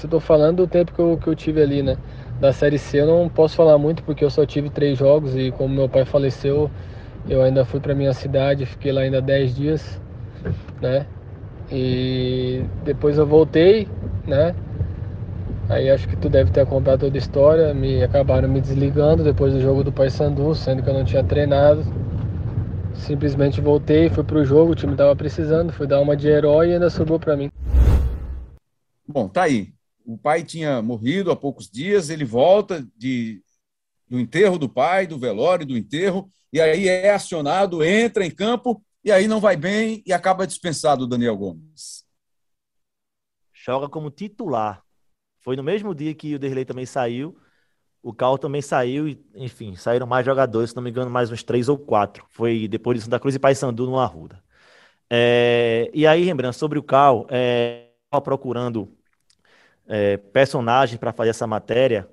Eu 0.00 0.08
tô 0.08 0.20
falando 0.20 0.58
do 0.58 0.66
tempo 0.68 0.92
que 0.92 1.00
eu, 1.00 1.18
que 1.18 1.26
eu 1.26 1.34
tive 1.34 1.60
ali, 1.60 1.82
né? 1.82 1.96
Da 2.40 2.52
Série 2.52 2.78
C 2.78 3.00
eu 3.00 3.06
não 3.06 3.28
posso 3.28 3.56
falar 3.56 3.76
muito 3.76 4.04
porque 4.04 4.24
eu 4.24 4.30
só 4.30 4.46
tive 4.46 4.70
três 4.70 4.96
jogos 4.96 5.34
e 5.34 5.50
como 5.50 5.74
meu 5.74 5.88
pai 5.88 6.04
faleceu, 6.04 6.70
eu 7.28 7.42
ainda 7.42 7.64
fui 7.64 7.80
para 7.80 7.96
minha 7.96 8.12
cidade, 8.12 8.64
fiquei 8.64 8.92
lá 8.92 9.00
ainda 9.00 9.20
dez 9.20 9.56
dias, 9.56 10.00
né? 10.80 11.04
E 11.70 12.62
depois 12.84 13.18
eu 13.18 13.26
voltei, 13.26 13.88
né? 14.24 14.54
Aí 15.68 15.90
acho 15.90 16.08
que 16.08 16.16
tu 16.16 16.30
deve 16.30 16.50
ter 16.50 16.66
contado 16.66 17.00
toda 17.00 17.16
a 17.16 17.18
história. 17.18 17.74
Me 17.74 18.02
acabaram 18.02 18.48
me 18.48 18.58
desligando 18.58 19.22
depois 19.22 19.52
do 19.52 19.60
jogo 19.60 19.84
do 19.84 19.92
Paysandu, 19.92 20.54
sendo 20.54 20.82
que 20.82 20.88
eu 20.88 20.94
não 20.94 21.04
tinha 21.04 21.22
treinado. 21.22 21.82
Simplesmente 22.94 23.60
voltei, 23.60 24.08
fui 24.08 24.24
pro 24.24 24.44
jogo, 24.44 24.72
o 24.72 24.74
time 24.74 24.96
tava 24.96 25.14
precisando, 25.14 25.72
fui 25.72 25.86
dar 25.86 26.00
uma 26.00 26.16
de 26.16 26.26
herói 26.26 26.70
e 26.70 26.72
ainda 26.72 26.88
sobrou 26.88 27.20
para 27.20 27.36
mim. 27.36 27.50
Bom, 29.06 29.28
tá 29.28 29.42
aí. 29.42 29.74
O 30.06 30.16
pai 30.16 30.42
tinha 30.42 30.80
morrido 30.80 31.30
há 31.30 31.36
poucos 31.36 31.70
dias, 31.70 32.08
ele 32.08 32.24
volta 32.24 32.82
de, 32.96 33.42
do 34.08 34.18
enterro 34.18 34.58
do 34.58 34.70
pai, 34.70 35.06
do 35.06 35.18
velório, 35.18 35.66
do 35.66 35.76
enterro, 35.76 36.30
e 36.50 36.62
aí 36.62 36.88
é 36.88 37.10
acionado, 37.10 37.84
entra 37.84 38.24
em 38.24 38.30
campo, 38.30 38.82
e 39.04 39.12
aí 39.12 39.28
não 39.28 39.38
vai 39.38 39.54
bem 39.54 40.02
e 40.06 40.14
acaba 40.14 40.46
dispensado 40.46 41.04
o 41.04 41.06
Daniel 41.06 41.36
Gomes. 41.36 42.04
joga 43.52 43.86
como 43.86 44.10
titular. 44.10 44.82
Foi 45.40 45.56
no 45.56 45.62
mesmo 45.62 45.94
dia 45.94 46.14
que 46.14 46.34
o 46.34 46.38
Derlei 46.38 46.64
também 46.64 46.86
saiu. 46.86 47.36
O 48.02 48.12
Cal 48.12 48.38
também 48.38 48.62
saiu 48.62 49.08
e, 49.08 49.20
enfim, 49.34 49.74
saíram 49.74 50.06
mais 50.06 50.24
jogadores, 50.24 50.70
se 50.70 50.76
não 50.76 50.82
me 50.82 50.90
engano, 50.90 51.10
mais 51.10 51.30
uns 51.30 51.42
três 51.42 51.68
ou 51.68 51.76
quatro. 51.76 52.24
Foi 52.30 52.68
depois 52.68 52.98
de 52.98 53.04
Santa 53.04 53.18
Cruz 53.18 53.34
e 53.34 53.38
Paysandu 53.38 53.86
no 53.86 53.98
Arruda. 53.98 54.42
É, 55.10 55.90
e 55.92 56.06
aí, 56.06 56.24
lembrando, 56.24 56.52
sobre 56.52 56.78
o 56.78 56.82
Cal, 56.82 57.26
é, 57.30 57.86
procurando 58.22 58.88
é, 59.86 60.16
personagens 60.16 60.98
para 60.98 61.12
fazer 61.12 61.30
essa 61.30 61.46
matéria. 61.46 62.08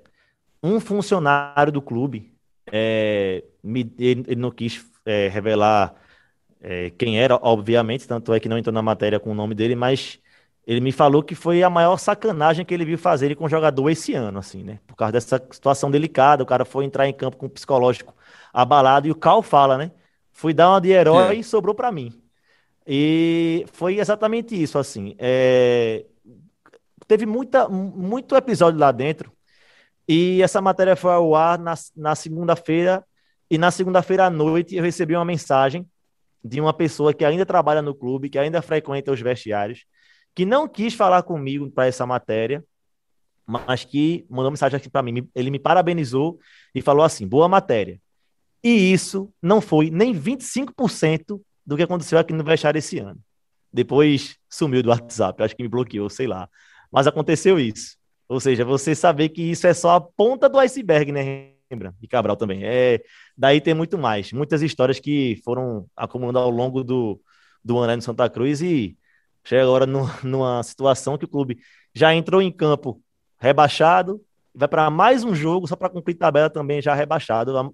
Um 0.62 0.80
funcionário 0.80 1.72
do 1.72 1.82
clube, 1.82 2.34
é, 2.72 3.44
me, 3.62 3.80
ele, 3.98 4.24
ele, 4.26 4.36
não 4.36 4.50
quis 4.50 4.84
é, 5.04 5.28
revelar 5.28 5.94
é, 6.60 6.90
quem 6.90 7.20
era, 7.20 7.38
obviamente, 7.42 8.08
tanto 8.08 8.32
é 8.34 8.40
que 8.40 8.48
não 8.48 8.58
entrou 8.58 8.72
na 8.72 8.82
matéria 8.82 9.20
com 9.20 9.30
o 9.30 9.34
nome 9.34 9.54
dele, 9.54 9.76
mas 9.76 10.18
ele 10.66 10.80
me 10.80 10.90
falou 10.90 11.22
que 11.22 11.34
foi 11.34 11.62
a 11.62 11.70
maior 11.70 11.96
sacanagem 11.96 12.64
que 12.64 12.74
ele 12.74 12.84
viu 12.84 12.98
fazer 12.98 13.34
com 13.36 13.44
o 13.44 13.48
jogador 13.48 13.88
esse 13.88 14.14
ano, 14.14 14.40
assim, 14.40 14.64
né? 14.64 14.80
Por 14.86 14.96
causa 14.96 15.12
dessa 15.12 15.38
situação 15.50 15.90
delicada, 15.90 16.42
o 16.42 16.46
cara 16.46 16.64
foi 16.64 16.84
entrar 16.84 17.06
em 17.06 17.12
campo 17.12 17.36
com 17.36 17.46
o 17.46 17.50
psicológico 17.50 18.12
abalado 18.52 19.06
e 19.06 19.10
o 19.12 19.14
Cal 19.14 19.42
fala, 19.42 19.78
né? 19.78 19.92
Fui 20.32 20.52
dar 20.52 20.70
uma 20.70 20.80
de 20.80 20.90
herói 20.90 21.36
é. 21.36 21.38
e 21.38 21.44
sobrou 21.44 21.74
para 21.74 21.92
mim. 21.92 22.12
E 22.86 23.64
foi 23.72 23.98
exatamente 23.98 24.60
isso, 24.60 24.78
assim. 24.78 25.14
É... 25.18 26.04
Teve 27.06 27.26
muita, 27.26 27.68
muito 27.68 28.34
episódio 28.34 28.80
lá 28.80 28.90
dentro 28.90 29.32
e 30.08 30.42
essa 30.42 30.60
matéria 30.60 30.96
foi 30.96 31.12
ao 31.12 31.34
ar 31.36 31.58
na, 31.58 31.74
na 31.96 32.14
segunda-feira 32.16 33.04
e 33.48 33.56
na 33.56 33.70
segunda-feira 33.70 34.26
à 34.26 34.30
noite 34.30 34.74
eu 34.74 34.82
recebi 34.82 35.14
uma 35.14 35.24
mensagem 35.24 35.86
de 36.42 36.60
uma 36.60 36.72
pessoa 36.72 37.14
que 37.14 37.24
ainda 37.24 37.46
trabalha 37.46 37.82
no 37.82 37.94
clube, 37.94 38.28
que 38.28 38.38
ainda 38.38 38.60
frequenta 38.62 39.12
os 39.12 39.20
vestiários, 39.20 39.84
que 40.36 40.44
não 40.44 40.68
quis 40.68 40.92
falar 40.92 41.22
comigo 41.22 41.70
para 41.70 41.86
essa 41.86 42.06
matéria, 42.06 42.62
mas 43.46 43.84
que 43.84 44.26
mandou 44.28 44.50
mensagem 44.50 44.76
aqui 44.76 44.90
para 44.90 45.02
mim. 45.02 45.26
Ele 45.34 45.50
me 45.50 45.58
parabenizou 45.58 46.38
e 46.74 46.82
falou 46.82 47.02
assim: 47.02 47.26
boa 47.26 47.48
matéria. 47.48 47.98
E 48.62 48.92
isso 48.92 49.32
não 49.40 49.60
foi 49.62 49.90
nem 49.90 50.14
25% 50.14 51.40
do 51.64 51.76
que 51.76 51.82
aconteceu 51.82 52.18
aqui 52.18 52.34
no 52.34 52.44
vestiário 52.44 52.78
esse 52.78 52.98
ano. 52.98 53.18
Depois 53.72 54.36
sumiu 54.48 54.82
do 54.82 54.90
WhatsApp, 54.90 55.42
acho 55.42 55.56
que 55.56 55.62
me 55.62 55.68
bloqueou, 55.68 56.10
sei 56.10 56.26
lá. 56.26 56.48
Mas 56.92 57.06
aconteceu 57.06 57.58
isso. 57.58 57.96
Ou 58.28 58.38
seja, 58.38 58.64
você 58.64 58.94
saber 58.94 59.30
que 59.30 59.42
isso 59.42 59.66
é 59.66 59.72
só 59.72 59.96
a 59.96 60.00
ponta 60.00 60.48
do 60.48 60.58
iceberg, 60.58 61.12
né, 61.12 61.52
lembra? 61.70 61.94
E 62.02 62.08
Cabral 62.08 62.36
também. 62.36 62.64
É, 62.64 63.00
daí 63.36 63.60
tem 63.60 63.72
muito 63.72 63.96
mais. 63.96 64.32
Muitas 64.32 64.60
histórias 64.62 65.00
que 65.00 65.40
foram 65.44 65.86
acumulando 65.96 66.40
ao 66.40 66.50
longo 66.50 66.84
do, 66.84 67.20
do 67.64 67.78
ano 67.78 67.96
no 67.96 68.02
Santa 68.02 68.28
Cruz 68.28 68.60
e 68.60 68.96
chega 69.46 69.62
agora 69.62 69.86
no, 69.86 70.10
numa 70.22 70.62
situação 70.62 71.16
que 71.16 71.24
o 71.24 71.28
clube 71.28 71.58
já 71.94 72.14
entrou 72.14 72.42
em 72.42 72.52
campo 72.52 73.00
rebaixado, 73.38 74.20
vai 74.54 74.68
para 74.68 74.90
mais 74.90 75.22
um 75.24 75.34
jogo 75.34 75.66
só 75.66 75.76
para 75.76 75.88
cumprir 75.88 76.14
tabela 76.14 76.50
também 76.50 76.82
já 76.82 76.94
rebaixado. 76.94 77.56
A, 77.56 77.70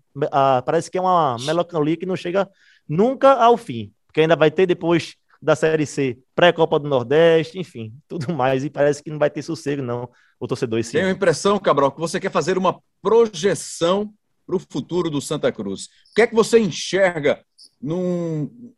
a, 0.59 0.63
parece 0.63 0.91
que 0.91 0.99
é 0.99 1.01
uma 1.01 1.37
melancolia 1.41 1.97
que 1.97 2.07
não 2.07 2.17
chega 2.17 2.49
nunca 2.89 3.33
ao 3.33 3.57
fim, 3.57 3.93
porque 4.07 4.21
ainda 4.21 4.37
vai 4.37 4.51
ter 4.51 4.67
depois 4.67 5.17
da 5.41 5.57
Série 5.57 5.87
C, 5.87 6.19
pré-Copa 6.37 6.79
do 6.79 6.89
Nordeste, 6.89 7.59
enfim, 7.59 7.93
tudo 8.07 8.31
mais. 8.35 8.65
E 8.65 8.71
parece 8.71 9.03
que 9.03 9.11
não 9.11 9.19
vai 9.19 9.31
ter 9.31 9.43
sossego, 9.43 9.83
não, 9.83 10.09
o 10.39 10.47
torcedor 10.47 10.79
esse 10.79 10.93
Tenho 10.93 11.09
a 11.09 11.11
impressão, 11.11 11.59
Cabral, 11.59 11.91
que 11.91 12.01
você 12.01 12.21
quer 12.21 12.31
fazer 12.31 12.59
uma 12.59 12.81
projeção 13.01 14.13
para 14.47 14.57
o 14.57 14.61
futuro 14.61 15.09
do 15.09 15.21
Santa 15.21 15.51
Cruz. 15.51 15.85
O 15.85 16.15
que 16.15 16.23
é 16.23 16.27
que 16.27 16.35
você 16.35 16.59
enxerga 16.59 17.45
num. 17.81 18.73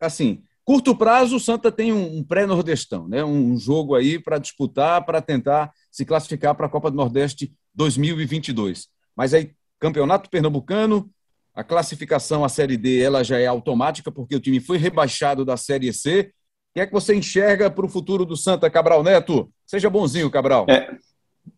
Assim, 0.00 0.42
curto 0.68 0.94
prazo, 0.94 1.36
o 1.36 1.40
Santa 1.40 1.72
tem 1.72 1.94
um 1.94 2.22
pré-nordestão, 2.22 3.08
né? 3.08 3.24
um 3.24 3.56
jogo 3.56 3.94
aí 3.94 4.18
para 4.18 4.36
disputar, 4.36 5.02
para 5.02 5.22
tentar 5.22 5.72
se 5.90 6.04
classificar 6.04 6.54
para 6.54 6.66
a 6.66 6.68
Copa 6.68 6.90
do 6.90 6.96
Nordeste 6.98 7.54
2022. 7.74 8.86
Mas 9.16 9.32
aí, 9.32 9.52
Campeonato 9.80 10.28
Pernambucano, 10.28 11.10
a 11.54 11.64
classificação 11.64 12.44
à 12.44 12.50
Série 12.50 12.76
D 12.76 13.00
ela 13.00 13.24
já 13.24 13.38
é 13.38 13.46
automática, 13.46 14.12
porque 14.12 14.36
o 14.36 14.40
time 14.40 14.60
foi 14.60 14.76
rebaixado 14.76 15.42
da 15.42 15.56
Série 15.56 15.90
C. 15.90 16.20
O 16.20 16.74
que 16.74 16.80
é 16.82 16.86
que 16.86 16.92
você 16.92 17.14
enxerga 17.14 17.70
para 17.70 17.86
o 17.86 17.88
futuro 17.88 18.26
do 18.26 18.36
Santa, 18.36 18.68
Cabral 18.68 19.02
Neto? 19.02 19.50
Seja 19.64 19.88
bonzinho, 19.88 20.30
Cabral. 20.30 20.66
É, 20.68 20.94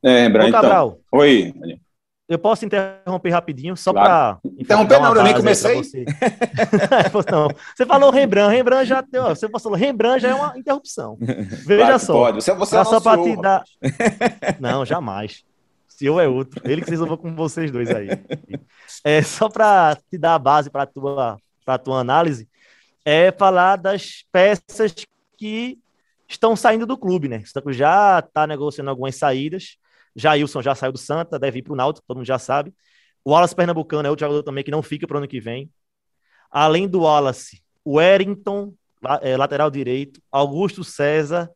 é 0.05 0.29
Ô, 0.29 0.29
então. 0.29 0.53
Cabral. 0.53 1.01
Oi. 1.11 1.53
Eu 2.31 2.39
posso 2.39 2.65
interromper 2.65 3.31
rapidinho, 3.31 3.77
só 3.77 3.93
para. 3.93 4.39
Interromper, 4.57 5.01
não, 5.01 5.17
eu 5.17 5.23
nem 5.25 5.35
comecei. 5.35 5.75
Você. 5.75 6.05
não, 7.29 7.49
você 7.75 7.85
falou 7.85 8.13
Rembrandt, 8.13 8.55
Rembrandt 8.55 8.89
já 8.89 9.01
deu. 9.01 9.25
Você 9.31 9.49
falou 9.49 9.77
Rembrandt 9.77 10.23
já 10.23 10.29
é 10.29 10.35
uma 10.35 10.57
interrupção. 10.57 11.19
Veja 11.67 11.87
claro 11.87 11.99
só. 11.99 12.13
Pode. 12.13 12.37
Você, 12.37 12.55
você 12.55 12.77
é 12.77 12.85
só 12.85 13.01
para 13.01 13.21
te 13.21 13.37
dar. 13.37 13.65
Não, 14.61 14.87
jamais. 14.87 15.43
Se 15.89 16.07
eu 16.07 16.21
é 16.21 16.29
outro. 16.29 16.63
Ele 16.65 16.83
que 16.83 16.91
resolveu 16.91 17.19
com 17.19 17.35
vocês 17.35 17.73
dois 17.73 17.91
aí. 17.91 18.09
É, 19.03 19.21
só 19.23 19.49
para 19.49 19.99
te 20.09 20.17
dar 20.17 20.37
a 20.37 20.39
base 20.39 20.71
para 20.71 20.85
a 20.85 20.87
tua, 20.87 21.37
tua 21.83 21.99
análise, 21.99 22.49
é 23.05 23.33
falar 23.33 23.75
das 23.75 24.25
peças 24.31 24.95
que 25.37 25.81
estão 26.29 26.55
saindo 26.55 26.87
do 26.87 26.97
clube, 26.97 27.27
né? 27.27 27.43
O 27.65 27.73
já 27.73 28.21
está 28.21 28.47
negociando 28.47 28.89
algumas 28.89 29.17
saídas. 29.17 29.81
Jailson 30.15 30.63
já 30.63 30.75
saiu 30.75 30.93
do 30.93 30.99
Santa, 30.99 31.39
deve 31.39 31.59
ir 31.59 31.63
para 31.63 31.73
o 31.73 31.77
Náutico, 31.77 32.07
todo 32.07 32.19
mundo 32.19 32.27
já 32.27 32.39
sabe. 32.39 32.75
O 33.25 33.33
Wallace 33.33 33.55
Pernambucano 33.55 34.07
é 34.07 34.11
outro 34.11 34.25
jogador 34.25 34.43
também 34.43 34.65
que 34.65 34.71
não 34.71 34.83
fica 34.83 35.07
para 35.07 35.17
o 35.17 35.19
ano 35.19 35.29
que 35.29 35.41
vem. 35.41 35.71
Além 36.51 36.89
do 36.89 37.01
Wallace, 37.01 37.63
o 37.85 38.01
Erington, 38.01 38.75
é, 39.23 39.37
lateral 39.37 39.71
direito, 39.71 40.21
Augusto 40.31 40.83
César 40.83 41.51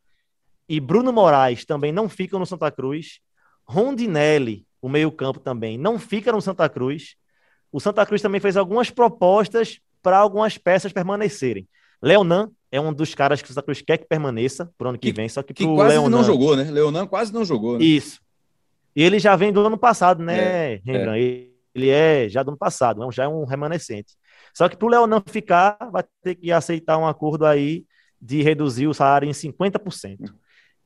e 0.69 0.81
Bruno 0.81 1.13
Moraes 1.13 1.65
também 1.65 1.93
não 1.93 2.09
ficam 2.09 2.39
no 2.39 2.47
Santa 2.47 2.71
Cruz. 2.71 3.21
Rondinelli, 3.67 4.67
o 4.81 4.89
meio-campo 4.89 5.41
também, 5.41 5.79
não 5.79 5.99
fica 5.99 6.31
no 6.31 6.41
Santa 6.41 6.69
Cruz. 6.69 7.17
O 7.73 7.81
Santa 7.81 8.05
Cruz 8.07 8.23
também 8.23 8.41
fez 8.41 8.57
algumas 8.57 8.91
propostas 8.91 9.81
para 10.03 10.19
algumas 10.19 10.59
peças 10.59 10.93
permanecerem. 10.93 11.67
Leonan 12.01 12.51
é 12.71 12.81
um 12.81 12.93
dos 12.93 13.15
caras 13.15 13.41
que 13.41 13.51
o 13.51 13.53
Santa 13.53 13.63
Cruz 13.63 13.81
quer 13.81 13.99
que 13.99 14.07
permaneça 14.07 14.71
pro 14.77 14.91
ano 14.91 14.99
que, 14.99 15.11
que 15.11 15.17
vem, 15.17 15.29
só 15.29 15.43
que, 15.43 15.55
que 15.55 15.65
quase 15.65 15.95
Leonan... 15.95 16.19
não 16.19 16.25
jogou, 16.25 16.57
né? 16.57 16.71
Leonan 16.71 17.07
quase 17.07 17.33
não 17.33 17.45
jogou. 17.45 17.79
Né? 17.79 17.85
Isso. 17.85 18.21
E 18.95 19.03
ele 19.03 19.19
já 19.19 19.35
vem 19.37 19.53
do 19.53 19.67
ano 19.67 19.79
passado, 19.79 20.23
né, 20.23 20.75
é, 20.75 20.81
Rembrandt? 20.85 21.51
É. 21.51 21.55
Ele 21.75 21.89
é 21.91 22.29
já 22.29 22.43
do 22.43 22.51
ano 22.51 22.59
passado, 22.59 23.03
é 23.03 23.13
já 23.13 23.25
é 23.25 23.29
um 23.29 23.45
remanescente. 23.45 24.15
Só 24.55 24.69
que 24.69 24.77
para 24.77 24.87
o 24.87 24.89
Leonan 24.89 25.23
ficar, 25.27 25.77
vai 25.91 26.05
ter 26.23 26.37
que 26.37 26.53
aceitar 26.53 26.97
um 26.97 27.07
acordo 27.07 27.45
aí 27.45 27.85
de 28.21 28.43
reduzir 28.43 28.87
o 28.87 28.95
salário 28.95 29.29
em 29.29 29.33
50%. 29.33 30.33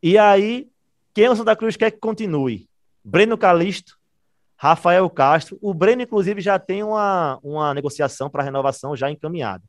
E 0.02 0.16
aí, 0.16 0.66
quem 1.14 1.28
o 1.28 1.36
Santa 1.36 1.54
Cruz 1.54 1.76
quer 1.76 1.90
que 1.90 1.98
continue? 1.98 2.68
Breno 3.04 3.36
Calisto, 3.36 3.98
Rafael 4.56 5.08
Castro. 5.10 5.58
O 5.60 5.74
Breno, 5.74 6.02
inclusive, 6.02 6.40
já 6.40 6.58
tem 6.58 6.82
uma, 6.82 7.38
uma 7.42 7.74
negociação 7.74 8.30
para 8.30 8.42
renovação 8.42 8.96
já 8.96 9.10
encaminhada. 9.10 9.62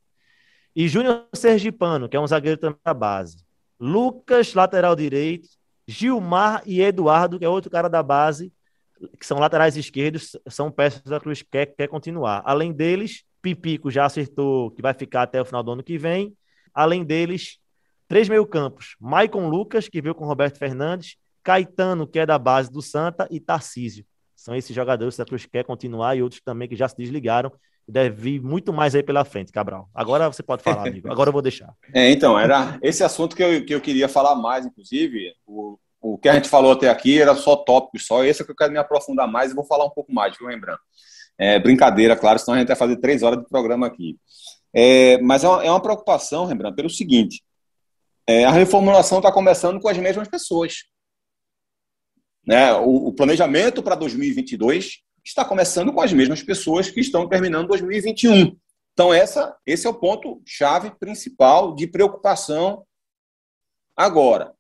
E 0.75 0.87
Júnior 0.87 1.27
Sergipano, 1.33 2.07
que 2.07 2.15
é 2.15 2.19
um 2.19 2.27
zagueiro 2.27 2.57
também 2.57 2.79
da 2.83 2.93
base. 2.93 3.43
Lucas, 3.79 4.53
lateral 4.53 4.95
direito. 4.95 5.47
Gilmar 5.89 6.61
e 6.67 6.81
Eduardo, 6.81 7.39
que 7.39 7.45
é 7.45 7.49
outro 7.49 7.71
cara 7.71 7.89
da 7.89 8.03
base, 8.03 8.53
que 9.19 9.25
são 9.25 9.39
laterais 9.39 9.75
esquerdos, 9.75 10.37
são 10.47 10.71
peças 10.71 11.01
da 11.01 11.19
Cruz 11.19 11.41
que 11.41 11.49
quer, 11.49 11.65
quer 11.65 11.87
continuar. 11.87 12.43
Além 12.45 12.71
deles, 12.71 13.23
Pipico 13.41 13.89
já 13.89 14.05
acertou 14.05 14.69
que 14.69 14.83
vai 14.83 14.93
ficar 14.93 15.23
até 15.23 15.41
o 15.41 15.45
final 15.45 15.63
do 15.63 15.71
ano 15.71 15.83
que 15.83 15.97
vem. 15.97 16.37
Além 16.73 17.03
deles, 17.03 17.57
três 18.07 18.29
meio-campos: 18.29 18.95
Maicon 18.99 19.49
Lucas, 19.49 19.89
que 19.89 19.99
veio 19.99 20.13
com 20.13 20.25
Roberto 20.25 20.59
Fernandes, 20.59 21.17
Caetano, 21.43 22.05
que 22.05 22.19
é 22.19 22.25
da 22.25 22.37
base 22.37 22.71
do 22.71 22.83
Santa, 22.83 23.27
e 23.31 23.39
Tarcísio. 23.39 24.05
São 24.35 24.55
esses 24.55 24.75
jogadores 24.75 25.15
que 25.15 25.21
a 25.23 25.25
Cruz 25.25 25.47
quer 25.47 25.63
continuar 25.63 26.15
e 26.15 26.21
outros 26.21 26.41
também 26.41 26.67
que 26.67 26.75
já 26.75 26.87
se 26.87 26.95
desligaram. 26.95 27.51
Deve 27.89 28.15
vir 28.15 28.41
muito 28.41 28.71
mais 28.71 28.93
aí 28.93 29.01
pela 29.01 29.25
frente, 29.25 29.51
Cabral. 29.51 29.89
Agora 29.93 30.31
você 30.31 30.43
pode 30.43 30.61
falar, 30.61 30.87
amigo. 30.87 31.11
Agora 31.11 31.29
eu 31.29 31.33
vou 31.33 31.41
deixar. 31.41 31.73
É, 31.93 32.11
então, 32.11 32.37
era 32.39 32.77
esse 32.83 33.03
assunto 33.03 33.35
que 33.35 33.41
eu, 33.41 33.65
que 33.65 33.73
eu 33.73 33.81
queria 33.81 34.07
falar 34.07 34.35
mais, 34.35 34.65
inclusive. 34.65 35.33
O, 35.45 35.77
o 35.99 36.17
que 36.17 36.29
a 36.29 36.33
gente 36.33 36.47
falou 36.47 36.73
até 36.73 36.87
aqui 36.87 37.19
era 37.19 37.35
só 37.35 37.55
tópicos, 37.55 38.05
só. 38.05 38.23
Esse 38.23 38.41
é 38.41 38.45
que 38.45 38.51
eu 38.51 38.55
quero 38.55 38.71
me 38.71 38.77
aprofundar 38.77 39.27
mais 39.27 39.51
e 39.51 39.55
vou 39.55 39.65
falar 39.65 39.85
um 39.85 39.89
pouco 39.89 40.13
mais, 40.13 40.37
viu, 40.37 40.47
lembrando. 40.47 40.79
É, 41.37 41.57
brincadeira, 41.57 42.15
claro, 42.15 42.37
senão 42.37 42.55
a 42.55 42.59
gente 42.59 42.67
vai 42.67 42.75
fazer 42.75 42.97
três 42.97 43.23
horas 43.23 43.39
de 43.39 43.49
programa 43.49 43.87
aqui. 43.87 44.17
É, 44.73 45.19
mas 45.21 45.43
é 45.43 45.47
uma, 45.47 45.63
é 45.65 45.69
uma 45.71 45.81
preocupação, 45.81 46.45
Rembrandt, 46.45 46.75
pelo 46.75 46.89
seguinte: 46.89 47.41
é, 48.27 48.45
a 48.45 48.51
reformulação 48.51 49.17
está 49.17 49.31
começando 49.31 49.79
com 49.79 49.89
as 49.89 49.97
mesmas 49.97 50.27
pessoas. 50.27 50.83
Né? 52.45 52.71
O, 52.73 53.07
o 53.07 53.13
planejamento 53.13 53.81
para 53.81 53.95
2022 53.95 54.99
está 55.29 55.45
começando 55.45 55.93
com 55.93 56.01
as 56.01 56.11
mesmas 56.11 56.41
pessoas 56.41 56.89
que 56.89 56.99
estão 56.99 57.27
terminando 57.27 57.67
2021. 57.67 58.57
Então, 58.93 59.13
essa, 59.13 59.55
esse 59.65 59.85
é 59.85 59.89
o 59.89 59.93
ponto 59.93 60.41
chave 60.45 60.91
principal 60.99 61.73
de 61.75 61.87
preocupação 61.87 62.83
agora. 63.95 64.53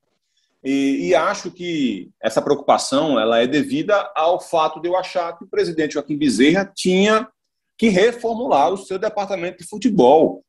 E, 0.63 1.07
e, 1.07 1.15
acho 1.15 1.49
que 1.49 2.11
essa 2.21 2.41
preocupação 2.41 3.19
ela 3.19 3.39
é 3.39 3.47
devida 3.47 4.11
ao 4.13 4.39
fato 4.39 4.81
de 4.81 4.87
eu 4.89 4.95
achar 4.95 5.37
que 5.37 5.45
o 5.45 5.47
presidente 5.47 5.93
Joaquim 5.93 6.17
Bezerra 6.17 6.69
tinha 6.75 7.27
que 7.77 7.87
reformular 7.87 8.71
o 8.71 8.77
seu 8.77 8.99
departamento 8.99 9.57
de 9.57 9.63
futebol. 9.63 10.43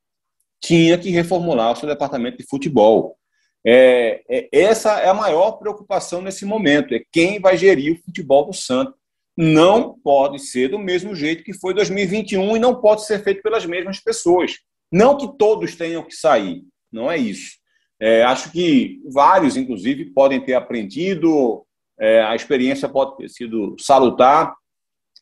Tinha 0.61 0.99
que 0.99 1.11
reformular 1.11 1.73
o 1.73 1.77
seu 1.77 1.89
departamento 1.89 2.39
de 2.39 2.47
futebol. 2.47 3.17
É, 3.65 4.23
é, 4.29 4.49
essa 4.53 4.99
é 5.01 5.09
a 5.09 5.15
maior 5.15 5.53
preocupação 5.53 6.21
nesse 6.21 6.45
momento, 6.45 6.95
é 6.95 7.03
quem 7.13 7.39
vai 7.39 7.57
gerir 7.57 7.95
o 7.95 8.03
futebol 8.03 8.47
do 8.47 8.53
Santos. 8.53 9.00
Não 9.37 9.99
pode 10.03 10.39
ser 10.41 10.69
do 10.69 10.79
mesmo 10.79 11.15
jeito 11.15 11.45
que 11.45 11.55
foi 11.55 11.73
2021 11.75 12.57
e 12.57 12.61
não 12.61 12.81
pode 12.81 13.07
ser 13.07 13.23
feito 13.23 13.43
pelas 13.43 13.65
mesmas 13.65 14.01
pessoas. 14.01 14.57
Não 14.93 15.17
que 15.17 15.37
todos 15.39 15.77
tenham 15.77 16.03
que 16.03 16.15
sair, 16.15 16.63
não 16.93 17.11
é 17.11 17.17
isso. 17.17 17.61
É, 18.01 18.23
acho 18.23 18.51
que 18.51 19.01
vários, 19.13 19.57
inclusive, 19.57 20.07
podem 20.07 20.41
ter 20.41 20.55
aprendido, 20.55 21.65
é, 21.99 22.23
a 22.23 22.35
experiência 22.35 22.89
pode 22.89 23.17
ter 23.17 23.29
sido 23.29 23.77
salutar. 23.79 24.55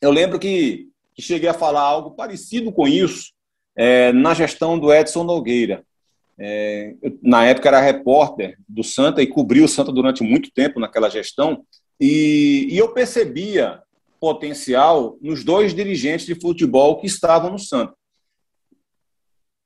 Eu 0.01 0.11
lembro 0.11 0.39
que, 0.39 0.87
que 1.13 1.21
cheguei 1.21 1.49
a 1.49 1.53
falar 1.53 1.81
algo 1.81 2.11
parecido 2.11 2.71
com 2.71 2.87
isso 2.87 3.33
é, 3.75 4.11
na 4.13 4.33
gestão 4.33 4.79
do 4.79 4.93
Edson 4.93 5.23
Nogueira. 5.23 5.83
É, 6.37 6.95
eu, 7.01 7.19
na 7.21 7.45
época 7.45 7.67
era 7.67 7.81
repórter 7.81 8.57
do 8.67 8.83
Santa 8.83 9.21
e 9.21 9.27
cobri 9.27 9.61
o 9.61 9.67
Santa 9.67 9.91
durante 9.91 10.23
muito 10.23 10.49
tempo 10.51 10.79
naquela 10.79 11.09
gestão, 11.09 11.65
e, 11.99 12.67
e 12.71 12.77
eu 12.77 12.93
percebia 12.93 13.81
potencial 14.19 15.17
nos 15.21 15.43
dois 15.43 15.73
dirigentes 15.73 16.25
de 16.25 16.35
futebol 16.35 16.99
que 16.99 17.07
estavam 17.07 17.51
no 17.51 17.59
Santa, 17.59 17.95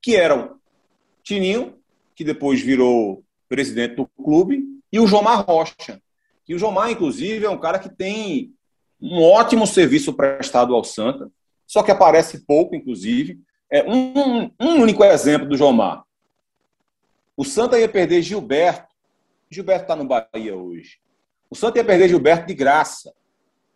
que 0.02 0.16
eram 0.16 0.58
Tininho, 1.22 1.78
que 2.14 2.22
depois 2.22 2.60
virou 2.60 3.24
presidente 3.48 3.96
do 3.96 4.06
clube, 4.06 4.62
e 4.92 5.00
o 5.00 5.06
Jomar 5.06 5.44
Rocha. 5.44 6.00
E 6.48 6.54
o 6.54 6.58
Jomar, 6.58 6.90
inclusive, 6.90 7.44
é 7.44 7.50
um 7.50 7.58
cara 7.58 7.78
que 7.78 7.88
tem 7.88 8.52
um 9.00 9.22
ótimo 9.22 9.66
serviço 9.66 10.12
prestado 10.12 10.74
ao 10.74 10.84
Santa, 10.84 11.30
só 11.66 11.82
que 11.82 11.90
aparece 11.90 12.44
pouco, 12.46 12.74
inclusive. 12.74 13.40
É 13.70 13.82
um, 13.82 14.50
um 14.60 14.82
único 14.82 15.02
exemplo 15.02 15.48
do 15.48 15.56
Jomar. 15.56 16.04
O 17.36 17.44
Santa 17.44 17.78
ia 17.78 17.88
perder 17.88 18.22
Gilberto. 18.22 18.94
Gilberto 19.50 19.84
está 19.84 19.96
no 19.96 20.06
Bahia 20.06 20.56
hoje. 20.56 20.98
O 21.50 21.56
Santa 21.56 21.78
ia 21.78 21.84
perder 21.84 22.08
Gilberto 22.08 22.46
de 22.46 22.54
graça. 22.54 23.12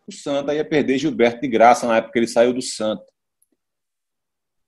O 0.09 0.11
Santa 0.11 0.55
ia 0.55 0.65
perder 0.65 0.97
Gilberto 0.97 1.39
de 1.39 1.47
graça 1.47 1.87
na 1.87 1.97
época 1.97 2.13
que 2.13 2.19
ele 2.19 2.27
saiu 2.27 2.51
do 2.51 2.63
Santa. 2.63 3.05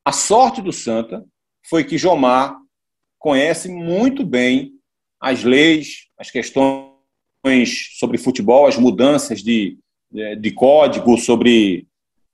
A 0.05 0.11
sorte 0.11 0.61
do 0.61 0.71
Santa 0.71 1.25
foi 1.67 1.83
que 1.83 1.97
Jomar 1.97 2.55
conhece 3.17 3.67
muito 3.67 4.23
bem 4.23 4.71
as 5.19 5.43
leis, 5.43 6.09
as 6.15 6.29
questões 6.29 6.93
sobre 7.97 8.19
futebol, 8.19 8.67
as 8.67 8.77
mudanças 8.77 9.41
de, 9.41 9.79
de 10.39 10.51
código 10.51 11.17
sobre 11.17 11.87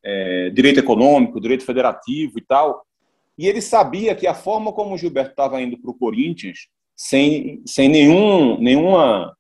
é, 0.04 0.50
direito 0.50 0.82
econômico, 0.82 1.40
direito 1.40 1.64
federativo 1.64 2.38
e 2.38 2.42
tal. 2.42 2.86
E 3.38 3.48
ele 3.48 3.62
sabia 3.62 4.16
que 4.16 4.28
a 4.28 4.34
forma 4.34 4.74
como 4.74 4.96
o 4.96 4.98
Gilberto 4.98 5.32
estava 5.32 5.62
indo 5.62 5.78
para 5.78 5.92
o 5.92 5.98
Corinthians, 5.98 6.68
sem, 6.94 7.62
sem, 7.66 7.88
nenhum, 7.88 8.60
nenhuma, 8.60 9.37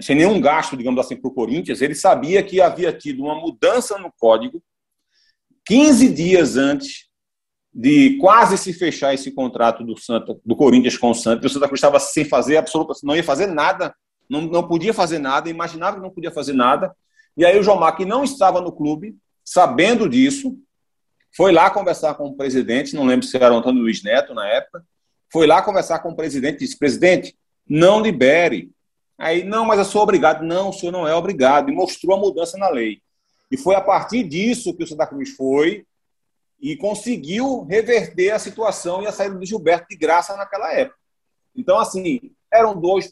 sem 0.00 0.16
nenhum 0.16 0.40
gasto, 0.40 0.76
digamos 0.76 1.00
assim, 1.00 1.16
para 1.16 1.28
o 1.28 1.34
Corinthians, 1.34 1.80
ele 1.80 1.94
sabia 1.94 2.42
que 2.42 2.60
havia 2.60 2.92
tido 2.92 3.24
uma 3.24 3.34
mudança 3.34 3.98
no 3.98 4.12
código 4.18 4.62
15 5.66 6.12
dias 6.12 6.56
antes 6.56 7.08
de 7.72 8.16
quase 8.18 8.56
se 8.56 8.72
fechar 8.72 9.14
esse 9.14 9.30
contrato 9.30 9.84
do 9.84 9.98
Santa, 9.98 10.36
do 10.44 10.56
Corinthians 10.56 10.96
com 10.96 11.10
o 11.10 11.14
Santos. 11.14 11.50
O 11.50 11.54
Santa 11.54 11.66
Cruz 11.66 11.78
estava 11.78 12.00
sem 12.00 12.24
fazer 12.24 12.56
absolutamente, 12.56 13.04
não 13.04 13.14
ia 13.14 13.22
fazer 13.22 13.46
nada, 13.46 13.94
não, 14.28 14.40
não 14.42 14.66
podia 14.66 14.92
fazer 14.92 15.18
nada, 15.18 15.48
imaginava 15.48 15.96
que 15.96 16.02
não 16.02 16.10
podia 16.10 16.30
fazer 16.30 16.54
nada. 16.54 16.94
E 17.36 17.44
aí 17.44 17.58
o 17.58 17.62
Jomar, 17.62 17.96
que 17.96 18.04
não 18.04 18.24
estava 18.24 18.60
no 18.60 18.72
clube, 18.72 19.16
sabendo 19.44 20.08
disso, 20.08 20.58
foi 21.36 21.52
lá 21.52 21.70
conversar 21.70 22.14
com 22.14 22.28
o 22.28 22.36
presidente, 22.36 22.96
não 22.96 23.06
lembro 23.06 23.26
se 23.26 23.36
era 23.36 23.54
o 23.54 23.58
Antônio 23.58 23.82
Luiz 23.82 24.02
Neto 24.02 24.34
na 24.34 24.46
época, 24.48 24.82
foi 25.30 25.46
lá 25.46 25.62
conversar 25.62 25.98
com 26.00 26.10
o 26.10 26.16
presidente 26.16 26.60
disse: 26.60 26.78
presidente, 26.78 27.36
não 27.68 28.00
libere. 28.00 28.70
Aí, 29.18 29.42
não, 29.42 29.64
mas 29.64 29.78
eu 29.78 29.84
sou 29.84 30.02
obrigado. 30.02 30.44
Não, 30.44 30.68
o 30.68 30.72
senhor 30.72 30.92
não 30.92 31.06
é 31.06 31.14
obrigado. 31.14 31.68
E 31.68 31.74
mostrou 31.74 32.16
a 32.16 32.20
mudança 32.20 32.56
na 32.56 32.68
lei. 32.68 33.02
E 33.50 33.56
foi 33.56 33.74
a 33.74 33.80
partir 33.80 34.22
disso 34.22 34.74
que 34.74 34.84
o 34.84 34.86
Santa 34.86 35.06
Cruz 35.06 35.30
foi 35.30 35.84
e 36.60 36.76
conseguiu 36.76 37.62
reverter 37.64 38.30
a 38.30 38.38
situação 38.38 39.02
e 39.02 39.06
a 39.06 39.12
saída 39.12 39.36
do 39.36 39.46
Gilberto 39.46 39.88
de 39.88 39.96
graça 39.96 40.36
naquela 40.36 40.72
época. 40.72 40.98
Então, 41.56 41.78
assim, 41.78 42.20
eram 42.52 42.78
dois, 42.78 43.10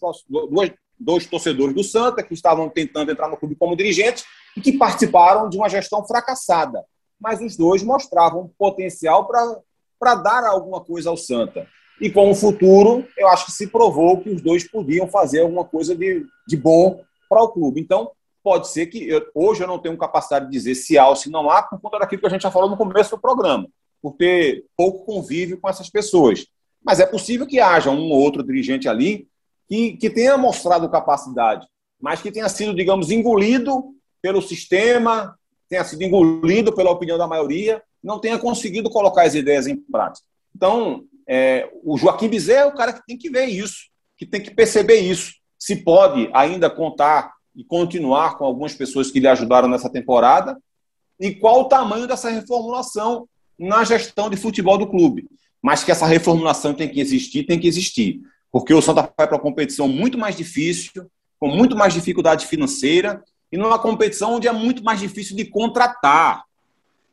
dois, 0.51 0.73
dois 0.99 1.27
torcedores 1.27 1.75
do 1.75 1.83
Santa 1.83 2.23
que 2.23 2.35
estavam 2.35 2.69
tentando 2.69 3.11
entrar 3.11 3.29
no 3.29 3.37
clube 3.37 3.57
como 3.57 3.77
dirigentes 3.77 4.25
e 4.57 4.61
que 4.61 4.77
participaram 4.77 5.49
de 5.49 5.57
uma 5.57 5.69
gestão 5.69 6.07
fracassada. 6.07 6.85
Mas 7.19 7.41
os 7.41 7.57
dois 7.57 7.83
mostravam 7.83 8.53
potencial 8.59 9.27
para 9.27 10.15
dar 10.17 10.45
alguma 10.45 10.81
coisa 10.81 11.09
ao 11.09 11.17
Santa. 11.17 11.67
E 12.01 12.11
com 12.11 12.31
o 12.31 12.35
futuro, 12.35 13.07
eu 13.17 13.29
acho 13.29 13.47
que 13.47 13.53
se 13.53 13.67
provou 13.69 14.21
que 14.21 14.31
os 14.31 14.43
dois 14.43 14.69
podiam 14.69 15.07
fazer 15.09 15.41
alguma 15.41 15.65
coisa 15.65 15.95
de, 15.95 16.25
de 16.47 16.57
bom 16.57 17.01
para 17.29 17.43
o 17.43 17.49
clube. 17.49 17.81
Então, 17.81 18.11
pode 18.43 18.69
ser 18.69 18.87
que 18.87 19.09
eu, 19.09 19.27
hoje 19.35 19.63
eu 19.63 19.67
não 19.67 19.79
tenho 19.79 19.97
capacidade 19.97 20.47
de 20.47 20.53
dizer 20.53 20.75
se 20.75 20.99
há 20.99 21.09
ou 21.09 21.17
se 21.17 21.31
não 21.31 21.51
há, 21.51 21.63
por 21.63 21.81
conta 21.81 21.99
daquilo 21.99 22.21
que 22.21 22.27
a 22.27 22.31
gente 22.31 22.43
já 22.43 22.51
falou 22.51 22.71
no 22.71 22.77
começo 22.77 23.11
do 23.11 23.21
programa, 23.21 23.67
por 24.01 24.13
ter 24.13 24.65
pouco 24.77 25.05
convívio 25.05 25.59
com 25.59 25.69
essas 25.69 25.91
pessoas. 25.91 26.47
Mas 26.85 27.01
é 27.01 27.07
possível 27.07 27.47
que 27.47 27.59
haja 27.59 27.91
um 27.91 28.11
ou 28.11 28.21
outro 28.21 28.45
dirigente 28.45 28.89
ali 28.89 29.27
que, 29.69 29.97
que 29.97 30.09
tenha 30.11 30.37
mostrado 30.39 30.89
capacidade, 30.89 31.67
mas 32.01 32.23
que 32.23 32.31
tenha 32.31 32.49
sido, 32.49 32.75
digamos, 32.75 33.11
engolido 33.11 33.97
pelo 34.23 34.41
sistema, 34.41 35.37
tenha 35.69 35.83
sido 35.83 36.03
engolido 36.03 36.73
pela 36.73 36.91
opinião 36.91 37.19
da 37.19 37.27
maioria, 37.27 37.83
não 38.03 38.21
tenha 38.21 38.39
conseguido 38.39 38.89
colocar 38.91 39.23
as 39.25 39.35
ideias 39.35 39.67
em 39.67 39.77
prática. 39.77 40.25
Então, 40.55 41.05
é, 41.29 41.69
o 41.83 41.97
Joaquim 41.97 42.29
Bizet 42.29 42.59
é 42.59 42.65
o 42.65 42.75
cara 42.75 42.93
que 42.93 43.05
tem 43.07 43.17
que 43.17 43.31
ver 43.31 43.47
isso, 43.47 43.89
que 44.17 44.25
tem 44.25 44.41
que 44.41 44.55
perceber 44.55 44.97
isso. 44.97 45.35
Se 45.59 45.77
pode 45.77 46.31
ainda 46.33 46.71
contar 46.71 47.33
e 47.55 47.65
continuar 47.65 48.37
com 48.37 48.45
algumas 48.45 48.75
pessoas 48.75 49.11
que 49.11 49.19
lhe 49.19 49.27
ajudaram 49.27 49.69
nessa 49.69 49.91
temporada 49.91 50.57
e 51.19 51.35
qual 51.35 51.63
o 51.63 51.69
tamanho 51.69 52.07
dessa 52.07 52.29
reformulação 52.29 53.27
na 53.59 53.83
gestão 53.83 54.29
de 54.29 54.37
futebol 54.37 54.77
do 54.77 54.87
clube. 54.87 55.27
Mas 55.63 55.83
que 55.83 55.91
essa 55.91 56.07
reformulação 56.07 56.75
tem 56.75 56.89
que 56.89 57.01
existir, 57.01 57.45
tem 57.45 57.59
que 57.59 57.67
existir. 57.67 58.21
Porque 58.53 58.75
o 58.75 58.83
Santa 58.83 59.03
vai 59.17 59.27
para 59.27 59.37
uma 59.37 59.43
competição 59.43 59.89
muito 59.89 60.19
mais 60.19 60.37
difícil, 60.37 61.11
com 61.39 61.49
muito 61.49 61.75
mais 61.75 61.95
dificuldade 61.95 62.47
financeira 62.47 63.23
e 63.51 63.57
numa 63.57 63.79
competição 63.79 64.35
onde 64.35 64.47
é 64.47 64.53
muito 64.53 64.85
mais 64.85 65.01
difícil 65.01 65.35
de 65.35 65.47
contratar. 65.47 66.45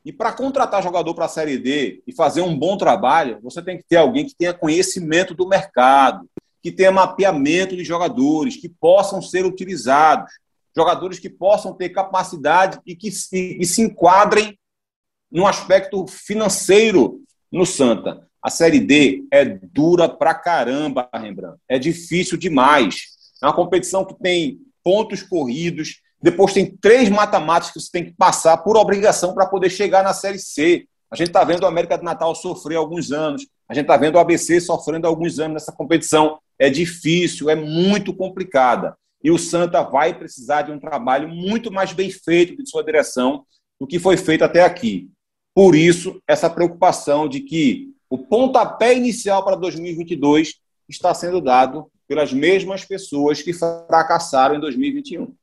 E 0.06 0.12
para 0.12 0.34
contratar 0.34 0.84
jogador 0.84 1.14
para 1.14 1.26
a 1.26 1.30
Série 1.30 1.58
D 1.58 2.04
e 2.06 2.14
fazer 2.14 2.42
um 2.42 2.58
bom 2.58 2.78
trabalho, 2.78 3.40
você 3.42 3.62
tem 3.62 3.78
que 3.78 3.86
ter 3.88 3.96
alguém 3.96 4.26
que 4.26 4.36
tenha 4.36 4.54
conhecimento 4.54 5.34
do 5.34 5.48
mercado, 5.48 6.30
que 6.62 6.72
tenha 6.72 6.92
mapeamento 6.92 7.76
de 7.76 7.84
jogadores, 7.84 8.58
que 8.58 8.68
possam 8.68 9.22
ser 9.22 9.46
utilizados, 9.46 10.32
jogadores 10.76 11.20
que 11.20 11.30
possam 11.30 11.74
ter 11.74 11.90
capacidade 11.90 12.80
e 12.86 12.96
que 12.96 13.12
se, 13.12 13.58
e 13.60 13.66
se 13.66 13.82
enquadrem 13.82 14.58
no 15.32 15.48
aspecto 15.48 16.06
financeiro 16.08 17.22
no 17.52 17.66
Santa. 17.66 18.28
A 18.42 18.50
Série 18.50 18.80
D 18.80 19.26
é 19.32 19.46
dura 19.46 20.10
pra 20.10 20.34
caramba, 20.34 21.10
Rembrandt. 21.14 21.58
É 21.68 21.80
difícil 21.80 22.38
demais. 22.38 23.08
É 23.42 23.46
uma 23.46 23.54
competição 23.54 24.04
que 24.04 24.16
tem 24.16 24.60
pontos 24.84 25.24
corridos, 25.24 26.02
depois 26.24 26.54
tem 26.54 26.78
três 26.78 27.10
mata-matas 27.10 27.70
que 27.70 27.82
você 27.82 27.90
tem 27.92 28.06
que 28.06 28.14
passar 28.14 28.56
por 28.58 28.78
obrigação 28.78 29.34
para 29.34 29.46
poder 29.46 29.70
chegar 29.70 30.04
na 30.04 30.14
Série 30.14 30.40
C. 30.40 30.88
A 31.12 31.18
gente 31.18 31.28
está 31.28 31.44
vendo 31.44 31.64
o 31.64 31.68
América 31.68 31.98
do 31.98 32.06
Natal 32.06 32.34
sofrer 32.34 32.78
alguns 32.78 33.12
anos, 33.12 33.46
a 33.68 33.74
gente 33.74 33.84
está 33.84 33.98
vendo 33.98 34.16
o 34.16 34.20
ABC 34.20 34.62
sofrendo 34.62 35.06
alguns 35.06 35.38
anos 35.38 35.56
nessa 35.56 35.74
competição 35.74 36.40
é 36.58 36.70
difícil, 36.70 37.50
é 37.50 37.56
muito 37.56 38.16
complicada. 38.16 38.96
E 39.22 39.30
o 39.30 39.38
Santa 39.38 39.84
vai 39.84 40.18
precisar 40.18 40.62
de 40.62 40.72
um 40.72 40.80
trabalho 40.80 41.28
muito 41.28 41.70
mais 41.70 41.92
bem 41.92 42.10
feito 42.10 42.56
de 42.56 42.70
sua 42.70 42.84
direção 42.84 43.46
do 43.78 43.86
que 43.86 44.00
foi 44.00 44.16
feito 44.16 44.46
até 44.46 44.64
aqui. 44.64 45.10
Por 45.54 45.76
isso, 45.76 46.22
essa 46.26 46.50
preocupação 46.50 47.28
de 47.28 47.42
que 47.42 47.90
o 48.10 48.18
pontapé 48.18 48.96
inicial 48.96 49.44
para 49.44 49.58
2022 49.58 50.56
está 50.88 51.14
sendo 51.14 51.42
dado 51.42 51.92
pelas 52.08 52.32
mesmas 52.32 52.86
pessoas 52.86 53.42
que 53.42 53.52
fracassaram 53.52 54.56
em 54.56 54.60
2021. 54.62 55.34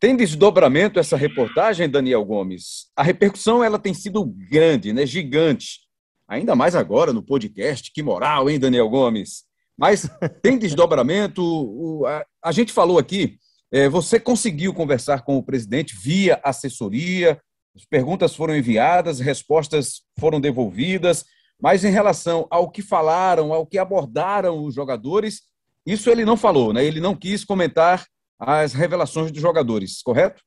Tem 0.00 0.16
desdobramento 0.16 0.98
essa 0.98 1.14
reportagem, 1.14 1.86
Daniel 1.86 2.24
Gomes? 2.24 2.86
A 2.96 3.02
repercussão 3.02 3.62
ela 3.62 3.78
tem 3.78 3.92
sido 3.92 4.24
grande, 4.24 4.94
né? 4.94 5.04
gigante. 5.04 5.80
Ainda 6.26 6.56
mais 6.56 6.74
agora 6.74 7.12
no 7.12 7.22
podcast. 7.22 7.92
Que 7.92 8.02
moral, 8.02 8.48
hein, 8.48 8.58
Daniel 8.58 8.88
Gomes? 8.88 9.44
Mas 9.76 10.08
tem 10.42 10.56
desdobramento. 10.56 12.02
A, 12.42 12.50
gente 12.50 12.72
falou 12.72 12.98
aqui, 12.98 13.36
é, 13.70 13.90
você 13.90 14.18
conseguiu 14.18 14.72
conversar 14.72 15.20
com 15.22 15.36
o 15.36 15.42
presidente 15.42 15.94
via 15.94 16.40
assessoria, 16.42 17.38
as 17.76 17.84
perguntas 17.84 18.34
foram 18.34 18.56
enviadas, 18.56 19.20
respostas 19.20 20.00
foram 20.18 20.40
devolvidas, 20.40 21.26
mas 21.60 21.84
em 21.84 21.90
relação 21.90 22.46
ao 22.50 22.70
que 22.70 22.80
falaram, 22.80 23.52
ao 23.52 23.66
que 23.66 23.76
abordaram 23.76 24.64
os 24.64 24.74
jogadores, 24.74 25.42
isso 25.84 26.08
ele 26.08 26.24
não 26.24 26.38
falou, 26.38 26.72
né? 26.72 26.82
Ele 26.82 27.00
não 27.00 27.14
quis 27.14 27.44
comentar 27.44 28.06
as 28.40 28.72
revelações 28.72 29.30
dos 29.30 29.40
jogadores, 29.40 30.02
correto? 30.02 30.42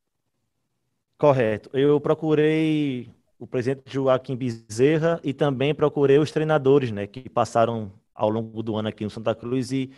Correto. 1.17 1.69
Eu 1.77 2.01
procurei 2.01 3.09
o 3.37 3.45
presidente 3.45 3.93
Joaquim 3.93 4.35
Bezerra 4.35 5.19
e 5.23 5.31
também 5.31 5.75
procurei 5.75 6.17
os 6.17 6.31
treinadores, 6.31 6.91
né, 6.91 7.05
que 7.05 7.29
passaram 7.29 7.91
ao 8.15 8.29
longo 8.29 8.63
do 8.63 8.75
ano 8.75 8.87
aqui 8.87 9.03
no 9.03 9.09
Santa 9.09 9.35
Cruz 9.35 9.71
e 9.71 9.91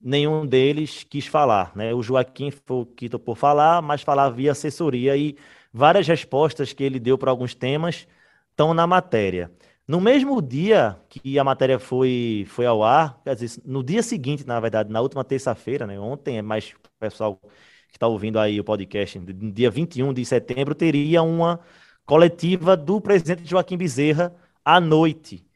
nenhum 0.00 0.46
deles 0.46 1.04
quis 1.08 1.26
falar. 1.26 1.72
Né? 1.74 1.94
O 1.94 2.02
Joaquim 2.02 2.50
foi 2.50 2.76
o 2.76 2.86
que 2.86 3.08
topou 3.08 3.34
falar, 3.34 3.80
mas 3.80 4.02
falar 4.02 4.30
via 4.30 4.52
assessoria 4.52 5.16
e 5.16 5.36
várias 5.72 6.06
respostas 6.06 6.72
que 6.72 6.84
ele 6.84 7.00
deu 7.00 7.16
para 7.16 7.30
alguns 7.30 7.54
temas 7.54 8.06
estão 8.50 8.74
na 8.74 8.86
matéria. 8.86 9.50
No 9.88 10.02
mesmo 10.02 10.42
dia 10.42 11.00
que 11.08 11.38
a 11.38 11.44
matéria 11.44 11.78
foi, 11.78 12.44
foi 12.46 12.66
ao 12.66 12.84
ar, 12.84 13.18
quer 13.24 13.34
dizer, 13.34 13.62
no 13.64 13.82
dia 13.82 14.02
seguinte, 14.02 14.46
na 14.46 14.60
verdade, 14.60 14.92
na 14.92 15.00
última 15.00 15.24
terça-feira, 15.24 15.86
né, 15.86 15.98
ontem, 15.98 16.36
é 16.36 16.42
mais 16.42 16.74
pessoal 17.00 17.40
que 17.88 17.96
está 17.96 18.06
ouvindo 18.06 18.38
aí 18.38 18.60
o 18.60 18.64
podcast, 18.64 19.18
dia 19.18 19.70
21 19.70 20.12
de 20.12 20.22
setembro, 20.26 20.74
teria 20.74 21.22
uma 21.22 21.60
coletiva 22.04 22.76
do 22.76 23.00
presidente 23.00 23.48
Joaquim 23.48 23.78
Bezerra 23.78 24.34
à 24.62 24.78
noite. 24.78 25.46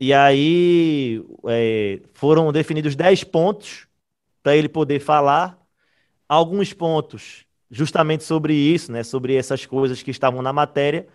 E 0.00 0.12
aí 0.12 1.24
é, 1.46 2.00
foram 2.14 2.50
definidos 2.52 2.96
10 2.96 3.22
pontos 3.24 3.86
para 4.42 4.56
ele 4.56 4.68
poder 4.68 4.98
falar. 5.00 5.56
Alguns 6.28 6.72
pontos 6.72 7.46
justamente 7.70 8.24
sobre 8.24 8.54
isso, 8.54 8.90
né, 8.90 9.04
sobre 9.04 9.36
essas 9.36 9.64
coisas 9.66 10.02
que 10.02 10.10
estavam 10.10 10.42
na 10.42 10.52
matéria 10.52 11.06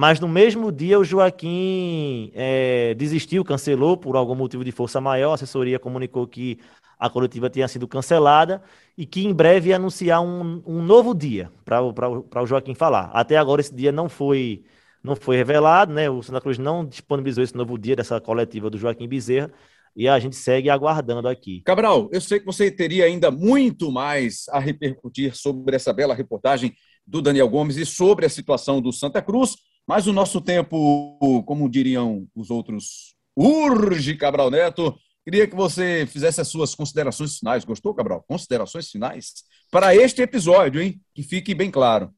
mas 0.00 0.18
no 0.18 0.26
mesmo 0.26 0.72
dia 0.72 0.98
o 0.98 1.04
Joaquim 1.04 2.32
é, 2.34 2.94
desistiu, 2.94 3.44
cancelou 3.44 3.98
por 3.98 4.16
algum 4.16 4.34
motivo 4.34 4.64
de 4.64 4.72
força 4.72 4.98
maior. 4.98 5.32
A 5.32 5.34
assessoria 5.34 5.78
comunicou 5.78 6.26
que 6.26 6.58
a 6.98 7.10
coletiva 7.10 7.50
tinha 7.50 7.68
sido 7.68 7.86
cancelada 7.86 8.62
e 8.96 9.04
que 9.04 9.26
em 9.26 9.34
breve 9.34 9.68
ia 9.68 9.76
anunciar 9.76 10.22
um, 10.22 10.62
um 10.64 10.82
novo 10.82 11.14
dia 11.14 11.52
para 11.66 11.82
o 11.82 12.46
Joaquim 12.46 12.74
falar. 12.74 13.10
Até 13.12 13.36
agora 13.36 13.60
esse 13.60 13.74
dia 13.74 13.92
não 13.92 14.08
foi 14.08 14.62
não 15.04 15.14
foi 15.14 15.36
revelado, 15.36 15.92
né? 15.92 16.08
O 16.08 16.22
Santa 16.22 16.40
Cruz 16.40 16.56
não 16.56 16.82
disponibilizou 16.82 17.44
esse 17.44 17.54
novo 17.54 17.76
dia 17.76 17.94
dessa 17.94 18.18
coletiva 18.22 18.70
do 18.70 18.78
Joaquim 18.78 19.06
Bezerra 19.06 19.52
e 19.94 20.08
a 20.08 20.18
gente 20.18 20.34
segue 20.34 20.70
aguardando 20.70 21.28
aqui. 21.28 21.60
Cabral, 21.60 22.08
eu 22.10 22.22
sei 22.22 22.40
que 22.40 22.46
você 22.46 22.70
teria 22.70 23.04
ainda 23.04 23.30
muito 23.30 23.92
mais 23.92 24.46
a 24.48 24.58
repercutir 24.58 25.36
sobre 25.36 25.76
essa 25.76 25.92
bela 25.92 26.14
reportagem 26.14 26.72
do 27.06 27.20
Daniel 27.20 27.50
Gomes 27.50 27.76
e 27.76 27.84
sobre 27.84 28.24
a 28.24 28.30
situação 28.30 28.80
do 28.80 28.94
Santa 28.94 29.20
Cruz. 29.20 29.56
Mas 29.86 30.06
o 30.06 30.12
nosso 30.12 30.40
tempo, 30.40 31.42
como 31.46 31.68
diriam 31.68 32.26
os 32.34 32.50
outros, 32.50 33.14
urge, 33.36 34.16
Cabral 34.16 34.50
Neto. 34.50 34.94
Queria 35.24 35.46
que 35.46 35.54
você 35.54 36.06
fizesse 36.06 36.40
as 36.40 36.48
suas 36.48 36.74
considerações 36.74 37.38
finais. 37.38 37.64
Gostou, 37.64 37.94
Cabral? 37.94 38.24
Considerações 38.26 38.90
finais 38.90 39.44
para 39.70 39.94
este 39.94 40.22
episódio, 40.22 40.80
hein? 40.80 41.00
Que 41.14 41.22
fique 41.22 41.54
bem 41.54 41.70
claro. 41.70 42.10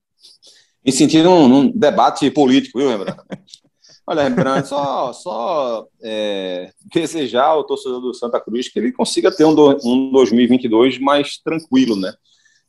Em 0.84 0.92
sentido 0.92 1.30
um, 1.30 1.44
um 1.44 1.70
debate 1.70 2.30
político, 2.30 2.78
viu, 2.78 2.88
Rembrandt? 2.88 3.20
Olha, 4.06 4.24
Rembrandt, 4.24 4.66
só, 4.66 5.12
só 5.12 5.86
é, 6.02 6.72
desejar 6.92 7.46
ao 7.46 7.64
torcedor 7.64 8.00
do 8.00 8.12
Santa 8.12 8.40
Cruz 8.40 8.68
que 8.68 8.78
ele 8.78 8.92
consiga 8.92 9.30
ter 9.30 9.44
um, 9.44 9.54
do, 9.54 9.78
um 9.84 10.10
2022 10.10 10.98
mais 10.98 11.38
tranquilo, 11.38 11.94
né? 11.94 12.12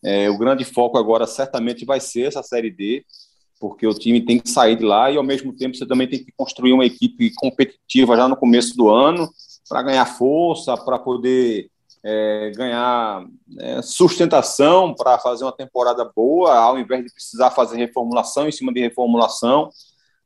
É, 0.05 0.29
o 0.29 0.37
grande 0.37 0.65
foco 0.65 0.97
agora 0.97 1.25
certamente 1.25 1.85
vai 1.85 1.99
ser 1.99 2.27
essa 2.27 2.43
Série 2.43 2.69
D 2.69 3.03
porque 3.63 3.87
o 3.87 3.93
time 3.93 4.19
tem 4.19 4.37
que 4.37 4.49
sair 4.49 4.75
de 4.75 4.83
lá 4.83 5.09
e, 5.09 5.15
ao 5.15 5.23
mesmo 5.23 5.55
tempo, 5.55 5.73
você 5.73 5.85
também 5.85 6.05
tem 6.05 6.21
que 6.21 6.33
construir 6.35 6.73
uma 6.73 6.85
equipe 6.85 7.33
competitiva 7.33 8.17
já 8.17 8.27
no 8.27 8.35
começo 8.35 8.75
do 8.75 8.89
ano 8.89 9.29
para 9.69 9.81
ganhar 9.81 10.05
força, 10.05 10.75
para 10.75 10.99
poder 10.99 11.69
é, 12.03 12.51
ganhar 12.53 13.25
é, 13.57 13.81
sustentação 13.81 14.93
para 14.93 15.17
fazer 15.17 15.45
uma 15.45 15.55
temporada 15.55 16.03
boa, 16.13 16.53
ao 16.57 16.77
invés 16.77 17.05
de 17.05 17.13
precisar 17.13 17.51
fazer 17.51 17.77
reformulação 17.77 18.49
em 18.49 18.51
cima 18.51 18.73
de 18.73 18.81
reformulação. 18.81 19.69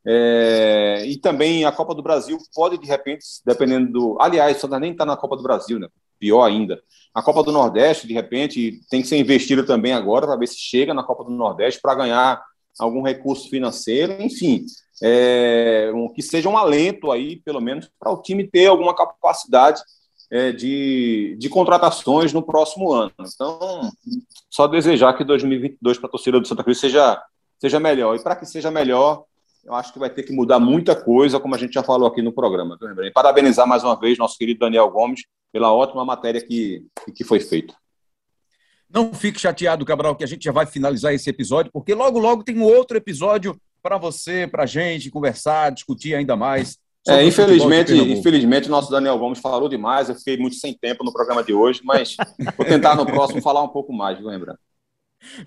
É, 0.04 1.04
e 1.06 1.16
também 1.16 1.64
a 1.64 1.72
Copa 1.72 1.94
do 1.94 2.02
Brasil 2.02 2.40
pode, 2.56 2.80
de 2.80 2.88
repente, 2.88 3.24
dependendo 3.46 3.92
do. 3.92 4.18
Aliás, 4.20 4.58
só 4.58 4.68
nem 4.80 4.94
está 4.94 5.06
na 5.06 5.16
Copa 5.16 5.38
do 5.38 5.44
Brasil, 5.44 5.78
né? 5.78 5.90
Pior 6.18 6.44
ainda. 6.44 6.82
A 7.14 7.22
Copa 7.22 7.44
do 7.44 7.52
Nordeste, 7.52 8.08
de 8.08 8.16
repente, 8.16 8.82
tem 8.90 9.04
que 9.04 9.08
ser 9.08 9.18
investida 9.18 9.64
também 9.64 9.94
agora 9.94 10.26
para 10.26 10.38
ver 10.38 10.48
se 10.48 10.58
chega 10.58 10.92
na 10.92 11.04
Copa 11.04 11.24
do 11.24 11.30
Nordeste 11.30 11.80
para 11.80 11.94
ganhar 11.94 12.42
algum 12.80 13.02
recurso 13.02 13.50
financeiro, 13.50 14.22
enfim, 14.22 14.66
é, 15.02 15.92
um, 15.94 16.08
que 16.12 16.22
seja 16.22 16.50
um 16.50 16.58
alento 16.58 17.12
aí, 17.12 17.38
pelo 17.38 17.62
menos, 17.62 17.90
para 18.00 18.12
o 18.12 18.22
time 18.22 18.48
ter 18.48 18.68
alguma 18.68 18.96
capacidade 18.96 19.82
é, 20.32 20.52
de, 20.52 21.36
de 21.40 21.50
contratações 21.50 22.34
no 22.34 22.44
próximo 22.44 22.92
ano. 22.92 23.12
Então, 23.20 23.92
só 24.50 24.68
desejar 24.68 25.14
que 25.14 25.24
2022 25.24 25.98
para 25.98 26.08
a 26.08 26.12
torcida 26.12 26.40
do 26.40 26.48
Santa 26.48 26.64
Cruz 26.64 26.80
seja, 26.80 27.22
seja 27.60 27.80
melhor. 27.80 28.16
E 28.16 28.24
para 28.24 28.36
que 28.36 28.46
seja 28.46 28.70
melhor, 28.70 29.24
eu 29.64 29.74
acho 29.74 29.94
que 29.94 30.00
vai 30.00 30.10
ter 30.10 30.24
que 30.24 30.34
mudar 30.34 30.60
muita 30.60 30.96
coisa, 30.96 31.40
como 31.40 31.56
a 31.56 31.58
gente 31.58 31.74
já 31.74 31.84
falou 31.84 32.08
aqui 32.08 32.22
no 32.22 32.32
programa. 32.32 32.78
E 33.04 33.12
parabenizar 33.12 33.68
mais 33.68 33.84
uma 33.84 34.00
vez 34.00 34.18
nosso 34.18 34.38
querido 34.38 34.62
Daniel 34.62 34.90
Gomes 34.90 35.26
pela 35.52 35.74
ótima 35.74 36.04
matéria 36.06 36.42
que, 36.42 36.86
que 37.16 37.24
foi 37.24 37.40
feita. 37.40 37.74
Não 38.90 39.14
fique 39.14 39.40
chateado, 39.40 39.86
Cabral, 39.86 40.16
que 40.16 40.24
a 40.24 40.28
gente 40.28 40.44
já 40.44 40.52
vai 40.52 40.66
finalizar 40.66 41.14
esse 41.14 41.30
episódio, 41.30 41.72
porque 41.72 41.94
logo, 41.94 42.20
logo 42.20 42.44
tem 42.44 42.58
um 42.58 42.64
outro 42.64 42.98
episódio 42.98 43.60
para 43.82 43.98
você, 43.98 44.48
para 44.48 44.64
a 44.64 44.68
gente 44.68 45.12
conversar, 45.12 45.72
discutir 45.72 46.16
ainda 46.16 46.36
mais. 46.36 46.78
É, 47.08 47.24
infelizmente, 47.24 47.94
infelizmente, 47.94 48.70
nosso 48.70 48.92
Daniel 48.92 49.18
Gomes 49.18 49.40
falou 49.40 49.70
demais. 49.70 50.10
Eu 50.10 50.16
fiquei 50.16 50.38
muito 50.38 50.58
sem 50.58 50.74
tempo 50.74 51.06
no 51.06 51.14
programa 51.14 51.42
de 51.42 51.54
hoje, 51.54 51.82
mas 51.84 52.18
vou 52.58 52.66
tentar 52.66 52.96
no 52.96 53.06
próximo 53.06 53.42
falar 53.42 53.64
um 53.64 53.70
pouco 53.70 53.94
mais, 53.94 54.18
viu, 54.18 54.28
lembrando? 54.28 54.60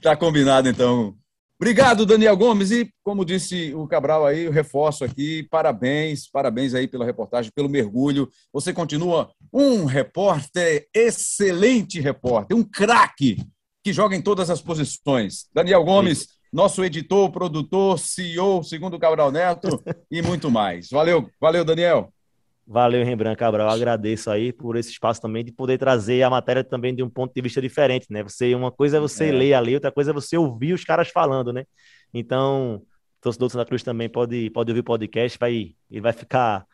Tá 0.00 0.16
combinado, 0.16 0.68
então. 0.68 1.14
Obrigado, 1.61 2.07
Daniel 2.07 2.35
Gomes. 2.39 2.70
E, 2.70 2.91
como 3.05 3.23
disse 3.23 3.74
o 3.74 3.87
Cabral 3.87 4.24
aí, 4.24 4.45
eu 4.45 4.51
reforço 4.51 5.05
aqui, 5.05 5.43
parabéns, 5.51 6.27
parabéns 6.27 6.73
aí 6.73 6.89
pela 6.89 7.05
reportagem, 7.05 7.53
pelo 7.55 7.69
mergulho. 7.69 8.31
Você 8.51 8.73
continua 8.73 9.31
um 9.53 9.85
repórter, 9.85 10.89
excelente 10.95 12.01
repórter, 12.01 12.57
um 12.57 12.65
craque 12.65 13.37
que 13.85 13.93
joga 13.93 14.16
em 14.16 14.23
todas 14.23 14.49
as 14.49 14.62
posições. 14.62 15.51
Daniel 15.55 15.85
Gomes, 15.85 16.28
nosso 16.51 16.82
editor, 16.82 17.31
produtor, 17.31 17.99
CEO, 17.99 18.65
segundo 18.65 18.97
o 18.97 18.99
Cabral 18.99 19.31
Neto 19.31 19.69
e 20.11 20.23
muito 20.23 20.51
mais. 20.51 20.89
Valeu, 20.89 21.28
valeu, 21.39 21.62
Daniel. 21.62 22.11
Valeu, 22.72 23.05
Rembrandt 23.05 23.36
Cabral. 23.36 23.66
Eu 23.66 23.74
agradeço 23.74 24.30
aí 24.30 24.52
por 24.52 24.76
esse 24.76 24.92
espaço 24.92 25.20
também 25.20 25.44
de 25.44 25.51
poder 25.51 25.76
trazer 25.76 26.22
a 26.22 26.30
matéria 26.30 26.62
também 26.62 26.94
de 26.94 27.02
um 27.02 27.10
ponto 27.10 27.34
de 27.34 27.42
vista 27.42 27.60
diferente, 27.60 28.06
né? 28.09 28.22
Você, 28.22 28.55
uma 28.55 28.70
coisa 28.70 28.98
é 28.98 29.01
você 29.01 29.28
é. 29.28 29.32
ler 29.32 29.55
ali, 29.55 29.74
outra 29.74 29.90
coisa 29.90 30.12
é 30.12 30.14
você 30.14 30.38
ouvir 30.38 30.72
os 30.72 30.84
caras 30.84 31.09
falando, 31.09 31.52
né? 31.52 31.64
Então, 32.14 32.80
torcedor 33.20 33.48
do 33.48 33.52
Santa 33.52 33.64
Cruz 33.64 33.82
também 33.82 34.09
pode, 34.09 34.51
pode 34.51 34.70
ouvir 34.70 34.82
o 34.82 34.84
podcast, 34.84 35.36
vai, 35.36 35.74
ele 35.90 36.01
vai 36.01 36.12
ficar 36.12 36.64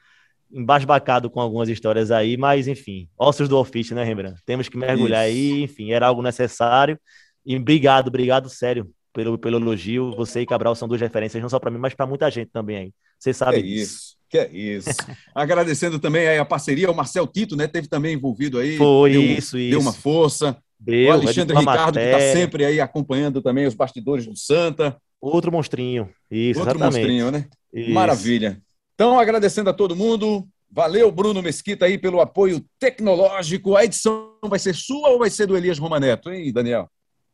embasbacado 0.52 1.31
com 1.31 1.40
algumas 1.40 1.66
histórias 1.70 2.10
aí, 2.10 2.36
mas 2.36 2.68
enfim, 2.68 3.09
ossos 3.18 3.48
do 3.48 3.56
ofício, 3.56 3.97
né, 3.97 4.05
Rembrandt? 4.05 4.43
Temos 4.44 4.68
que 4.68 4.77
mergulhar 4.77 5.27
isso. 5.31 5.55
aí, 5.55 5.62
enfim, 5.62 5.93
era 5.93 6.09
algo 6.09 6.20
necessário. 6.20 7.01
E 7.43 7.56
obrigado, 7.56 8.09
obrigado 8.09 8.51
sério 8.51 8.93
pelo, 9.14 9.39
pelo 9.39 9.56
elogio. 9.56 10.14
Você 10.14 10.43
e 10.43 10.47
Cabral 10.47 10.74
são 10.74 10.86
duas 10.86 11.01
referências, 11.01 11.43
não 11.43 11.48
só 11.48 11.59
para 11.59 11.70
mim, 11.70 11.78
mas 11.78 11.94
para 11.94 12.06
muita 12.06 12.31
gente 12.31 12.51
também 12.51 12.77
aí. 12.77 12.93
Você 13.18 13.32
sabe 13.32 13.59
é 13.59 13.62
disso. 13.62 13.94
Isso. 13.94 14.16
Que 14.28 14.38
é 14.38 14.51
isso. 14.51 14.90
Agradecendo 15.34 15.98
também 15.98 16.26
aí 16.26 16.38
a 16.38 16.44
parceria, 16.44 16.90
o 16.90 16.94
Marcel 16.94 17.26
Tito, 17.26 17.56
né? 17.56 17.66
Teve 17.66 17.88
também 17.88 18.14
envolvido 18.14 18.59
aí. 18.59 18.76
Foi 18.76 19.12
deu, 19.12 19.22
isso, 19.22 19.56
isso. 19.59 19.70
Deu 19.70 19.80
uma 19.80 19.93
força. 19.93 20.56
Deu, 20.78 21.10
o 21.10 21.12
Alexandre 21.12 21.56
Ricardo, 21.56 21.98
que 21.98 22.05
está 22.05 22.20
sempre 22.32 22.64
aí 22.64 22.80
acompanhando 22.80 23.40
também 23.40 23.66
os 23.66 23.74
bastidores 23.74 24.26
do 24.26 24.36
Santa. 24.36 24.97
Outro 25.20 25.51
monstrinho. 25.51 26.10
Isso, 26.30 26.60
Outro 26.60 26.76
exatamente. 26.76 26.98
monstrinho, 26.98 27.30
né? 27.30 27.47
Isso. 27.72 27.90
Maravilha. 27.90 28.60
Então, 28.94 29.18
agradecendo 29.18 29.70
a 29.70 29.72
todo 29.72 29.97
mundo. 29.97 30.47
Valeu, 30.70 31.10
Bruno 31.10 31.40
Mesquita, 31.40 31.86
aí 31.86 31.97
pelo 31.97 32.20
apoio 32.20 32.62
tecnológico. 32.78 33.76
A 33.76 33.84
edição 33.84 34.34
vai 34.44 34.59
ser 34.59 34.74
sua 34.74 35.10
ou 35.10 35.18
vai 35.18 35.30
ser 35.30 35.47
do 35.47 35.56
Elias 35.56 35.78
Romaneto, 35.78 36.30
hein, 36.30 36.52
Daniel? 36.52 36.90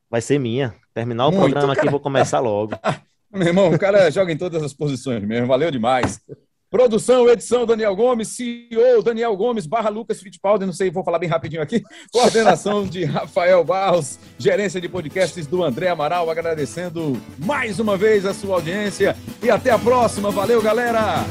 Vai 0.08 0.20
ser 0.20 0.38
minha. 0.38 0.74
Terminar 0.94 1.26
o 1.26 1.32
Muito, 1.32 1.44
programa 1.44 1.74
cara... 1.74 1.80
aqui, 1.80 1.90
vou 1.90 1.98
começar 1.98 2.40
logo. 2.40 2.74
Meu 3.32 3.48
irmão, 3.48 3.70
o 3.70 3.78
cara 3.78 4.10
joga 4.10 4.30
em 4.30 4.36
todas 4.36 4.62
as 4.62 4.74
posições 4.74 5.22
mesmo. 5.24 5.46
Valeu 5.46 5.70
demais. 5.70 6.20
Produção, 6.70 7.28
edição, 7.28 7.66
Daniel 7.66 7.94
Gomes, 7.94 8.28
CEO, 8.28 9.02
Daniel 9.02 9.36
Gomes, 9.36 9.66
barra 9.66 9.90
Lucas 9.90 10.22
Fittipaldi, 10.22 10.64
não 10.64 10.72
sei, 10.72 10.90
vou 10.90 11.04
falar 11.04 11.18
bem 11.18 11.28
rapidinho 11.28 11.60
aqui. 11.60 11.82
Coordenação 12.10 12.86
de 12.86 13.04
Rafael 13.04 13.62
Barros, 13.62 14.18
gerência 14.38 14.80
de 14.80 14.88
podcasts 14.88 15.46
do 15.46 15.62
André 15.62 15.88
Amaral, 15.88 16.30
agradecendo 16.30 17.20
mais 17.38 17.78
uma 17.78 17.94
vez 17.94 18.24
a 18.24 18.32
sua 18.32 18.54
audiência 18.54 19.14
e 19.42 19.50
até 19.50 19.70
a 19.70 19.78
próxima. 19.78 20.30
Valeu, 20.30 20.62
galera! 20.62 21.26